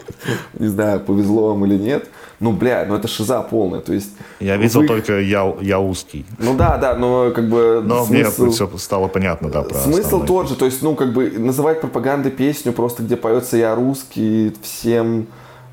не 0.58 0.68
знаю, 0.68 1.00
повезло 1.00 1.48
вам 1.48 1.66
или 1.66 1.76
нет, 1.76 2.08
ну, 2.40 2.52
бля, 2.52 2.86
ну, 2.88 2.94
это 2.94 3.06
шиза 3.06 3.42
полная, 3.42 3.80
то 3.80 3.92
есть... 3.92 4.12
Я 4.40 4.56
видел 4.56 4.80
вы- 4.80 4.86
только 4.86 5.20
я, 5.20 5.54
я 5.60 5.78
узкий. 5.78 6.24
Ну, 6.38 6.54
да, 6.54 6.78
да, 6.78 6.94
но, 6.94 7.32
как 7.32 7.50
бы... 7.50 7.82
Но 7.84 8.06
смысл- 8.06 8.44
мне 8.44 8.50
все 8.50 8.70
стало 8.78 9.08
понятно, 9.08 9.50
да, 9.50 9.60
про 9.60 9.74
Смысл 9.74 10.00
основной. 10.00 10.26
тот 10.26 10.48
же, 10.48 10.56
то 10.56 10.64
есть, 10.64 10.80
ну, 10.80 10.94
как 10.94 11.12
бы 11.12 11.30
называть 11.36 11.82
пропагандой 11.82 12.32
песню 12.32 12.72
просто, 12.72 13.02
где 13.02 13.16
поется 13.16 13.58
«Я 13.58 13.74
русский», 13.74 14.54
всем 14.62 15.26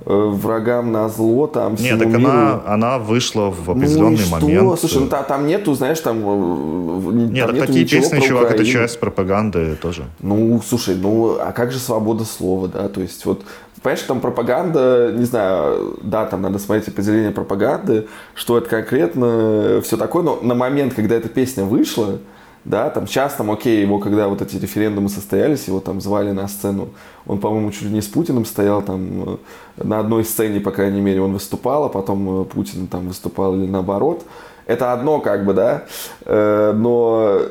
врагам 0.05 0.91
на 0.91 1.07
зло, 1.09 1.47
там, 1.47 1.75
Нет, 1.75 1.99
так 1.99 2.07
миру. 2.07 2.19
она, 2.25 2.61
она 2.65 2.97
вышла 2.99 3.49
в 3.51 3.67
Ну 3.67 3.73
определенный 3.73 4.17
что? 4.17 4.39
момент. 4.39 4.79
Слушай, 4.79 5.01
ну 5.01 5.07
та- 5.07 5.23
там 5.23 5.45
нету, 5.47 5.73
знаешь, 5.73 5.99
там... 5.99 6.17
э, 6.17 7.11
Нет, 7.31 7.47
там 7.47 7.55
так 7.57 7.67
такие 7.67 7.85
песни, 7.87 8.19
чувак, 8.19 8.45
это 8.45 8.53
Украину. 8.55 8.71
часть 8.73 8.99
пропаганды 8.99 9.75
тоже. 9.75 10.03
Ну, 10.19 10.61
слушай, 10.67 10.95
ну, 10.95 11.37
а 11.39 11.51
как 11.51 11.71
же 11.71 11.79
свобода 11.79 12.25
слова, 12.25 12.67
да, 12.67 12.87
то 12.89 13.01
есть 13.01 13.25
вот, 13.25 13.41
понимаешь, 13.83 14.01
там 14.03 14.19
пропаганда, 14.21 15.13
не 15.15 15.25
знаю, 15.25 15.97
да, 16.01 16.25
там 16.25 16.41
надо 16.41 16.57
смотреть 16.59 16.87
определение 16.87 17.31
пропаганды, 17.31 18.07
что 18.33 18.57
это 18.57 18.69
конкретно, 18.69 19.81
все 19.83 19.97
такое, 19.97 20.23
но 20.23 20.39
на 20.41 20.55
момент, 20.55 20.93
когда 20.93 21.15
эта 21.15 21.29
песня 21.29 21.63
вышла, 21.63 22.17
да, 22.63 22.89
там 22.89 23.07
сейчас, 23.07 23.33
там, 23.33 23.49
окей, 23.49 23.81
его, 23.81 23.99
когда 23.99 24.27
вот 24.27 24.41
эти 24.41 24.57
референдумы 24.57 25.09
состоялись, 25.09 25.67
его 25.67 25.79
там 25.79 25.99
звали 25.99 26.31
на 26.31 26.47
сцену, 26.47 26.89
он, 27.25 27.39
по-моему, 27.39 27.71
чуть 27.71 27.83
ли 27.83 27.89
не 27.89 28.01
с 28.01 28.07
Путиным 28.07 28.45
стоял 28.45 28.81
там, 28.81 29.39
э, 29.77 29.83
на 29.83 29.99
одной 29.99 30.23
сцене, 30.23 30.59
по 30.59 30.71
крайней 30.71 31.01
мере, 31.01 31.21
он 31.21 31.33
выступал, 31.33 31.85
а 31.85 31.89
потом 31.89 32.41
э, 32.41 32.45
Путин 32.45 32.87
там 32.87 33.07
выступал 33.07 33.55
или 33.55 33.67
наоборот, 33.67 34.23
это 34.67 34.93
одно, 34.93 35.19
как 35.19 35.45
бы, 35.45 35.53
да, 35.53 35.85
Э, 36.25 36.73
но 36.73 37.41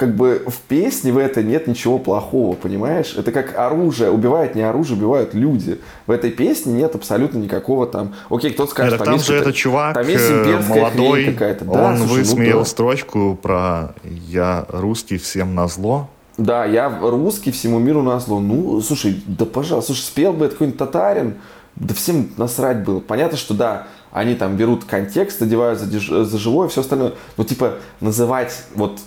как 0.00 0.16
бы 0.16 0.42
в 0.46 0.60
песне 0.60 1.12
в 1.12 1.18
этой 1.18 1.44
нет 1.44 1.66
ничего 1.66 1.98
плохого, 1.98 2.56
понимаешь? 2.56 3.12
Это 3.18 3.32
как 3.32 3.58
оружие. 3.58 4.10
Убивает 4.10 4.54
не 4.54 4.62
оружие, 4.62 4.96
убивают 4.96 5.34
люди. 5.34 5.78
В 6.06 6.10
этой 6.10 6.30
песне 6.30 6.72
нет 6.72 6.94
абсолютно 6.94 7.36
никакого 7.36 7.86
там... 7.86 8.14
Окей, 8.30 8.56
Нет, 8.58 8.70
скажет, 8.70 8.96
так 8.96 9.04
там 9.04 9.14
есть 9.16 9.26
же 9.26 9.34
этот 9.34 9.54
чувак 9.54 9.92
там 9.92 10.08
есть 10.08 10.24
э, 10.30 10.40
имперская 10.40 10.78
молодой, 10.78 11.24
какая-то. 11.26 11.66
Да, 11.66 11.88
он 11.88 11.98
слушай, 11.98 12.12
ну 12.12 12.16
высмеял 12.16 12.58
да. 12.60 12.64
строчку 12.64 13.38
про 13.42 13.94
«я 14.02 14.64
русский 14.70 15.18
всем 15.18 15.54
назло». 15.54 16.08
Да, 16.38 16.64
я 16.64 16.88
русский, 16.88 17.50
всему 17.50 17.78
миру 17.78 18.00
назло. 18.00 18.40
Ну, 18.40 18.80
слушай, 18.80 19.22
да 19.26 19.44
пожалуйста, 19.44 19.92
слушай, 19.92 20.06
спел 20.06 20.32
бы 20.32 20.46
это 20.46 20.54
какой-нибудь 20.54 20.78
татарин, 20.78 21.34
да 21.76 21.92
всем 21.92 22.30
насрать 22.38 22.84
было. 22.84 23.00
Понятно, 23.00 23.36
что 23.36 23.52
да, 23.52 23.86
они 24.12 24.34
там 24.34 24.56
берут 24.56 24.84
контекст, 24.86 25.42
одевают 25.42 25.78
за, 25.78 26.24
за 26.24 26.38
живое, 26.38 26.68
все 26.68 26.80
остальное. 26.80 27.12
Но 27.36 27.44
типа 27.44 27.74
называть 28.00 28.64
вот 28.74 28.98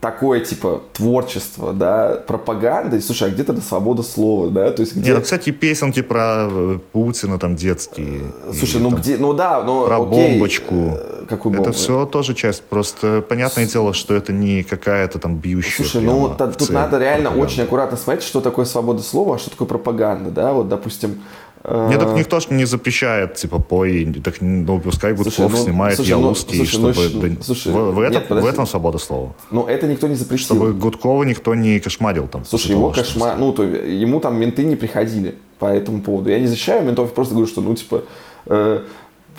такое 0.00 0.40
типа 0.40 0.80
творчество, 0.94 1.72
да, 1.74 2.22
пропагандой, 2.26 3.02
слушай, 3.02 3.28
а 3.28 3.30
где 3.30 3.44
тогда 3.44 3.60
свобода 3.60 4.02
слова, 4.02 4.48
да, 4.48 4.70
то 4.70 4.80
есть 4.80 4.96
где... 4.96 5.10
Нет, 5.10 5.18
ну, 5.18 5.22
кстати, 5.22 5.50
песенки 5.50 6.00
про 6.00 6.48
э, 6.50 6.78
Путина 6.92 7.38
там 7.38 7.54
детские. 7.54 8.22
Слушай, 8.58 8.80
и 8.80 8.82
ну 8.82 8.90
там 8.90 9.00
где, 9.00 9.18
ну 9.18 9.34
да, 9.34 9.62
ну 9.62 9.84
Про 9.86 10.02
окей, 10.02 10.30
бомбочку. 10.32 10.74
э, 10.74 11.24
Какую 11.28 11.52
Это 11.54 11.64
бомбу? 11.64 11.76
все 11.76 12.06
тоже 12.06 12.34
часть. 12.34 12.62
Просто 12.62 13.22
понятное 13.28 13.66
дело, 13.66 13.92
что 13.92 14.14
это 14.14 14.32
не 14.32 14.62
какая-то 14.62 15.18
там 15.18 15.36
бьющая 15.36 15.84
Слушай, 15.84 16.02
ну 16.02 16.34
та- 16.36 16.46
тут 16.48 16.70
надо 16.70 16.98
реально 16.98 17.24
пропаганда. 17.30 17.52
очень 17.52 17.62
аккуратно 17.62 17.96
смотреть, 17.98 18.24
что 18.24 18.40
такое 18.40 18.64
свобода 18.64 19.02
слова, 19.02 19.34
а 19.36 19.38
что 19.38 19.50
такое 19.50 19.68
пропаганда, 19.68 20.30
да, 20.30 20.52
вот, 20.54 20.68
допустим... 20.68 21.20
э, 21.64 21.88
Нет, 21.90 22.00
так 22.00 22.16
никто 22.16 22.40
ж 22.40 22.46
не 22.50 22.64
запрещает, 22.66 23.34
типа, 23.34 23.58
пой, 23.58 24.04
так, 24.24 24.40
ну, 24.40 24.80
пускай 24.80 25.12
Гудков 25.14 25.52
ну, 25.52 25.56
снимает 25.56 25.96
слушай, 25.96 26.10
«Я 26.10 26.16
ну, 26.18 26.28
русский», 26.28 26.56
слушай, 26.56 26.80
ну, 26.80 26.92
чтобы... 26.92 27.28
щ- 27.28 27.36
да- 27.36 27.42
слушай, 27.44 27.72
в, 27.72 27.92
в 27.94 28.00
этом, 28.00 28.36
нет, 28.36 28.42
в 28.42 28.46
этом 28.46 28.66
свобода 28.66 28.98
слова. 28.98 29.32
Ну, 29.50 29.66
это 29.66 29.86
никто 29.86 30.08
не 30.08 30.14
запретил. 30.14 30.56
Чтобы 30.56 30.72
Гудкова 30.72 31.24
никто 31.24 31.54
не 31.54 31.80
кошмарил 31.80 32.26
там. 32.28 32.44
Слушай, 32.44 32.72
его 32.72 32.90
кошмар, 32.90 33.36
ну, 33.38 33.52
то 33.52 33.62
ему 33.62 34.20
там 34.20 34.38
менты 34.40 34.64
не 34.64 34.76
приходили 34.76 35.34
по 35.58 35.66
этому 35.66 36.00
поводу. 36.02 36.30
Я 36.30 36.40
не 36.40 36.46
защищаю 36.46 36.84
ментов, 36.84 37.08
я 37.08 37.14
просто 37.14 37.34
говорю, 37.34 37.48
что, 37.48 37.60
ну, 37.60 37.74
типа... 37.74 38.02
э, 38.46 38.80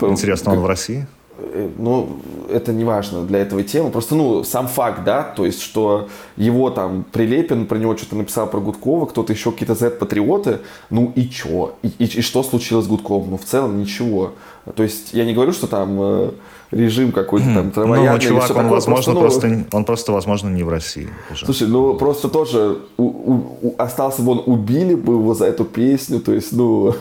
Интересно, 0.00 0.52
он 0.52 0.56
как- 0.58 0.64
в 0.64 0.68
России? 0.68 1.06
Э, 1.42 1.68
Ну, 1.78 2.08
это 2.50 2.72
не 2.72 2.84
важно 2.84 3.22
для 3.24 3.40
этого 3.40 3.62
темы. 3.62 3.90
Просто, 3.90 4.14
ну, 4.14 4.44
сам 4.44 4.68
факт, 4.68 5.04
да, 5.04 5.22
то 5.22 5.44
есть, 5.46 5.60
что 5.62 6.08
его 6.36 6.70
там 6.70 7.04
Прилепин 7.12 7.66
про 7.66 7.78
него 7.78 7.96
что-то 7.96 8.16
написал 8.16 8.46
про 8.50 8.60
Гудкова, 8.60 9.06
кто-то 9.06 9.32
еще 9.32 9.50
какие-то 9.52 9.74
Z-патриоты, 9.74 10.58
ну 10.90 11.12
и 11.16 11.28
чё? 11.28 11.74
И, 11.82 11.88
и- 11.98 12.18
и 12.18 12.22
что 12.22 12.42
случилось 12.42 12.84
с 12.84 12.88
Гудковым? 12.88 13.30
Ну, 13.30 13.36
в 13.36 13.44
целом 13.44 13.78
ничего. 13.78 14.32
То 14.76 14.82
есть, 14.82 15.12
я 15.14 15.24
не 15.24 15.32
говорю, 15.34 15.52
что 15.52 15.66
там 15.66 15.98
э, 16.00 16.30
режим 16.72 17.12
какой-то 17.12 17.46
там 17.46 17.66
Ну, 17.66 17.70
травоядный 17.70 18.18
или 18.18 18.28
чувак, 18.28 18.50
он, 18.50 18.56
такое, 18.56 18.70
возможно, 18.70 19.12
ну, 19.12 19.20
просто, 19.20 19.64
он 19.72 19.84
просто, 19.84 20.12
возможно, 20.12 20.48
не 20.48 20.62
в 20.62 20.68
России. 20.68 21.08
уже. 21.30 21.44
Слушай, 21.44 21.68
ну 21.68 21.94
просто 21.94 22.28
тоже 22.28 22.78
у- 22.96 23.02
у- 23.04 23.58
у- 23.62 23.74
остался 23.78 24.22
бы 24.22 24.32
он, 24.32 24.42
убили 24.46 24.94
бы 24.94 25.12
его 25.14 25.34
за 25.34 25.44
эту 25.46 25.64
песню, 25.64 26.18
то 26.20 26.32
есть, 26.32 26.52
ну... 26.52 26.94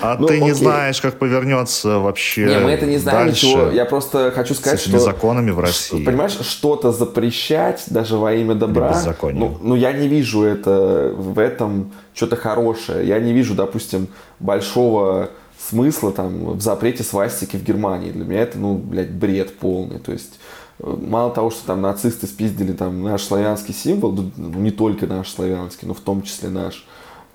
А 0.00 0.16
ну, 0.18 0.26
ты 0.26 0.38
не 0.38 0.50
окей. 0.50 0.54
знаешь, 0.54 1.00
как 1.00 1.18
повернется 1.18 1.98
вообще 1.98 2.46
Не, 2.46 2.58
мы 2.58 2.70
это 2.70 2.86
не 2.86 2.98
знаем 2.98 3.26
дальше 3.26 3.46
ничего. 3.46 3.70
Я 3.70 3.84
просто 3.84 4.32
хочу 4.34 4.54
с 4.54 4.58
сказать, 4.58 4.80
что... 4.80 4.98
законами 4.98 5.50
в 5.50 5.54
что, 5.54 5.62
России. 5.62 6.04
Понимаешь, 6.04 6.38
что-то 6.40 6.90
запрещать 6.90 7.84
даже 7.88 8.16
во 8.16 8.32
имя 8.32 8.54
добра, 8.54 8.96
ну, 9.22 9.58
ну 9.62 9.74
я 9.74 9.92
не 9.92 10.08
вижу 10.08 10.42
это 10.42 11.12
в 11.14 11.38
этом 11.38 11.92
что-то 12.14 12.36
хорошее. 12.36 13.06
Я 13.06 13.18
не 13.18 13.32
вижу, 13.32 13.54
допустим, 13.54 14.08
большого 14.38 15.28
смысла 15.68 16.12
там 16.12 16.52
в 16.56 16.60
запрете 16.60 17.02
свастики 17.02 17.56
в 17.56 17.62
Германии. 17.64 18.10
Для 18.10 18.24
меня 18.24 18.40
это, 18.40 18.58
ну, 18.58 18.74
блядь, 18.76 19.10
бред 19.10 19.58
полный. 19.58 19.98
То 19.98 20.12
есть 20.12 20.38
мало 20.78 21.32
того, 21.32 21.50
что 21.50 21.66
там 21.66 21.82
нацисты 21.82 22.26
спиздили 22.26 22.72
там 22.72 23.02
наш 23.02 23.22
славянский 23.22 23.74
символ, 23.74 24.12
ну, 24.36 24.58
не 24.60 24.70
только 24.70 25.06
наш 25.06 25.30
славянский, 25.30 25.86
но 25.86 25.94
в 25.94 26.00
том 26.00 26.22
числе 26.22 26.48
наш, 26.48 26.86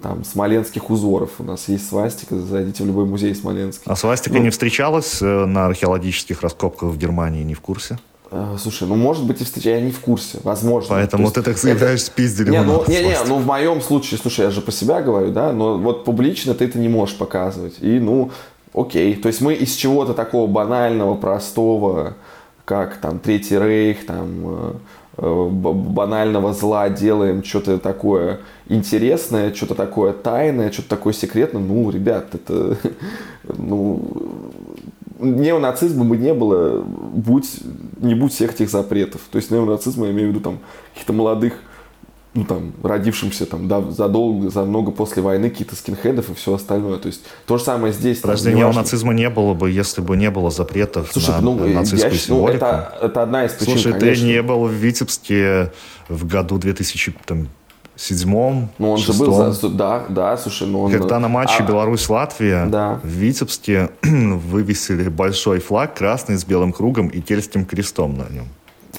там, 0.02 0.24
смоленских 0.24 0.90
узоров. 0.90 1.32
У 1.40 1.44
нас 1.44 1.68
есть 1.68 1.88
свастика, 1.88 2.38
зайдите 2.38 2.84
в 2.84 2.88
любой 2.88 3.06
музей 3.06 3.36
смоленский. 3.36 3.84
А 3.86 3.96
свастика 3.96 4.36
Ну, 4.36 4.44
не 4.44 4.50
встречалась 4.50 5.22
э, 5.22 5.46
на 5.46 5.68
археологических 5.68 6.42
раскопках 6.42 6.90
в 6.90 6.98
Германии, 6.98 7.44
не 7.44 7.54
в 7.54 7.62
курсе? 7.62 8.00
Э, 8.32 8.56
Слушай, 8.60 8.88
ну 8.88 8.96
может 8.96 9.26
быть 9.26 9.42
и 9.42 9.44
встреча, 9.44 9.70
я 9.70 9.82
не 9.82 9.92
в 9.92 10.00
курсе, 10.00 10.40
возможно. 10.44 10.96
Поэтому 10.96 11.28
То 11.28 11.36
ты 11.36 11.44
так 11.44 11.58
заявляешь, 11.58 12.04
спиздили 12.04 12.50
Не, 12.50 12.62
ну, 12.62 12.84
не, 12.88 13.04
не, 13.04 13.18
ну 13.28 13.38
в 13.38 13.46
моем 13.46 13.82
случае, 13.82 14.20
слушай, 14.20 14.46
я 14.46 14.52
же 14.52 14.62
по 14.62 14.72
себя 14.72 15.02
говорю, 15.02 15.32
да, 15.32 15.52
но 15.52 15.78
вот 15.78 16.06
публично 16.06 16.54
ты 16.54 16.66
это 16.66 16.80
не 16.80 16.90
можешь 16.90 17.18
показывать. 17.18 17.76
И, 17.82 18.00
ну, 18.00 18.32
окей. 18.74 19.16
То 19.16 19.28
есть 19.28 19.42
мы 19.42 19.54
из 19.54 19.76
чего-то 19.76 20.14
такого 20.14 20.48
банального, 20.48 21.16
простого, 21.16 22.14
как 22.66 22.98
там 22.98 23.20
Третий 23.20 23.60
Рейх, 23.60 24.06
там 24.06 24.28
э, 24.44 24.74
э, 25.18 25.48
банального 25.50 26.54
зла 26.54 26.90
делаем 26.90 27.44
что-то 27.44 27.78
такое 27.78 28.40
интересное, 28.68 29.54
что-то 29.54 29.76
такое 29.76 30.14
тайное, 30.14 30.72
что-то 30.72 30.90
такое 30.90 31.14
секретное. 31.14 31.62
Ну, 31.62 31.90
ребят, 31.90 32.34
это, 32.34 32.78
ну, 33.58 34.02
неонацизма 35.20 36.04
бы 36.06 36.18
не 36.18 36.34
было, 36.34 36.82
будь, 36.82 37.60
не 37.98 38.16
будь 38.16 38.34
всех 38.34 38.54
этих 38.54 38.70
запретов. 38.70 39.22
То 39.32 39.38
есть 39.38 39.52
неонацизма, 39.52 40.08
я 40.08 40.12
имею 40.12 40.30
в 40.30 40.32
виду 40.32 40.42
там 40.42 40.60
каких-то 40.94 41.14
молодых 41.14 41.54
ну, 42.36 42.44
там, 42.44 42.74
родившимся 42.84 43.46
там, 43.46 43.70
да, 43.70 43.82
задолго, 43.82 44.50
за 44.50 44.64
много 44.64 44.92
после 44.92 45.22
войны 45.22 45.50
каких-то 45.50 45.76
скинхедов 45.78 46.30
и 46.30 46.34
все 46.34 46.54
остальное. 46.54 46.98
То 46.98 47.08
есть 47.08 47.22
то 47.48 47.58
же 47.58 47.64
самое 47.64 47.94
здесь. 47.94 48.20
там, 48.20 48.32
Рождения 48.32 48.60
неважно. 48.60 48.82
нацизма 48.82 49.14
не 49.14 49.30
было 49.30 49.54
бы, 49.54 49.72
если 49.72 50.02
бы 50.02 50.18
не 50.18 50.30
было 50.30 50.52
запретов 50.52 51.10
Слушай, 51.14 51.30
на 51.30 51.42
ну, 51.42 51.66
я 51.66 51.76
нацистскую 51.76 52.14
считаю, 52.14 52.40
ну, 52.40 52.48
символику. 52.48 52.66
это, 52.66 52.98
это 53.02 53.24
одна 53.24 53.46
из 53.46 53.54
причин, 53.54 53.74
Слушай, 53.76 53.94
конечно. 53.94 54.26
ты 54.26 54.34
не 54.34 54.42
был 54.42 54.66
в 54.66 54.72
Витебске 54.72 55.72
в 56.10 56.28
году 56.28 56.58
2007 57.98 58.68
Ну, 58.78 58.92
он 58.92 58.98
же 58.98 59.14
был, 59.14 59.52
за- 59.52 59.70
да, 59.70 60.04
да, 60.10 60.38
слушай, 60.38 60.68
ну 60.68 60.82
он... 60.84 60.92
Когда 60.92 61.20
на 61.20 61.28
матче 61.28 61.58
а, 61.60 61.64
Беларусь-Латвия 61.64 62.66
Да. 62.68 63.00
в 63.04 63.08
Витебске 63.08 63.90
вывесили 64.04 65.08
большой 65.10 65.60
флаг 65.60 65.96
красный 65.96 66.38
с 66.38 66.46
белым 66.46 66.72
кругом 66.74 67.08
и 67.08 67.22
кельтским 67.22 67.66
крестом 67.66 68.18
на 68.18 68.26
нем. 68.34 68.48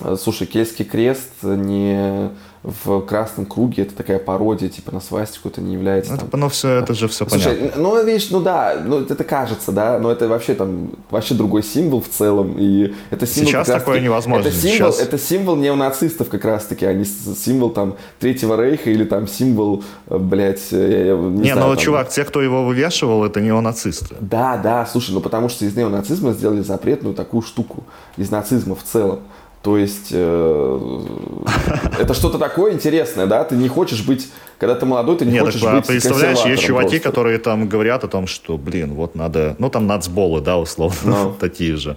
э, 0.01 0.17
Слушай, 0.21 0.47
Кельтский 0.47 0.85
крест 0.85 1.31
не 1.43 2.31
в 2.67 3.01
красном 3.03 3.47
круге, 3.47 3.83
это 3.85 3.95
такая 3.95 4.19
пародия, 4.19 4.69
типа 4.69 4.93
на 4.93 5.01
свастику, 5.01 5.49
это 5.49 5.61
не 5.61 5.75
является 5.75 6.11
Ну, 6.13 6.19
там... 6.19 6.29
это, 6.29 6.37
ну, 6.37 6.49
все, 6.49 6.69
это 6.81 6.95
же 6.95 7.07
все 7.07 7.25
Слушай, 7.29 7.55
понятно. 7.57 7.81
ну, 7.81 8.05
видишь, 8.05 8.29
ну 8.31 8.41
да, 8.41 8.77
ну 8.85 9.01
это 9.01 9.23
кажется, 9.23 9.71
да, 9.71 10.01
но 10.01 10.11
это 10.11 10.27
вообще 10.27 10.55
там, 10.55 10.91
вообще 11.11 11.35
другой 11.35 11.63
символ 11.63 12.01
в 12.03 12.09
целом, 12.09 12.57
и 12.59 12.93
это 13.11 13.25
символ 13.25 13.51
Сейчас 13.53 13.69
такое 13.69 14.01
невозможно, 14.01 14.49
Это 14.49 14.57
символ, 14.57 14.93
сейчас- 14.93 15.01
это 15.01 15.17
символ 15.17 15.55
неонацистов 15.55 16.29
как 16.29 16.45
раз-таки, 16.45 16.85
а 16.87 16.93
не 16.93 17.05
символ 17.05 17.71
там 17.71 17.95
Третьего 18.19 18.61
Рейха 18.61 18.91
или 18.91 19.05
там 19.05 19.29
символ, 19.29 19.85
э, 20.09 20.19
блядь, 20.19 20.73
э, 20.73 20.77
я- 20.91 21.05
я 21.07 21.15
не, 21.15 21.39
Не, 21.39 21.53
знаю, 21.53 21.69
ну, 21.69 21.75
там- 21.75 21.85
чувак, 21.85 22.09
те, 22.09 22.25
кто 22.25 22.43
его 22.43 22.65
вывешивал, 22.65 23.25
это 23.25 23.41
неонацисты. 23.41 24.17
Да, 24.21 24.57
да, 24.57 24.87
слушай, 24.87 25.13
ну 25.13 25.21
потому 25.21 25.49
что 25.49 25.65
из 25.65 25.77
неонацизма 25.77 26.33
сделали 26.33 26.63
запретную 26.63 27.15
такую 27.15 27.43
штуку, 27.43 27.85
из 28.17 28.31
нацизма 28.33 28.75
в 28.75 28.83
целом. 28.83 29.21
То 29.63 29.77
есть 29.77 30.09
э, 30.13 31.01
это 31.99 32.15
что-то 32.15 32.39
такое 32.39 32.73
интересное, 32.73 33.27
да? 33.27 33.43
Ты 33.45 33.57
не 33.57 33.69
хочешь 33.69 34.05
быть, 34.07 34.29
когда 34.59 34.75
ты 34.77 34.87
молодой, 34.87 35.17
ты 35.17 35.25
не 35.25 35.33
Нет, 35.33 35.45
хочешь 35.45 35.61
так, 35.61 35.77
быть 35.77 35.87
представляешь, 35.87 36.39
есть 36.45 36.63
чуваки, 36.63 36.89
просто. 36.91 37.09
которые 37.09 37.39
там 37.39 37.69
говорят 37.69 38.05
о 38.05 38.09
том, 38.09 38.27
что, 38.29 38.57
блин, 38.59 38.95
вот 38.95 39.15
надо, 39.17 39.57
ну 39.59 39.69
там 39.69 39.87
нацболы, 39.87 40.41
да, 40.41 40.57
условно, 40.59 40.99
Ну. 41.25 41.33
такие 41.41 41.77
же. 41.77 41.97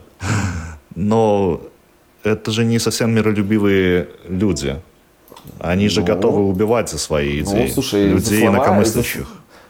Но 0.96 1.62
это 2.24 2.52
же 2.52 2.66
не 2.66 2.80
совсем 2.80 3.12
миролюбивые 3.12 4.10
люди. 4.28 4.78
Они 5.60 5.90
же 5.90 6.02
Ну. 6.02 6.08
готовы 6.08 6.48
убивать 6.48 6.90
за 6.90 6.98
свои 6.98 7.42
Ну, 7.44 7.52
идеи. 7.52 7.68
слушай, 7.70 8.10
за 8.10 8.16
людей 8.16 8.40
слова, 8.42 8.56
инакомыслящих. 8.58 9.28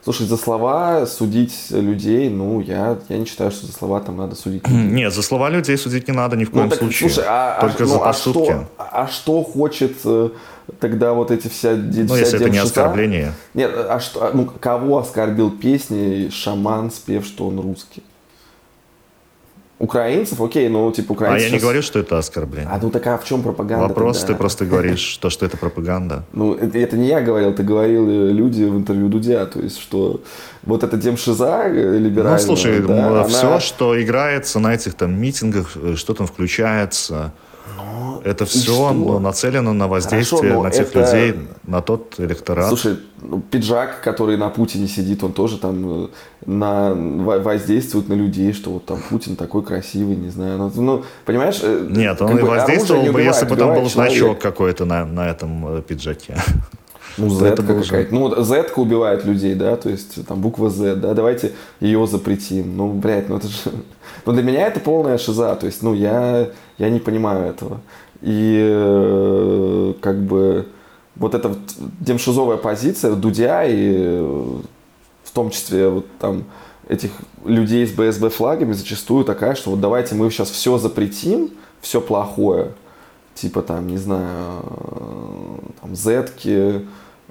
Слушай, 0.09 0.25
за 0.25 0.37
слова 0.37 1.05
судить 1.05 1.67
людей, 1.69 2.31
ну, 2.31 2.61
я, 2.61 2.97
я 3.09 3.17
не 3.19 3.25
считаю, 3.25 3.51
что 3.51 3.67
за 3.67 3.73
слова 3.73 3.99
там 3.99 4.17
надо 4.17 4.35
судить. 4.35 4.67
Нет, 4.67 5.13
за 5.13 5.21
слова 5.21 5.51
людей 5.51 5.77
судить 5.77 6.07
не 6.07 6.15
надо 6.15 6.35
ни 6.35 6.45
в 6.45 6.49
коем 6.49 6.63
Ну, 6.63 6.69
так, 6.71 6.79
случае. 6.79 7.09
слушай, 7.11 7.27
а, 7.29 7.57
а- 7.59 7.61
Только 7.61 7.83
ну, 7.83 7.89
за 7.89 7.95
а 7.97 7.99
поступки. 7.99 8.45
что, 8.47 8.67
а 8.77 9.07
что 9.07 9.43
хочет 9.43 9.97
э, 10.05 10.29
тогда 10.79 11.13
вот 11.13 11.29
эти 11.29 11.47
вся, 11.47 11.75
Ну, 11.75 12.07
вся 12.07 12.17
если 12.17 12.39
это 12.41 12.49
не 12.49 12.57
оскорбление. 12.57 13.33
Нет, 13.53 13.71
а 13.75 13.99
что, 13.99 14.25
а, 14.25 14.31
ну, 14.33 14.49
кого 14.59 14.97
оскорбил 14.97 15.51
песней 15.51 16.31
шаман, 16.31 16.89
спев, 16.89 17.23
что 17.23 17.45
он 17.47 17.59
русский? 17.59 18.01
Украинцев? 19.79 20.41
Окей, 20.41 20.67
ну, 20.69 20.91
типа, 20.91 21.13
А 21.13 21.13
украинцы... 21.13 21.43
я 21.45 21.49
не 21.49 21.51
сейчас- 21.51 21.61
говорю, 21.63 21.81
что 21.81 21.99
это 21.99 22.17
оскорбление. 22.17 22.69
А 22.69 22.79
ну 22.81 22.89
так 22.89 23.07
а 23.07 23.17
в 23.17 23.23
чем 23.23 23.41
пропаганда? 23.41 23.87
Вопрос, 23.87 24.19
тогда? 24.19 24.33
ты 24.33 24.37
просто 24.37 24.65
говоришь, 24.65 25.17
то, 25.21 25.29
что 25.29 25.45
это 25.45 25.57
пропаганда. 25.57 26.23
Ну, 26.33 26.53
это, 26.53 26.77
это 26.77 26.97
не 26.97 27.07
я 27.07 27.21
говорил, 27.21 27.49
это 27.51 27.63
говорили 27.63 28.33
люди 28.33 28.63
в 28.63 28.75
интервью 28.77 29.07
Дудя, 29.07 29.45
то 29.45 29.59
есть, 29.61 29.79
что 29.79 30.19
вот 30.63 30.83
эта 30.83 30.97
демшиза 30.97 31.63
э, 31.67 31.97
либеральная, 31.97 32.39
Ну, 32.39 32.45
слушай, 32.45 32.79
да, 32.81 33.07
она- 33.07 33.23
все, 33.23 33.59
что 33.59 34.01
играется 34.01 34.59
на 34.59 34.73
этих 34.73 34.93
там 34.95 35.19
митингах, 35.21 35.77
э, 35.77 35.95
что 35.95 36.13
там 36.13 36.27
включается, 36.27 37.31
это 38.23 38.45
все 38.45 38.91
ну, 38.93 39.19
нацелено 39.19 39.73
на 39.73 39.87
воздействие 39.87 40.41
Хорошо, 40.53 40.63
на 40.63 40.69
тех 40.71 40.87
это- 40.95 40.99
людей, 40.99 41.39
на 41.65 41.81
тот 41.81 42.15
электорат. 42.19 42.67
Слушай, 42.67 42.97
ну, 43.21 43.41
пиджак, 43.41 44.01
который 44.01 44.37
на 44.37 44.49
Путине 44.49 44.87
сидит, 44.87 45.23
он 45.23 45.33
тоже 45.33 45.57
там 45.57 46.05
э, 46.05 46.07
на, 46.45 46.93
во- 46.93 47.39
воздействует 47.39 48.09
на 48.09 48.13
людей, 48.13 48.53
что 48.53 48.71
вот 48.71 48.85
там 48.85 48.99
Путин 49.09 49.35
такой 49.35 49.63
красивый, 49.63 50.15
не 50.15 50.29
знаю. 50.29 50.57
Ну, 50.57 50.71
ну, 50.81 51.03
понимаешь? 51.25 51.59
э, 51.61 51.87
Нет, 51.89 52.21
он 52.21 52.37
и 52.39 52.41
воздействовал 52.41 53.11
бы, 53.11 53.21
если 53.21 53.45
бы 53.45 53.55
там 53.55 53.73
был 53.75 53.87
человека. 53.89 54.15
значок 54.15 54.39
какой-то 54.39 54.85
на, 54.85 55.05
на 55.05 55.29
этом 55.29 55.77
э, 55.77 55.81
пиджаке. 55.81 56.37
Ну, 57.17 57.27
Это 57.45 57.61
Z 57.61 57.67
было 57.67 57.83
же- 57.83 57.89
какая-то. 57.89 58.13
Ну, 58.13 58.19
вот 58.21 58.45
Z 58.45 58.71
убивает 58.77 59.25
людей, 59.25 59.53
да, 59.55 59.75
то 59.75 59.89
есть 59.89 60.25
там 60.25 60.39
буква 60.41 60.69
Z, 60.69 60.95
да, 60.95 61.13
давайте 61.13 61.51
ее 61.81 62.05
запретим. 62.07 62.77
Ну, 62.77 62.93
блядь, 62.93 63.29
ну 63.29 63.37
это 63.37 63.47
же... 63.47 63.55
Ну, 64.25 64.33
для 64.33 64.43
меня 64.43 64.67
это 64.67 64.79
полная 64.79 65.17
шиза, 65.17 65.55
то 65.55 65.65
есть, 65.65 65.81
ну, 65.81 65.93
я, 65.93 66.49
я 66.77 66.89
не 66.89 66.99
понимаю 66.99 67.45
этого. 67.45 67.79
И 68.21 68.59
э, 68.61 69.93
как 70.01 70.21
бы 70.21 70.67
вот 71.15 71.35
эта 71.35 71.49
вот 71.49 71.59
демшизовая 71.99 72.57
позиция 72.57 73.15
Дудя 73.15 73.63
и 73.65 73.93
э, 73.93 74.59
в 75.23 75.31
том 75.31 75.49
числе 75.51 75.89
вот 75.89 76.05
там 76.19 76.43
этих 76.87 77.11
людей 77.45 77.85
с 77.85 77.91
БСБ 77.91 78.29
флагами 78.29 78.73
зачастую 78.73 79.23
такая, 79.23 79.55
что 79.55 79.71
вот 79.71 79.79
давайте 79.79 80.15
мы 80.15 80.29
сейчас 80.31 80.49
все 80.49 80.77
запретим, 80.77 81.51
все 81.81 82.01
плохое, 82.01 82.71
типа 83.35 83.61
там, 83.61 83.87
не 83.87 83.97
знаю, 83.97 84.63
э, 84.63 85.59
там, 85.81 85.95
зетки, 85.95 86.85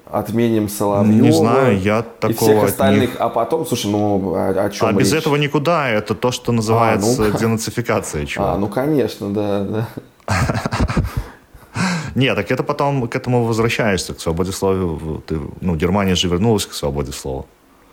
отменим 0.09 0.69
Соловьева. 0.69 1.25
Не 1.25 1.31
знаю, 1.31 1.79
я 1.79 1.99
и 1.99 2.33
всех 2.33 2.39
такого 2.39 2.65
остальных, 2.65 3.11
них... 3.11 3.15
а 3.19 3.29
потом, 3.29 3.65
слушай, 3.65 3.91
ну 3.91 4.33
о, 4.33 4.65
о 4.65 4.69
чем 4.69 4.87
А 4.87 4.93
без 4.93 5.11
речь? 5.11 5.21
этого 5.21 5.35
никуда, 5.35 5.89
это 5.89 6.15
то, 6.15 6.31
что 6.31 6.51
называется 6.51 7.21
ну, 7.21 7.37
денацификация, 7.37 8.25
чувак. 8.25 8.55
А, 8.55 8.57
ну 8.57 8.67
конечно, 8.67 9.29
да, 9.29 9.63
да. 9.63 9.87
Нет, 12.15 12.35
так 12.35 12.51
это 12.51 12.63
потом 12.63 13.07
к 13.07 13.15
этому 13.15 13.45
возвращаешься, 13.45 14.13
к 14.13 14.19
свободе 14.19 14.51
слова. 14.51 15.21
Ты, 15.25 15.39
ну, 15.61 15.75
Германия 15.75 16.15
же 16.15 16.27
вернулась 16.27 16.65
к 16.65 16.73
свободе 16.73 17.11
слова. 17.11 17.45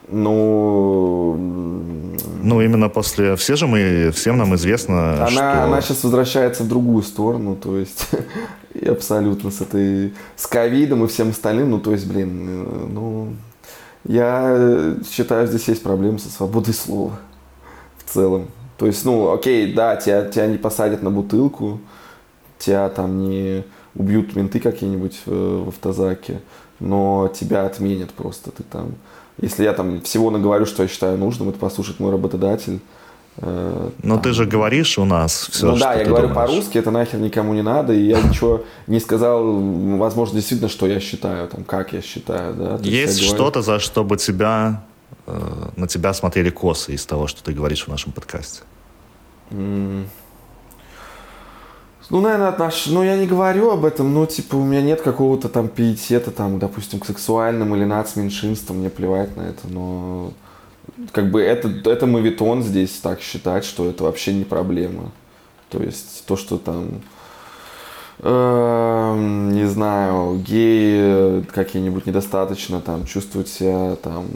Ну, 0.08 1.34
Ну, 2.42 2.60
именно 2.60 2.88
после... 2.88 3.34
Все 3.36 3.56
же 3.56 3.66
мы, 3.66 4.12
всем 4.14 4.38
нам 4.38 4.54
известно, 4.54 5.14
она, 5.14 5.26
что... 5.26 5.64
она 5.64 5.80
сейчас 5.80 6.04
возвращается 6.04 6.62
в 6.62 6.68
другую 6.68 7.02
сторону, 7.02 7.56
то 7.56 7.76
есть 7.76 8.08
и 8.74 8.86
абсолютно 8.86 9.50
с 9.50 9.60
этой, 9.60 10.14
с 10.36 10.46
ковидом 10.46 11.04
и 11.04 11.08
всем 11.08 11.30
остальным, 11.30 11.70
ну, 11.70 11.80
то 11.80 11.90
есть, 11.92 12.06
блин, 12.06 12.46
э, 12.48 12.86
ну, 12.88 13.32
я 14.04 14.94
считаю, 15.10 15.48
здесь 15.48 15.66
есть 15.66 15.82
проблемы 15.82 16.20
со 16.20 16.30
свободой 16.30 16.74
слова 16.74 17.18
в 17.98 18.12
целом. 18.12 18.46
То 18.78 18.86
есть, 18.86 19.04
ну, 19.04 19.32
окей, 19.32 19.72
да, 19.72 19.96
тебя, 19.96 20.26
тебя 20.26 20.46
не 20.46 20.58
посадят 20.58 21.02
на 21.02 21.10
бутылку, 21.10 21.80
тебя 22.66 22.88
там 22.88 23.18
не 23.20 23.64
убьют 23.94 24.36
менты 24.36 24.60
какие-нибудь 24.60 25.20
э, 25.26 25.62
в 25.64 25.68
автозаке, 25.68 26.40
но 26.80 27.30
тебя 27.34 27.64
отменят 27.66 28.10
просто. 28.10 28.50
Ты 28.50 28.62
там, 28.64 28.94
если 29.40 29.64
я 29.64 29.72
там 29.72 30.00
всего 30.02 30.30
наговорю, 30.30 30.66
что 30.66 30.82
я 30.82 30.88
считаю 30.88 31.16
нужным, 31.18 31.48
это 31.48 31.58
послушать 31.58 32.00
мой 32.00 32.10
работодатель. 32.12 32.80
э, 33.38 33.90
Но 34.02 34.14
там, 34.14 34.22
ты 34.22 34.32
же 34.32 34.44
говоришь 34.44 34.98
у 34.98 35.04
нас 35.04 35.48
все, 35.50 35.66
ну 35.72 35.78
да, 35.78 35.94
я 35.94 36.04
говорю 36.04 36.28
думаешь. 36.28 36.50
по-русски, 36.50 36.78
это 36.78 36.90
нахер 36.90 37.20
никому 37.20 37.54
не 37.54 37.62
надо, 37.62 37.92
и 37.94 38.02
я 38.02 38.20
ничего 38.20 38.64
не 38.86 39.00
сказал, 39.00 39.42
возможно, 39.98 40.34
действительно, 40.34 40.68
что 40.68 40.86
я 40.86 41.00
считаю, 41.00 41.48
там, 41.48 41.64
как 41.64 41.92
я 41.92 42.02
считаю, 42.02 42.54
да. 42.54 42.78
То 42.78 42.84
Есть 42.84 43.18
говорю- 43.20 43.34
что-то, 43.34 43.62
за 43.62 43.78
что 43.78 44.04
бы 44.04 44.16
тебя, 44.16 44.82
э, 45.26 45.40
на 45.76 45.86
тебя 45.86 46.12
смотрели 46.14 46.50
косы 46.50 46.92
из 46.94 47.06
того, 47.06 47.26
что 47.26 47.42
ты 47.42 47.52
говоришь 47.52 47.84
в 47.84 47.88
нашем 47.88 48.12
подкасте? 48.12 48.60
М. 49.50 50.08
Ну, 52.08 52.20
наверное, 52.20 52.48
отнош... 52.48 52.86
Ну, 52.86 53.02
я 53.02 53.16
не 53.16 53.26
говорю 53.26 53.70
об 53.70 53.84
этом, 53.84 54.14
но, 54.14 54.26
типа, 54.26 54.56
у 54.56 54.64
меня 54.64 54.80
нет 54.80 55.00
какого-то 55.00 55.48
там 55.48 55.68
пиетета, 55.68 56.30
там, 56.30 56.58
допустим, 56.58 57.00
к 57.00 57.06
сексуальным 57.06 57.74
или 57.74 57.84
нацменьшинствам, 57.84 58.78
мне 58.78 58.90
плевать 58.90 59.36
на 59.36 59.42
это, 59.42 59.66
но 59.68 60.32
как 61.12 61.30
бы 61.30 61.42
это, 61.42 61.68
это 61.90 62.06
мавитон 62.06 62.62
здесь 62.62 62.92
так 63.02 63.20
считать, 63.20 63.64
что 63.64 63.88
это 63.88 64.04
вообще 64.04 64.32
не 64.32 64.44
проблема. 64.44 65.10
То 65.68 65.82
есть 65.82 66.24
то, 66.26 66.36
что 66.36 66.58
там 66.58 67.02
эм, 68.20 69.52
не 69.52 69.66
знаю, 69.66 70.38
геи 70.38 71.42
какие-нибудь 71.52 72.06
недостаточно 72.06 72.80
там 72.80 73.04
чувствуют 73.04 73.48
себя 73.48 73.96
там 73.96 74.26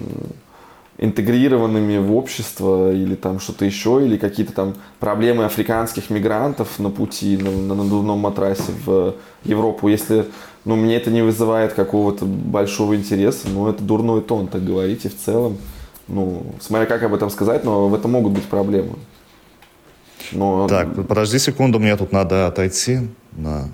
интегрированными 1.00 1.96
в 1.96 2.14
общество 2.14 2.92
или 2.92 3.14
там 3.14 3.40
что-то 3.40 3.64
еще, 3.64 4.02
или 4.04 4.18
какие-то 4.18 4.52
там 4.52 4.74
проблемы 5.00 5.44
африканских 5.46 6.10
мигрантов 6.10 6.78
на 6.78 6.90
пути, 6.90 7.38
на, 7.38 7.50
на 7.50 7.74
надувном 7.74 8.18
матрасе 8.18 8.72
в 8.84 9.14
Европу. 9.44 9.88
Если 9.88 10.26
ну, 10.66 10.76
мне 10.76 10.96
это 10.96 11.10
не 11.10 11.22
вызывает 11.22 11.72
какого-то 11.72 12.26
большого 12.26 12.94
интереса, 12.96 13.48
ну, 13.48 13.68
это 13.68 13.82
дурной 13.82 14.20
тон, 14.20 14.46
так 14.46 14.62
говорить, 14.62 15.06
и 15.06 15.08
в 15.08 15.16
целом, 15.16 15.56
ну, 16.06 16.44
смотря 16.60 16.84
как 16.84 17.02
об 17.02 17.14
этом 17.14 17.30
сказать, 17.30 17.64
но 17.64 17.88
в 17.88 17.94
этом 17.94 18.10
могут 18.10 18.34
быть 18.34 18.44
проблемы. 18.44 18.96
Но... 20.32 20.68
Так, 20.68 21.06
подожди 21.08 21.38
секунду, 21.38 21.78
мне 21.78 21.96
тут 21.96 22.12
надо 22.12 22.46
отойти 22.46 23.08
на... 23.32 23.70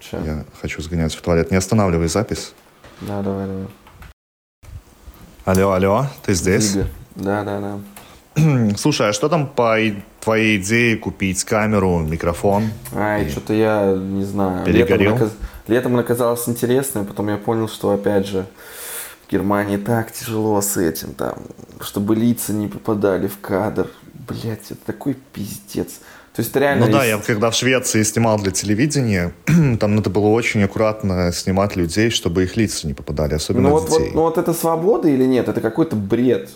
Че? 0.00 0.18
Я 0.24 0.44
хочу 0.60 0.82
сгонять 0.82 1.14
в 1.14 1.20
туалет. 1.20 1.50
Не 1.50 1.56
останавливай 1.56 2.08
запись. 2.08 2.52
Да, 3.00 3.22
давай, 3.22 3.46
давай. 3.46 3.66
Алло, 5.48 5.72
алло, 5.72 6.06
ты 6.26 6.34
здесь? 6.34 6.74
Игорь. 6.74 6.86
Да, 7.14 7.42
да, 7.42 7.58
да. 8.36 8.76
Слушай, 8.76 9.08
а 9.08 9.12
что 9.14 9.30
там 9.30 9.46
по 9.46 9.78
твоей 10.20 10.58
идее 10.58 10.98
купить 10.98 11.42
камеру, 11.44 12.00
микрофон? 12.00 12.64
Ай, 12.94 13.24
и... 13.24 13.30
что-то 13.30 13.54
я 13.54 13.94
не 13.96 14.24
знаю. 14.24 14.66
Перегорел? 14.66 15.12
Летом, 15.12 15.18
наказ... 15.20 15.32
Летом 15.66 15.96
оказалось 15.96 16.46
интересно, 16.50 17.02
потом 17.02 17.30
я 17.30 17.38
понял, 17.38 17.66
что 17.66 17.92
опять 17.92 18.26
же 18.26 18.44
в 19.26 19.32
Германии 19.32 19.78
так 19.78 20.12
тяжело 20.12 20.60
с 20.60 20.76
этим, 20.76 21.14
там, 21.14 21.38
чтобы 21.80 22.14
лица 22.14 22.52
не 22.52 22.66
попадали 22.66 23.26
в 23.26 23.40
кадр. 23.40 23.88
Блять, 24.28 24.70
это 24.70 24.84
такой 24.84 25.16
пиздец. 25.32 26.00
То 26.38 26.42
есть 26.42 26.54
реально... 26.54 26.86
Ну 26.86 26.92
да, 26.92 27.04
я 27.04 27.18
когда 27.18 27.50
в 27.50 27.54
Швеции 27.56 28.04
снимал 28.04 28.38
для 28.38 28.52
телевидения, 28.52 29.32
там 29.80 29.96
надо 29.96 30.08
было 30.08 30.28
очень 30.28 30.62
аккуратно 30.62 31.32
снимать 31.32 31.74
людей, 31.74 32.10
чтобы 32.10 32.44
их 32.44 32.56
лица 32.56 32.86
не 32.86 32.94
попадали, 32.94 33.34
особенно 33.34 33.70
ну, 33.70 33.74
вот, 33.74 33.88
детей. 33.88 34.04
Вот, 34.04 34.14
ну 34.14 34.20
вот 34.22 34.38
это 34.38 34.54
свобода 34.54 35.08
или 35.08 35.24
нет? 35.24 35.48
Это 35.48 35.60
какой-то 35.60 35.96
бред. 35.96 36.50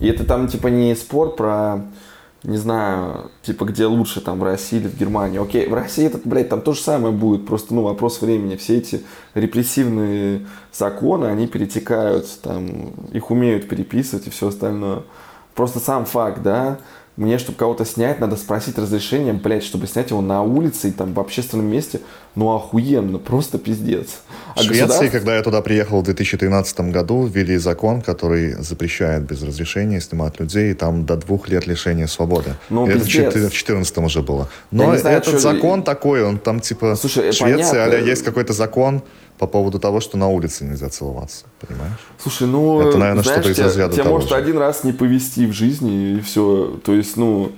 И 0.00 0.08
это 0.08 0.24
там 0.24 0.48
типа 0.48 0.66
не 0.66 0.96
спор 0.96 1.36
про, 1.36 1.84
не 2.42 2.56
знаю, 2.56 3.30
типа 3.44 3.66
где 3.66 3.86
лучше, 3.86 4.20
там 4.20 4.40
в 4.40 4.42
России 4.42 4.80
или 4.80 4.88
в 4.88 4.98
Германии. 4.98 5.40
Окей, 5.40 5.68
в 5.68 5.74
России 5.74 6.06
это, 6.06 6.18
блядь, 6.24 6.48
там 6.48 6.60
то 6.60 6.72
же 6.72 6.80
самое 6.80 7.14
будет, 7.14 7.46
просто, 7.46 7.72
ну, 7.72 7.82
вопрос 7.82 8.20
времени. 8.22 8.56
Все 8.56 8.78
эти 8.78 9.00
репрессивные 9.34 10.44
законы, 10.72 11.26
они 11.26 11.46
перетекают, 11.46 12.26
там, 12.42 12.94
их 13.12 13.30
умеют 13.30 13.68
переписывать 13.68 14.26
и 14.26 14.30
все 14.30 14.48
остальное. 14.48 15.04
Просто 15.54 15.78
сам 15.78 16.04
факт, 16.04 16.42
да, 16.42 16.78
мне, 17.20 17.36
чтобы 17.36 17.58
кого-то 17.58 17.84
снять, 17.84 18.18
надо 18.18 18.36
спросить 18.36 18.78
разрешение, 18.78 19.34
блядь, 19.34 19.62
чтобы 19.62 19.86
снять 19.86 20.08
его 20.08 20.22
на 20.22 20.42
улице 20.42 20.88
и 20.88 20.90
там 20.90 21.12
в 21.12 21.20
общественном 21.20 21.66
месте. 21.66 22.00
Ну, 22.34 22.48
охуенно, 22.54 23.18
просто 23.18 23.58
пиздец. 23.58 24.22
А 24.54 24.60
в 24.60 24.62
Швеции, 24.62 24.84
государств... 24.84 25.12
когда 25.12 25.36
я 25.36 25.42
туда 25.42 25.60
приехал 25.60 26.00
в 26.00 26.04
2013 26.04 26.80
году, 26.92 27.26
ввели 27.26 27.58
закон, 27.58 28.00
который 28.00 28.52
запрещает 28.62 29.24
без 29.24 29.42
разрешения 29.42 30.00
снимать 30.00 30.40
людей, 30.40 30.70
и 30.70 30.74
там 30.74 31.04
до 31.04 31.16
двух 31.16 31.48
лет 31.48 31.66
лишения 31.66 32.06
свободы. 32.06 32.54
Ну, 32.70 32.86
это 32.86 33.00
в 33.00 33.06
2014 33.06 33.98
уже 33.98 34.22
было. 34.22 34.48
Но 34.70 34.96
знаю, 34.96 35.18
этот 35.18 35.40
закон 35.40 35.82
такой, 35.82 36.24
он 36.24 36.38
там 36.38 36.60
типа 36.60 36.96
Слушай, 36.96 37.32
в 37.32 37.34
Швеции, 37.34 37.76
понятно. 37.76 37.96
есть 37.96 38.24
какой-то 38.24 38.54
закон, 38.54 39.02
по 39.40 39.46
поводу 39.46 39.78
того, 39.78 40.00
что 40.00 40.18
на 40.18 40.28
улице 40.28 40.64
нельзя 40.64 40.90
целоваться, 40.90 41.46
понимаешь? 41.66 41.98
Слушай, 42.18 42.46
ну, 42.46 42.82
это, 42.82 42.98
наверное, 42.98 43.22
что-то 43.22 43.48
из 43.48 43.58
разряда 43.58 43.94
тебя 43.94 44.04
того 44.04 44.16
может 44.16 44.28
же. 44.28 44.36
один 44.36 44.58
раз 44.58 44.84
не 44.84 44.92
повести 44.92 45.46
в 45.46 45.52
жизни, 45.52 46.18
и 46.18 46.20
все. 46.20 46.78
То 46.84 46.92
есть, 46.92 47.16
ну, 47.16 47.50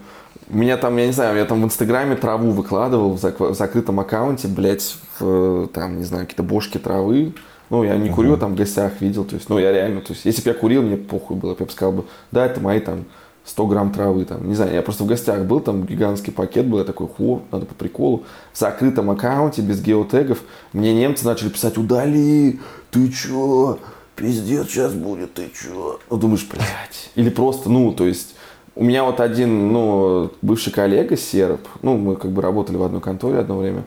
меня 0.49 0.77
там, 0.77 0.97
я 0.97 1.07
не 1.07 1.13
знаю, 1.13 1.37
я 1.37 1.45
там 1.45 1.61
в 1.61 1.65
Инстаграме 1.65 2.15
траву 2.15 2.53
выкладывал 2.53 3.15
в, 3.15 3.25
зак- 3.25 3.53
в 3.53 3.57
закрытом 3.57 3.99
аккаунте, 3.99 4.47
блядь, 4.47 4.95
в, 5.19 5.67
там, 5.75 5.99
не 5.99 6.05
знаю, 6.05 6.25
какие-то 6.27 6.45
бошки 6.45 6.79
травы. 6.79 7.35
Ну, 7.69 7.83
я 7.83 7.97
не 7.97 8.11
курю, 8.11 8.37
там 8.37 8.55
в 8.55 8.57
гостях 8.57 9.01
видел. 9.01 9.25
То 9.25 9.35
есть, 9.35 9.49
ну, 9.49 9.59
я 9.59 9.73
реально, 9.73 10.03
то 10.03 10.13
есть, 10.13 10.25
если 10.25 10.43
бы 10.43 10.51
я 10.51 10.55
курил, 10.55 10.83
мне 10.83 10.97
похуй 10.97 11.37
было. 11.37 11.57
Я 11.59 11.67
бы 11.67 11.73
сказал 11.73 11.93
бы, 11.93 12.05
да, 12.31 12.47
это 12.47 12.61
мои 12.61 12.79
там 12.79 13.07
100 13.45 13.67
грамм 13.67 13.93
травы, 13.93 14.25
там, 14.25 14.49
не 14.49 14.55
знаю, 14.55 14.73
я 14.73 14.83
просто 14.83 15.05
в 15.05 15.07
гостях 15.07 15.45
был, 15.45 15.61
там 15.61 15.85
гигантский 15.85 16.33
пакет 16.33 16.67
был, 16.67 16.79
я 16.79 16.85
такой, 16.85 17.09
хо, 17.09 17.43
надо 17.51 17.67
по 17.67 17.75
приколу. 17.75 18.23
В 18.53 18.59
закрытом 18.59 19.11
аккаунте, 19.11 19.63
без 19.63 19.83
геотегов, 19.83 20.39
мне 20.73 20.95
немцы 20.95 21.25
начали 21.25 21.49
писать, 21.49 21.77
удали, 21.77 22.61
ты 22.91 23.11
чё, 23.11 23.79
пиздец 24.15 24.69
сейчас 24.69 24.95
будет, 24.95 25.35
ты 25.35 25.51
чё? 25.51 25.99
Ну, 26.09 26.17
думаешь, 26.17 26.47
блядь. 26.49 27.11
Или 27.17 27.31
просто, 27.31 27.69
ну, 27.69 27.93
то 27.93 28.07
есть, 28.07 28.37
у 28.77 28.85
меня 28.85 29.05
вот 29.05 29.21
один, 29.21 29.73
ну, 29.73 30.31
бывший 30.41 30.73
коллега, 30.73 31.17
серб, 31.17 31.61
ну, 31.83 31.97
мы 31.97 32.17
как 32.17 32.31
бы 32.31 32.43
работали 32.43 32.77
в 32.77 32.83
одной 32.83 33.01
конторе 33.01 33.41
одно 33.41 33.59
время, 33.59 33.85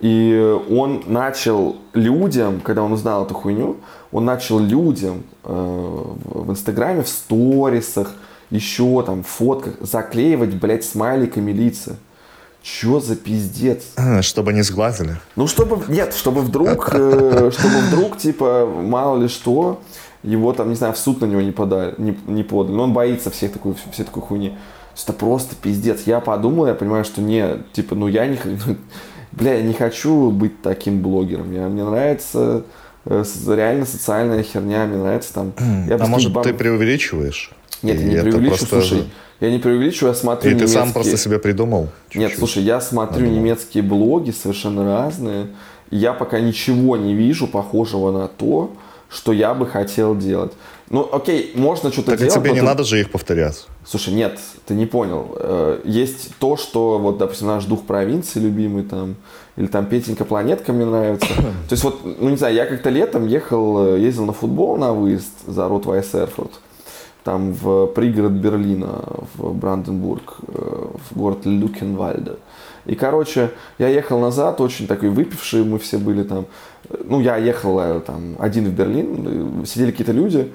и 0.00 0.56
он 0.70 1.02
начал 1.06 1.76
людям, 1.92 2.60
когда 2.60 2.82
он 2.82 2.92
узнал 2.92 3.24
эту 3.24 3.34
хуйню, 3.34 3.78
он 4.12 4.24
начал 4.24 4.60
людям 4.60 5.24
э, 5.42 6.04
в 6.24 6.50
Инстаграме, 6.50 7.02
в 7.02 7.08
сторисах, 7.08 8.14
еще 8.50 9.02
там 9.02 9.22
в 9.22 9.28
фотках 9.28 9.74
заклеивать, 9.80 10.54
блядь, 10.54 10.84
смайликами 10.84 11.52
лица. 11.52 11.96
Чё 12.62 13.00
за 13.00 13.16
пиздец? 13.16 13.84
Чтобы 14.20 14.52
не 14.52 14.62
сглазили. 14.62 15.16
Ну, 15.36 15.46
чтобы, 15.46 15.80
нет, 15.88 16.12
чтобы 16.12 16.40
вдруг, 16.42 16.90
э, 16.92 17.50
чтобы 17.52 17.78
вдруг, 17.88 18.18
типа, 18.18 18.66
мало 18.66 19.18
ли 19.18 19.28
что, 19.28 19.80
его 20.22 20.52
там, 20.52 20.68
не 20.68 20.74
знаю, 20.74 20.92
в 20.92 20.98
суд 20.98 21.20
на 21.20 21.26
него 21.26 21.40
не 21.40 21.52
подали, 21.52 21.94
не, 21.98 22.18
не 22.26 22.42
подали. 22.42 22.74
Но 22.74 22.82
он 22.84 22.92
боится 22.92 23.30
всех 23.30 23.52
такой, 23.52 23.74
всей 23.92 24.04
такой 24.04 24.22
хуйни. 24.22 24.58
Это 25.00 25.12
просто 25.12 25.54
пиздец. 25.54 26.02
Я 26.06 26.20
подумал, 26.20 26.66
я 26.66 26.74
понимаю, 26.74 27.04
что 27.04 27.22
не, 27.22 27.58
типа, 27.72 27.94
ну 27.94 28.08
я 28.08 28.26
не, 28.26 28.38
ну, 28.44 28.76
бля, 29.32 29.54
я 29.54 29.62
не 29.62 29.74
хочу 29.74 30.30
быть 30.30 30.60
таким 30.60 31.00
блогером. 31.00 31.52
Я, 31.52 31.68
мне 31.68 31.84
нравится 31.84 32.64
э, 33.04 33.24
реально 33.46 33.86
социальная 33.86 34.42
херня, 34.42 34.86
мне 34.86 34.96
нравится 34.96 35.32
там. 35.32 35.52
Я 35.86 35.96
а 35.96 36.06
может, 36.06 36.32
бам... 36.32 36.42
ты 36.42 36.52
преувеличиваешь? 36.52 37.52
Нет, 37.82 38.00
я 38.00 38.04
не 38.04 38.20
преувеличиваю, 38.20 38.48
просто... 38.48 38.66
слушай, 38.66 39.04
я 39.40 39.50
не 39.50 39.58
преувеличиваю, 39.58 40.12
я 40.12 40.18
смотрю 40.18 40.50
И 40.50 40.54
немецкие... 40.54 40.80
ты 40.80 40.86
сам 40.86 40.92
просто 40.92 41.16
себе 41.16 41.38
придумал? 41.38 41.88
Чуть-чуть. 42.08 42.20
Нет, 42.20 42.38
слушай, 42.38 42.62
я 42.62 42.80
смотрю 42.80 43.20
Надумал. 43.20 43.40
немецкие 43.40 43.82
блоги 43.82 44.30
совершенно 44.32 44.84
разные, 44.84 45.48
и 45.90 45.96
я 45.96 46.12
пока 46.12 46.40
ничего 46.40 46.96
не 46.96 47.14
вижу 47.14 47.46
похожего 47.46 48.10
на 48.10 48.26
то, 48.26 48.72
что 49.08 49.32
я 49.32 49.54
бы 49.54 49.66
хотел 49.66 50.16
делать. 50.16 50.52
Ну, 50.90 51.08
окей, 51.10 51.52
можно 51.54 51.92
что-то 51.92 52.12
так 52.12 52.18
делать. 52.18 52.34
Так 52.34 52.42
тебе 52.42 52.52
не 52.52 52.60
ты... 52.60 52.64
надо 52.64 52.82
же 52.82 53.00
их 53.00 53.10
повторять. 53.10 53.66
Слушай, 53.86 54.14
нет, 54.14 54.38
ты 54.66 54.74
не 54.74 54.86
понял. 54.86 55.36
Э, 55.36 55.80
есть 55.84 56.34
то, 56.38 56.56
что, 56.56 56.98
вот, 56.98 57.18
допустим, 57.18 57.46
наш 57.46 57.64
дух 57.64 57.84
провинции 57.84 58.40
любимый 58.40 58.84
там, 58.84 59.16
или 59.56 59.66
там 59.66 59.86
Петенька 59.86 60.24
Планетка 60.24 60.72
мне 60.72 60.86
нравится. 60.86 61.28
То 61.68 61.72
есть 61.72 61.84
вот, 61.84 62.00
ну 62.04 62.30
не 62.30 62.36
знаю, 62.36 62.54
я 62.54 62.66
как-то 62.66 62.90
летом 62.90 63.26
ехал, 63.26 63.94
э, 63.94 64.00
ездил 64.00 64.24
на 64.24 64.32
футбол 64.32 64.76
на 64.78 64.92
выезд 64.92 65.32
за 65.46 65.68
Рот 65.68 65.86
Вайсерфорд 65.86 66.50
там 67.28 67.52
в 67.52 67.88
пригород 67.88 68.32
Берлина, 68.32 69.04
в 69.34 69.52
Бранденбург, 69.52 70.36
э, 70.48 70.86
в 71.10 71.18
город 71.18 71.44
Люкенвальде. 71.44 72.36
И, 72.86 72.94
короче, 72.94 73.50
я 73.78 73.88
ехал 73.88 74.18
назад, 74.18 74.62
очень 74.62 74.86
такой 74.86 75.10
выпивший, 75.10 75.62
мы 75.62 75.78
все 75.78 75.98
были 75.98 76.22
там. 76.22 76.46
Ну, 77.04 77.20
я 77.20 77.36
ехал 77.36 77.78
э, 77.80 78.00
там 78.00 78.36
один 78.38 78.64
в 78.64 78.72
Берлин, 78.72 79.66
сидели 79.66 79.90
какие-то 79.90 80.12
люди, 80.12 80.50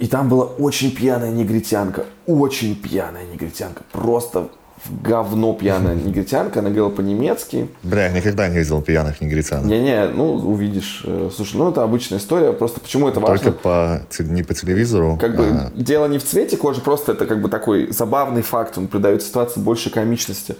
и 0.00 0.08
там 0.08 0.28
была 0.28 0.46
очень 0.46 0.90
пьяная 0.90 1.30
негритянка, 1.30 2.04
очень 2.26 2.74
пьяная 2.74 3.24
негритянка, 3.32 3.84
просто 3.92 4.48
говно 4.88 5.52
пьяная 5.54 5.94
негритянка, 5.94 6.60
она 6.60 6.70
говорила 6.70 6.90
по-немецки. 6.90 7.68
Бля, 7.82 8.06
я 8.06 8.12
никогда 8.12 8.48
не 8.48 8.58
видел 8.58 8.82
пьяных 8.82 9.20
негритян. 9.20 9.66
Не-не, 9.66 10.08
ну, 10.08 10.34
увидишь. 10.34 11.02
Э, 11.04 11.30
слушай, 11.34 11.56
ну, 11.56 11.70
это 11.70 11.82
обычная 11.82 12.18
история, 12.18 12.52
просто 12.52 12.80
почему 12.80 13.08
это 13.08 13.20
важно? 13.20 13.52
Только 13.52 13.58
по, 13.58 14.02
не 14.20 14.42
по 14.42 14.54
телевизору. 14.54 15.18
Как 15.20 15.36
бы 15.36 15.44
а... 15.44 15.70
дело 15.74 16.06
не 16.06 16.18
в 16.18 16.24
цвете 16.24 16.56
кожи, 16.56 16.80
просто 16.80 17.12
это 17.12 17.26
как 17.26 17.40
бы 17.40 17.48
такой 17.48 17.92
забавный 17.92 18.42
факт, 18.42 18.76
он 18.78 18.88
придает 18.88 19.22
ситуации 19.22 19.60
больше 19.60 19.90
комичности. 19.90 20.56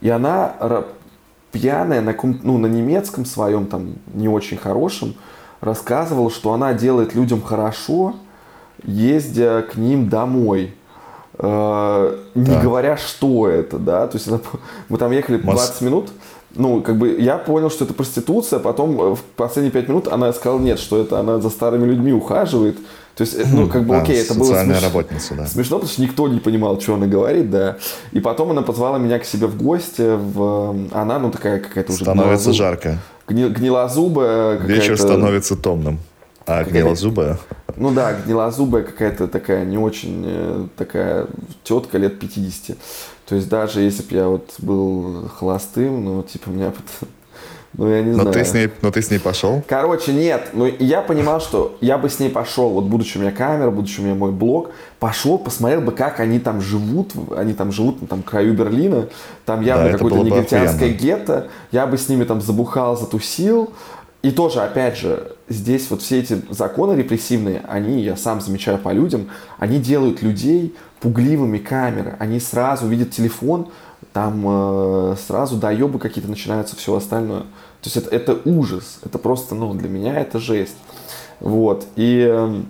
И 0.00 0.08
она 0.08 0.54
пьяная 1.52 2.00
на, 2.00 2.14
ну, 2.42 2.58
на 2.58 2.66
немецком 2.66 3.24
своем, 3.24 3.66
там, 3.66 3.94
не 4.12 4.28
очень 4.28 4.56
хорошем, 4.56 5.14
рассказывала, 5.60 6.30
что 6.30 6.52
она 6.52 6.74
делает 6.74 7.14
людям 7.14 7.40
хорошо, 7.40 8.16
ездя 8.82 9.62
к 9.62 9.76
ним 9.76 10.08
домой 10.08 10.74
э, 11.38 12.16
не 12.34 12.44
да. 12.44 12.60
говоря, 12.60 12.96
что 12.96 13.48
это, 13.48 13.78
да, 13.78 14.06
то 14.06 14.16
есть 14.16 14.28
мы 14.88 14.98
там 14.98 15.12
ехали 15.12 15.38
20 15.38 15.44
Мос... 15.44 15.80
минут, 15.80 16.10
ну, 16.54 16.82
как 16.82 16.96
бы 16.96 17.18
я 17.18 17.38
понял, 17.38 17.70
что 17.70 17.84
это 17.84 17.94
проституция, 17.94 18.58
потом 18.58 19.00
э, 19.00 19.14
в 19.14 19.20
последние 19.36 19.72
5 19.72 19.88
минут 19.88 20.08
она 20.08 20.32
сказала 20.32 20.60
нет, 20.60 20.78
что 20.78 21.00
это 21.00 21.20
она 21.20 21.38
за 21.38 21.50
старыми 21.50 21.86
людьми 21.86 22.12
ухаживает, 22.12 22.78
то 23.14 23.24
есть, 23.24 23.36
ну, 23.52 23.68
как 23.68 23.84
бы, 23.84 23.96
окей, 24.00 24.18
а, 24.18 24.24
это 24.24 24.34
было 24.34 24.62
смеш... 24.62 24.82
работница, 24.82 25.34
да. 25.34 25.46
смешно, 25.46 25.76
потому 25.76 25.92
что 25.92 26.02
никто 26.02 26.28
не 26.28 26.40
понимал, 26.40 26.80
что 26.80 26.94
она 26.94 27.06
говорит, 27.06 27.50
да. 27.50 27.76
И 28.12 28.20
потом 28.20 28.50
она 28.50 28.62
позвала 28.62 28.98
меня 28.98 29.18
к 29.18 29.24
себе 29.24 29.46
в 29.46 29.56
гости, 29.56 30.16
в... 30.16 30.88
она, 30.92 31.18
ну, 31.18 31.30
такая 31.30 31.60
какая-то 31.60 31.92
уже... 31.92 32.04
Становится 32.04 32.44
гнилозуб... 32.44 32.54
жарко. 32.54 32.98
Гни... 33.28 33.48
Гнилозубая 33.48 34.56
Вечер 34.58 34.98
становится 34.98 35.56
томным. 35.56 35.98
А 36.46 36.64
гнилозубая? 36.64 37.38
Ну 37.76 37.92
да, 37.92 38.12
гнилозубая 38.12 38.82
какая-то 38.82 39.28
такая 39.28 39.64
не 39.64 39.78
очень 39.78 40.24
э, 40.26 40.66
такая 40.76 41.26
тетка 41.64 41.98
лет 41.98 42.18
50. 42.18 42.76
То 43.26 43.34
есть 43.34 43.48
даже 43.48 43.80
если 43.80 44.02
бы 44.02 44.14
я 44.14 44.28
вот 44.28 44.54
был 44.58 45.28
холостым, 45.38 46.04
ну 46.04 46.22
типа 46.22 46.50
меня 46.50 46.72
Ну, 47.74 47.88
я 47.88 48.02
не 48.02 48.10
Но 48.10 48.22
знаю. 48.24 48.32
ты 48.34 48.44
с 48.44 48.52
ней, 48.52 48.70
но 48.82 48.90
ты 48.90 49.00
с 49.00 49.10
ней 49.10 49.18
пошел? 49.18 49.62
Короче, 49.66 50.12
нет. 50.12 50.50
Ну, 50.52 50.66
я 50.78 51.00
понимал, 51.00 51.40
что 51.40 51.76
я 51.80 51.96
бы 51.96 52.10
с 52.10 52.18
ней 52.18 52.28
пошел, 52.28 52.68
вот 52.68 52.84
будучи 52.84 53.16
у 53.16 53.20
меня 53.22 53.32
камера, 53.32 53.70
будучи 53.70 54.00
у 54.00 54.02
меня 54.04 54.14
мой 54.14 54.30
блог, 54.30 54.72
пошел, 54.98 55.38
посмотрел 55.38 55.80
бы, 55.80 55.92
как 55.92 56.20
они 56.20 56.38
там 56.38 56.60
живут. 56.60 57.12
Они 57.34 57.54
там 57.54 57.72
живут 57.72 58.02
на 58.02 58.08
там, 58.08 58.22
краю 58.22 58.52
Берлина. 58.52 59.08
Там 59.46 59.62
явно 59.62 59.86
Да, 59.86 59.92
какое-то 59.92 60.18
негритянское 60.18 60.90
охуенно. 60.90 60.98
гетто. 60.98 61.48
Я 61.70 61.86
бы 61.86 61.96
с 61.96 62.10
ними 62.10 62.24
там 62.24 62.42
забухал, 62.42 62.96
затусил. 62.98 63.72
И 64.20 64.30
тоже, 64.30 64.60
опять 64.60 64.98
же, 64.98 65.32
здесь 65.52 65.90
вот 65.90 66.02
все 66.02 66.20
эти 66.20 66.42
законы 66.50 66.94
репрессивные, 66.94 67.62
они, 67.68 68.02
я 68.02 68.16
сам 68.16 68.40
замечаю 68.40 68.78
по 68.78 68.92
людям, 68.92 69.28
они 69.58 69.78
делают 69.78 70.22
людей 70.22 70.74
пугливыми 71.00 71.58
камеры. 71.58 72.16
Они 72.18 72.40
сразу 72.40 72.86
видят 72.86 73.10
телефон, 73.10 73.68
там 74.12 74.44
э, 74.46 75.16
сразу 75.26 75.56
доебы 75.56 75.98
какие-то 75.98 76.30
начинаются, 76.30 76.76
все 76.76 76.94
остальное. 76.94 77.42
То 77.80 77.86
есть 77.86 77.96
это, 77.96 78.14
это 78.14 78.40
ужас. 78.44 79.00
Это 79.04 79.18
просто, 79.18 79.54
ну, 79.54 79.74
для 79.74 79.88
меня 79.88 80.20
это 80.20 80.38
жесть. 80.38 80.76
Вот. 81.40 81.86
И 81.96 82.20
эм, 82.20 82.66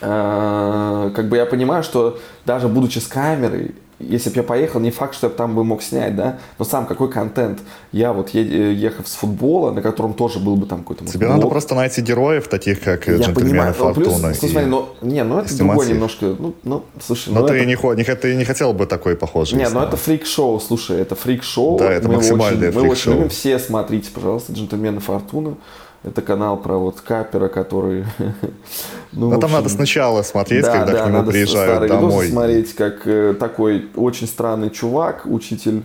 э, 0.00 1.10
как 1.14 1.28
бы 1.28 1.36
я 1.36 1.46
понимаю, 1.46 1.82
что 1.82 2.18
даже 2.46 2.68
будучи 2.68 2.98
с 2.98 3.06
камерой, 3.06 3.74
если 4.00 4.30
бы 4.30 4.36
я 4.36 4.42
поехал, 4.42 4.80
не 4.80 4.90
факт, 4.90 5.14
что 5.14 5.26
я 5.26 5.30
бы 5.30 5.36
там 5.36 5.54
бы 5.54 5.62
мог 5.64 5.82
снять, 5.82 6.16
да, 6.16 6.38
но 6.58 6.64
сам 6.64 6.86
какой 6.86 7.10
контент. 7.10 7.60
Я 7.92 8.12
вот 8.12 8.30
е- 8.30 8.42
э, 8.42 8.72
ехав 8.72 9.06
с 9.06 9.14
футбола, 9.14 9.70
на 9.72 9.82
котором 9.82 10.14
тоже 10.14 10.38
был 10.38 10.56
бы 10.56 10.66
там 10.66 10.80
какой-то 10.80 11.04
Тебе 11.06 11.26
надо 11.26 11.40
блог. 11.42 11.52
просто 11.52 11.74
найти 11.74 12.00
героев, 12.00 12.48
таких 12.48 12.80
как 12.80 13.06
Я 13.06 13.14
джентльмены 13.18 13.34
понимаю, 13.50 13.74
но 13.78 13.94
плюс, 13.94 14.08
Фортуна. 14.08 14.28
ну, 14.28 14.34
и- 14.46 14.50
смотри, 14.50 14.68
ну, 14.70 14.88
не, 15.02 15.24
ну 15.24 15.38
это 15.38 15.56
другой 15.58 15.86
их. 15.86 15.92
немножко, 15.94 16.34
ну, 16.38 16.54
ну, 16.62 16.84
слушай, 17.00 17.32
Но 17.32 17.40
ну 17.40 17.46
ты, 17.48 17.54
это- 17.54 17.66
не, 17.66 17.76
не, 17.96 18.04
ты 18.16 18.34
не 18.36 18.44
хотел 18.44 18.72
бы 18.72 18.86
такой 18.86 19.16
похожий. 19.16 19.58
Не, 19.58 19.64
ну 19.64 19.70
снимать. 19.70 19.88
это 19.88 19.96
фрик-шоу, 19.96 20.58
слушай, 20.60 20.98
это 21.00 21.14
фрик-шоу. 21.14 21.78
Да, 21.78 21.92
это 21.92 22.08
Мы 22.08 22.14
максимальное 22.14 22.68
очень, 22.70 22.78
Мы 22.80 22.82
очень 22.88 22.94
фрик-шоу. 22.94 23.14
любим, 23.14 23.28
все 23.28 23.58
смотрите, 23.58 24.10
пожалуйста, 24.14 24.52
«Джентльмены 24.52 25.00
Фортуны». 25.00 25.56
Это 26.02 26.22
канал 26.22 26.56
про 26.56 26.78
вот 26.78 27.00
капера, 27.02 27.48
который... 27.48 28.04
ну, 29.12 29.28
Но 29.30 29.36
в 29.36 29.40
там 29.40 29.44
общем, 29.44 29.52
надо 29.56 29.68
сначала 29.68 30.22
смотреть, 30.22 30.62
да, 30.64 30.72
когда 30.78 30.92
да, 30.92 31.02
к 31.02 31.06
нему 31.06 31.18
надо 31.18 31.30
приезжают 31.30 31.88
домой. 31.88 32.28
смотреть, 32.28 32.74
как 32.74 33.06
э, 33.06 33.34
такой 33.38 33.86
очень 33.96 34.26
странный 34.26 34.70
чувак, 34.70 35.22
учитель 35.26 35.82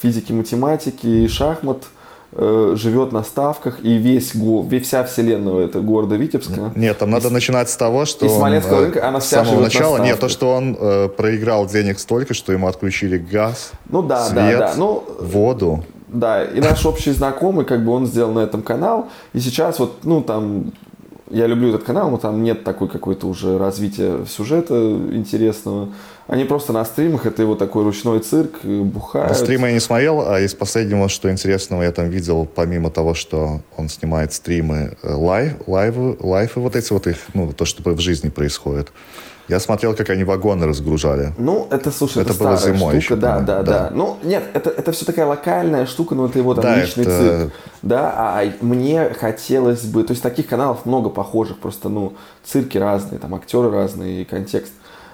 физики, 0.00 0.32
математики 0.32 1.06
и 1.06 1.28
шахмат, 1.28 1.84
э, 2.32 2.72
живет 2.74 3.12
на 3.12 3.22
ставках, 3.22 3.84
и 3.84 3.98
весь, 3.98 4.34
го- 4.34 4.66
вся 4.82 5.04
вселенная 5.04 5.66
это 5.66 5.80
города 5.80 6.16
Витебска. 6.16 6.72
Нет, 6.74 6.96
там 6.96 7.10
надо 7.10 7.28
начинать 7.28 7.68
с 7.68 7.76
того, 7.76 8.06
что 8.06 8.24
из 8.24 8.32
он, 8.32 8.38
Смоленского 8.38 8.78
э, 8.78 8.84
рынка 8.84 9.06
она 9.08 9.20
с 9.20 9.24
вся 9.24 9.44
самого 9.44 9.50
живет 9.50 9.60
на 9.60 9.64
начала, 9.64 9.98
нет, 9.98 10.18
то, 10.20 10.30
что 10.30 10.50
он 10.54 10.74
э, 10.80 11.08
проиграл 11.08 11.66
денег 11.66 11.98
столько, 11.98 12.32
что 12.32 12.52
ему 12.52 12.66
отключили 12.66 13.18
газ, 13.18 13.72
Ну 13.90 14.02
да, 14.02 14.24
свет, 14.24 14.58
да, 14.58 14.68
да. 14.68 14.74
Ну, 14.78 15.04
воду. 15.20 15.84
Да, 16.12 16.44
и 16.44 16.60
наш 16.60 16.84
общий 16.86 17.12
знакомый, 17.12 17.64
как 17.64 17.84
бы 17.84 17.92
он 17.92 18.06
сделал 18.06 18.32
на 18.32 18.40
этом 18.40 18.62
канал, 18.62 19.08
и 19.32 19.40
сейчас 19.40 19.78
вот, 19.78 20.04
ну, 20.04 20.22
там, 20.22 20.72
я 21.30 21.46
люблю 21.46 21.68
этот 21.68 21.84
канал, 21.84 22.10
но 22.10 22.18
там 22.18 22.42
нет 22.42 22.64
такой 22.64 22.88
какой-то 22.88 23.28
уже 23.28 23.56
развития 23.58 24.24
сюжета 24.28 24.74
интересного. 25.12 25.90
Они 26.26 26.44
просто 26.44 26.72
на 26.72 26.84
стримах, 26.84 27.26
это 27.26 27.42
его 27.42 27.54
такой 27.54 27.84
ручной 27.84 28.20
цирк, 28.20 28.60
э, 28.64 28.80
бухают. 28.82 29.36
Стримы 29.36 29.68
я 29.68 29.74
не 29.74 29.80
смотрел, 29.80 30.28
а 30.28 30.40
из 30.40 30.54
последнего, 30.54 31.08
что 31.08 31.30
интересного 31.30 31.82
я 31.82 31.92
там 31.92 32.08
видел, 32.08 32.48
помимо 32.52 32.90
того, 32.90 33.14
что 33.14 33.60
он 33.76 33.88
снимает 33.88 34.32
стримы, 34.32 34.96
э, 35.02 35.12
live, 35.12 35.54
live 35.66 36.16
ы, 36.18 36.30
life 36.30 36.54
ы 36.54 36.60
вот 36.60 36.74
эти 36.74 36.92
вот 36.92 37.06
их, 37.06 37.18
ну, 37.34 37.52
то, 37.52 37.64
что 37.64 37.82
в 37.88 38.00
жизни 38.00 38.28
происходит. 38.28 38.92
Я 39.50 39.58
смотрел, 39.58 39.96
как 39.96 40.08
они 40.10 40.22
вагоны 40.22 40.64
разгружали. 40.64 41.32
Ну, 41.36 41.66
это, 41.72 41.90
слушай, 41.90 42.22
это, 42.22 42.30
Это 42.30 42.38
было 42.44 42.56
старая 42.56 42.76
зимой 42.76 43.00
штука, 43.00 43.14
еще, 43.14 43.16
да, 43.16 43.40
да, 43.40 43.62
да. 43.62 43.62
да, 43.64 43.90
Ну, 43.92 44.16
нет, 44.22 44.44
это, 44.54 44.70
это 44.70 44.92
все 44.92 45.04
такая 45.04 45.26
локальная 45.26 45.86
штука, 45.86 46.14
но 46.14 46.26
это 46.26 46.38
его 46.38 46.54
там 46.54 46.62
Да, 46.62 46.76
личный 46.80 47.02
это- 47.02 47.18
цирк. 47.18 47.52
Да, 47.82 48.14
а 48.16 48.44
мне 48.60 49.10
хотелось 49.18 49.82
бы, 49.82 50.04
то 50.04 50.12
есть 50.12 50.22
таких 50.22 50.46
каналов 50.46 50.86
много 50.86 51.08
похожих, 51.08 51.58
просто, 51.58 51.88
ну, 51.88 52.12
цирки 52.44 52.78
разные, 52.78 53.18
там 53.18 53.34
актеры 53.34 53.72
разные 53.72 54.24
контекст. 54.24 54.72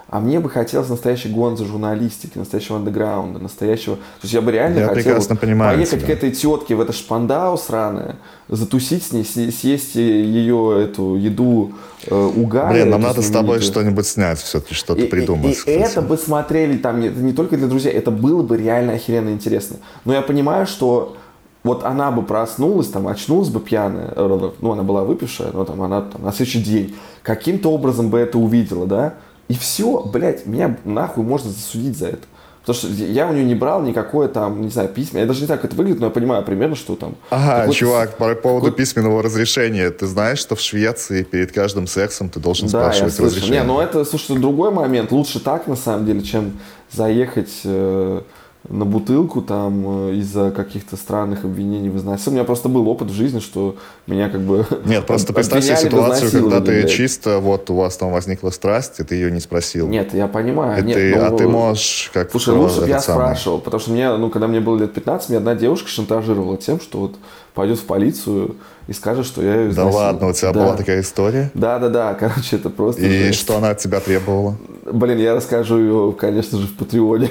А 0.09 0.21
мне 0.21 0.39
бы 0.39 0.49
хотелось 0.49 0.89
настоящей 0.89 1.31
гонзы 1.31 1.65
журналистики, 1.65 2.39
настоящего 2.39 2.77
андеграунда, 2.79 3.41
настоящего... 3.41 3.97
То 3.97 4.03
есть 4.23 4.35
я 4.35 4.41
бы 4.41 4.53
реально 4.53 4.79
Я 4.79 4.89
хотел 4.89 5.17
вот 5.19 5.41
понимаю 5.41 5.75
поехать 5.77 5.99
тебя. 5.99 6.07
к 6.07 6.11
этой 6.17 6.31
тетке 6.31 6.77
в 6.77 6.81
это 6.81 6.93
шпандау 6.93 7.59
сраное, 7.59 8.15
затусить 8.49 9.03
с 9.05 9.11
ней, 9.13 9.25
съ- 9.25 9.51
съесть 9.51 9.97
ее 9.97 10.85
эту 10.85 11.17
еду 11.17 11.73
э, 12.07 12.15
угара. 12.15 12.73
Блин, 12.73 12.91
нам 12.91 13.01
надо 13.01 13.21
с 13.21 13.31
тобой 13.31 13.61
что-нибудь 13.61 14.07
снять, 14.07 14.39
все-таки 14.39 14.75
что-то 14.75 15.01
И- 15.01 15.07
и- 15.07 15.09
придумать. 15.09 15.53
И, 15.53 15.55
кстати. 15.55 15.77
это 15.77 16.03
бы 16.03 16.17
смотрели 16.17 16.77
там 16.77 17.01
не, 17.01 17.09
не 17.09 17.33
только 17.33 17.57
для 17.57 17.67
друзей, 17.67 17.93
это 17.93 18.13
было 18.13 18.43
бы 18.45 18.57
реально 18.57 18.93
охеренно 18.93 19.31
интересно. 19.31 19.79
Но 20.05 20.13
я 20.13 20.23
понимаю, 20.23 20.69
что 20.69 21.17
вот 21.65 21.83
она 21.85 22.13
бы 22.13 22.23
проснулась, 22.23 22.87
там, 22.87 23.09
очнулась 23.09 23.49
бы 23.49 23.59
пьяная, 23.59 24.13
э, 24.15 24.51
ну, 24.61 24.71
она 24.71 24.85
была 24.85 25.03
выпившая, 25.03 25.49
но 25.53 25.65
там 25.65 25.83
она 25.83 26.03
там, 26.03 26.23
на 26.23 26.31
следующий 26.31 26.63
день 26.63 26.95
каким-то 27.25 27.73
образом 27.73 28.09
бы 28.09 28.21
это 28.21 28.39
увидела, 28.39 28.87
да, 28.87 29.15
и 29.49 29.55
все, 29.55 30.01
блядь, 30.03 30.47
меня 30.47 30.77
нахуй 30.85 31.25
можно 31.25 31.51
засудить 31.51 31.97
за 31.97 32.09
это. 32.09 32.27
Потому 32.67 32.95
что 32.95 33.05
я 33.05 33.29
у 33.29 33.33
нее 33.33 33.45
не 33.45 33.55
брал 33.55 33.81
никакое 33.83 34.27
там, 34.27 34.61
не 34.61 34.71
знаю, 34.71 34.89
письма. 34.89 35.21
Я 35.21 35.27
даже 35.27 35.39
не 35.39 35.47
знаю, 35.47 35.61
как 35.61 35.71
это 35.71 35.77
выглядит, 35.79 36.01
но 36.01 36.07
я 36.07 36.11
понимаю 36.11 36.43
примерно, 36.45 36.75
что 36.75 36.97
там... 36.97 37.15
Ага, 37.31 37.73
чувак, 37.73 38.17
по 38.17 38.35
поводу 38.35 38.73
письменного 38.73 39.23
разрешения. 39.23 39.89
Ты 39.91 40.07
знаешь, 40.07 40.41
что 40.41 40.57
в 40.57 40.61
Швеции 40.61 41.23
перед 41.23 41.53
каждым 41.53 41.87
сексом 41.87 42.29
ты 42.29 42.41
должен 42.41 42.67
Да, 42.69 42.79
я 42.79 42.85
спрашивать 42.87 43.15
слышал. 43.15 43.37
разрешение? 43.37 43.61
Не, 43.61 43.67
ну 43.69 43.81
это, 43.81 44.05
слушай, 44.05 44.37
другой 44.37 44.73
момент. 44.73 45.13
Лучше 45.13 45.39
так, 45.39 45.69
на 45.69 45.77
самом 45.77 46.07
деле, 46.07 46.23
чем 46.23 46.59
заехать 46.91 47.53
э, 47.63 48.23
на 48.69 48.85
бутылку 48.85 49.43
там 49.43 50.09
э, 50.11 50.15
из-за 50.17 50.51
каких-то 50.51 50.97
странных 50.97 51.45
обвинений 51.45 51.89
в 51.89 51.97
изнасиловании. 51.97 52.31
У 52.31 52.33
меня 52.41 52.45
просто 52.45 52.69
был 52.69 52.89
опыт 52.89 53.09
в 53.11 53.15
жизни, 53.15 53.39
что 53.41 53.77
меня 54.07 54.29
как 54.29 54.41
бы 54.41 54.67
Нет, 54.85 55.07
просто 55.07 55.33
представь 55.33 55.65
себе 55.65 55.77
ситуацию, 55.77 56.31
когда 56.31 56.61
ты 56.61 56.81
блядь. 56.81 56.91
чисто, 56.91 57.39
вот 57.39 57.71
у 57.71 57.77
вас 57.77 57.97
там 57.97 58.11
возникла 58.13 58.51
страсть, 58.51 58.99
и 59.01 59.05
ты 59.05 59.15
ее 59.15 59.31
не 59.31 59.41
спросил. 59.41 59.87
Нет, 59.89 60.15
я 60.15 60.27
понимаю. 60.27 60.85
Нет, 60.85 60.97
ты- 60.97 61.15
ну, 61.17 61.25
а 61.25 61.37
ты 61.37 61.47
можешь 61.49 62.11
как 62.13 62.31
Слушай, 62.31 62.55
лучше 62.55 62.81
бы 62.81 62.89
я 62.89 63.01
самый- 63.01 63.25
спрашивал, 63.27 63.61
потому 63.61 63.81
что 63.81 63.91
мне, 63.93 64.11
ну, 64.17 64.31
когда 64.31 64.49
мне 64.49 64.61
было 64.61 64.79
лет 64.79 64.93
15, 64.93 65.29
мне 65.29 65.39
одна 65.39 65.55
девушка 65.55 65.89
шантажировала 65.89 66.57
тем, 66.57 66.81
что 66.81 66.99
вот 66.99 67.17
пойдет 67.55 67.79
в 67.79 67.85
полицию 67.85 68.57
и 68.89 68.93
скажет, 68.93 69.27
что 69.27 69.43
я 69.43 69.55
ее 69.55 69.65
Да 69.67 69.71
изнасиловал. 69.73 69.97
ладно, 69.97 70.29
у 70.29 70.33
тебя 70.33 70.53
Да. 70.53 70.65
была 70.65 70.77
такая 70.77 71.01
история? 71.01 71.51
Да, 71.55 71.79
да, 71.79 71.89
да, 71.89 72.15
короче, 72.15 72.57
это 72.57 72.71
просто... 72.71 73.03
И 73.03 73.09
жесть. 73.29 73.39
что 73.41 73.57
она 73.57 73.71
от 73.71 73.79
тебя 73.79 74.01
требовала? 74.01 74.57
Блин, 74.91 75.19
я 75.19 75.35
расскажу 75.35 75.79
ее, 75.79 76.13
конечно 76.19 76.59
же, 76.59 76.67
в 76.67 76.77
Патреоне. 76.77 77.29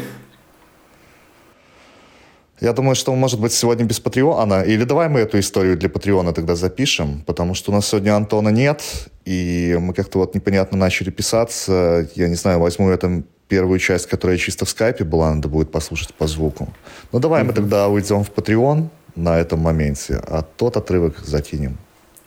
Я 2.61 2.71
думаю, 2.71 2.95
что, 2.95 3.13
может 3.13 3.39
быть, 3.39 3.51
сегодня 3.51 3.85
без 3.85 3.99
Патреона. 3.99 4.61
Или 4.61 4.85
давай 4.85 5.09
мы 5.09 5.19
эту 5.19 5.39
историю 5.39 5.77
для 5.77 5.89
Патреона 5.89 6.33
тогда 6.33 6.55
запишем, 6.55 7.21
потому 7.25 7.53
что 7.53 7.71
у 7.71 7.75
нас 7.75 7.87
сегодня 7.87 8.15
Антона 8.15 8.49
нет, 8.49 8.81
и 9.25 9.77
мы 9.79 9.93
как-то 9.93 10.19
вот 10.19 10.35
непонятно 10.35 10.77
начали 10.77 11.09
писаться. 11.09 12.07
Я 12.15 12.29
не 12.29 12.35
знаю, 12.35 12.59
возьму 12.59 12.89
это 12.89 13.23
первую 13.49 13.79
часть, 13.79 14.07
которая 14.07 14.37
чисто 14.37 14.65
в 14.65 14.69
скайпе 14.69 15.03
была, 15.03 15.33
надо 15.33 15.49
будет 15.49 15.71
послушать 15.71 16.13
по 16.13 16.27
звуку. 16.27 16.73
Ну, 17.11 17.19
давай 17.19 17.43
мы 17.43 17.53
тогда 17.53 17.89
уйдем 17.89 18.23
в 18.23 18.31
Patreon 18.31 18.87
на 19.15 19.37
этом 19.37 19.59
моменте, 19.59 20.15
а 20.15 20.41
тот 20.41 20.77
отрывок 20.77 21.19
закинем 21.19 21.77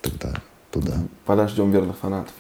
тогда 0.03 0.35
туда. 0.71 0.95
Подождем 1.25 1.71
верных 1.71 1.99
фанатов. 1.99 2.35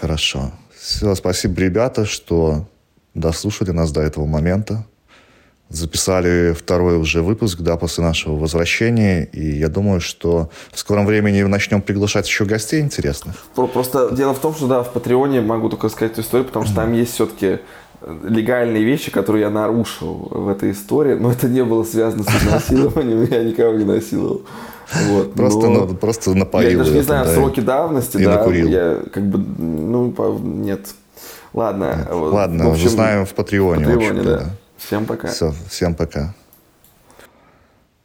Хорошо. 0.00 0.50
Все, 0.76 1.14
спасибо, 1.14 1.60
ребята, 1.60 2.04
что 2.04 2.66
дослушали 3.14 3.70
нас 3.70 3.92
до 3.92 4.00
этого 4.00 4.26
момента. 4.26 4.84
Записали 5.72 6.52
второй 6.52 6.98
уже 6.98 7.22
выпуск, 7.22 7.60
да, 7.60 7.76
после 7.76 8.04
нашего 8.04 8.36
возвращения. 8.36 9.24
И 9.32 9.58
я 9.58 9.68
думаю, 9.68 10.00
что 10.00 10.50
в 10.70 10.78
скором 10.78 11.06
времени 11.06 11.42
начнем 11.42 11.80
приглашать 11.80 12.26
еще 12.26 12.44
гостей 12.44 12.80
интересных. 12.80 13.36
Про- 13.54 13.66
Просто 13.66 14.14
дело 14.14 14.34
в 14.34 14.38
том, 14.38 14.54
что 14.54 14.66
да, 14.66 14.82
в 14.82 14.92
Патреоне 14.92 15.40
могу 15.40 15.68
только 15.68 15.88
сказать 15.88 16.12
эту 16.12 16.20
историю, 16.20 16.46
потому 16.46 16.66
что 16.66 16.74
там 16.74 16.92
есть 16.92 17.14
все-таки 17.14 17.60
легальные 18.24 18.84
вещи, 18.84 19.10
которые 19.10 19.42
я 19.42 19.50
нарушил 19.50 20.28
в 20.30 20.48
этой 20.48 20.72
истории, 20.72 21.14
но 21.14 21.30
это 21.30 21.48
не 21.48 21.64
было 21.64 21.84
связано 21.84 22.24
с 22.24 22.28
изнасилованием, 22.28 23.24
я 23.30 23.44
никого 23.44 23.74
не 23.74 23.84
насиловал. 23.84 24.42
Вот, 25.08 25.32
Просто, 25.34 25.68
но 25.68 25.86
ну, 25.86 25.94
просто 25.94 26.34
напоил. 26.34 26.70
я 26.70 26.76
даже 26.78 26.90
не 26.90 26.98
это, 26.98 27.06
знаю 27.06 27.24
да. 27.26 27.32
сроки 27.34 27.60
давности, 27.60 28.18
и 28.18 28.24
да, 28.24 28.38
накурил. 28.38 28.68
я 28.68 28.98
как 29.12 29.24
бы, 29.24 29.38
ну, 29.38 30.14
нет. 30.42 30.80
Ладно. 31.54 32.08
Ладно, 32.10 32.68
в 32.68 32.72
общем, 32.72 32.86
узнаем 32.86 33.24
в 33.26 33.32
Патреоне. 33.34 33.84
в 33.84 33.88
Патреоне, 33.88 34.20
общем-то, 34.20 34.38
да. 34.38 34.50
Всем 34.86 35.06
пока. 35.06 35.28
Все, 35.28 35.54
всем 35.68 35.94
пока. 35.94 36.34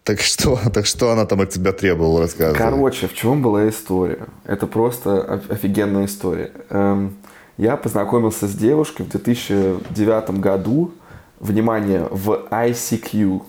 Так 0.03 0.21
что, 0.21 0.57
так 0.73 0.85
что 0.85 1.11
она 1.11 1.25
там 1.25 1.41
от 1.41 1.49
тебя 1.49 1.71
требовала, 1.73 2.21
рассказывай. 2.21 2.57
Короче, 2.57 3.07
в 3.07 3.13
чем 3.13 3.41
была 3.41 3.67
история? 3.67 4.27
Это 4.45 4.67
просто 4.67 5.21
оф- 5.21 5.49
офигенная 5.51 6.05
история. 6.05 6.51
Эм, 6.69 7.17
я 7.57 7.75
познакомился 7.75 8.47
с 8.47 8.53
девушкой 8.53 9.03
в 9.05 9.09
2009 9.09 10.39
году, 10.39 10.93
внимание, 11.39 12.07
в 12.09 12.47
ICQ. 12.51 13.41